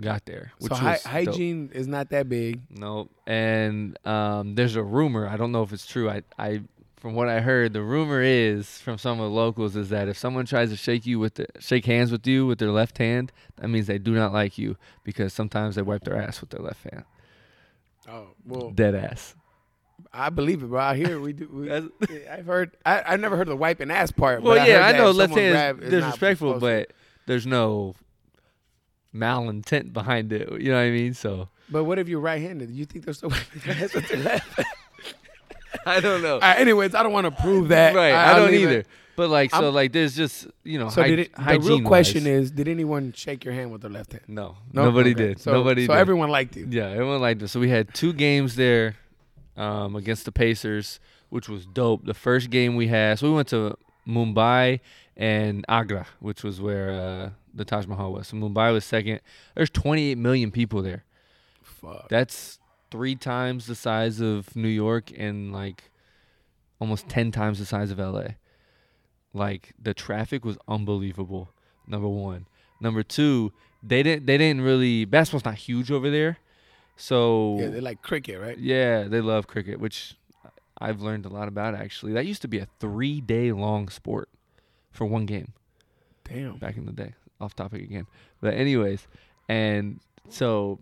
got 0.00 0.24
there, 0.26 0.52
which 0.58 0.70
so 0.72 0.76
hy- 0.76 0.92
was 0.92 1.02
dope. 1.02 1.12
hygiene 1.12 1.70
is 1.72 1.86
not 1.86 2.10
that 2.10 2.28
big. 2.28 2.60
No, 2.70 3.08
and 3.26 3.98
um, 4.06 4.54
there's 4.54 4.76
a 4.76 4.82
rumor. 4.82 5.28
I 5.28 5.36
don't 5.36 5.52
know 5.52 5.62
if 5.62 5.72
it's 5.72 5.86
true. 5.86 6.08
I, 6.10 6.22
I, 6.38 6.62
from 6.96 7.14
what 7.14 7.28
I 7.28 7.40
heard, 7.40 7.72
the 7.72 7.82
rumor 7.82 8.20
is 8.22 8.78
from 8.78 8.98
some 8.98 9.20
of 9.20 9.30
the 9.30 9.36
locals 9.36 9.76
is 9.76 9.88
that 9.90 10.08
if 10.08 10.18
someone 10.18 10.46
tries 10.46 10.70
to 10.70 10.76
shake 10.76 11.06
you 11.06 11.18
with 11.18 11.34
the 11.34 11.46
shake 11.60 11.86
hands 11.86 12.10
with 12.12 12.26
you 12.26 12.46
with 12.46 12.58
their 12.58 12.70
left 12.72 12.98
hand, 12.98 13.32
that 13.56 13.68
means 13.68 13.86
they 13.86 13.98
do 13.98 14.14
not 14.14 14.32
like 14.32 14.58
you 14.58 14.76
because 15.04 15.32
sometimes 15.32 15.76
they 15.76 15.82
wipe 15.82 16.04
their 16.04 16.16
ass 16.20 16.40
with 16.40 16.50
their 16.50 16.60
left 16.62 16.82
hand. 16.84 17.04
Oh 18.08 18.28
well, 18.44 18.70
Dead 18.70 18.94
ass. 18.94 19.34
I 20.12 20.28
believe 20.30 20.62
it, 20.62 20.66
bro. 20.66 20.80
I 20.80 20.96
hear 20.96 21.18
we 21.20 21.32
do. 21.32 21.48
We, 21.50 21.72
I've 22.30 22.46
heard. 22.46 22.76
I 22.84 23.02
I 23.02 23.16
never 23.16 23.36
heard 23.36 23.48
the 23.48 23.56
wiping 23.56 23.90
ass 23.90 24.10
part. 24.10 24.42
Well, 24.42 24.54
but 24.54 24.62
I 24.62 24.66
yeah, 24.68 24.86
heard 24.86 24.94
I 24.94 24.98
know 24.98 25.10
left 25.10 25.34
hand 25.34 25.82
is 25.82 25.92
is 25.92 26.00
not 26.02 26.14
disrespectul, 26.16 26.36
supposed 26.36 26.54
to. 26.56 26.60
but 26.60 26.92
there's 27.26 27.46
no 27.46 27.94
malintent 29.14 29.92
behind 29.92 30.32
it. 30.32 30.48
You 30.60 30.70
know 30.70 30.76
what 30.76 30.82
I 30.86 30.90
mean? 30.90 31.14
So 31.14 31.48
but 31.68 31.84
what 31.84 31.98
if 31.98 32.08
you're 32.08 32.20
right-handed? 32.20 32.70
You 32.70 32.84
think 32.84 33.04
they're 33.04 33.14
still 33.14 33.30
wiping 33.30 33.60
their 33.64 33.84
ass 33.84 33.94
with 33.94 34.08
their 34.08 34.18
left? 34.18 34.60
I 35.84 36.00
don't 36.00 36.22
know. 36.22 36.38
Right, 36.40 36.58
anyways, 36.58 36.94
I 36.94 37.02
don't 37.02 37.12
want 37.12 37.24
to 37.26 37.42
prove 37.42 37.68
that. 37.68 37.94
right, 37.94 38.12
I, 38.12 38.32
I, 38.32 38.36
don't 38.36 38.54
either. 38.54 38.84
But 39.16 39.30
like, 39.30 39.50
so 39.50 39.64
I'm- 39.66 39.74
like, 39.74 39.92
there's 39.92 40.14
just 40.16 40.46
you 40.64 40.78
know, 40.78 40.88
So 40.90 41.02
hy- 41.02 41.08
did 41.08 41.18
it, 41.20 41.34
the 41.36 41.58
real 41.60 41.82
question 41.82 42.26
is, 42.26 42.50
did 42.50 42.68
anyone 42.68 43.12
shake 43.12 43.44
your 43.44 43.54
hand 43.54 43.72
with 43.72 43.82
their 43.82 43.90
left 43.90 44.12
hand? 44.12 44.24
no, 44.28 44.56
No? 44.72 44.84
nobody 44.84 45.10
Okay. 45.12 45.28
did. 45.28 45.40
So, 45.40 45.52
nobody 45.52 45.86
So 45.86 45.92
did. 45.94 45.98
everyone 46.00 46.28
liked 46.30 46.56
you. 46.56 46.66
Yeah, 46.70 46.88
everyone 46.90 47.20
liked 47.20 47.42
it. 47.42 47.48
So 47.48 47.60
we 47.60 47.68
had 47.68 47.92
two 47.94 48.12
games 48.12 48.56
there 48.56 48.96
um, 49.56 49.96
against 49.96 50.24
the 50.24 50.32
Pacers, 50.32 51.00
which 51.30 51.48
was 51.48 51.66
dope. 51.66 52.04
The 52.04 52.14
first 52.14 52.50
game 52.50 52.76
we 52.76 52.88
had, 52.88 53.18
so 53.18 53.28
we 53.28 53.34
went 53.34 53.48
to 53.48 53.76
Mumbai 54.06 54.80
and 55.16 55.64
Agra, 55.68 56.06
which 56.20 56.42
was 56.44 56.60
where 56.60 56.90
uh, 56.90 57.30
the 57.54 57.64
Taj 57.64 57.86
Mahal 57.86 58.12
was. 58.12 58.28
So 58.28 58.36
Mumbai 58.36 58.72
was 58.72 58.84
second. 58.84 59.20
There's 59.54 59.70
28 59.70 60.18
million 60.18 60.50
people 60.50 60.82
there. 60.82 61.04
Fuck. 61.62 62.08
That's 62.08 62.58
three 62.90 63.14
times 63.16 63.66
the 63.66 63.74
size 63.74 64.20
of 64.20 64.54
New 64.54 64.68
York 64.68 65.10
and 65.16 65.52
like 65.52 65.90
almost 66.80 67.08
10 67.08 67.30
times 67.32 67.58
the 67.58 67.66
size 67.66 67.90
of 67.90 67.98
LA. 67.98 68.28
Like 69.32 69.72
the 69.80 69.94
traffic 69.94 70.44
was 70.44 70.58
unbelievable. 70.68 71.50
Number 71.86 72.08
1. 72.08 72.46
Number 72.80 73.02
2, 73.02 73.52
they 73.82 74.02
didn't 74.02 74.26
they 74.26 74.36
didn't 74.36 74.60
really 74.62 75.04
basketball's 75.06 75.44
not 75.44 75.54
huge 75.54 75.90
over 75.90 76.10
there. 76.10 76.38
So 76.96 77.58
Yeah, 77.58 77.68
they 77.68 77.80
like 77.80 78.02
cricket, 78.02 78.40
right? 78.40 78.58
yeah, 78.58 79.04
they 79.04 79.20
love 79.20 79.46
cricket, 79.46 79.80
which 79.80 80.16
I've 80.78 81.00
learned 81.00 81.24
a 81.24 81.28
lot 81.30 81.48
about 81.48 81.74
actually. 81.74 82.12
That 82.12 82.26
used 82.26 82.42
to 82.42 82.48
be 82.48 82.58
a 82.58 82.68
3-day 82.80 83.52
long 83.52 83.88
sport 83.88 84.28
for 84.96 85.04
one 85.04 85.26
game 85.26 85.52
Damn. 86.24 86.56
back 86.56 86.76
in 86.76 86.86
the 86.86 86.92
day. 86.92 87.14
Off 87.40 87.54
topic 87.54 87.82
again. 87.82 88.06
But 88.40 88.54
anyways, 88.54 89.06
and 89.48 90.00
so 90.28 90.78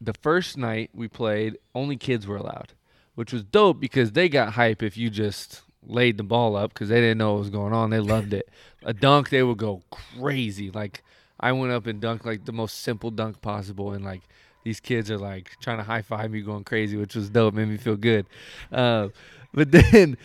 the 0.00 0.14
first 0.14 0.56
night 0.56 0.90
we 0.94 1.08
played, 1.08 1.58
only 1.74 1.96
kids 1.96 2.26
were 2.26 2.36
allowed, 2.36 2.72
which 3.14 3.32
was 3.32 3.44
dope 3.44 3.78
because 3.80 4.12
they 4.12 4.28
got 4.28 4.54
hype 4.54 4.82
if 4.82 4.96
you 4.96 5.10
just 5.10 5.62
laid 5.86 6.16
the 6.16 6.24
ball 6.24 6.56
up 6.56 6.72
because 6.72 6.88
they 6.88 7.00
didn't 7.00 7.18
know 7.18 7.32
what 7.34 7.40
was 7.40 7.50
going 7.50 7.72
on. 7.72 7.90
They 7.90 8.00
loved 8.00 8.32
it. 8.32 8.48
A 8.82 8.92
dunk, 8.92 9.30
they 9.30 9.42
would 9.42 9.58
go 9.58 9.82
crazy. 9.90 10.70
Like 10.70 11.02
I 11.38 11.52
went 11.52 11.72
up 11.72 11.86
and 11.86 12.00
dunked 12.00 12.24
like 12.24 12.44
the 12.44 12.52
most 12.52 12.80
simple 12.80 13.10
dunk 13.10 13.40
possible, 13.42 13.92
and 13.92 14.04
like 14.04 14.22
these 14.64 14.80
kids 14.80 15.10
are 15.10 15.18
like 15.18 15.50
trying 15.60 15.78
to 15.78 15.84
high 15.84 16.02
five 16.02 16.30
me, 16.30 16.40
going 16.40 16.64
crazy, 16.64 16.96
which 16.96 17.14
was 17.14 17.30
dope. 17.30 17.54
Made 17.54 17.68
me 17.68 17.76
feel 17.76 17.96
good. 17.96 18.26
Uh, 18.72 19.08
but 19.52 19.70
then, 19.70 20.16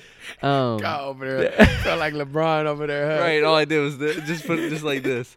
um, 0.42 0.78
God 0.78 1.02
over 1.02 1.26
there. 1.26 1.66
Felt 1.84 2.00
like 2.00 2.14
LeBron 2.14 2.66
over 2.66 2.88
there. 2.88 3.18
Huh? 3.18 3.24
right. 3.24 3.44
All 3.44 3.56
I 3.56 3.66
did 3.66 3.80
was 3.80 3.98
th- 3.98 4.24
just 4.26 4.46
put 4.46 4.60
it 4.60 4.70
just 4.70 4.84
like 4.84 5.04
this. 5.04 5.36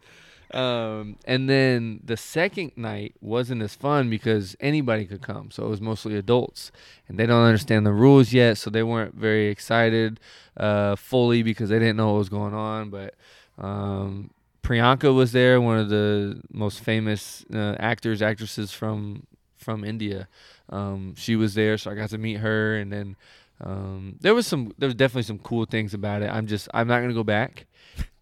Um, 0.53 1.17
and 1.25 1.51
then 1.51 2.01
the 2.05 2.17
second 2.17 2.73
night 2.77 3.17
wasn't 3.21 3.61
as 3.63 3.75
fun 3.75 4.09
because 4.09 4.57
anybody 4.61 5.05
could 5.05 5.21
come, 5.21 5.51
so 5.51 5.67
it 5.67 5.69
was 5.69 5.81
mostly 5.81 6.17
adults, 6.17 6.71
and 7.09 7.19
they 7.19 7.27
don't 7.27 7.43
understand 7.43 7.85
the 7.85 7.93
rules 7.93 8.33
yet, 8.33 8.57
so 8.57 8.71
they 8.71 8.85
weren't 8.85 9.15
very 9.15 9.49
excited 9.49 10.21
uh, 10.57 10.95
fully 10.95 11.43
because 11.43 11.71
they 11.71 11.81
didn't 11.81 11.97
know 11.97 12.13
what 12.13 12.19
was 12.19 12.29
going 12.29 12.55
on. 12.55 12.91
But 12.91 13.15
um, 13.59 14.31
Priyanka 14.63 15.13
was 15.13 15.33
there, 15.33 15.61
one 15.61 15.79
of 15.79 15.89
the 15.89 16.41
most 16.53 16.81
famous 16.81 17.45
uh, 17.53 17.75
actors, 17.81 18.23
actresses 18.23 18.71
from 18.71 19.27
from 19.57 19.83
India. 19.83 20.29
Um, 20.69 21.15
she 21.17 21.35
was 21.37 21.55
there, 21.55 21.77
so 21.79 21.91
I 21.91 21.95
got 21.95 22.11
to 22.11 22.19
meet 22.19 22.39
her, 22.39 22.77
and 22.77 22.93
then 22.93 23.17
um, 23.61 24.17
there 24.21 24.35
was 24.35 24.47
some, 24.47 24.73
there 24.79 24.87
was 24.87 24.95
definitely 24.95 25.23
some 25.23 25.39
cool 25.39 25.65
things 25.65 25.95
about 25.95 26.23
it. 26.23 26.31
I'm 26.31 26.47
just, 26.47 26.69
I'm 26.75 26.89
not 26.89 27.01
gonna 27.01 27.15
go 27.15 27.25
back, 27.25 27.67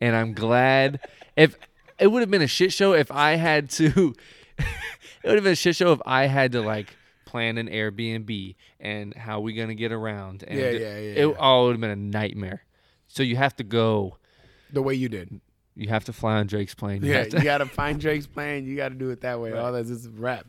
and 0.00 0.14
I'm 0.14 0.34
glad 0.34 1.00
if 1.36 1.56
it 1.98 2.06
would 2.08 2.20
have 2.20 2.30
been 2.30 2.42
a 2.42 2.46
shit 2.46 2.72
show 2.72 2.92
if 2.92 3.10
I 3.10 3.36
had 3.36 3.70
to. 3.70 4.14
it 4.58 4.64
would 5.24 5.34
have 5.36 5.44
been 5.44 5.52
a 5.52 5.56
shit 5.56 5.76
show 5.76 5.92
if 5.92 6.00
I 6.04 6.26
had 6.26 6.52
to 6.52 6.60
like 6.62 6.96
plan 7.24 7.56
an 7.58 7.68
Airbnb 7.68 8.54
and 8.80 9.14
how 9.14 9.40
we 9.40 9.54
gonna 9.54 9.74
get 9.74 9.92
around. 9.92 10.44
And 10.46 10.58
Yeah, 10.58 10.64
it- 10.66 10.80
yeah, 10.80 10.88
yeah, 10.98 11.22
It 11.24 11.28
yeah. 11.28 11.34
all 11.38 11.64
would 11.66 11.72
have 11.72 11.80
been 11.80 11.90
a 11.90 11.96
nightmare. 11.96 12.64
So 13.08 13.22
you 13.22 13.36
have 13.36 13.56
to 13.56 13.64
go. 13.64 14.18
The 14.72 14.82
way 14.82 14.94
you 14.94 15.08
did. 15.08 15.40
You 15.74 15.88
have 15.88 16.04
to 16.04 16.12
fly 16.12 16.34
on 16.34 16.46
Drake's 16.46 16.74
plane. 16.74 17.02
You 17.02 17.12
Yeah, 17.12 17.24
you 17.24 17.42
got 17.42 17.58
to 17.58 17.66
find 17.80 17.98
Drake's 18.00 18.26
plane. 18.26 18.66
You 18.66 18.76
got 18.76 18.90
to 18.90 18.94
do 18.94 19.08
it 19.10 19.22
that 19.22 19.40
way. 19.40 19.52
Right. 19.52 19.58
All 19.60 19.72
that's 19.72 19.88
just 19.88 20.08
rap. 20.14 20.46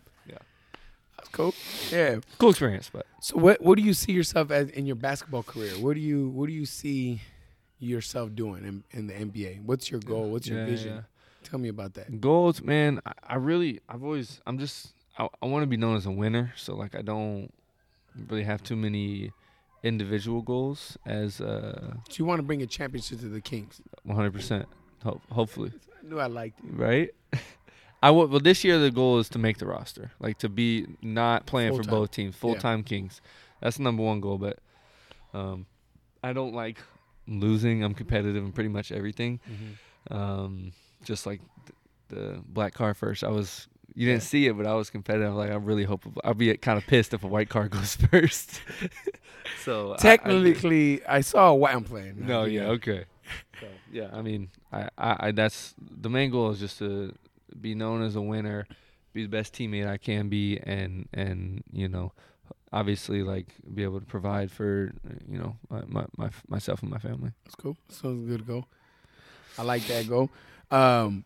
Cool. 1.32 1.54
Yeah. 1.92 2.20
cool 2.38 2.50
experience, 2.52 2.90
but 2.92 3.06
So 3.22 3.38
what 3.38 3.62
what 3.62 3.78
do 3.78 3.84
you 3.84 3.94
see 3.94 4.12
yourself 4.12 4.52
as 4.52 4.70
in 4.70 4.86
your 4.86 4.96
basketball 4.96 5.44
career? 5.44 5.72
What 5.80 5.94
do 5.96 6.00
you 6.00 6.30
what 6.30 6.48
do 6.48 6.54
you 6.54 6.66
see 6.66 7.22
yourself 7.80 8.34
doing 8.36 8.64
in, 8.66 8.84
in 8.92 9.08
the 9.08 9.14
NBA? 9.14 9.64
What's 9.64 9.90
your 9.92 10.00
goal? 10.00 10.30
What's 10.30 10.48
your 10.48 10.60
Yeah, 10.60 10.66
vision? 10.66 10.94
yeah. 10.96 11.02
Tell 11.50 11.60
me 11.60 11.70
about 11.70 11.94
that. 11.96 12.22
Goals, 12.22 12.62
man. 12.62 13.02
I, 13.06 13.12
I 13.28 13.36
really, 13.36 13.82
I've 13.90 14.04
always, 14.04 14.40
I'm 14.48 14.58
just, 14.58 14.94
I, 15.18 15.28
I 15.42 15.46
want 15.48 15.64
to 15.64 15.68
be 15.68 15.76
known 15.76 15.98
as 15.98 16.06
a 16.06 16.12
winner. 16.12 16.54
So 16.56 16.76
like, 16.76 16.96
I 16.96 17.02
don't 17.02 17.52
really 18.30 18.44
have 18.44 18.64
too 18.64 18.78
many 18.78 19.32
individual 19.84 20.42
goals 20.42 20.98
as 21.06 21.42
uh, 21.42 21.96
Do 22.08 22.16
you 22.16 22.26
want 22.26 22.40
to 22.40 22.44
bring 22.44 22.62
a 22.62 22.68
championship 22.68 23.20
to 23.20 23.28
the 23.28 23.42
Kings? 23.42 23.82
100%. 24.08 24.66
Ho- 25.04 25.20
hopefully, 25.32 25.74
I 26.02 26.08
knew 26.08 26.20
I 26.20 26.28
liked 26.28 26.64
you. 26.64 26.70
right? 26.72 27.10
I 28.04 28.08
w- 28.08 28.28
well, 28.28 28.40
this 28.40 28.64
year 28.64 28.78
the 28.80 28.92
goal 28.92 29.20
is 29.20 29.30
to 29.30 29.40
make 29.40 29.58
the 29.60 29.66
roster, 29.66 30.12
like 30.20 30.38
to 30.40 30.50
be 30.50 30.86
not 31.02 31.46
playing 31.46 31.72
for 31.72 31.84
Full-time. 31.84 32.00
both 32.00 32.12
teams, 32.12 32.36
full 32.36 32.56
time 32.56 32.84
Kings. 32.84 33.22
That's 33.62 33.78
the 33.78 33.84
number 33.84 34.04
one 34.04 34.20
goal. 34.22 34.38
But 34.38 34.60
Um, 35.34 35.66
I 36.24 36.34
don't 36.34 36.54
like 36.54 36.78
losing. 37.28 37.84
I'm 37.84 37.94
competitive 37.94 38.44
in 38.44 38.52
pretty 38.52 38.70
much 38.70 38.92
everything. 38.92 39.40
Mm-hmm. 39.50 40.14
Um, 40.16 40.72
just 41.04 41.26
like 41.26 41.42
th- 41.66 41.76
the 42.10 42.42
black 42.48 42.74
car 42.74 42.94
first, 42.94 43.24
I 43.24 43.30
was. 43.30 43.68
You 43.96 44.08
didn't 44.08 44.24
Yeah. 44.24 44.28
see 44.28 44.48
it, 44.48 44.58
but 44.58 44.66
I 44.66 44.74
was 44.74 44.90
competitive. 44.90 45.34
Like 45.36 45.52
I 45.52 45.56
really 45.56 45.84
hope 45.86 46.02
I'll 46.24 46.34
be 46.34 46.56
kind 46.58 46.78
of 46.78 46.86
pissed 46.88 47.14
if 47.14 47.24
a 47.24 47.28
white 47.28 47.50
car 47.50 47.68
goes 47.78 47.96
first. 47.96 48.60
so 49.64 49.92
I- 49.92 49.94
I- 49.94 49.98
Technically, 49.98 51.06
I, 51.06 51.22
saw 51.22 51.50
a 51.50 51.56
white. 51.56 51.76
I'm 51.76 51.84
playing. 51.84 52.26
no, 52.26 52.46
yeah, 52.46 52.68
okay. 52.78 53.06
So 53.62 53.68
yeah, 53.92 54.10
I 54.12 54.22
mean, 54.22 54.50
I, 54.74 54.90
I, 54.98 55.28
I 55.28 55.32
that's 55.32 55.74
the 55.80 56.10
main 56.10 56.32
goal 56.32 56.50
is 56.52 56.60
just 56.60 56.80
to 56.80 57.14
be 57.60 57.76
known 57.76 58.02
as 58.02 58.16
a 58.16 58.22
winner, 58.22 58.68
be 59.14 59.24
the 59.24 59.30
best 59.30 59.54
teammate 59.54 59.88
I 59.88 59.98
can 59.98 60.30
be, 60.30 60.60
and 60.60 61.08
and 61.14 61.64
you 61.72 61.88
know, 61.88 62.14
obviously 62.72 63.24
like 63.24 63.48
be 63.74 63.84
able 63.84 64.00
to 64.00 64.06
provide 64.06 64.52
for 64.52 64.94
you 65.30 65.38
know 65.38 65.56
my, 65.70 65.84
my, 65.88 66.06
my 66.18 66.30
myself 66.48 66.82
and 66.82 66.92
my 66.92 66.98
family. 66.98 67.32
That's 67.46 67.56
cool. 67.56 67.78
Sounds 67.90 68.28
good 68.28 68.46
Go. 68.46 68.66
I 69.58 69.62
like 69.62 69.86
that 69.88 70.10
go. 70.10 70.30
Um, 70.72 71.26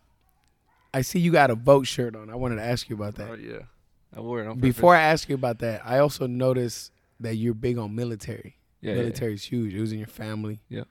I 0.94 1.02
see 1.02 1.20
you 1.20 1.32
got 1.32 1.50
a 1.50 1.56
vote 1.56 1.88
shirt 1.88 2.16
on. 2.16 2.30
I 2.30 2.36
wanted 2.36 2.56
to 2.58 2.64
ask 2.64 2.90
you 2.90 2.96
about 2.96 3.16
that. 3.16 3.30
Oh 3.30 3.36
yeah, 3.36 3.60
I 4.16 4.20
wore 4.20 4.42
it 4.42 4.48
on 4.48 4.60
Before 4.60 4.96
I 4.96 5.02
ask 5.02 5.30
you 5.30 5.36
about 5.36 5.60
that, 5.60 5.82
I 5.86 6.00
also 6.00 6.28
noticed 6.28 6.92
that 7.20 7.36
you're 7.36 7.54
big 7.54 7.78
on 7.78 7.96
military. 7.96 8.58
yeah, 8.82 8.92
yeah, 8.92 8.98
military 9.00 9.34
is 9.34 9.44
huge. 9.44 9.74
It 9.74 9.80
was 9.82 9.92
in 9.92 10.00
your 10.00 10.08
family. 10.08 10.60
Yeah. 10.70 10.84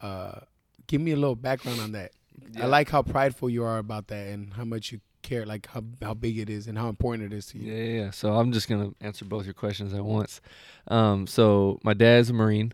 Uh, 0.00 0.40
give 0.86 1.00
me 1.00 1.12
a 1.12 1.16
little 1.16 1.36
background 1.36 1.80
on 1.80 1.92
that. 1.92 2.12
Yeah. 2.52 2.64
I 2.64 2.66
like 2.66 2.90
how 2.90 3.02
prideful 3.02 3.50
you 3.50 3.64
are 3.64 3.78
about 3.78 4.08
that 4.08 4.28
and 4.28 4.52
how 4.54 4.64
much 4.64 4.92
you 4.92 5.00
care, 5.22 5.46
like 5.46 5.66
how 5.66 5.82
how 6.02 6.14
big 6.14 6.38
it 6.38 6.50
is 6.50 6.66
and 6.66 6.76
how 6.78 6.88
important 6.88 7.32
it 7.32 7.36
is 7.36 7.46
to 7.46 7.58
you. 7.58 7.72
Yeah, 7.72 8.02
yeah. 8.02 8.10
So 8.10 8.34
I'm 8.34 8.52
just 8.52 8.68
gonna 8.68 8.90
answer 9.00 9.24
both 9.24 9.44
your 9.44 9.54
questions 9.54 9.94
at 9.94 10.04
once. 10.04 10.40
Um, 10.88 11.26
so 11.26 11.78
my 11.82 11.94
dad's 11.94 12.30
a 12.30 12.32
Marine. 12.32 12.72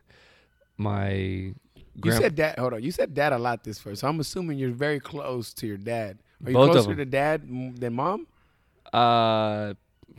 My 0.77 1.11
You 1.11 2.13
said 2.13 2.35
dad. 2.35 2.59
Hold 2.59 2.75
on. 2.75 2.83
You 2.83 2.93
said 2.93 3.15
dad 3.15 3.33
a 3.33 3.39
lot 3.39 3.65
this 3.65 3.79
first. 3.79 4.01
So 4.03 4.09
I'm 4.09 4.21
assuming 4.21 4.59
you're 4.59 4.71
very 4.71 5.01
close 5.01 5.55
to 5.55 5.67
your 5.67 5.79
dad. 5.79 6.19
Are 6.45 6.51
you 6.51 6.57
Both 6.57 6.73
closer 6.73 6.95
to 6.95 7.05
dad 7.05 7.43
than 7.81 7.95
mom? 7.95 8.27
Uh, 8.93 9.75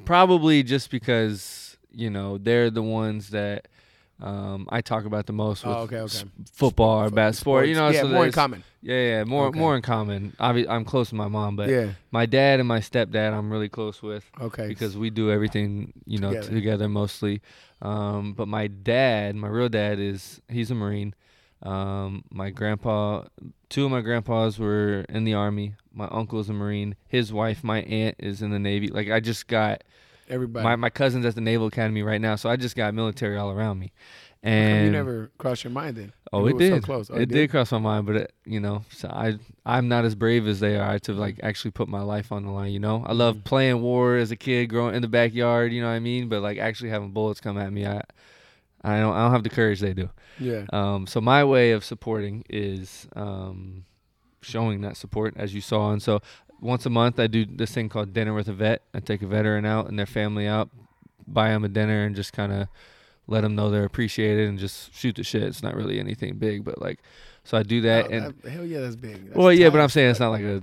probably 0.06 0.64
just 0.64 0.90
because 0.90 1.78
you 1.92 2.10
know 2.10 2.38
they're 2.38 2.70
the 2.70 2.84
ones 2.84 3.30
that 3.30 3.68
um, 4.22 4.68
I 4.70 4.82
talk 4.82 5.06
about 5.06 5.26
the 5.28 5.34
most 5.34 5.64
with 5.66 5.76
Oh, 5.76 5.80
okay, 5.82 6.00
okay. 6.00 6.24
football 6.54 7.02
or 7.04 7.10
Fo- 7.10 7.16
basketball. 7.16 7.64
You 7.64 7.76
know, 7.76 7.90
yeah, 7.90 8.02
so 8.02 8.08
more 8.08 8.26
in 8.26 8.32
common. 8.32 8.64
Yeah, 8.82 8.96
yeah, 9.02 9.24
more 9.26 9.48
Okay. 9.48 9.60
more 9.60 9.76
in 9.76 9.82
common. 9.82 10.34
Obvi- 10.40 10.68
I'm 10.68 10.86
close 10.86 11.10
to 11.10 11.16
my 11.16 11.28
mom, 11.28 11.56
but 11.56 11.70
yeah. 11.70 11.90
my 12.12 12.26
dad 12.26 12.60
and 12.60 12.68
my 12.68 12.80
stepdad 12.80 13.34
I'm 13.34 13.52
really 13.52 13.70
close 13.70 14.02
with 14.02 14.24
Okay. 14.42 14.68
because 14.68 14.98
we 14.98 15.10
do 15.10 15.30
everything 15.32 15.94
you 16.06 16.20
know 16.20 16.30
Together. 16.30 16.50
together, 16.52 16.90
mostly. 16.90 17.42
Um, 17.82 18.34
but 18.34 18.48
my 18.48 18.68
dad, 18.68 19.36
my 19.36 19.48
real 19.50 19.70
dad, 19.70 20.00
is 20.00 20.42
he's 20.50 20.72
a 20.72 20.76
Marine. 20.76 21.14
Um, 21.64 22.24
my 22.32 22.50
grandpa, 22.52 23.24
two 23.70 23.86
of 23.86 23.92
my 23.92 24.02
grandpas 24.02 24.60
were 24.60 25.06
in 25.10 25.24
the 25.26 25.34
army. 25.34 25.74
My 25.94 26.08
uncle's 26.10 26.50
a 26.50 26.54
Marine. 26.54 26.96
His 27.08 27.34
wife, 27.34 27.64
my 27.64 27.82
aunt, 27.82 28.16
is 28.20 28.42
in 28.42 28.52
the 28.52 28.60
Navy. 28.60 28.88
Like 28.90 29.10
I 29.10 29.20
just 29.20 29.48
got 29.48 29.84
everybody. 30.28 30.64
my 30.64 30.76
my 30.76 30.90
cousin's 30.90 31.26
at 31.26 31.36
the 31.36 31.42
Naval 31.42 31.68
Academy 31.68 32.04
right 32.04 32.22
now, 32.22 32.36
so 32.36 32.50
I 32.50 32.56
just 32.56 32.76
got 32.76 32.94
military 32.94 33.38
all 33.38 33.52
around 33.52 33.80
me. 33.80 33.92
And 34.44 34.86
you 34.86 34.92
never 34.92 35.32
crossed 35.40 35.64
your 35.64 35.72
mind 35.72 35.98
then? 35.98 36.14
oh, 36.32 36.42
You 36.44 36.50
it 36.50 36.54
were 36.54 36.60
so 36.62 36.70
did. 36.76 36.84
close. 36.84 37.10
Oh, 37.12 37.16
it 37.16 37.28
did 37.30 37.50
cross 37.50 37.72
my 37.72 37.80
mind, 37.80 38.06
but 38.06 38.16
it, 38.18 38.34
you 38.46 38.60
know, 38.60 38.86
so 38.92 39.08
I 39.10 39.38
I'm 39.66 39.88
not 39.88 40.06
as 40.06 40.14
brave 40.16 40.48
as 40.48 40.60
they 40.60 40.78
are 40.78 41.00
to 41.00 41.14
like 41.14 41.40
actually 41.44 41.72
put 41.72 41.88
my 41.88 42.02
life 42.02 42.32
on 42.32 42.46
the 42.46 42.52
line. 42.52 42.72
You 42.72 42.80
know, 42.80 43.04
I 43.06 43.14
love 43.14 43.38
Mhm. 43.38 43.44
playing 43.46 43.82
war 43.82 44.16
as 44.16 44.30
a 44.32 44.36
kid, 44.36 44.68
growing 44.68 44.94
in 44.96 45.02
the 45.02 45.08
backyard. 45.08 45.74
You 45.74 45.82
know 45.82 45.88
what 45.88 45.94
I 45.96 46.00
mean? 46.00 46.30
But 46.30 46.42
like 46.44 46.60
actually 46.60 46.92
having 46.92 47.12
bullets 47.12 47.42
come 47.42 47.58
at 47.58 47.74
me, 47.74 47.86
I 47.88 48.02
I 48.84 49.00
don't 49.00 49.14
I 49.16 49.24
don't 49.24 49.32
have 49.32 49.44
the 49.44 49.50
courage 49.50 49.80
they 49.80 49.94
do. 49.96 50.10
Yeah. 50.40 50.66
Um, 50.72 51.08
so 51.08 51.20
my 51.20 51.44
way 51.44 51.72
of 51.72 51.84
supporting 51.84 52.44
is 52.48 53.08
um, 53.16 53.86
showing 54.42 54.82
that 54.82 54.96
support, 54.98 55.34
as 55.36 55.56
you 55.56 55.62
saw. 55.62 55.92
And 55.92 56.02
so 56.02 56.22
once 56.62 56.86
a 56.86 56.90
month, 56.90 57.20
I 57.20 57.28
do 57.28 57.46
this 57.46 57.72
thing 57.72 57.90
called 57.90 58.14
dinner 58.14 58.34
with 58.34 58.48
a 58.48 58.54
vet. 58.54 58.82
I 58.94 59.00
take 59.00 59.22
a 59.22 59.28
veteran 59.28 59.66
out 59.66 59.88
and 59.88 59.98
their 59.98 60.06
family 60.06 60.48
out, 60.48 60.70
buy 61.28 61.50
them 61.50 61.64
a 61.64 61.70
dinner, 61.70 62.04
and 62.06 62.16
just 62.16 62.34
kind 62.34 62.52
of 62.52 62.68
let 63.28 63.42
them 63.42 63.56
know 63.56 63.70
they're 63.70 63.84
appreciated 63.84 64.48
and 64.50 64.58
just 64.58 64.94
shoot 64.94 65.16
the 65.16 65.24
shit. 65.24 65.44
It's 65.44 65.62
not 65.62 65.76
really 65.76 66.00
anything 66.00 66.38
big, 66.38 66.64
but 66.64 66.82
like, 66.82 67.00
so 67.44 67.58
I 67.58 67.64
do 67.64 67.82
that. 67.82 68.06
Oh, 68.06 68.10
and 68.10 68.26
that- 68.42 68.50
hell 68.52 68.66
yeah, 68.66 68.80
that's 68.82 68.96
big. 68.96 69.26
That's 69.28 69.38
well, 69.38 69.52
yeah, 69.54 69.70
but. 69.70 69.80
I'm 69.82 69.90
saying 69.90 70.12
it's 70.12 70.20
not 70.20 70.30
like 70.32 70.44
a 70.44 70.62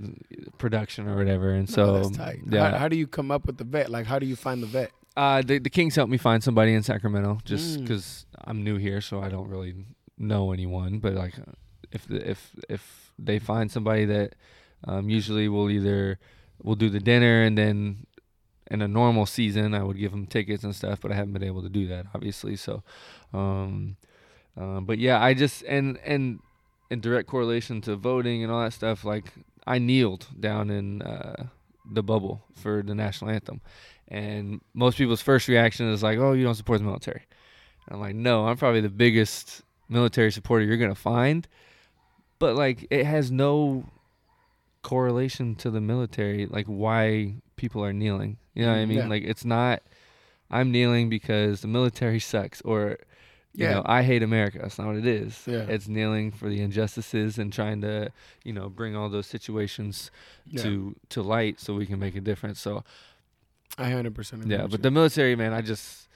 production 0.57 1.07
or 1.07 1.15
whatever. 1.15 1.51
And 1.51 1.67
No, 1.69 1.75
so 1.75 1.93
that's 2.03 2.17
tight. 2.17 2.39
yeah, 2.49 2.71
How, 2.71 2.77
how 2.79 2.87
do 2.87 2.95
you 2.95 3.07
come 3.07 3.31
up 3.31 3.45
with 3.45 3.57
the 3.57 3.63
vet? 3.63 3.89
Like, 3.89 4.05
how 4.05 4.19
do 4.19 4.25
you 4.25 4.35
find 4.35 4.61
the 4.61 4.67
vet? 4.67 4.91
uh, 5.17 5.41
the, 5.41 5.59
the 5.59 5.69
Kings 5.69 5.95
helped 5.95 6.11
me 6.11 6.17
find 6.17 6.43
somebody 6.43 6.73
in 6.73 6.83
Sacramento 6.83 7.39
just 7.45 7.77
Mm. 7.79 7.81
because 7.83 8.25
I'm 8.43 8.63
new 8.63 8.75
here, 8.77 8.99
so 9.01 9.21
I 9.21 9.29
don't 9.29 9.47
really 9.47 9.73
know 10.17 10.51
anyone. 10.51 10.99
But 10.99 11.13
like, 11.13 11.35
if 11.91 12.05
the, 12.07 12.29
if 12.31 12.51
if 12.69 13.11
they 13.17 13.39
find 13.39 13.71
somebody 13.71 14.05
that 14.05 14.35
um, 14.85 15.09
usually 15.09 15.47
will 15.47 15.69
either 15.69 16.19
we'll 16.63 16.75
do 16.75 16.89
the 16.89 16.99
dinner 16.99 17.43
and 17.43 17.57
then 17.57 18.05
in 18.71 18.81
a 18.81 18.87
normal 18.87 19.25
season 19.25 19.73
I 19.73 19.83
would 19.83 19.97
give 19.97 20.11
them 20.11 20.25
tickets 20.25 20.63
and 20.63 20.75
stuff, 20.75 20.99
but 21.01 21.11
I 21.11 21.15
haven't 21.15 21.33
been 21.33 21.43
able 21.43 21.61
to 21.61 21.69
do 21.69 21.87
that 21.87 22.07
obviously. 22.13 22.55
So, 22.55 22.83
um, 23.33 23.97
uh, 24.59 24.79
but 24.79 24.97
yeah, 24.97 25.21
I 25.21 25.33
just 25.33 25.63
and 25.63 25.97
and 26.05 26.39
in 26.89 27.01
direct 27.01 27.27
correlation 27.27 27.81
to 27.81 27.95
voting 27.95 28.43
and 28.43 28.51
all 28.51 28.61
that 28.61 28.73
stuff, 28.73 29.03
like 29.03 29.33
I 29.67 29.79
kneeled 29.79 30.27
down 30.39 30.69
in 30.69 31.01
uh, 31.01 31.47
the 31.89 32.03
bubble 32.03 32.43
for 32.55 32.83
the 32.83 32.95
national 32.95 33.31
anthem. 33.31 33.61
And 34.07 34.61
most 34.73 34.97
people's 34.97 35.21
first 35.21 35.47
reaction 35.47 35.89
is 35.89 36.03
like, 36.03 36.19
"Oh, 36.19 36.33
you 36.33 36.43
don't 36.43 36.55
support 36.55 36.79
the 36.79 36.85
military." 36.85 37.23
I'm 37.89 37.99
like, 37.99 38.15
"No, 38.15 38.47
I'm 38.47 38.57
probably 38.57 38.81
the 38.81 38.89
biggest 38.89 39.63
military 39.89 40.31
supporter 40.31 40.63
you're 40.63 40.77
gonna 40.77 40.95
find." 40.95 41.47
But 42.37 42.55
like, 42.55 42.87
it 42.91 43.05
has 43.05 43.31
no 43.31 43.85
correlation 44.85 45.55
to 45.55 45.71
the 45.71 45.81
military. 45.81 46.45
Like, 46.45 46.67
why 46.67 47.35
people 47.55 47.83
are 47.83 47.91
kneeling? 47.93 48.37
You 48.53 48.65
know 48.65 48.71
what 48.73 48.77
I 48.79 48.85
Mm, 48.85 48.89
mean? 48.89 48.97
yeah. 48.99 49.07
Like, 49.07 49.23
it's 49.23 49.43
not. 49.43 49.81
I'm 50.51 50.71
kneeling 50.71 51.09
because 51.09 51.61
the 51.61 51.67
military 51.67 52.19
sucks, 52.19 52.61
or 52.61 52.97
you 53.57 53.63
Yeah. 53.65 53.73
know, 53.75 53.83
I 53.85 54.03
hate 54.03 54.21
America. 54.21 54.59
That's 54.61 54.77
not 54.77 54.87
what 54.87 54.97
it 54.97 55.07
is. 55.07 55.31
Yeah. 55.47 55.65
It's 55.75 55.87
kneeling 55.87 56.31
for 56.31 56.47
the 56.49 56.59
injustices 56.61 57.39
and 57.39 57.51
trying 57.51 57.81
to, 57.81 58.11
you 58.43 58.53
know, 58.53 58.69
bring 58.69 58.95
all 58.95 59.09
those 59.09 59.27
situations 59.27 60.11
Yeah. 60.45 60.61
to 60.63 60.95
to 61.13 61.19
light 61.23 61.59
so 61.59 61.73
we 61.73 61.85
can 61.87 61.99
make 61.99 62.15
a 62.15 62.21
difference. 62.21 62.59
So 62.61 62.83
I 63.77 63.89
hundred 63.89 64.13
percent. 64.13 64.43
agree 64.43 64.55
yeah, 64.55 64.63
but 64.67 64.79
you. 64.79 64.83
the 64.87 64.91
military, 64.91 65.35
man, 65.35 65.51
I 65.53 65.61
just 65.61 66.07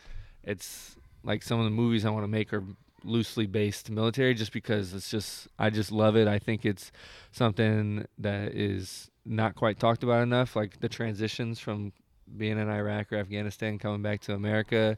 it's 0.43 0.95
like 1.23 1.41
some 1.43 1.59
of 1.59 1.65
the 1.65 1.71
movies 1.83 2.05
I 2.05 2.09
want 2.11 2.23
to 2.23 2.27
make 2.39 2.53
are 2.53 2.63
loosely 3.03 3.45
based 3.47 3.89
military 3.89 4.33
just 4.33 4.51
because 4.53 4.93
it's 4.93 5.09
just 5.09 5.47
I 5.57 5.69
just 5.69 5.91
love 5.91 6.15
it. 6.15 6.27
I 6.27 6.39
think 6.39 6.65
it's 6.65 6.91
something 7.31 8.05
that 8.17 8.53
is 8.53 9.09
not 9.25 9.55
quite 9.55 9.79
talked 9.79 10.03
about 10.03 10.23
enough 10.23 10.55
like 10.55 10.79
the 10.79 10.89
transitions 10.89 11.59
from 11.59 11.93
being 12.37 12.57
in 12.59 12.69
Iraq 12.69 13.11
or 13.11 13.17
Afghanistan 13.17 13.79
coming 13.79 14.01
back 14.01 14.21
to 14.21 14.33
America, 14.33 14.97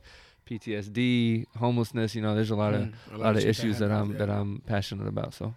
PTSD, 0.50 1.46
homelessness, 1.58 2.14
you 2.16 2.22
know, 2.22 2.36
there's 2.36 2.52
a 2.52 2.56
lot 2.56 2.74
of 2.74 2.82
Mm, 2.82 2.94
a 3.14 3.18
lot 3.18 3.36
of 3.38 3.44
issues 3.46 3.80
that 3.80 3.92
I'm 3.92 4.12
happens, 4.12 4.18
that. 4.20 4.30
I'm 4.30 4.62
passionate 4.66 5.08
about. 5.08 5.34
So 5.34 5.54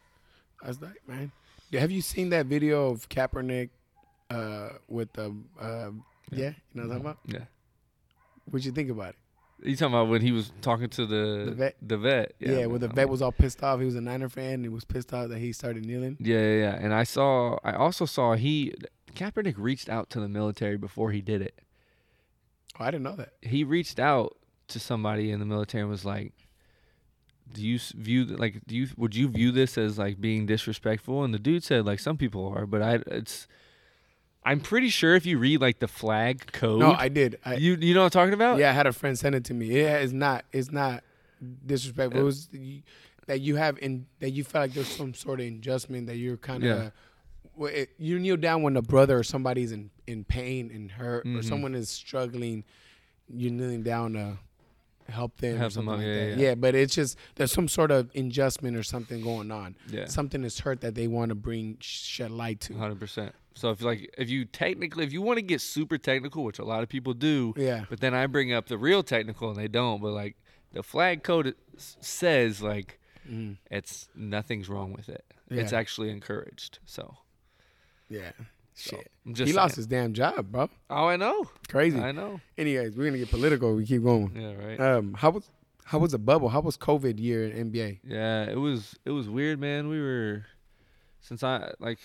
That's 0.62 0.80
like, 0.80 1.06
man. 1.06 1.32
Yeah, 1.70 1.80
have 1.80 1.90
you 1.90 2.02
seen 2.02 2.28
that 2.30 2.46
video 2.46 2.90
of 2.90 3.08
Kaepernick 3.08 3.70
uh, 4.30 4.68
with 4.88 5.12
the? 5.14 5.34
Uh, 5.60 5.90
yeah, 6.30 6.52
you 6.72 6.82
know 6.82 6.82
what 6.82 6.82
I'm 6.82 6.88
talking 6.88 7.00
about. 7.00 7.18
yeah. 7.26 7.38
What'd 8.50 8.64
you 8.64 8.72
think 8.72 8.90
about 8.90 9.10
it? 9.10 9.16
You 9.64 9.76
talking 9.76 9.94
about 9.94 10.08
when 10.08 10.20
he 10.20 10.30
was 10.30 10.52
talking 10.60 10.90
to 10.90 11.06
the 11.06 11.46
The 11.46 11.54
vet? 11.54 11.76
The 11.80 11.96
vet. 11.96 12.32
Yeah, 12.38 12.50
man, 12.50 12.70
where 12.70 12.78
the 12.78 12.88
vet 12.88 13.08
was 13.08 13.22
all 13.22 13.32
pissed 13.32 13.62
off. 13.62 13.80
He 13.80 13.86
was 13.86 13.96
a 13.96 14.00
Niner 14.00 14.28
fan. 14.28 14.54
And 14.54 14.64
he 14.64 14.68
was 14.68 14.84
pissed 14.84 15.12
off 15.14 15.30
that 15.30 15.38
he 15.38 15.52
started 15.52 15.86
kneeling. 15.86 16.18
Yeah, 16.20 16.38
yeah, 16.38 16.56
yeah. 16.56 16.78
And 16.78 16.92
I 16.92 17.04
saw, 17.04 17.58
I 17.64 17.72
also 17.72 18.04
saw 18.04 18.34
he, 18.34 18.74
Kaepernick 19.14 19.54
reached 19.56 19.88
out 19.88 20.10
to 20.10 20.20
the 20.20 20.28
military 20.28 20.76
before 20.76 21.12
he 21.12 21.22
did 21.22 21.40
it. 21.40 21.60
Oh, 22.78 22.84
I 22.84 22.90
didn't 22.90 23.04
know 23.04 23.16
that. 23.16 23.32
He 23.40 23.64
reached 23.64 23.98
out 23.98 24.36
to 24.68 24.78
somebody 24.78 25.30
in 25.30 25.38
the 25.40 25.46
military 25.46 25.82
and 25.82 25.90
was 25.90 26.04
like, 26.04 26.32
"Do 27.52 27.62
you 27.62 27.78
view 27.78 28.24
like 28.24 28.62
do 28.66 28.74
you 28.74 28.88
would 28.96 29.14
you 29.14 29.28
view 29.28 29.52
this 29.52 29.78
as 29.78 29.96
like 29.96 30.20
being 30.20 30.44
disrespectful?" 30.44 31.22
And 31.22 31.32
the 31.32 31.38
dude 31.38 31.62
said 31.62 31.86
like 31.86 32.00
some 32.00 32.16
people 32.16 32.52
are, 32.54 32.66
but 32.66 32.82
I 32.82 32.94
it's. 33.06 33.46
I'm 34.44 34.60
pretty 34.60 34.88
sure 34.90 35.14
if 35.14 35.24
you 35.26 35.38
read 35.38 35.60
like 35.60 35.78
the 35.78 35.88
flag 35.88 36.52
code, 36.52 36.80
No, 36.80 36.92
I 36.92 37.08
did. 37.08 37.38
I, 37.44 37.54
you 37.54 37.74
you 37.80 37.94
know 37.94 38.00
what 38.00 38.06
I'm 38.14 38.20
talking 38.22 38.34
about? 38.34 38.58
yeah, 38.58 38.70
I 38.70 38.72
had 38.72 38.86
a 38.86 38.92
friend 38.92 39.18
send 39.18 39.34
it 39.34 39.44
to 39.46 39.54
me. 39.54 39.66
Yeah, 39.66 39.96
it's 39.96 40.12
not. 40.12 40.44
It's 40.52 40.70
not 40.70 41.02
disrespectful. 41.66 42.20
It 42.20 42.24
was 42.24 42.48
you, 42.52 42.82
that 43.26 43.40
you 43.40 43.56
have 43.56 43.78
in 43.78 44.06
that 44.20 44.30
you 44.30 44.44
felt 44.44 44.62
like 44.64 44.74
there's 44.74 44.88
some 44.90 45.14
sort 45.14 45.40
of 45.40 45.46
adjustment 45.46 46.06
that 46.08 46.16
you're 46.16 46.36
kind 46.36 46.62
of. 46.64 46.68
Yeah. 46.84 46.90
Well, 47.56 47.70
it, 47.72 47.90
you 47.98 48.18
kneel 48.18 48.36
down 48.36 48.62
when 48.62 48.76
a 48.76 48.82
brother 48.82 49.16
or 49.18 49.22
somebody's 49.22 49.70
in, 49.70 49.90
in 50.08 50.24
pain 50.24 50.70
and 50.74 50.90
hurt, 50.90 51.24
or 51.24 51.28
Mhm. 51.40 51.44
someone 51.44 51.74
is 51.76 51.88
struggling. 51.88 52.64
You're 53.32 53.52
kneeling 53.52 53.82
down 53.84 54.14
to 54.14 54.38
help 55.08 55.36
them. 55.38 55.56
or 55.56 55.58
Help 55.58 55.72
them 55.72 55.84
something 55.86 55.98
like 55.98 56.06
yeah, 56.06 56.14
that. 56.30 56.38
yeah, 56.38 56.48
yeah. 56.48 56.54
but 56.54 56.74
it's 56.74 56.94
just 56.94 57.16
there's 57.36 57.52
some 57.52 57.68
sort 57.68 57.90
of 57.90 58.10
adjustment 58.14 58.76
or 58.76 58.82
something 58.82 59.22
going 59.22 59.50
on. 59.50 59.76
yeah. 59.88 60.06
Something 60.06 60.44
is 60.44 60.60
hurt 60.60 60.80
that 60.82 60.94
they 60.94 61.06
want 61.06 61.28
to 61.30 61.34
bring 61.34 61.76
shed 61.80 62.30
light 62.30 62.60
to. 62.60 62.74
Hundred 62.74 63.00
percent. 63.00 63.34
So 63.54 63.70
if 63.70 63.82
like 63.82 64.12
if 64.18 64.28
you 64.30 64.44
technically 64.46 65.04
if 65.04 65.12
you 65.12 65.22
want 65.22 65.38
to 65.38 65.42
get 65.42 65.60
super 65.60 65.98
technical, 65.98 66.42
which 66.44 66.58
a 66.58 66.64
lot 66.64 66.82
of 66.82 66.88
people 66.88 67.14
do, 67.14 67.54
Yeah. 67.56 67.84
but 67.88 68.00
then 68.00 68.12
I 68.14 68.26
bring 68.26 68.52
up 68.52 68.66
the 68.66 68.78
real 68.78 69.02
technical 69.02 69.48
and 69.50 69.58
they 69.58 69.68
don't, 69.68 70.02
but 70.02 70.10
like 70.12 70.36
the 70.72 70.82
flag 70.82 71.22
code 71.22 71.54
says 71.76 72.62
like 72.62 72.98
Mm. 73.30 73.56
it's 73.70 74.08
nothing's 74.14 74.68
wrong 74.68 74.92
with 74.92 75.08
it. 75.08 75.24
Yeah. 75.48 75.62
It's 75.62 75.72
actually 75.72 76.10
encouraged. 76.10 76.78
So, 76.84 77.16
Yeah. 78.10 78.32
So 78.74 78.96
Shit. 78.96 79.10
I'm 79.24 79.34
just 79.34 79.48
he 79.48 79.54
lost 79.54 79.76
his 79.76 79.86
damn 79.86 80.12
job, 80.12 80.50
bro. 80.50 80.68
Oh, 80.90 81.06
I 81.06 81.16
know. 81.16 81.48
Crazy. 81.68 81.98
I 81.98 82.12
know. 82.12 82.40
Anyways, 82.58 82.96
we're 82.96 83.06
gonna 83.06 83.18
get 83.18 83.30
political. 83.30 83.74
We 83.74 83.86
keep 83.86 84.02
going. 84.02 84.32
Yeah, 84.34 84.66
right. 84.66 84.80
Um, 84.80 85.14
how 85.14 85.30
was 85.30 85.48
how 85.84 85.98
was 85.98 86.12
the 86.12 86.18
bubble? 86.18 86.48
How 86.48 86.60
was 86.60 86.76
COVID 86.76 87.20
year 87.20 87.44
in 87.44 87.70
NBA? 87.70 88.00
Yeah, 88.04 88.44
it 88.44 88.58
was 88.58 88.96
it 89.04 89.10
was 89.10 89.28
weird, 89.28 89.60
man. 89.60 89.88
We 89.88 90.00
were 90.00 90.46
since 91.20 91.42
I 91.42 91.72
like 91.78 91.98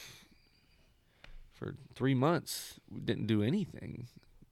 for 1.54 1.76
three 1.96 2.14
months 2.14 2.80
we 2.90 3.02
didn't 3.02 3.26
do 3.26 3.42
anything 3.42 4.08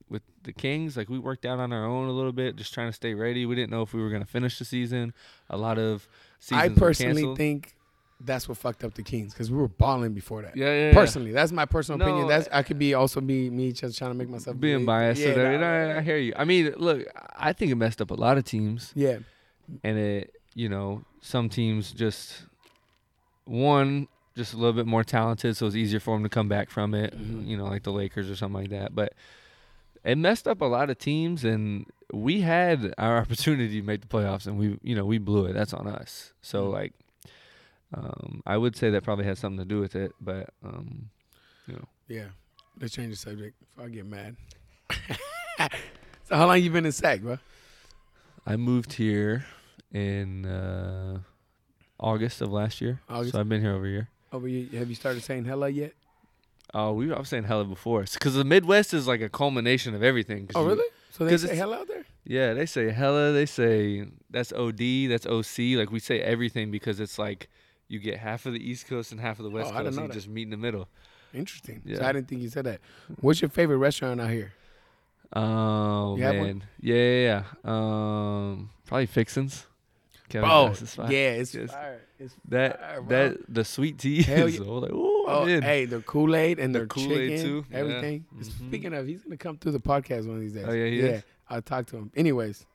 with 0.09 0.23
the 0.43 0.53
Kings. 0.53 0.97
Like 0.97 1.09
we 1.09 1.19
worked 1.19 1.45
out 1.45 1.59
on 1.59 1.71
our 1.71 1.85
own 1.85 2.07
a 2.07 2.11
little 2.11 2.31
bit, 2.31 2.55
just 2.55 2.73
trying 2.73 2.89
to 2.89 2.93
stay 2.93 3.13
ready. 3.13 3.45
We 3.45 3.55
didn't 3.55 3.71
know 3.71 3.83
if 3.83 3.93
we 3.93 4.01
were 4.01 4.09
gonna 4.09 4.25
finish 4.25 4.57
the 4.57 4.65
season. 4.65 5.13
A 5.49 5.57
lot 5.57 5.77
of 5.77 6.07
seasons 6.39 6.71
I 6.71 6.79
personally 6.79 7.35
think 7.35 7.75
that's 8.19 8.49
what 8.49 8.57
fucked 8.57 8.83
up 8.83 8.93
the 8.95 9.03
Kings 9.03 9.33
because 9.33 9.51
we 9.51 9.57
were 9.57 9.67
balling 9.67 10.13
before 10.13 10.41
that. 10.41 10.55
yeah, 10.57 10.65
yeah, 10.65 10.87
yeah. 10.87 10.93
Personally, 10.93 11.31
that's 11.31 11.51
my 11.51 11.65
personal 11.65 11.99
No, 11.99 12.05
opinion. 12.05 12.27
That's 12.27 12.47
I 12.51 12.63
could 12.63 12.79
be 12.79 12.93
also 12.95 13.21
be 13.21 13.49
me 13.49 13.71
just 13.71 13.97
trying 13.97 14.11
to 14.11 14.15
make 14.15 14.27
myself 14.29 14.59
being 14.59 14.85
biased. 14.85 15.21
Yeah, 15.21 15.57
nah, 15.57 15.67
I, 15.67 15.97
I 15.97 16.01
hear 16.01 16.17
you. 16.17 16.33
I 16.35 16.43
mean, 16.45 16.73
look, 16.77 17.05
I 17.35 17.53
think 17.53 17.71
it 17.71 17.75
messed 17.75 18.01
up 18.01 18.09
a 18.11 18.15
lot 18.15 18.37
of 18.37 18.43
teams. 18.43 18.91
yeah. 18.95 19.17
and 19.83 19.97
it 19.99 20.33
you 20.55 20.67
know 20.69 21.03
some 21.21 21.49
teams 21.49 21.91
just 21.91 22.45
one 23.45 24.07
just 24.35 24.53
a 24.53 24.57
little 24.57 24.73
bit 24.73 24.85
more 24.85 25.03
talented 25.03 25.55
so 25.57 25.65
it's 25.67 25.75
easier 25.75 25.99
for 25.99 26.15
them 26.15 26.23
to 26.23 26.29
come 26.29 26.47
back 26.47 26.69
from 26.69 26.93
it 26.93 27.17
Mhm. 27.17 27.47
you 27.47 27.57
know 27.57 27.65
like 27.65 27.83
the 27.83 27.91
lakers 27.91 28.29
or 28.29 28.35
something 28.35 28.61
like 28.61 28.69
that 28.71 28.93
but 28.95 29.13
it 30.03 30.17
messed 30.17 30.47
up 30.47 30.61
a 30.61 30.65
lot 30.65 30.89
of 30.89 30.97
teams 30.97 31.43
and 31.43 31.85
we 32.13 32.41
had 32.41 32.93
our 32.97 33.17
opportunity 33.23 33.79
to 33.81 33.85
make 33.85 34.01
the 34.01 34.07
playoffs 34.07 34.47
and 34.47 34.57
we 34.57 34.79
you 34.81 34.95
know 34.95 35.05
we 35.05 35.17
blew 35.17 35.45
it 35.45 35.53
that's 35.53 35.73
on 35.73 35.87
us 35.87 36.33
so 36.41 36.67
Mhm. 36.67 36.73
like 36.73 36.93
um 37.93 38.41
i 38.45 38.57
would 38.57 38.75
say 38.75 38.89
that 38.89 39.03
probably 39.03 39.25
has 39.25 39.39
something 39.39 39.59
to 39.59 39.65
do 39.65 39.79
with 39.79 39.95
it 39.95 40.11
but 40.19 40.49
um 40.63 41.09
Yeah. 42.09 42.29
Let's 42.79 42.93
change 42.93 43.09
the 43.11 43.15
subject 43.17 43.59
before 43.59 43.85
I 43.85 43.89
get 43.89 44.05
mad. 44.05 44.35
so 46.23 46.35
how 46.35 46.45
long 46.47 46.61
you 46.61 46.69
been 46.69 46.85
in 46.85 46.91
SAC, 46.91 47.21
bro? 47.21 47.37
i 48.45 48.55
moved 48.55 48.93
here 48.93 49.45
in 49.93 50.45
uh 50.45 51.19
august 51.99 52.39
of 52.41 52.49
last 52.51 52.79
year 52.79 53.01
August. 53.09 53.33
so 53.33 53.39
i've 53.41 53.49
been 53.49 53.59
here 53.61 53.73
over 53.73 53.85
a 53.85 53.89
year 53.89 54.09
Over 54.31 54.47
you, 54.47 54.77
have 54.77 54.87
you 54.89 54.95
started 54.95 55.21
saying 55.23 55.45
hello 55.45 55.67
yet? 55.67 55.93
Oh, 56.73 56.93
we 56.93 57.11
I 57.11 57.17
was 57.19 57.29
saying 57.29 57.45
hella 57.45 57.63
before, 57.65 58.03
because 58.13 58.35
the 58.35 58.43
Midwest 58.43 58.93
is 58.93 59.07
like 59.07 59.21
a 59.21 59.29
culmination 59.29 59.95
of 59.95 60.03
everything. 60.03 60.49
Oh, 60.53 60.61
you- 60.63 60.67
really? 60.69 60.89
So 61.11 61.25
they 61.25 61.37
say 61.37 61.55
hello 61.55 61.77
out 61.79 61.87
there? 61.87 62.05
Yeah, 62.25 62.53
they 62.53 62.65
say 62.65 62.91
hella. 62.91 63.31
They 63.31 63.45
say 63.45 64.05
that's 64.29 64.51
OD, 64.51 65.07
that's 65.09 65.25
OC. 65.25 65.77
Like 65.79 65.91
we 65.91 65.99
say 65.99 66.19
everything 66.19 66.69
because 66.69 66.99
it's 66.99 67.17
like 67.17 67.47
you 67.87 67.99
get 67.99 68.17
half 68.17 68.45
of 68.45 68.53
the 68.53 68.59
East 68.69 68.87
Coast 68.87 69.11
and 69.11 69.19
half 69.21 69.39
of 69.39 69.43
the 69.43 69.49
West 69.49 69.71
Oh, 69.71 69.75
I 69.75 69.77
didn't 69.79 69.85
Coast. 69.85 69.95
know 69.97 70.03
And 70.03 70.09
you 70.09 70.13
that. 70.13 70.19
just 70.19 70.27
meet 70.29 70.43
in 70.43 70.49
the 70.49 70.57
middle. 70.57 70.87
Interesting. 71.33 71.81
So 71.85 71.91
Yeah. 71.91 72.07
I 72.07 72.11
didn't 72.13 72.27
think 72.27 72.41
you 72.41 72.49
said 72.49 72.65
that. 72.65 72.79
What's 73.21 73.41
your 73.41 73.49
favorite 73.49 73.77
restaurant 73.77 74.19
out 74.21 74.29
here? 74.29 74.53
Oh 75.33 76.15
You 76.15 76.23
man, 76.23 76.63
yeah, 76.79 76.95
yeah, 76.95 77.43
yeah. 77.65 77.71
Um, 77.71 78.69
probably 78.85 79.07
Fixins. 79.07 79.65
Kevin 80.29 80.49
Oh, 80.49 80.73
fine. 80.73 81.11
yeah, 81.11 81.31
it's 81.31 81.53
Yes. 81.53 81.71
fire. 81.71 82.01
It's 82.19 82.33
that 82.49 82.79
fire, 82.79 83.01
that 83.07 83.37
the 83.47 83.63
sweet 83.63 83.97
tea 83.97 84.23
Hell 84.23 84.47
is 84.47 84.57
yeah. 84.59 84.65
all 84.65 84.81
like, 84.81 84.91
ooh, 84.91 85.25
Oh, 85.29 85.45
hey, 85.45 85.83
the 85.85 85.99
Kool 86.01 86.35
Aid 86.35 86.57
and 86.59 86.73
The 86.73 86.85
Kool-Aid 86.85 87.29
chicken, 87.39 87.45
too, 87.45 87.65
yeah. 87.69 87.77
everything. 87.77 88.25
Mhm. 88.33 88.43
Speaking 88.67 88.93
of, 88.93 89.05
he's 89.07 89.21
gonna 89.23 89.35
come 89.37 89.57
through 89.57 89.73
the 89.73 89.79
podcast 89.81 90.25
one 90.27 90.35
of 90.37 90.41
these 90.41 90.53
days. 90.53 90.65
Oh, 90.67 90.71
yeah, 90.71 90.85
he 90.85 90.99
yeah. 91.01 91.05
is? 91.07 91.23
I'll 91.49 91.61
talk 91.61 91.85
to 91.87 91.97
him. 91.97 92.11
Anyways, 92.15 92.65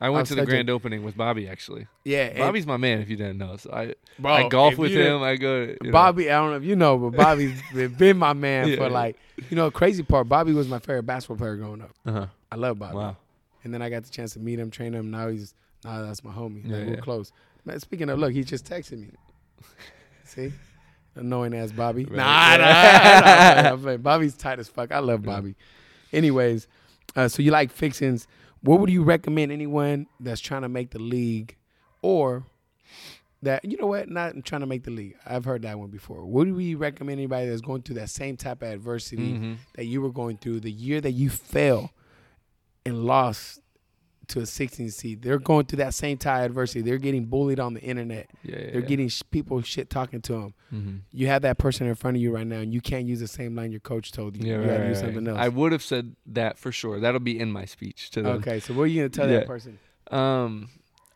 I 0.00 0.10
went 0.10 0.28
to 0.28 0.34
the 0.36 0.46
grand 0.46 0.70
opening 0.70 1.02
with 1.02 1.16
Bobby 1.16 1.48
actually. 1.48 1.88
yeah, 2.04 2.36
Bobby's 2.38 2.66
my 2.66 2.76
man. 2.76 3.00
If 3.00 3.10
you 3.10 3.16
didn't 3.16 3.38
know, 3.38 3.56
so 3.56 3.70
I 3.72 3.94
bro, 4.18 4.32
I 4.32 4.48
golf 4.48 4.78
with 4.78 4.92
him. 4.92 5.22
I 5.22 5.36
go. 5.36 5.62
You 5.62 5.76
know. 5.82 5.90
Bobby, 5.90 6.30
I 6.30 6.38
don't 6.38 6.50
know 6.50 6.56
if 6.56 6.64
you 6.64 6.76
know, 6.76 6.96
but 6.98 7.16
Bobby's 7.16 7.60
been- 7.72 8.16
my 8.18 8.32
man 8.32 8.68
Yeah, 8.68 8.76
for 8.76 8.88
like, 8.90 9.16
you 9.50 9.56
know, 9.56 9.70
crazy 9.70 10.02
part. 10.04 10.28
Bobby 10.28 10.52
was 10.52 10.68
my 10.68 10.78
favorite 10.78 11.02
basketball 11.04 11.36
player 11.38 11.56
growing 11.56 11.82
up. 11.82 11.90
Uh-huh. 12.06 12.26
I 12.52 12.56
love 12.56 12.78
Bobby. 12.78 12.96
Wow. 12.96 13.16
And 13.64 13.74
then 13.74 13.82
I 13.82 13.90
got 13.90 14.04
the 14.04 14.10
chance 14.10 14.34
to 14.34 14.38
meet 14.38 14.58
him, 14.60 14.70
train 14.70 14.92
him. 14.94 15.10
Now 15.10 15.28
he's 15.28 15.52
now 15.84 16.02
that's 16.02 16.22
my 16.22 16.32
homie. 16.32 16.62
Yeah, 16.64 16.76
like, 16.78 16.86
we're 16.88 16.96
close. 17.02 17.32
Man, 17.64 17.80
speaking 17.80 18.08
of, 18.08 18.18
look, 18.20 18.32
he 18.32 18.44
just 18.44 18.64
texted 18.66 19.00
me. 19.00 19.08
See, 20.24 20.52
annoying 21.16 21.54
ass 21.54 21.72
Bobby. 21.72 22.04
Right. 22.04 22.16
Nah, 22.16 22.56
nah, 22.56 22.64
Yeah. 22.68 23.60
nah, 23.70 23.76
playing, 23.76 24.00
Bobby's 24.02 24.36
tight 24.36 24.58
as 24.58 24.68
fuck. 24.68 24.92
I 24.92 25.00
love 25.00 25.22
Bobby. 25.24 25.54
Anyways, 26.12 26.66
uh, 27.16 27.28
so 27.28 27.42
you 27.42 27.50
like 27.50 27.70
fixins? 27.70 28.26
What 28.62 28.80
would 28.80 28.90
you 28.90 29.02
recommend 29.02 29.52
anyone 29.52 30.06
that's 30.20 30.40
trying 30.40 30.62
to 30.62 30.68
make 30.68 30.90
the 30.90 30.98
league, 30.98 31.56
or 32.02 32.44
that 33.42 33.64
you 33.64 33.76
know 33.76 33.86
what, 33.86 34.08
not 34.08 34.34
trying 34.44 34.62
to 34.62 34.66
make 34.66 34.82
the 34.84 34.90
league? 34.90 35.14
I've 35.24 35.44
heard 35.44 35.62
that 35.62 35.78
one 35.78 35.90
before. 35.90 36.24
What 36.26 36.44
do 36.46 36.54
we 36.54 36.74
recommend 36.74 37.18
anybody 37.20 37.48
that's 37.48 37.60
going 37.60 37.82
through 37.82 37.96
that 37.96 38.10
same 38.10 38.36
type 38.36 38.62
of 38.62 38.68
adversity? 38.68 39.34
Mhm. 39.34 39.56
that 39.74 39.86
you 39.86 40.00
were 40.00 40.10
going 40.10 40.38
through, 40.38 40.60
the 40.60 40.72
year 40.72 41.00
that 41.00 41.12
you 41.12 41.30
fell 41.30 41.92
and 42.84 43.04
lost 43.04 43.60
to 44.28 44.40
a 44.40 44.46
16 44.46 44.90
seed, 44.90 45.22
they're 45.22 45.38
going 45.38 45.66
through 45.66 45.78
that 45.78 45.94
same 45.94 46.16
type 46.18 46.44
adversity. 46.44 46.82
They're 46.82 46.98
getting 46.98 47.24
bullied 47.24 47.58
on 47.58 47.74
the 47.74 47.80
internet. 47.80 48.28
Yeah, 48.42 48.56
yeah, 48.58 48.70
They're 48.72 48.80
yeah. 48.80 48.86
getting 48.86 49.08
sh- 49.08 49.22
people 49.30 49.60
shit 49.62 49.88
talking 49.90 50.20
to 50.22 50.32
them. 50.32 50.54
Mhm. 50.72 51.00
You 51.12 51.26
have 51.28 51.42
that 51.42 51.58
person 51.58 51.86
in 51.86 51.94
front 51.94 52.16
of 52.16 52.22
you 52.22 52.30
right 52.30 52.46
now, 52.46 52.58
and 52.58 52.72
you 52.72 52.80
can't 52.80 53.06
use 53.06 53.20
the 53.20 53.28
same 53.28 53.56
line 53.56 53.70
your 53.72 53.80
coach 53.80 54.12
told 54.12 54.36
you. 54.36 54.46
Yeah, 54.46 54.54
you 54.56 54.60
right, 54.60 54.66
got 54.66 54.72
to 54.74 54.78
right, 54.80 54.88
use 54.88 54.96
right. 55.02 55.04
something 55.14 55.28
else. 55.28 55.38
I 55.38 55.48
would 55.48 55.72
have 55.72 55.82
said 55.82 56.14
that 56.26 56.58
for 56.58 56.70
sure. 56.72 57.00
That'll 57.00 57.20
be 57.20 57.38
in 57.38 57.50
my 57.50 57.64
speech 57.64 58.10
to 58.10 58.22
them. 58.22 58.36
okay, 58.38 58.60
so 58.60 58.74
what 58.74 58.82
are 58.84 58.86
you 58.86 59.00
gonna 59.02 59.08
tell 59.08 59.28
Yeah. 59.28 59.38
that 59.40 59.46
person? 59.46 59.78
Um, 60.10 60.68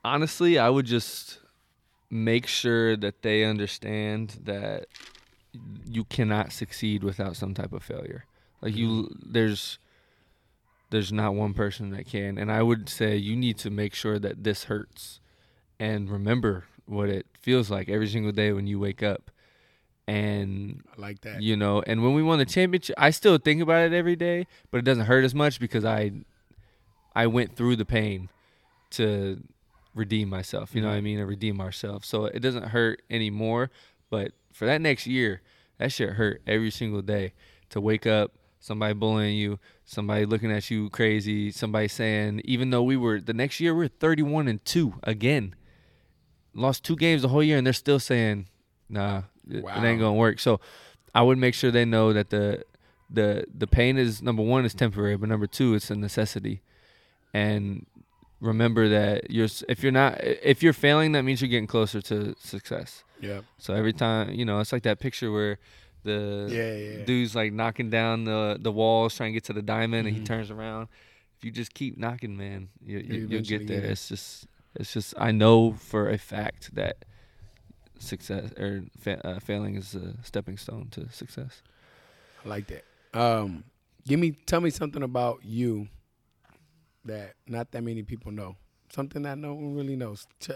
honestly, 0.04 0.58
I 0.58 0.68
would 0.70 0.86
just 0.86 1.38
make 2.10 2.46
sure 2.46 2.96
that 2.96 3.22
they 3.22 3.44
understand 3.44 4.38
that 4.44 4.86
you 5.86 6.04
cannot 6.04 6.52
succeed 6.52 7.02
without 7.04 7.36
some 7.36 7.52
type 7.54 7.72
of 7.72 7.82
failure. 7.82 8.24
Like 8.62 8.74
you, 8.76 9.14
there's 9.24 9.78
there's 10.92 11.12
not 11.12 11.34
one 11.34 11.54
person 11.54 11.90
that 11.90 12.06
can, 12.06 12.38
and 12.38 12.52
I 12.52 12.62
would 12.62 12.88
say 12.88 13.16
you 13.16 13.34
need 13.34 13.58
to 13.58 13.70
make 13.70 13.94
sure 13.94 14.18
that 14.20 14.44
this 14.44 14.64
hurts, 14.64 15.20
and 15.80 16.08
remember 16.08 16.64
what 16.86 17.08
it 17.08 17.26
feels 17.40 17.70
like 17.70 17.88
every 17.88 18.06
single 18.06 18.32
day 18.32 18.52
when 18.52 18.66
you 18.66 18.78
wake 18.78 19.02
up, 19.02 19.32
and 20.06 20.82
I 20.96 21.00
like 21.00 21.20
that. 21.22 21.42
you 21.42 21.56
know 21.56 21.82
and 21.86 22.02
when 22.02 22.14
we 22.14 22.22
won 22.22 22.38
the 22.38 22.44
championship 22.44 22.96
i 22.98 23.10
still 23.10 23.38
think 23.38 23.62
about 23.62 23.82
it 23.82 23.92
every 23.92 24.16
day 24.16 24.46
but 24.70 24.78
it 24.78 24.84
doesn't 24.84 25.06
hurt 25.06 25.24
as 25.24 25.34
much 25.34 25.60
because 25.60 25.84
i 25.84 26.10
i 27.14 27.26
went 27.26 27.54
through 27.54 27.76
the 27.76 27.84
pain 27.84 28.28
to 28.90 29.40
redeem 29.94 30.28
myself 30.28 30.74
you 30.74 30.80
know 30.82 30.88
what 30.88 30.94
i 30.94 30.96
mm-hmm. 30.96 31.04
mean 31.04 31.18
and 31.20 31.28
redeem 31.28 31.60
ourselves. 31.60 32.08
So 32.08 32.24
it 32.24 32.40
doesn't 32.40 32.68
hurt 32.68 33.02
anymore 33.10 33.70
but 34.10 34.32
for 34.52 34.66
that 34.66 34.80
next 34.80 35.06
year 35.06 35.40
that 35.78 35.92
shit 35.92 36.10
hurt 36.10 36.42
every 36.46 36.70
single 36.70 37.02
day 37.02 37.32
to 37.70 37.80
wake 37.80 38.06
up 38.06 38.32
somebody 38.62 38.94
bullying 38.94 39.36
you 39.36 39.58
somebody 39.84 40.24
looking 40.24 40.52
at 40.52 40.70
you 40.70 40.88
crazy 40.90 41.50
somebody 41.50 41.88
saying 41.88 42.40
even 42.44 42.70
though 42.70 42.82
we 42.84 42.96
were 42.96 43.20
the 43.20 43.34
next 43.34 43.58
year 43.60 43.74
we 43.74 43.84
are 43.84 43.88
31 43.88 44.46
and 44.48 44.64
2 44.64 44.94
again. 45.02 45.54
Lost 46.54 46.84
two 46.84 46.96
games 46.96 47.22
the 47.22 47.28
whole 47.28 47.42
year 47.42 47.58
and 47.58 47.66
they're 47.66 47.72
still 47.72 47.98
saying 47.98 48.46
nah 48.88 49.22
it, 49.50 49.64
Wow. 49.64 49.76
it 49.82 49.86
ain't 49.86 49.98
gonna 50.00 50.14
work. 50.14 50.38
So 50.38 50.60
i 51.14 51.20
would 51.20 51.36
make 51.38 51.54
sure 51.54 51.70
they 51.70 51.84
know 51.84 52.12
that 52.12 52.30
the 52.30 52.64
the 53.10 53.44
the 53.52 53.66
pain 53.66 53.98
is 53.98 54.22
number 54.22 54.42
one 54.42 54.64
is 54.64 54.72
temporary 54.74 55.16
but 55.16 55.28
number 55.28 55.46
two 55.46 55.74
it's 55.74 55.90
a 55.90 55.96
necessity. 55.96 56.62
And 57.34 57.86
remember 58.40 58.88
that 58.88 59.30
you're 59.30 59.48
if 59.68 59.82
you're 59.82 59.92
not 59.92 60.20
if 60.22 60.62
you're 60.62 60.72
failing 60.72 61.12
that 61.12 61.22
means 61.24 61.40
you're 61.40 61.48
getting 61.48 61.66
closer 61.66 62.00
to 62.02 62.34
success. 62.38 63.02
Yeah, 63.20 63.40
so 63.56 63.72
every 63.74 63.92
time 63.92 64.30
you 64.34 64.44
know 64.44 64.58
it's 64.60 64.72
like 64.72 64.82
that 64.82 64.98
picture 64.98 65.30
where 65.32 65.58
the 66.04 66.48
yeah, 66.50 66.74
yeah. 66.98 67.04
dude's 67.04 67.34
like 67.34 67.52
knocking 67.52 67.90
down 67.90 68.24
the 68.24 68.58
the 68.60 68.72
walls 68.72 69.14
trying 69.14 69.30
to 69.30 69.34
get 69.34 69.44
to 69.44 69.52
the 69.52 69.62
diamond 69.62 70.06
and 70.06 70.16
Mhm. 70.16 70.20
he 70.20 70.24
turns 70.26 70.50
around 70.50 70.88
if 71.38 71.44
you 71.44 71.50
just 71.50 71.74
keep 71.74 71.96
knocking 71.98 72.36
man 72.36 72.68
you, 72.84 72.98
you, 72.98 73.04
you'll 73.04 73.24
eventually 73.24 73.42
get 73.42 73.58
get 73.58 73.66
there 73.68 73.84
it. 73.84 73.90
it's 73.92 74.08
just 74.08 74.46
it's 74.74 74.92
just 74.92 75.14
i 75.18 75.30
know 75.32 75.72
for 75.72 76.08
a 76.10 76.18
fact 76.18 76.74
that 76.74 77.04
success 77.98 78.52
or 78.58 78.84
fa- 78.98 79.24
uh, 79.26 79.38
failing 79.38 79.76
is 79.76 79.94
a 79.94 80.14
stepping 80.24 80.56
stone 80.56 80.88
to 80.90 81.08
success 81.10 81.62
I 82.44 82.48
like 82.48 82.66
that. 82.68 82.84
Um, 83.14 83.62
give 84.04 84.18
me, 84.18 84.32
tell 84.32 84.60
me 84.60 84.70
something 84.70 85.04
about 85.04 85.44
you 85.44 85.86
that 87.04 87.34
not 87.46 87.70
that 87.70 87.82
many 87.84 88.02
people 88.02 88.32
know. 88.32 88.56
Something 88.92 89.22
that 89.22 89.38
no 89.38 89.54
one 89.54 89.74
really 89.76 89.94
knows. 89.94 90.26
Ch- 90.40 90.50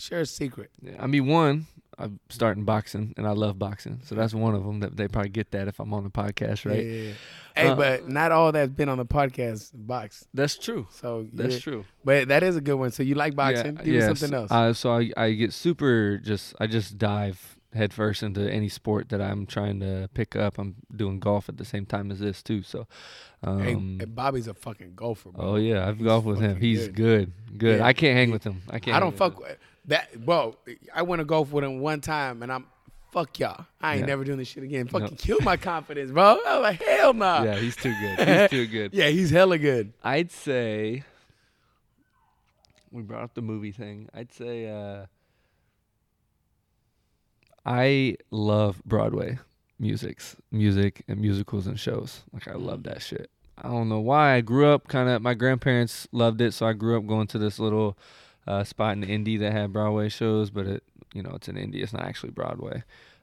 share 0.00 0.20
a 0.20 0.26
secret. 0.26 0.70
yeah, 0.82 0.96
i 0.98 1.06
mean 1.06 1.26
one 1.26 1.66
i'm 1.98 2.18
starting 2.30 2.64
boxing 2.64 3.12
and 3.16 3.26
i 3.26 3.30
love 3.32 3.58
boxing 3.58 4.00
so 4.04 4.14
that's 4.14 4.32
one 4.32 4.54
of 4.54 4.64
them 4.64 4.80
that 4.80 4.96
they 4.96 5.06
probably 5.06 5.28
get 5.28 5.50
that 5.50 5.68
if 5.68 5.78
i'm 5.80 5.92
on 5.92 6.02
the 6.04 6.10
podcast 6.10 6.64
right 6.64 6.84
Yeah, 6.84 6.92
yeah, 6.92 7.02
yeah. 7.08 7.12
Hey, 7.56 7.68
Uh, 7.68 7.74
but 7.74 8.08
not 8.08 8.30
all 8.32 8.52
that's 8.52 8.72
been 8.72 8.88
on 8.88 8.96
the 8.98 9.04
podcast 9.04 9.70
box. 9.74 10.24
that's 10.32 10.56
true 10.56 10.86
So 10.90 11.26
that's 11.32 11.60
true 11.60 11.84
But 12.04 12.28
that 12.28 12.42
is 12.42 12.56
a 12.56 12.60
good 12.60 12.76
one. 12.76 12.90
So 12.92 13.02
you 13.02 13.16
like 13.16 13.34
boxing? 13.34 13.74
Give 13.74 13.86
yes. 13.94 14.06
something 14.06 14.32
else. 14.32 14.50
Uh, 14.52 14.72
so 14.72 14.92
I, 14.96 15.10
I 15.16 15.32
get 15.32 15.52
super 15.52 16.16
just 16.18 16.54
I 16.60 16.66
just 16.68 16.96
dive 16.96 17.58
headfirst 17.74 18.22
into 18.22 18.50
any 18.50 18.68
sport 18.68 19.08
that 19.10 19.20
I'm 19.20 19.46
trying 19.46 19.80
to 19.80 20.08
pick 20.14 20.34
up. 20.36 20.58
I'm 20.58 20.76
doing 20.94 21.18
golf 21.20 21.48
at 21.48 21.56
the 21.58 21.64
same 21.64 21.86
time 21.86 22.10
as 22.10 22.18
this 22.20 22.42
too. 22.42 22.62
So, 22.62 22.86
um, 23.44 23.62
hey, 23.62 23.74
hey, 23.98 24.04
Bobby's 24.06 24.48
a 24.48 24.54
fucking 24.54 24.94
golfer, 24.96 25.30
bro. 25.30 25.44
oh 25.52 25.56
yeah, 25.56 25.86
I've 25.86 26.02
golfed 26.02 26.26
with 26.26 26.40
him. 26.40 26.56
He's 26.60 26.88
good, 26.88 27.32
good. 27.58 27.78
Yeah, 27.80 27.86
I 27.86 27.92
can't 27.92 28.16
hang 28.16 28.30
with 28.30 28.42
him. 28.44 28.62
I 28.70 28.78
can't. 28.78 28.96
I 28.96 29.00
don't 29.00 29.10
with 29.10 29.18
fuck 29.18 29.34
him. 29.34 29.42
with 29.42 29.58
that. 29.86 30.24
bro, 30.24 30.56
I 30.94 31.02
went 31.02 31.20
to 31.20 31.24
golf 31.24 31.50
with 31.52 31.64
him 31.64 31.80
one 31.80 32.00
time, 32.00 32.42
and 32.42 32.52
I'm 32.52 32.66
fuck 33.12 33.38
y'all. 33.40 33.66
I 33.80 33.94
ain't 33.94 34.00
Yeah. 34.02 34.06
never 34.06 34.22
doing 34.24 34.38
this 34.38 34.48
shit 34.48 34.62
again. 34.62 34.86
Fucking 34.86 35.06
No. 35.10 35.16
killed 35.18 35.44
my 35.44 35.56
confidence, 35.56 36.12
bro. 36.12 36.22
I 36.46 36.58
was 36.58 36.62
like, 36.62 36.82
hell 36.82 37.12
nah. 37.12 37.42
Yeah, 37.42 37.56
he's 37.56 37.74
too 37.76 37.92
good. 38.00 38.28
He's 38.28 38.50
too 38.50 38.66
good. 38.68 38.94
Yeah, 38.94 39.08
he's 39.08 39.30
hella 39.30 39.58
good. 39.58 39.92
I'd 40.04 40.30
say 40.30 41.02
we 42.92 43.02
brought 43.02 43.22
up 43.24 43.34
the 43.34 43.42
movie 43.42 43.72
thing. 43.72 44.08
I'd 44.14 44.32
say 44.32 44.68
uh 44.68 45.06
I 47.64 48.16
love 48.30 48.82
Broadway 48.84 49.38
musics, 49.78 50.36
music 50.50 51.02
and 51.08 51.20
musicals 51.20 51.66
and 51.66 51.78
shows. 51.78 52.22
Like 52.32 52.48
I 52.48 52.54
love 52.54 52.82
that 52.84 53.02
shit. 53.02 53.30
I 53.58 53.68
don't 53.68 53.88
know 53.88 54.00
why. 54.00 54.34
I 54.36 54.40
grew 54.40 54.66
up 54.72 54.88
kind 54.88 55.08
of 55.08 55.20
my 55.20 55.34
grandparents 55.34 56.08
loved 56.12 56.40
it, 56.40 56.52
so 56.54 56.66
I 56.66 56.72
grew 56.72 56.96
up 56.96 57.06
going 57.06 57.26
to 57.28 57.38
this 57.38 57.58
little 57.58 57.98
uh, 58.46 58.64
spot 58.64 58.92
in 58.96 59.04
Indy 59.04 59.36
that 59.38 59.52
had 59.52 59.72
Broadway 59.72 60.08
shows, 60.08 60.50
but 60.50 60.66
it 60.66 60.82
you 61.14 61.22
know, 61.22 61.32
it's 61.34 61.48
in 61.48 61.56
Indy. 61.56 61.82
It's 61.82 61.92
not 61.92 62.02
actually 62.04 62.30
Broadway. 62.30 62.82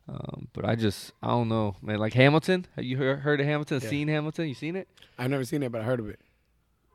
Um, 0.10 0.48
but 0.54 0.64
I 0.66 0.76
just 0.76 1.12
I 1.22 1.28
don't 1.28 1.50
know, 1.50 1.76
man. 1.82 2.00
Like 2.00 2.14
Hamilton, 2.14 2.66
have 2.76 2.86
you 2.86 2.98
heard, 2.98 3.20
heard 3.20 3.40
of 3.42 3.46
Hamilton? 3.46 3.80
Yeah. 3.84 3.90
Seen 3.90 4.08
Hamilton? 4.08 4.48
You 4.48 4.54
seen 4.54 4.76
it? 4.76 4.88
I've 5.20 5.30
never 5.30 5.44
seen 5.44 5.64
it, 5.64 5.72
but 5.72 5.82
I 5.82 5.84
heard 5.84 6.00
of 6.00 6.08
it. 6.10 6.20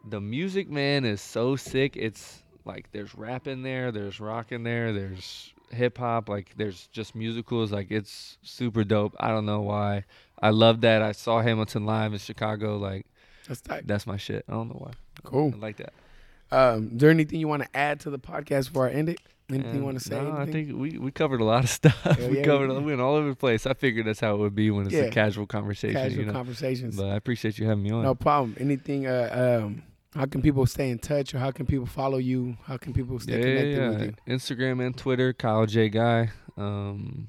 the 0.09 0.21
music 0.21 0.69
man 0.71 1.05
is 1.05 1.21
so 1.21 1.55
sick 1.57 1.97
it's 1.97 2.43
like 2.65 2.91
there's 2.93 3.15
rap 3.15 3.47
in 3.47 3.63
there 3.63 3.91
there's 3.93 4.19
rock 4.21 4.51
in 4.53 4.63
there 4.65 4.93
there's 4.93 5.53
hip 5.71 5.99
hop 5.99 6.29
like 6.29 6.53
there's 6.57 6.87
just 6.89 7.15
musicals 7.15 7.71
like 7.73 7.91
it's 7.91 8.37
super 8.43 8.83
dope 8.85 9.15
i 9.21 9.29
don't 9.29 9.47
know 9.47 9.61
why 9.63 10.05
i 10.41 10.51
love 10.51 10.81
that 10.83 11.03
i 11.03 11.13
saw 11.13 11.41
hamilton 11.41 11.87
live 11.87 12.13
in 12.13 12.19
chicago 12.19 12.77
like 12.79 13.07
That's 13.49 13.61
tight. 13.61 13.87
that's 13.87 14.07
my 14.07 14.17
shit 14.17 14.45
i 14.49 14.53
don't 14.53 14.69
know 14.69 14.79
why 14.79 14.93
Cool. 15.25 15.53
i 15.55 15.59
like 15.59 15.77
that 15.79 15.93
Um, 16.53 16.91
is 16.93 17.01
there 17.01 17.11
anything 17.11 17.41
you 17.41 17.49
want 17.49 17.63
to 17.63 17.77
add 17.77 18.01
to 18.01 18.11
the 18.11 18.19
podcast 18.19 18.67
before 18.69 18.89
I 18.89 18.93
end 18.93 19.09
it? 19.09 19.21
Anything 19.51 19.77
you 19.77 19.85
want 19.85 19.99
to 19.99 20.05
say? 20.05 20.15
no, 20.23 20.33
i 20.33 20.47
think 20.51 20.73
we, 20.75 20.97
we 20.97 21.11
covered 21.11 21.41
a 21.43 21.45
lot 21.45 21.63
of 21.65 21.69
stuff 21.81 22.01
Hell 22.03 22.31
we 22.31 22.39
yeah, 22.39 22.45
covered 22.45 22.71
we 22.71 22.77
we 22.79 22.85
went 22.85 23.03
all 23.03 23.17
over 23.17 23.29
the 23.29 23.37
place 23.37 23.67
i 23.67 23.75
figured 23.75 24.07
that's 24.07 24.21
how 24.21 24.35
it 24.35 24.39
would 24.39 24.55
be 24.55 24.71
when 24.71 24.87
it's 24.87 24.95
Yeah. 24.95 25.03
a 25.03 25.11
casual 25.11 25.47
conversation 25.47 26.01
casual 26.01 26.21
you 26.21 26.27
know 26.27 26.33
conversations. 26.33 26.97
but 26.97 27.07
i 27.07 27.17
appreciate 27.17 27.59
you 27.59 27.67
having 27.67 27.83
me 27.83 27.91
on 27.91 28.03
No 28.03 28.15
problem. 28.15 28.57
Anything? 28.59 29.07
Uh, 29.07 29.61
um, 29.65 29.83
how 30.15 30.25
can 30.27 30.41
people 30.43 30.65
stay 30.65 30.89
in 30.91 30.99
touch, 30.99 31.35
or 31.35 31.39
how 31.39 31.51
can 31.51 31.65
people 31.67 31.87
follow 31.87 32.19
you? 32.19 32.57
How 32.67 32.77
can 32.79 32.93
people 32.93 33.19
stay 33.19 33.33
yeah, 33.39 33.43
connected 33.43 33.77
yeah, 33.77 33.89
with 33.91 34.03
you? 34.03 34.35
Instagram 34.35 34.85
and 34.87 34.97
Twitter, 34.97 35.33
Kyle 35.33 35.65
J 35.67 35.89
Guy. 35.89 36.31
Um, 36.57 37.29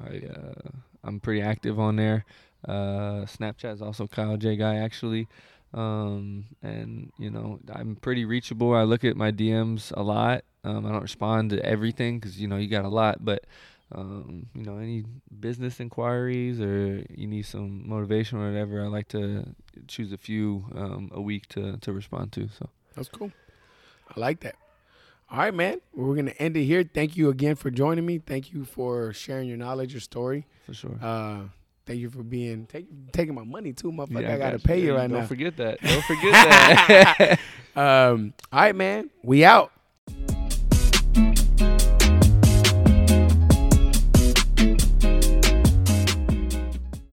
I 0.00 0.22
uh, 0.26 0.70
I'm 1.04 1.20
pretty 1.20 1.42
active 1.42 1.78
on 1.78 1.96
there. 1.96 2.24
Uh, 2.66 3.26
Snapchat 3.26 3.74
is 3.74 3.82
also 3.82 4.06
Kyle 4.06 4.36
J 4.36 4.56
Guy 4.56 4.76
actually. 4.76 5.28
Um, 5.74 6.46
and 6.62 7.12
you 7.18 7.30
know 7.30 7.58
I'm 7.72 7.96
pretty 7.96 8.24
reachable. 8.24 8.74
I 8.74 8.84
look 8.84 9.02
at 9.04 9.16
my 9.16 9.32
DMs 9.32 9.92
a 9.96 10.02
lot. 10.02 10.44
Um, 10.62 10.86
I 10.86 10.92
don't 10.92 11.02
respond 11.02 11.50
to 11.50 11.64
everything 11.64 12.18
because 12.20 12.40
you 12.40 12.46
know 12.46 12.56
you 12.56 12.68
got 12.68 12.84
a 12.84 12.88
lot, 12.88 13.24
but 13.24 13.44
um, 13.92 14.46
you 14.54 14.62
know 14.62 14.78
any 14.78 15.04
business 15.40 15.80
inquiries 15.80 16.60
or 16.60 17.04
you 17.10 17.26
need 17.26 17.42
some 17.42 17.88
motivation 17.88 18.38
or 18.38 18.50
whatever, 18.50 18.82
I 18.84 18.86
like 18.86 19.08
to 19.08 19.44
choose 19.88 20.12
a 20.12 20.16
few 20.16 20.64
um, 20.76 21.10
a 21.12 21.20
week 21.20 21.48
to 21.50 21.76
to 21.78 21.92
respond 21.92 22.30
to. 22.32 22.48
So 22.56 22.68
That's 22.94 23.08
cool. 23.08 23.32
I 24.14 24.20
like 24.20 24.40
that. 24.40 24.54
All 25.30 25.38
right, 25.38 25.54
man. 25.54 25.80
Well, 25.92 26.06
we're 26.06 26.16
gonna 26.16 26.34
end 26.38 26.56
it 26.56 26.64
here. 26.64 26.84
Thank 26.84 27.16
you 27.16 27.30
again 27.30 27.56
for 27.56 27.70
joining 27.70 28.06
me. 28.06 28.18
Thank 28.18 28.52
you 28.52 28.64
for 28.64 29.12
sharing 29.12 29.48
your 29.48 29.56
knowledge, 29.56 29.92
your 29.92 30.00
story. 30.00 30.46
for 30.66 30.74
sure. 30.74 30.96
Uh, 31.02 31.40
thank 31.86 32.00
you 32.00 32.10
for 32.10 32.22
being 32.22 32.66
take, 32.66 32.86
taking 33.12 33.34
my 33.34 33.44
money 33.44 33.72
too, 33.72 33.92
motherfucker. 33.92 34.22
Yeah, 34.22 34.34
I 34.34 34.38
gotta 34.38 34.58
got 34.58 34.64
pay 34.64 34.80
you 34.80 34.92
Yeah, 34.94 35.00
right 35.00 35.10
don't 35.10 35.20
now. 35.20 35.26
forget 35.26 35.56
that. 35.58 35.80
Don't 35.80 36.04
forget 36.04 36.32
that. 36.32 37.38
um, 37.76 38.34
all 38.52 38.60
right, 38.60 38.74
man. 38.76 39.10
We 39.22 39.44
out. 39.44 39.72